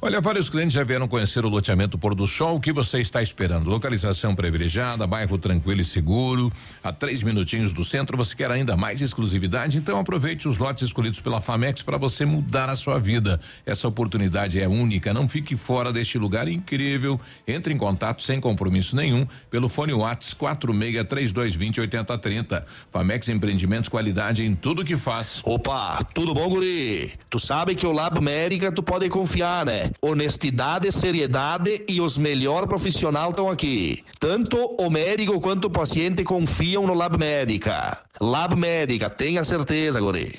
Olha, 0.00 0.20
vários 0.20 0.48
clientes 0.48 0.74
já 0.74 0.84
vieram 0.84 1.08
conhecer 1.08 1.44
o 1.44 1.48
loteamento 1.48 1.98
Pôr 1.98 2.14
do 2.14 2.24
Sol. 2.24 2.54
O 2.54 2.60
que 2.60 2.72
você 2.72 3.00
está 3.00 3.20
esperando? 3.20 3.68
Localização 3.68 4.32
privilegiada, 4.32 5.04
bairro 5.08 5.36
tranquilo 5.36 5.80
e 5.80 5.84
seguro, 5.84 6.52
a 6.84 6.92
três 6.92 7.24
minutinhos 7.24 7.72
do 7.72 7.84
centro. 7.84 8.16
Você 8.16 8.36
quer 8.36 8.48
ainda 8.48 8.76
mais 8.76 9.02
exclusividade? 9.02 9.76
Então 9.76 9.98
aproveite 9.98 10.46
os 10.46 10.56
lotes 10.56 10.84
escolhidos 10.84 11.20
pela 11.20 11.40
Famex 11.40 11.82
para 11.82 11.98
você 11.98 12.24
mudar 12.24 12.70
a 12.70 12.76
sua 12.76 13.00
vida. 13.00 13.40
Essa 13.66 13.88
oportunidade 13.88 14.60
é 14.60 14.68
única. 14.68 15.12
Não 15.12 15.28
fique 15.28 15.56
fora 15.56 15.92
deste 15.92 16.16
lugar 16.16 16.46
incrível. 16.46 17.20
Entre 17.44 17.74
em 17.74 17.76
contato 17.76 18.22
sem 18.22 18.38
compromisso 18.38 18.94
nenhum 18.94 19.26
pelo 19.50 19.68
fone 19.68 19.94
Whats 19.94 20.32
463220 20.32 21.80
8030. 21.80 22.64
Famex 22.92 23.28
Empreendimentos, 23.28 23.88
qualidade 23.88 24.44
em 24.44 24.54
tudo 24.54 24.84
que 24.84 24.96
faz. 24.96 25.40
Opa, 25.42 26.04
tudo 26.14 26.32
bom, 26.32 26.48
guri? 26.48 27.14
Tu 27.28 27.40
sabe 27.40 27.74
que 27.74 27.84
o 27.84 27.90
Lab 27.90 28.20
Médica 28.20 28.70
tu 28.70 28.80
pode 28.80 29.08
confiar, 29.08 29.66
né? 29.66 29.87
Honestidade, 30.02 30.92
seriedade 30.92 31.84
e 31.88 32.00
os 32.00 32.18
melhores 32.18 32.68
profissionais 32.68 33.30
estão 33.30 33.50
aqui. 33.50 34.04
Tanto 34.18 34.56
o 34.78 34.90
médico 34.90 35.40
quanto 35.40 35.66
o 35.66 35.70
paciente 35.70 36.24
confiam 36.24 36.86
no 36.86 36.94
Lab 36.94 37.18
Médica. 37.18 37.98
Lab 38.20 38.56
Médica, 38.56 39.08
tenha 39.08 39.44
certeza, 39.44 40.00
guri. 40.00 40.38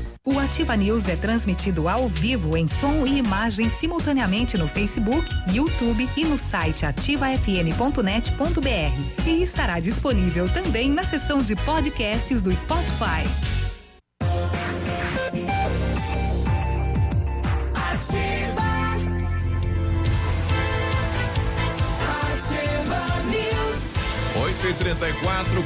O 0.23 0.37
Ativa 0.37 0.77
News 0.77 1.09
é 1.09 1.15
transmitido 1.15 1.89
ao 1.89 2.07
vivo 2.07 2.55
em 2.55 2.67
som 2.67 3.07
e 3.07 3.17
imagem 3.17 3.71
simultaneamente 3.71 4.55
no 4.55 4.67
Facebook, 4.67 5.27
YouTube 5.51 6.07
e 6.15 6.23
no 6.25 6.37
site 6.37 6.85
ativafm.net.br. 6.85 9.27
E 9.27 9.41
estará 9.41 9.79
disponível 9.79 10.47
também 10.47 10.91
na 10.91 11.03
seção 11.03 11.39
de 11.39 11.55
podcasts 11.55 12.39
do 12.39 12.55
Spotify. 12.55 13.25
Ativa, 17.73 18.61
Ativa 22.35 23.01
News. 23.25 23.81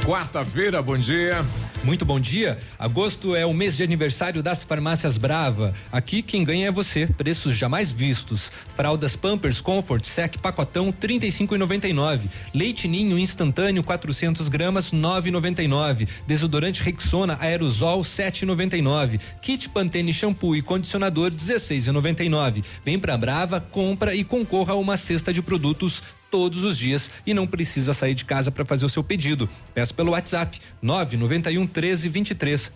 8h34, 0.00 0.06
quarta-feira, 0.06 0.80
bom 0.80 0.96
dia. 0.96 1.44
Muito 1.86 2.04
bom 2.04 2.18
dia. 2.18 2.58
Agosto 2.80 3.36
é 3.36 3.46
o 3.46 3.54
mês 3.54 3.76
de 3.76 3.84
aniversário 3.84 4.42
das 4.42 4.64
farmácias 4.64 5.16
Brava. 5.16 5.72
Aqui 5.92 6.20
quem 6.20 6.42
ganha 6.42 6.66
é 6.66 6.72
você. 6.72 7.06
Preços 7.06 7.56
jamais 7.56 7.92
vistos. 7.92 8.50
Fraldas 8.74 9.14
Pampers 9.14 9.60
Comfort 9.60 10.04
Sec 10.04 10.36
pacotão 10.38 10.92
35,99. 10.92 12.22
Leite 12.52 12.88
Ninho 12.88 13.16
instantâneo 13.16 13.84
400 13.84 14.48
gramas 14.48 14.90
9,99. 14.92 16.08
Desodorante 16.26 16.82
Rexona 16.82 17.38
aerosol 17.40 18.00
7,99. 18.00 19.20
Kit 19.40 19.68
Pantene 19.68 20.12
shampoo 20.12 20.56
e 20.56 20.62
condicionador 20.62 21.30
16,99. 21.30 22.64
Vem 22.84 22.98
pra 22.98 23.16
Brava, 23.16 23.60
compra 23.60 24.12
e 24.12 24.24
concorra 24.24 24.72
a 24.72 24.76
uma 24.76 24.96
cesta 24.96 25.32
de 25.32 25.40
produtos 25.40 26.02
todos 26.36 26.64
os 26.64 26.76
dias 26.76 27.10
e 27.26 27.32
não 27.32 27.46
precisa 27.46 27.94
sair 27.94 28.14
de 28.14 28.26
casa 28.26 28.50
para 28.50 28.62
fazer 28.62 28.84
o 28.84 28.90
seu 28.90 29.02
pedido. 29.02 29.48
Peça 29.72 29.94
pelo 29.94 30.10
WhatsApp 30.10 30.60
991 30.82 31.66
13 31.66 32.10
23 32.10 32.72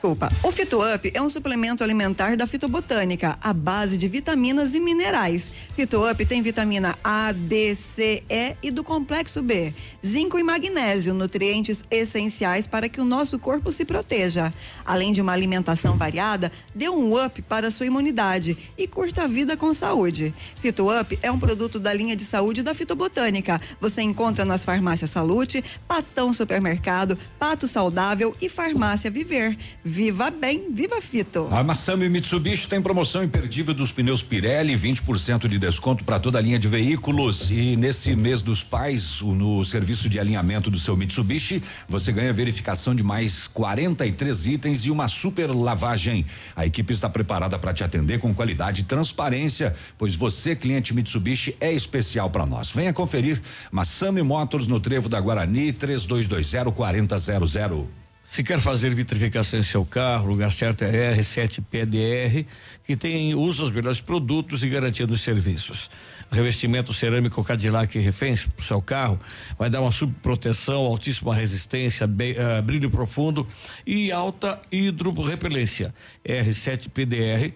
00. 0.00 0.10
Desculpa. 0.10 0.32
O 0.42 0.50
FitoUp 0.50 1.10
é 1.12 1.20
um 1.20 1.28
suplemento 1.28 1.84
alimentar 1.84 2.34
da 2.34 2.46
fitobotânica, 2.46 3.36
à 3.38 3.52
base 3.52 3.98
de 3.98 4.08
vitaminas 4.08 4.74
e 4.74 4.80
minerais. 4.80 5.52
FitoUp 5.76 6.24
tem 6.24 6.40
vitamina 6.40 6.98
A, 7.04 7.32
D, 7.32 7.74
C, 7.74 8.24
E 8.26 8.56
e 8.62 8.70
do 8.70 8.82
complexo 8.82 9.42
B, 9.42 9.74
zinco 10.04 10.38
e 10.38 10.42
magnésio, 10.42 11.12
nutrientes 11.12 11.84
essenciais 11.90 12.66
para 12.66 12.88
que 12.88 12.98
o 12.98 13.04
nosso 13.04 13.38
corpo 13.38 13.70
se 13.70 13.84
proteja. 13.84 14.50
Além 14.86 15.12
de 15.12 15.20
uma 15.20 15.32
alimentação 15.32 15.98
variada, 15.98 16.50
dê 16.74 16.88
um 16.88 17.22
up 17.22 17.42
para 17.42 17.68
a 17.68 17.70
sua 17.70 17.84
imunidade 17.84 18.56
e 18.78 18.86
curta 18.86 19.24
a 19.24 19.26
vida 19.26 19.54
com 19.54 19.74
saúde. 19.74 20.32
FitoUp 20.62 21.18
é 21.20 21.30
um 21.30 21.38
produto 21.38 21.78
da 21.78 21.92
linha 21.92 22.16
de 22.16 22.24
saúde 22.24 22.62
da 22.62 22.72
fitobotânica. 22.72 23.60
Você 23.78 24.00
encontra 24.00 24.46
nas 24.46 24.64
farmácias 24.64 25.10
Salute, 25.10 25.62
Patão 25.86 26.32
Supermercado, 26.32 27.18
Pato 27.38 27.68
Saudável 27.68 28.34
e 28.40 28.48
Farmácia 28.48 29.10
Viver. 29.10 29.58
Viva 29.90 30.30
bem, 30.30 30.72
viva 30.72 31.00
Fito. 31.00 31.48
A 31.50 31.64
Massami 31.64 32.08
Mitsubishi 32.08 32.68
tem 32.68 32.80
promoção 32.80 33.24
imperdível 33.24 33.74
dos 33.74 33.90
pneus 33.90 34.22
Pirelli, 34.22 34.76
20% 34.76 35.48
de 35.48 35.58
desconto 35.58 36.04
para 36.04 36.20
toda 36.20 36.38
a 36.38 36.40
linha 36.40 36.60
de 36.60 36.68
veículos. 36.68 37.50
E 37.50 37.74
nesse 37.74 38.14
mês 38.14 38.40
dos 38.40 38.62
pais, 38.62 39.20
no 39.20 39.64
serviço 39.64 40.08
de 40.08 40.20
alinhamento 40.20 40.70
do 40.70 40.78
seu 40.78 40.96
Mitsubishi, 40.96 41.60
você 41.88 42.12
ganha 42.12 42.32
verificação 42.32 42.94
de 42.94 43.02
mais 43.02 43.48
43 43.48 44.46
itens 44.46 44.86
e 44.86 44.92
uma 44.92 45.08
super 45.08 45.50
lavagem. 45.50 46.24
A 46.54 46.64
equipe 46.64 46.92
está 46.92 47.08
preparada 47.08 47.58
para 47.58 47.74
te 47.74 47.82
atender 47.82 48.20
com 48.20 48.32
qualidade 48.32 48.82
e 48.82 48.84
transparência, 48.84 49.74
pois 49.98 50.14
você, 50.14 50.54
cliente 50.54 50.94
Mitsubishi, 50.94 51.56
é 51.60 51.72
especial 51.72 52.30
para 52.30 52.46
nós. 52.46 52.70
Venha 52.70 52.92
conferir 52.92 53.42
Massami 53.72 54.22
Motors 54.22 54.68
no 54.68 54.78
Trevo 54.78 55.08
da 55.08 55.20
Guarani, 55.20 55.72
3220 55.72 56.70
4000. 56.72 57.99
Se 58.32 58.44
quer 58.44 58.60
fazer 58.60 58.94
vitrificação 58.94 59.58
em 59.58 59.62
seu 59.64 59.84
carro, 59.84 60.26
o 60.26 60.28
lugar 60.28 60.52
certo 60.52 60.84
é 60.84 61.16
R7 61.16 61.64
PDR, 61.68 62.46
que 62.86 62.96
tem 62.96 63.34
usa 63.34 63.64
os 63.64 63.72
melhores 63.72 64.00
produtos 64.00 64.62
e 64.62 64.68
garantia 64.68 65.04
dos 65.04 65.20
serviços. 65.20 65.90
Revestimento 66.30 66.92
cerâmico 66.92 67.42
Cadillac 67.42 67.98
Refens 67.98 68.44
para 68.44 68.62
o 68.62 68.64
seu 68.64 68.80
carro 68.80 69.18
vai 69.58 69.68
dar 69.68 69.80
uma 69.80 69.90
subproteção, 69.90 70.82
altíssima 70.82 71.34
resistência, 71.34 72.06
uh, 72.06 72.62
brilho 72.62 72.88
profundo 72.88 73.44
e 73.84 74.12
alta 74.12 74.60
hidrorrepelência. 74.70 75.92
R7 76.24 76.88
PDR, 76.88 77.52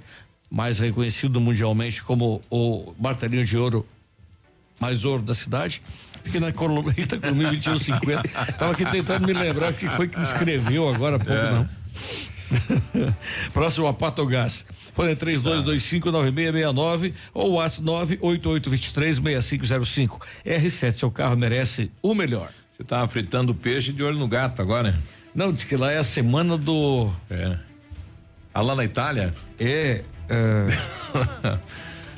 mais 0.51 0.81
reconhecido 0.81 1.41
mundialmente 1.41 2.03
como 2.03 2.41
o 2.51 2.93
martelinho 2.99 3.45
de 3.45 3.57
ouro 3.57 3.87
mais 4.81 5.05
ouro 5.05 5.23
da 5.23 5.35
cidade 5.35 5.81
Fiquei 6.25 6.41
na 6.41 6.49
Rita 6.49 7.19
comigo 7.19 7.51
2150. 7.51 8.23
Tava 8.59 8.73
aqui 8.73 8.85
tentando 8.87 9.27
me 9.27 9.35
lembrar 9.35 9.73
o 9.73 9.75
que 9.75 9.89
foi 9.91 10.09
que 10.09 10.19
escreveu 10.21 10.89
agora 10.89 11.17
há 11.17 11.19
pouco, 11.19 11.33
é. 11.33 11.53
não. 11.53 11.69
Próximo 13.53 13.87
a 13.87 13.93
Patogás. 13.93 14.65
Fone 14.95 15.15
32259669 15.17 17.13
ou 17.33 17.53
WhatsApp 17.55 17.87
988236505. 18.19 20.21
R7, 20.47 20.93
seu 20.93 21.11
carro 21.11 21.37
merece 21.37 21.91
o 22.01 22.15
melhor. 22.15 22.49
Você 22.77 22.85
tava 22.85 23.09
fritando 23.09 23.55
peixe 23.55 23.93
de 23.93 24.03
olho 24.03 24.19
no 24.19 24.27
gato 24.27 24.63
agora? 24.63 24.99
Não, 25.35 25.53
diz 25.53 25.65
que 25.65 25.77
lá 25.77 25.93
é 25.93 25.99
a 25.99 26.05
semana 26.05 26.57
do. 26.57 27.13
É. 27.29 27.59
Ah, 28.53 28.63
lá 28.63 28.75
na 28.75 28.85
Itália? 28.85 29.33
É. 29.59 30.03
é... 30.29 30.69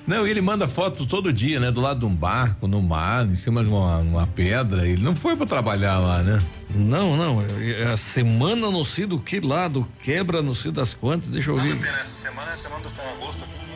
Não, 0.06 0.26
ele 0.26 0.40
manda 0.40 0.68
fotos 0.68 1.04
todo 1.06 1.32
dia, 1.32 1.58
né? 1.58 1.70
Do 1.70 1.80
lado 1.80 2.00
de 2.00 2.06
um 2.06 2.14
barco, 2.14 2.68
no 2.68 2.80
mar, 2.80 3.26
em 3.26 3.34
cima 3.34 3.64
de 3.64 3.68
uma, 3.68 3.98
uma 3.98 4.26
pedra. 4.26 4.86
Ele 4.86 5.02
não 5.02 5.16
foi 5.16 5.36
para 5.36 5.46
trabalhar 5.46 5.98
lá, 5.98 6.22
né? 6.22 6.40
Não, 6.74 7.16
não. 7.16 7.42
É, 7.42 7.82
é 7.82 7.86
a 7.88 7.96
semana 7.96 8.70
não 8.70 8.84
sei 8.84 9.06
do 9.06 9.18
que 9.18 9.40
lado, 9.40 9.86
quebra 10.02 10.40
não 10.42 10.54
sei 10.54 10.70
das 10.70 10.94
quantas, 10.94 11.28
deixa 11.28 11.50
eu 11.50 11.58
ver. 11.58 11.76
Essa 11.84 12.22
semana 12.22 12.50
é 12.50 12.52
a 12.52 12.56
semana 12.56 12.82
do 12.82 12.88
Ferragosto 12.88 13.44
aqui. 13.44 13.66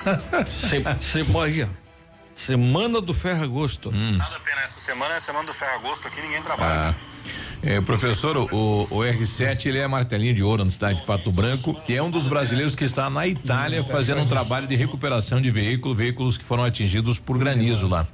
Semana, 0.70 0.98
semana 2.46 3.00
do 3.00 3.12
Ferragosto. 3.12 3.90
Hum. 3.90 4.16
Nada 4.16 4.38
pena, 4.40 4.62
essa 4.62 4.80
semana 4.80 5.14
é 5.14 5.16
a 5.16 5.20
semana 5.20 5.46
do 5.46 5.52
Ferragosto 5.52 6.08
aqui, 6.08 6.20
ninguém 6.20 6.42
trabalha. 6.42 6.90
Ah. 6.90 6.94
É, 7.62 7.78
professor, 7.80 8.38
o, 8.38 8.86
o, 8.90 9.00
R7 9.00 9.66
ele 9.66 9.78
é 9.78 9.86
martelinho 9.86 10.32
de 10.32 10.42
ouro 10.42 10.64
na 10.64 10.70
cidade 10.70 11.00
de 11.00 11.06
Pato 11.06 11.30
Branco 11.30 11.78
e 11.86 11.94
é 11.94 12.02
um 12.02 12.10
dos 12.10 12.26
brasileiros 12.26 12.74
que 12.74 12.84
está 12.84 13.10
na 13.10 13.26
Itália 13.26 13.84
fazendo 13.84 14.22
um 14.22 14.26
trabalho 14.26 14.66
de 14.66 14.74
recuperação 14.74 15.42
de 15.42 15.50
veículos, 15.50 15.96
veículos 15.96 16.38
que 16.38 16.44
foram 16.44 16.64
atingidos 16.64 17.18
por 17.18 17.36
granizo 17.36 17.86
lá. 17.86 18.06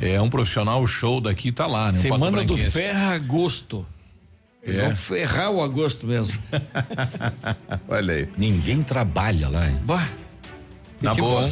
É 0.00 0.20
um 0.20 0.30
profissional 0.30 0.84
show 0.86 1.20
daqui 1.20 1.50
está 1.50 1.66
lá, 1.66 1.92
né? 1.92 2.00
Semana 2.00 2.42
do 2.44 2.56
Ferragosto. 2.56 3.86
É. 4.64 4.72
Vão 4.72 4.96
ferrar 4.96 5.50
o 5.50 5.62
agosto 5.62 6.06
mesmo. 6.06 6.38
Olha 7.88 8.14
aí. 8.14 8.28
Ninguém 8.38 8.82
trabalha 8.82 9.48
lá, 9.48 9.68
hein? 9.68 9.78
Bah. 9.82 10.08
Na 11.00 11.14
boa. 11.14 11.50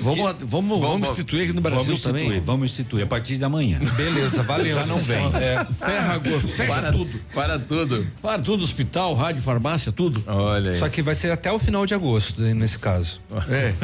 Vamos, 0.00 0.18
vamos, 0.18 0.50
vamos, 0.50 0.80
vamos 0.80 1.10
instituir 1.10 1.44
aqui 1.44 1.52
no 1.52 1.60
Brasil 1.60 1.84
vamos 1.84 2.02
também? 2.02 2.40
Vamos 2.40 2.70
instituir 2.70 3.04
a 3.04 3.06
partir 3.06 3.36
de 3.36 3.44
amanhã. 3.44 3.78
Beleza, 3.96 4.42
valeu. 4.44 4.74
Já 4.74 4.86
não 4.86 4.98
vem. 4.98 5.24
É, 5.36 5.66
ferra 5.78 6.14
agosto, 6.14 6.48
fecha 6.48 6.72
para, 6.72 6.92
tudo. 6.92 7.20
Para 7.34 7.58
tudo. 7.58 8.06
Para 8.20 8.42
tudo, 8.42 8.64
hospital, 8.64 9.14
rádio, 9.14 9.42
farmácia, 9.42 9.92
tudo. 9.92 10.22
Olha 10.26 10.72
aí. 10.72 10.78
Só 10.78 10.88
que 10.88 11.02
vai 11.02 11.14
ser 11.14 11.30
até 11.30 11.52
o 11.52 11.58
final 11.58 11.84
de 11.86 11.94
agosto, 11.94 12.42
nesse 12.42 12.78
caso. 12.78 13.20
É. 13.48 13.74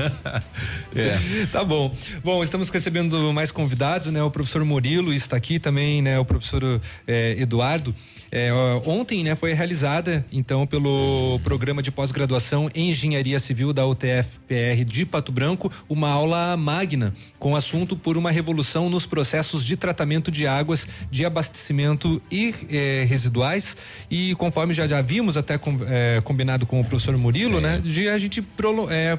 é. 0.99 1.19
Tá 1.53 1.65
bom. 1.65 1.95
Bom, 2.23 2.43
estamos 2.43 2.69
recebendo 2.69 3.33
mais 3.33 3.51
convidados, 3.51 4.09
né? 4.09 4.23
O 4.23 4.31
professor 4.31 4.65
Murilo 4.65 5.13
está 5.13 5.37
aqui 5.37 5.59
também, 5.59 6.03
né? 6.03 6.19
O 6.19 6.25
professor 6.25 6.81
eh, 7.07 7.37
Eduardo. 7.39 7.95
É, 8.31 8.51
ontem, 8.85 9.25
né, 9.25 9.35
foi 9.35 9.53
realizada, 9.53 10.25
então, 10.31 10.67
pelo 10.67 11.41
programa 11.43 11.83
de 11.83 11.91
pós-graduação 11.91 12.69
em 12.75 12.91
Engenharia 12.91 13.41
Civil 13.41 13.73
da 13.73 13.87
UTF-PR 13.87 14.85
de 14.87 15.07
Pato 15.07 15.33
Branco, 15.33 15.73
uma 15.89 16.09
aula 16.11 16.57
magna 16.57 17.15
com 17.39 17.57
assunto 17.57 17.97
por 17.97 18.19
uma 18.19 18.31
revolução 18.31 18.91
nos 18.91 19.07
processos 19.07 19.65
de 19.65 19.77
tratamento 19.77 20.31
de 20.31 20.47
águas 20.47 20.87
de 21.11 21.25
abastecimento 21.25 22.21
e 22.31 22.55
eh, 22.71 23.07
residuais. 23.09 23.77
E 24.11 24.35
conforme 24.35 24.75
já, 24.75 24.87
já 24.87 25.01
vimos 25.01 25.37
até 25.37 25.57
com, 25.57 25.79
eh, 25.87 26.21
combinado 26.25 26.67
com 26.67 26.81
o 26.81 26.85
professor 26.85 27.17
Murilo, 27.17 27.61
né, 27.61 27.81
de 27.83 28.09
a 28.09 28.19
gente 28.19 28.43
prolo, 28.43 28.89
eh, 28.91 29.19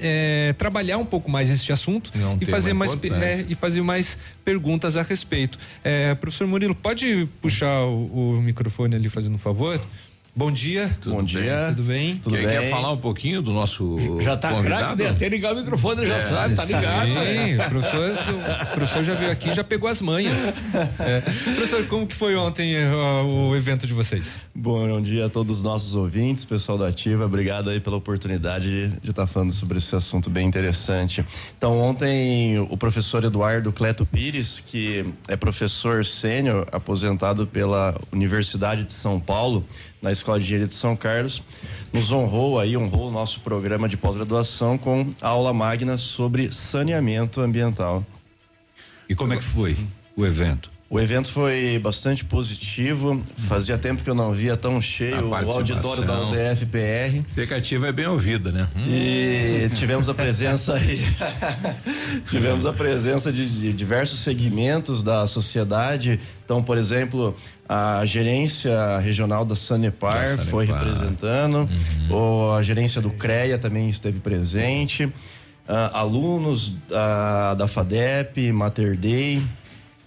é, 0.00 0.54
trabalhar 0.54 0.98
um 0.98 1.04
pouco 1.04 1.30
mais 1.30 1.50
esse 1.50 1.72
assunto 1.72 2.12
e 2.40 2.46
fazer 2.46 2.72
mais 2.72 2.92
é, 2.92 3.44
e 3.48 3.54
fazer 3.54 3.82
mais 3.82 4.18
perguntas 4.44 4.96
a 4.96 5.02
respeito. 5.02 5.58
É, 5.84 6.14
professor 6.14 6.46
Murilo, 6.46 6.74
pode 6.74 7.28
puxar 7.40 7.82
o, 7.82 8.36
o 8.36 8.42
microfone 8.42 8.96
ali, 8.96 9.08
fazendo 9.08 9.34
um 9.34 9.38
favor? 9.38 9.80
Bom 10.34 10.50
dia. 10.50 10.90
Tudo 11.00 11.16
Bom 11.16 11.22
dia. 11.24 11.66
Tudo 11.74 11.82
bem? 11.82 12.16
Tudo 12.16 12.36
Quem 12.36 12.46
bem? 12.46 12.60
quer 12.60 12.70
falar 12.70 12.92
um 12.92 12.96
pouquinho 12.96 13.42
do 13.42 13.52
nosso 13.52 14.20
Já 14.20 14.36
tá 14.36 14.62
craque, 14.62 15.02
né? 15.02 15.10
Até 15.10 15.28
ligar 15.28 15.52
o 15.52 15.56
microfone, 15.56 16.06
já 16.06 16.16
é, 16.16 16.20
sabe, 16.20 16.54
tá 16.54 16.64
ligado. 16.64 17.06
Sim, 17.06 17.14
né? 17.14 17.66
o 17.66 17.68
professor, 17.70 18.10
o 18.10 18.74
professor 18.74 19.04
já 19.04 19.14
veio 19.14 19.30
aqui, 19.30 19.52
já 19.52 19.64
pegou 19.64 19.88
as 19.88 20.00
manhas. 20.00 20.38
É. 21.00 21.20
Professor, 21.20 21.84
como 21.86 22.06
que 22.06 22.14
foi 22.14 22.36
ontem 22.36 22.76
uh, 22.76 23.50
o 23.50 23.56
evento 23.56 23.86
de 23.86 23.92
vocês? 23.92 24.38
Bom 24.54 25.00
dia 25.00 25.26
a 25.26 25.28
todos 25.28 25.58
os 25.58 25.64
nossos 25.64 25.96
ouvintes, 25.96 26.44
pessoal 26.44 26.78
da 26.78 26.88
Ativa, 26.88 27.24
obrigado 27.24 27.70
aí 27.70 27.80
pela 27.80 27.96
oportunidade 27.96 28.88
de 28.88 29.10
estar 29.10 29.22
tá 29.22 29.26
falando 29.26 29.52
sobre 29.52 29.78
esse 29.78 29.94
assunto 29.96 30.30
bem 30.30 30.46
interessante. 30.46 31.24
Então, 31.58 31.78
ontem 31.80 32.58
o 32.58 32.76
professor 32.76 33.24
Eduardo 33.24 33.72
Cleto 33.72 34.06
Pires, 34.06 34.60
que 34.64 35.04
é 35.26 35.36
professor 35.36 36.04
sênior 36.04 36.68
aposentado 36.70 37.46
pela 37.46 37.98
Universidade 38.12 38.84
de 38.84 38.92
São 38.92 39.18
Paulo, 39.18 39.64
na 40.02 40.10
Escola 40.10 40.38
de 40.38 40.44
Engenharia 40.44 40.66
de 40.66 40.74
São 40.74 40.96
Carlos, 40.96 41.42
nos 41.92 42.10
honrou 42.12 42.58
aí, 42.58 42.76
honrou 42.76 43.08
o 43.08 43.12
nosso 43.12 43.40
programa 43.40 43.88
de 43.88 43.96
pós-graduação 43.96 44.78
com 44.78 45.08
a 45.20 45.28
aula 45.28 45.52
magna 45.52 45.98
sobre 45.98 46.52
saneamento 46.52 47.40
ambiental. 47.40 48.04
E 49.08 49.14
como 49.14 49.32
é 49.32 49.36
que 49.36 49.44
foi 49.44 49.76
o 50.16 50.24
evento? 50.24 50.70
O 50.92 50.98
evento 50.98 51.30
foi 51.30 51.78
bastante 51.78 52.24
positivo. 52.24 53.22
Fazia 53.36 53.78
tempo 53.78 54.02
que 54.02 54.10
eu 54.10 54.14
não 54.14 54.32
via 54.32 54.56
tão 54.56 54.82
cheio 54.82 55.28
o 55.28 55.34
auditório 55.34 56.04
da 56.04 56.20
UTF-PR. 56.22 57.24
Expectativa 57.28 57.86
é 57.86 57.92
bem 57.92 58.08
ouvida, 58.08 58.50
né? 58.50 58.66
E 58.88 59.70
tivemos 59.76 60.08
a 60.08 60.14
presença 60.14 60.74
aí. 60.74 61.00
tivemos 62.26 62.66
a 62.66 62.72
presença 62.72 63.32
de, 63.32 63.48
de 63.48 63.72
diversos 63.72 64.18
segmentos 64.18 65.04
da 65.04 65.28
sociedade. 65.28 66.18
Então, 66.44 66.60
por 66.60 66.76
exemplo, 66.76 67.36
a 67.68 68.04
gerência 68.04 68.98
regional 68.98 69.44
da 69.44 69.54
Sanepar, 69.54 70.26
Sanepar. 70.26 70.46
foi 70.46 70.66
representando, 70.66 71.54
uhum. 72.10 72.16
ou 72.16 72.52
a 72.52 72.64
gerência 72.64 73.00
do 73.00 73.10
CREA 73.10 73.56
também 73.58 73.88
esteve 73.88 74.18
presente. 74.18 75.04
Uh, 75.04 75.12
alunos 75.92 76.70
uh, 76.70 77.54
da 77.56 77.68
FADEP, 77.68 78.50
Mater 78.50 78.96
Dei, 78.96 79.40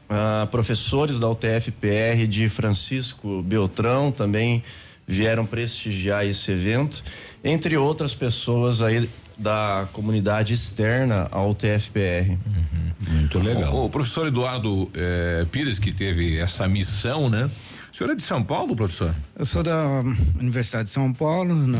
Uh, 0.09 0.45
professores 0.47 1.19
da 1.19 1.29
UTF-PR 1.29 2.27
de 2.27 2.49
Francisco 2.49 3.41
Beltrão 3.41 4.11
também 4.11 4.63
vieram 5.07 5.45
prestigiar 5.45 6.25
esse 6.25 6.51
evento, 6.51 7.03
entre 7.43 7.77
outras 7.77 8.13
pessoas 8.13 8.81
aí 8.81 9.09
da 9.37 9.87
comunidade 9.91 10.53
externa 10.53 11.27
ao 11.31 11.49
UTF-PR. 11.51 12.29
Uhum. 12.29 12.83
Muito 13.11 13.39
legal. 13.39 13.73
O, 13.73 13.85
o 13.85 13.89
professor 13.89 14.27
Eduardo 14.27 14.89
eh, 14.93 15.45
Pires, 15.51 15.79
que 15.79 15.91
teve 15.91 16.37
essa 16.37 16.67
missão, 16.67 17.29
né? 17.29 17.49
O 17.91 17.95
senhor 17.95 18.11
é 18.11 18.15
de 18.15 18.21
São 18.21 18.43
Paulo, 18.43 18.75
professor? 18.75 19.13
Eu 19.35 19.45
sou 19.45 19.61
da 19.61 20.03
Universidade 20.39 20.85
de 20.85 20.89
São 20.89 21.11
Paulo, 21.13 21.53
no 21.53 21.79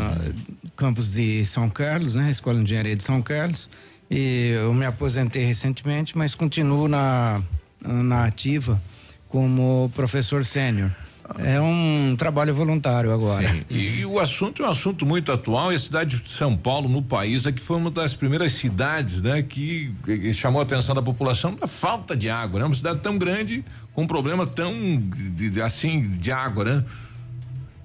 campus 0.75 1.11
de 1.11 1.45
São 1.45 1.69
Carlos, 1.69 2.15
né? 2.15 2.29
Escola 2.29 2.57
de 2.57 2.63
Engenharia 2.63 2.95
de 2.95 3.03
São 3.03 3.21
Carlos. 3.21 3.69
E 4.11 4.53
eu 4.55 4.73
me 4.73 4.85
aposentei 4.85 5.43
recentemente, 5.45 6.17
mas 6.17 6.35
continuo 6.35 6.87
na 6.87 7.41
na 7.83 8.25
ativa 8.25 8.81
como 9.29 9.91
professor 9.95 10.45
sênior. 10.45 10.91
É 11.39 11.59
um 11.59 12.15
trabalho 12.17 12.53
voluntário 12.53 13.11
agora. 13.11 13.47
Sim. 13.47 13.63
E, 13.69 13.99
e, 13.99 14.05
o 14.05 14.19
assunto 14.19 14.61
é 14.61 14.67
um 14.67 14.69
assunto 14.69 15.05
muito 15.05 15.31
atual. 15.31 15.71
E 15.71 15.75
a 15.75 15.79
cidade 15.79 16.17
de 16.17 16.29
São 16.29 16.55
Paulo, 16.55 16.89
no 16.89 17.01
país, 17.01 17.47
aqui 17.47 17.61
foi 17.61 17.77
uma 17.77 17.89
das 17.89 18.13
primeiras 18.13 18.53
cidades, 18.53 19.21
né, 19.21 19.41
que, 19.41 19.91
que 20.03 20.33
chamou 20.33 20.59
a 20.59 20.63
atenção 20.63 20.93
da 20.93 21.01
população 21.01 21.55
da 21.55 21.65
falta 21.65 22.15
de 22.15 22.29
água, 22.29 22.59
né? 22.59 22.65
Uma 22.65 22.75
cidade 22.75 22.99
tão 22.99 23.17
grande 23.17 23.63
com 23.93 24.03
um 24.03 24.07
problema 24.07 24.45
tão 24.45 24.73
de, 24.75 25.61
assim 25.61 26.01
de 26.17 26.31
água, 26.31 26.65
né? 26.65 26.83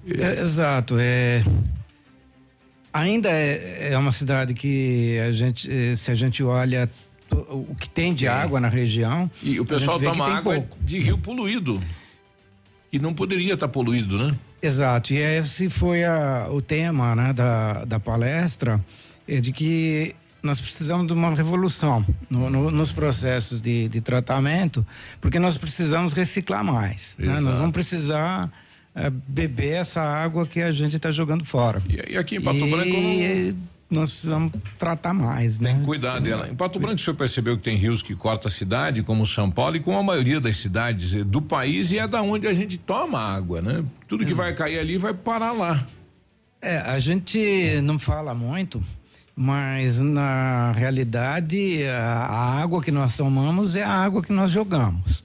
É, 0.05 0.41
exato. 0.41 0.97
É 0.99 1.41
ainda 2.93 3.29
é, 3.29 3.89
é 3.91 3.97
uma 3.97 4.11
cidade 4.11 4.53
que 4.53 5.17
a 5.19 5.31
gente, 5.31 5.69
eh, 5.71 5.95
se 5.95 6.11
a 6.11 6.15
gente 6.15 6.43
olha 6.43 6.89
o 7.35 7.75
que 7.79 7.89
tem 7.89 8.13
de 8.13 8.27
água 8.27 8.59
na 8.59 8.67
região. 8.67 9.29
E 9.41 9.59
o 9.59 9.65
pessoal 9.65 9.99
toma 9.99 10.27
água 10.27 10.55
pouco. 10.55 10.77
de 10.81 10.99
rio 10.99 11.17
poluído. 11.17 11.81
E 12.91 12.99
não 12.99 13.13
poderia 13.13 13.53
estar 13.53 13.67
tá 13.67 13.71
poluído, 13.71 14.17
né? 14.17 14.35
Exato. 14.61 15.13
E 15.13 15.17
esse 15.17 15.69
foi 15.69 16.03
a, 16.03 16.47
o 16.51 16.61
tema 16.61 17.15
né, 17.15 17.33
da, 17.33 17.85
da 17.85 17.99
palestra, 17.99 18.79
é 19.27 19.39
de 19.39 19.51
que 19.51 20.15
nós 20.41 20.59
precisamos 20.61 21.07
de 21.07 21.13
uma 21.13 21.33
revolução 21.33 22.05
no, 22.29 22.49
no, 22.49 22.71
nos 22.71 22.91
processos 22.91 23.61
de, 23.61 23.89
de, 23.89 24.01
tratamento, 24.01 24.85
porque 25.19 25.37
nós 25.37 25.57
precisamos 25.57 26.13
reciclar 26.13 26.63
mais. 26.63 27.15
Né? 27.17 27.39
Nós 27.39 27.57
vamos 27.57 27.73
precisar 27.73 28.49
é, 28.95 29.09
beber 29.09 29.73
essa 29.73 30.01
água 30.01 30.45
que 30.45 30.61
a 30.61 30.71
gente 30.71 30.95
está 30.95 31.11
jogando 31.11 31.45
fora. 31.45 31.81
E, 31.87 32.13
e, 32.13 32.17
aqui 32.17 32.37
em 32.37 32.41
Pato 32.41 32.65
e, 32.65 32.69
Branco. 32.69 32.89
Não 32.89 33.78
nós 33.89 34.11
precisamos 34.11 34.51
tratar 34.77 35.13
mais, 35.13 35.59
né? 35.59 35.71
Tem 35.71 35.79
que 35.79 35.85
cuidar 35.85 36.19
dela. 36.19 36.47
Em 36.47 36.55
Pato 36.55 36.79
Branco, 36.79 36.95
o 36.95 36.99
senhor 36.99 37.15
percebeu 37.15 37.57
que 37.57 37.63
tem 37.63 37.75
rios 37.75 38.01
que 38.01 38.15
cortam 38.15 38.47
a 38.47 38.51
cidade, 38.51 39.01
como 39.01 39.25
São 39.25 39.49
Paulo, 39.49 39.77
e 39.77 39.79
com 39.79 39.97
a 39.97 40.03
maioria 40.03 40.39
das 40.39 40.57
cidades 40.57 41.13
eh, 41.13 41.23
do 41.23 41.41
país, 41.41 41.91
e 41.91 41.97
é 41.97 42.07
da 42.07 42.21
onde 42.21 42.47
a 42.47 42.53
gente 42.53 42.77
toma 42.77 43.19
água, 43.19 43.61
né? 43.61 43.83
Tudo 44.07 44.25
que 44.25 44.33
vai 44.33 44.53
cair 44.53 44.77
ali 44.77 44.97
vai 44.97 45.13
parar 45.13 45.53
lá. 45.53 45.87
É, 46.61 46.77
a 46.77 46.99
gente 46.99 47.79
não 47.83 47.97
fala 47.97 48.33
muito, 48.35 48.81
mas 49.35 49.99
na 49.99 50.73
realidade 50.73 51.83
a, 51.87 52.61
água 52.61 52.83
que 52.83 52.91
nós 52.91 53.15
tomamos 53.15 53.75
é 53.75 53.83
a 53.83 53.91
água 53.91 54.21
que 54.21 54.33
nós 54.33 54.51
jogamos. 54.51 55.23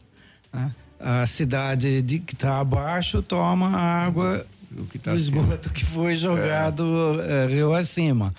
Né? 0.53 0.71
A 1.01 1.27
cidade 1.27 2.01
de, 2.01 2.21
que 2.21 2.35
está 2.35 2.61
abaixo 2.61 3.21
toma 3.21 3.69
água 3.77 4.47
o 4.79 4.85
que 4.87 4.99
tá 4.99 5.13
do 5.13 5.17
esgoto 5.17 5.71
que 5.71 5.85
foi 5.85 6.17
jogado 6.17 7.21
é. 7.21 7.45
É, 7.45 7.47
rio 7.47 7.75
acima. 7.75 8.33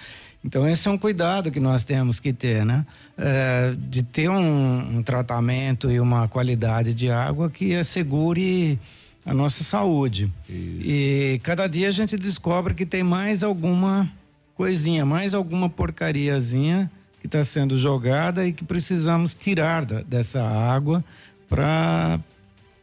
Então 0.44 0.68
esse 0.68 0.88
é 0.88 0.92
um 0.92 0.98
cuidado 0.98 1.52
que 1.52 1.60
nós 1.60 1.86
temos 1.86 2.20
que 2.20 2.32
ter, 2.32 2.66
né? 2.66 2.86
É, 3.18 3.74
de 3.78 4.04
ter 4.04 4.30
um, 4.30 4.98
um, 4.98 5.04
tratamento 5.04 5.90
e 5.90 6.00
uma 6.00 6.28
qualidade 6.28 6.94
de 6.94 7.10
água 7.10 7.50
que 7.50 7.74
assegure 7.74 8.78
a 9.26 9.34
nossa 9.34 9.64
saúde. 9.64 10.30
Isso. 10.48 10.82
E 10.82 11.40
cada 11.42 11.66
dia 11.66 11.88
a 11.88 11.92
gente 11.92 12.16
descobre 12.18 12.74
que 12.74 12.86
tem 12.86 13.04
mais 13.04 13.42
alguma 13.42 14.08
coisinha, 14.56 15.06
mais 15.06 15.34
alguma 15.34 15.70
porcariazinha 15.70 16.92
que 17.22 17.28
está 17.28 17.44
sendo 17.44 17.78
jogada 17.78 18.46
e 18.46 18.54
que 18.54 18.64
precisamos 18.64 19.34
tirar 19.34 19.84
da, 19.86 20.02
dessa 20.04 20.44
água 20.44 21.04
para 21.50 22.20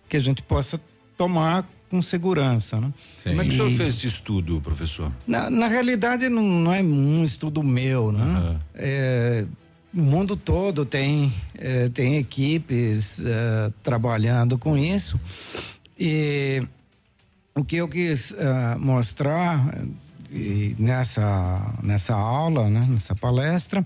que 0.08 0.16
a 0.16 0.20
gente 0.20 0.42
possa 0.42 0.80
tomar 1.16 1.64
com 1.92 2.00
segurança. 2.00 2.80
Né? 2.80 2.90
Como 3.22 3.42
é 3.42 3.44
que 3.44 3.50
o 3.50 3.52
senhor 3.52 3.70
fez 3.72 3.96
esse 3.96 4.06
estudo, 4.06 4.62
professor? 4.62 5.12
Na, 5.26 5.50
na 5.50 5.68
realidade, 5.68 6.26
não, 6.30 6.42
não, 6.42 6.72
é 6.72 6.82
um 6.82 7.22
estudo 7.22 7.62
meu. 7.62 8.10
Né? 8.10 8.24
Uhum. 8.24 8.58
É, 8.74 9.44
o 9.92 10.00
mundo 10.00 10.34
todo 10.34 10.86
tem, 10.86 11.30
é, 11.54 11.90
tem 11.90 12.16
equipes 12.16 13.22
é, 13.22 13.70
trabalhando 13.82 14.56
com 14.56 14.74
isso. 14.74 15.20
E 16.00 16.62
o 17.54 17.62
que 17.62 17.76
eu 17.76 17.86
quis 17.86 18.32
é, 18.32 18.74
mostrar 18.76 19.84
nessa, 20.78 21.74
nessa 21.82 22.14
aula, 22.14 22.70
né, 22.70 22.88
nessa 22.90 23.14
palestra, 23.14 23.84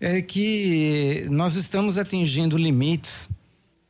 é 0.00 0.20
que 0.20 1.24
nós 1.30 1.54
estamos 1.54 1.98
atingindo 1.98 2.56
limites. 2.56 3.28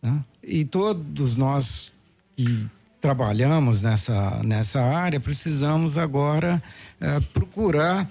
Né? 0.03 0.21
E 0.43 0.67
todos 0.67 1.35
nós 1.35 1.91
que 2.37 2.78
trabalhamos 3.01 3.83
nessa, 3.83 4.41
nessa 4.43 4.81
área, 4.81 5.21
precisamos 5.21 5.97
agora 5.97 6.63
eh, 7.01 7.21
procurar 7.33 8.09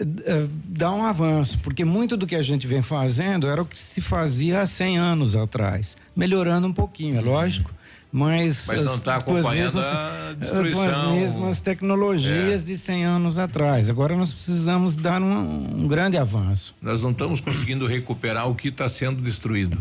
eh, 0.00 0.46
dar 0.64 0.92
um 0.92 1.04
avanço, 1.04 1.58
porque 1.58 1.84
muito 1.84 2.16
do 2.16 2.26
que 2.26 2.34
a 2.34 2.42
gente 2.42 2.66
vem 2.66 2.82
fazendo 2.82 3.46
era 3.46 3.60
o 3.62 3.66
que 3.66 3.78
se 3.78 4.00
fazia 4.00 4.62
há 4.62 4.66
100 4.66 4.98
anos 4.98 5.36
atrás, 5.36 5.96
melhorando 6.16 6.66
um 6.66 6.72
pouquinho, 6.72 7.18
é 7.18 7.20
lógico, 7.20 7.70
mas, 8.10 8.64
mas 8.66 8.82
não 8.82 8.94
está 8.94 9.16
acompanhando 9.16 9.74
mesmas, 9.74 9.84
a 9.84 10.34
destruição. 10.38 10.84
Com 10.84 10.90
as 10.90 11.12
mesmas 11.12 11.60
tecnologias 11.60 12.62
é. 12.62 12.64
de 12.64 12.78
100 12.78 13.04
anos 13.04 13.38
atrás. 13.38 13.90
Agora 13.90 14.16
nós 14.16 14.32
precisamos 14.32 14.96
dar 14.96 15.20
um, 15.20 15.82
um 15.82 15.86
grande 15.86 16.16
avanço. 16.16 16.74
Nós 16.80 17.02
não 17.02 17.10
estamos 17.10 17.40
conseguindo 17.40 17.86
recuperar 17.86 18.48
o 18.48 18.54
que 18.54 18.68
está 18.68 18.88
sendo 18.88 19.20
destruído 19.20 19.78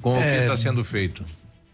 com 0.00 0.16
é, 0.16 0.18
o 0.18 0.22
que 0.22 0.42
está 0.44 0.56
sendo 0.56 0.82
feito. 0.82 1.22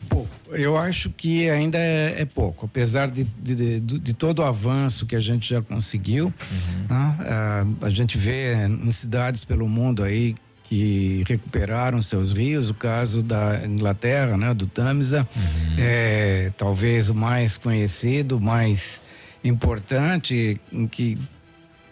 Pouco. 0.09 0.31
Eu 0.51 0.77
acho 0.77 1.11
que 1.11 1.49
ainda 1.51 1.79
é, 1.79 2.23
é 2.23 2.25
pouco, 2.25 2.67
apesar 2.67 3.11
de, 3.11 3.25
de, 3.25 3.81
de, 3.81 3.99
de, 3.99 4.15
todo 4.15 4.41
o 4.41 4.45
avanço 4.45 5.07
que 5.07 5.17
a 5.17 5.21
gente 5.21 5.51
já 5.51 5.61
conseguiu. 5.61 6.27
Uhum. 6.27 6.87
Né? 6.89 7.17
A, 7.29 7.67
a 7.87 7.91
gente 7.91 8.17
vê 8.17 8.55
em 8.67 8.93
cidades 8.93 9.45
pelo 9.45 9.69
mundo 9.69 10.05
aí 10.05 10.35
que 10.65 11.23
recuperaram 11.29 12.01
seus 12.01 12.33
rios, 12.33 12.71
o 12.71 12.75
caso 12.75 13.23
da 13.23 13.67
Inglaterra, 13.67 14.37
né, 14.37 14.55
do 14.55 14.67
Tamisa, 14.67 15.29
uhum. 15.37 15.77
é 15.79 16.53
talvez 16.57 17.11
o 17.11 17.15
mais 17.15 17.59
conhecido, 17.59 18.41
mais 18.41 19.01
importante, 19.43 20.59
em 20.73 20.87
que 20.89 21.19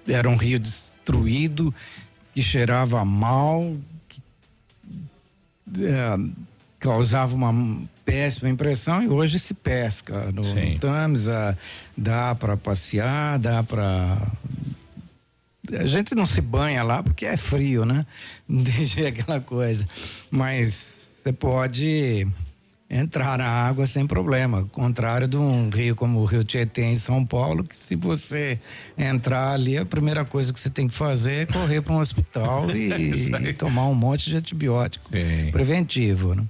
era 0.09 0.29
um 0.29 0.37
rio 0.37 0.59
destruído, 0.59 1.73
que 2.35 2.43
cheirava 2.43 3.05
mal, 3.05 3.77
que 4.09 4.21
é, 5.85 6.17
causava 6.81 7.35
uma 7.35 7.53
péssima 8.05 8.49
impressão 8.49 9.03
e 9.03 9.09
hoje 9.09 9.39
se 9.39 9.55
pesca 9.55 10.31
no 10.33 10.45
Sim. 10.45 10.79
Tamisa, 10.81 11.57
dá 11.97 12.35
para 12.35 12.57
passear, 12.57 13.39
dá 13.39 13.63
para 13.63 14.19
a 15.73 15.87
gente 15.87 16.15
não 16.15 16.27
se 16.27 16.41
banha 16.41 16.83
lá 16.83 17.03
porque 17.03 17.25
é 17.25 17.37
frio, 17.37 17.85
né? 17.85 18.05
Não 18.49 18.63
deixa 18.65 19.09
aquela 19.09 19.41
coisa. 19.41 19.87
Mas 20.31 21.19
você 21.23 21.33
pode 21.33 22.27
entrar 22.91 23.39
na 23.39 23.47
água 23.47 23.87
sem 23.87 24.07
problema. 24.07 24.65
Contrário 24.71 25.27
de 25.27 25.37
um 25.37 25.71
rio 25.71 25.97
como 25.97 26.21
o 26.21 26.25
Rio 26.25 26.45
Tietê 26.45 26.83
em 26.83 26.97
São 26.97 27.25
Paulo, 27.25 27.65
que 27.65 27.77
se 27.77 27.97
você 27.97 28.59
entrar 28.99 29.53
ali, 29.53 29.79
a 29.79 29.87
primeira 29.87 30.25
coisa 30.25 30.53
que 30.53 30.61
você 30.61 30.69
tem 30.69 30.89
que 30.89 30.95
fazer 30.95 31.35
é 31.35 31.47
correr 31.47 31.81
para 31.81 31.95
um 31.95 32.01
hospital 32.01 32.69
e, 32.77 33.13
e, 33.49 33.53
tomar 33.55 33.87
um 33.87 33.95
monte 33.95 34.29
de 34.29 34.37
antibiótico 34.37 35.11
Sim. 35.11 35.51
preventivo. 35.51 36.35
Né? 36.35 36.45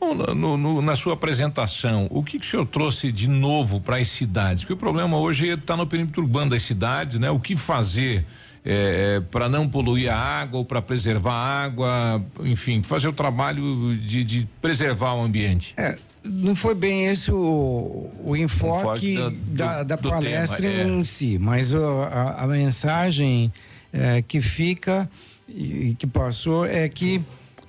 Bom, 0.00 0.14
no, 0.14 0.56
no, 0.56 0.82
na 0.82 0.96
sua 0.96 1.14
apresentação, 1.14 2.06
o 2.10 2.22
que, 2.22 2.38
que 2.38 2.46
o 2.46 2.48
senhor 2.48 2.66
trouxe 2.66 3.10
de 3.10 3.28
novo 3.28 3.80
para 3.80 3.96
as 3.96 4.08
cidades? 4.08 4.64
Porque 4.64 4.74
o 4.74 4.76
problema 4.76 5.16
hoje 5.16 5.48
está 5.48 5.76
no 5.76 5.86
perímetro 5.86 6.22
urbano 6.22 6.50
das 6.50 6.62
cidades, 6.62 7.18
né? 7.18 7.30
O 7.30 7.40
que 7.40 7.56
fazer 7.56 8.24
é, 8.64 9.16
é, 9.16 9.20
para 9.20 9.46
não 9.46 9.68
poluir 9.68 10.10
a 10.10 10.16
água 10.16 10.58
ou 10.58 10.64
para 10.64 10.80
preservar 10.80 11.34
a 11.34 11.64
água, 11.64 12.24
enfim, 12.40 12.82
fazer 12.82 13.08
o 13.08 13.12
trabalho 13.12 13.94
de, 13.96 14.24
de 14.24 14.48
preservar 14.60 15.14
o 15.14 15.22
ambiente. 15.22 15.74
É, 15.76 15.98
não 16.24 16.56
foi 16.56 16.74
bem 16.74 17.06
esse 17.06 17.30
o, 17.30 18.10
o 18.24 18.34
enfoque, 18.34 19.18
da, 19.50 19.82
da, 19.82 19.82
da 19.82 19.98
palestra 19.98 20.62
tema, 20.62 20.90
é. 20.90 20.98
em 20.98 21.04
si, 21.04 21.36
mas 21.38 21.74
a, 21.74 22.36
a, 22.38 22.46
mensagem 22.46 23.52
é, 23.92 24.22
que 24.22 24.40
fica 24.40 25.08
e 25.46 25.94
que 25.98 26.06
passou 26.06 26.64
é 26.64 26.88
que 26.88 27.20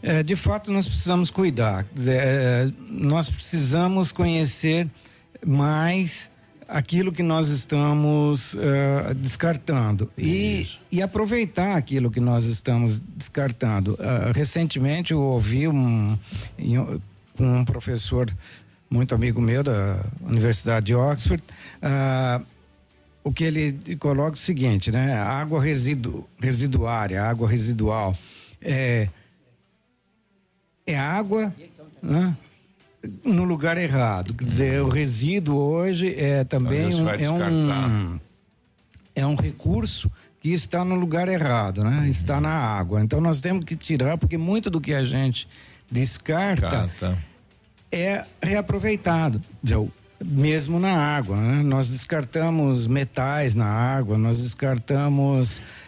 é, 0.05 0.23
de 0.23 0.35
fato 0.35 0.71
nós 0.71 0.85
precisamos 0.85 1.31
cuidar, 1.31 1.85
é, 2.07 2.69
nós 2.89 3.29
precisamos 3.29 4.11
conhecer 4.11 4.87
mais 5.43 6.29
aquilo 6.67 7.11
que 7.11 7.23
nós 7.23 7.49
estamos 7.49 8.53
uh, 8.55 9.13
descartando 9.15 10.11
e, 10.17 10.67
e 10.91 11.01
aproveitar 11.01 11.75
aquilo 11.75 12.09
que 12.09 12.19
nós 12.19 12.45
estamos 12.45 12.99
descartando. 12.99 13.93
Uh, 13.93 14.31
recentemente 14.33 15.11
eu 15.11 15.21
ouvi 15.21 15.67
um, 15.67 16.17
um 17.39 17.63
professor 17.63 18.31
muito 18.89 19.13
amigo 19.13 19.39
meu 19.39 19.63
da 19.63 19.99
Universidade 20.21 20.87
de 20.87 20.95
Oxford, 20.95 21.43
uh, 21.83 22.43
o 23.23 23.31
que 23.31 23.43
ele 23.43 23.97
coloca 23.97 24.31
é 24.31 24.39
o 24.39 24.39
seguinte, 24.39 24.91
né? 24.91 25.15
A 25.15 25.39
água 25.39 25.61
residu, 25.61 26.27
residuária, 26.39 27.23
água 27.23 27.49
residual 27.49 28.15
é, 28.61 29.07
é 30.85 30.97
água 30.97 31.53
né? 32.01 32.35
no 33.23 33.43
lugar 33.43 33.77
errado. 33.77 34.33
Quer 34.33 34.45
dizer, 34.45 34.81
o 34.81 34.89
resíduo 34.89 35.57
hoje 35.57 36.15
é 36.15 36.43
também 36.43 36.87
um, 36.93 37.09
é 37.09 37.29
um 37.29 38.19
é 39.15 39.25
um 39.25 39.35
recurso 39.35 40.11
que 40.41 40.51
está 40.51 40.83
no 40.83 40.93
lugar 40.93 41.27
errado, 41.27 41.83
né? 41.83 42.07
Está 42.09 42.39
na 42.41 42.51
água. 42.51 43.01
Então 43.01 43.21
nós 43.21 43.41
temos 43.41 43.63
que 43.65 43.75
tirar 43.75 44.17
porque 44.17 44.37
muito 44.37 44.69
do 44.69 44.81
que 44.81 44.93
a 44.93 45.03
gente 45.03 45.47
descarta 45.89 46.89
é 47.91 48.25
reaproveitado, 48.43 49.41
mesmo 50.23 50.79
na 50.79 50.95
água. 50.95 51.37
Né? 51.37 51.63
Nós 51.63 51.89
descartamos 51.89 52.87
metais 52.87 53.55
na 53.55 53.65
água, 53.65 54.17
nós 54.17 54.43
descartamos 54.43 55.61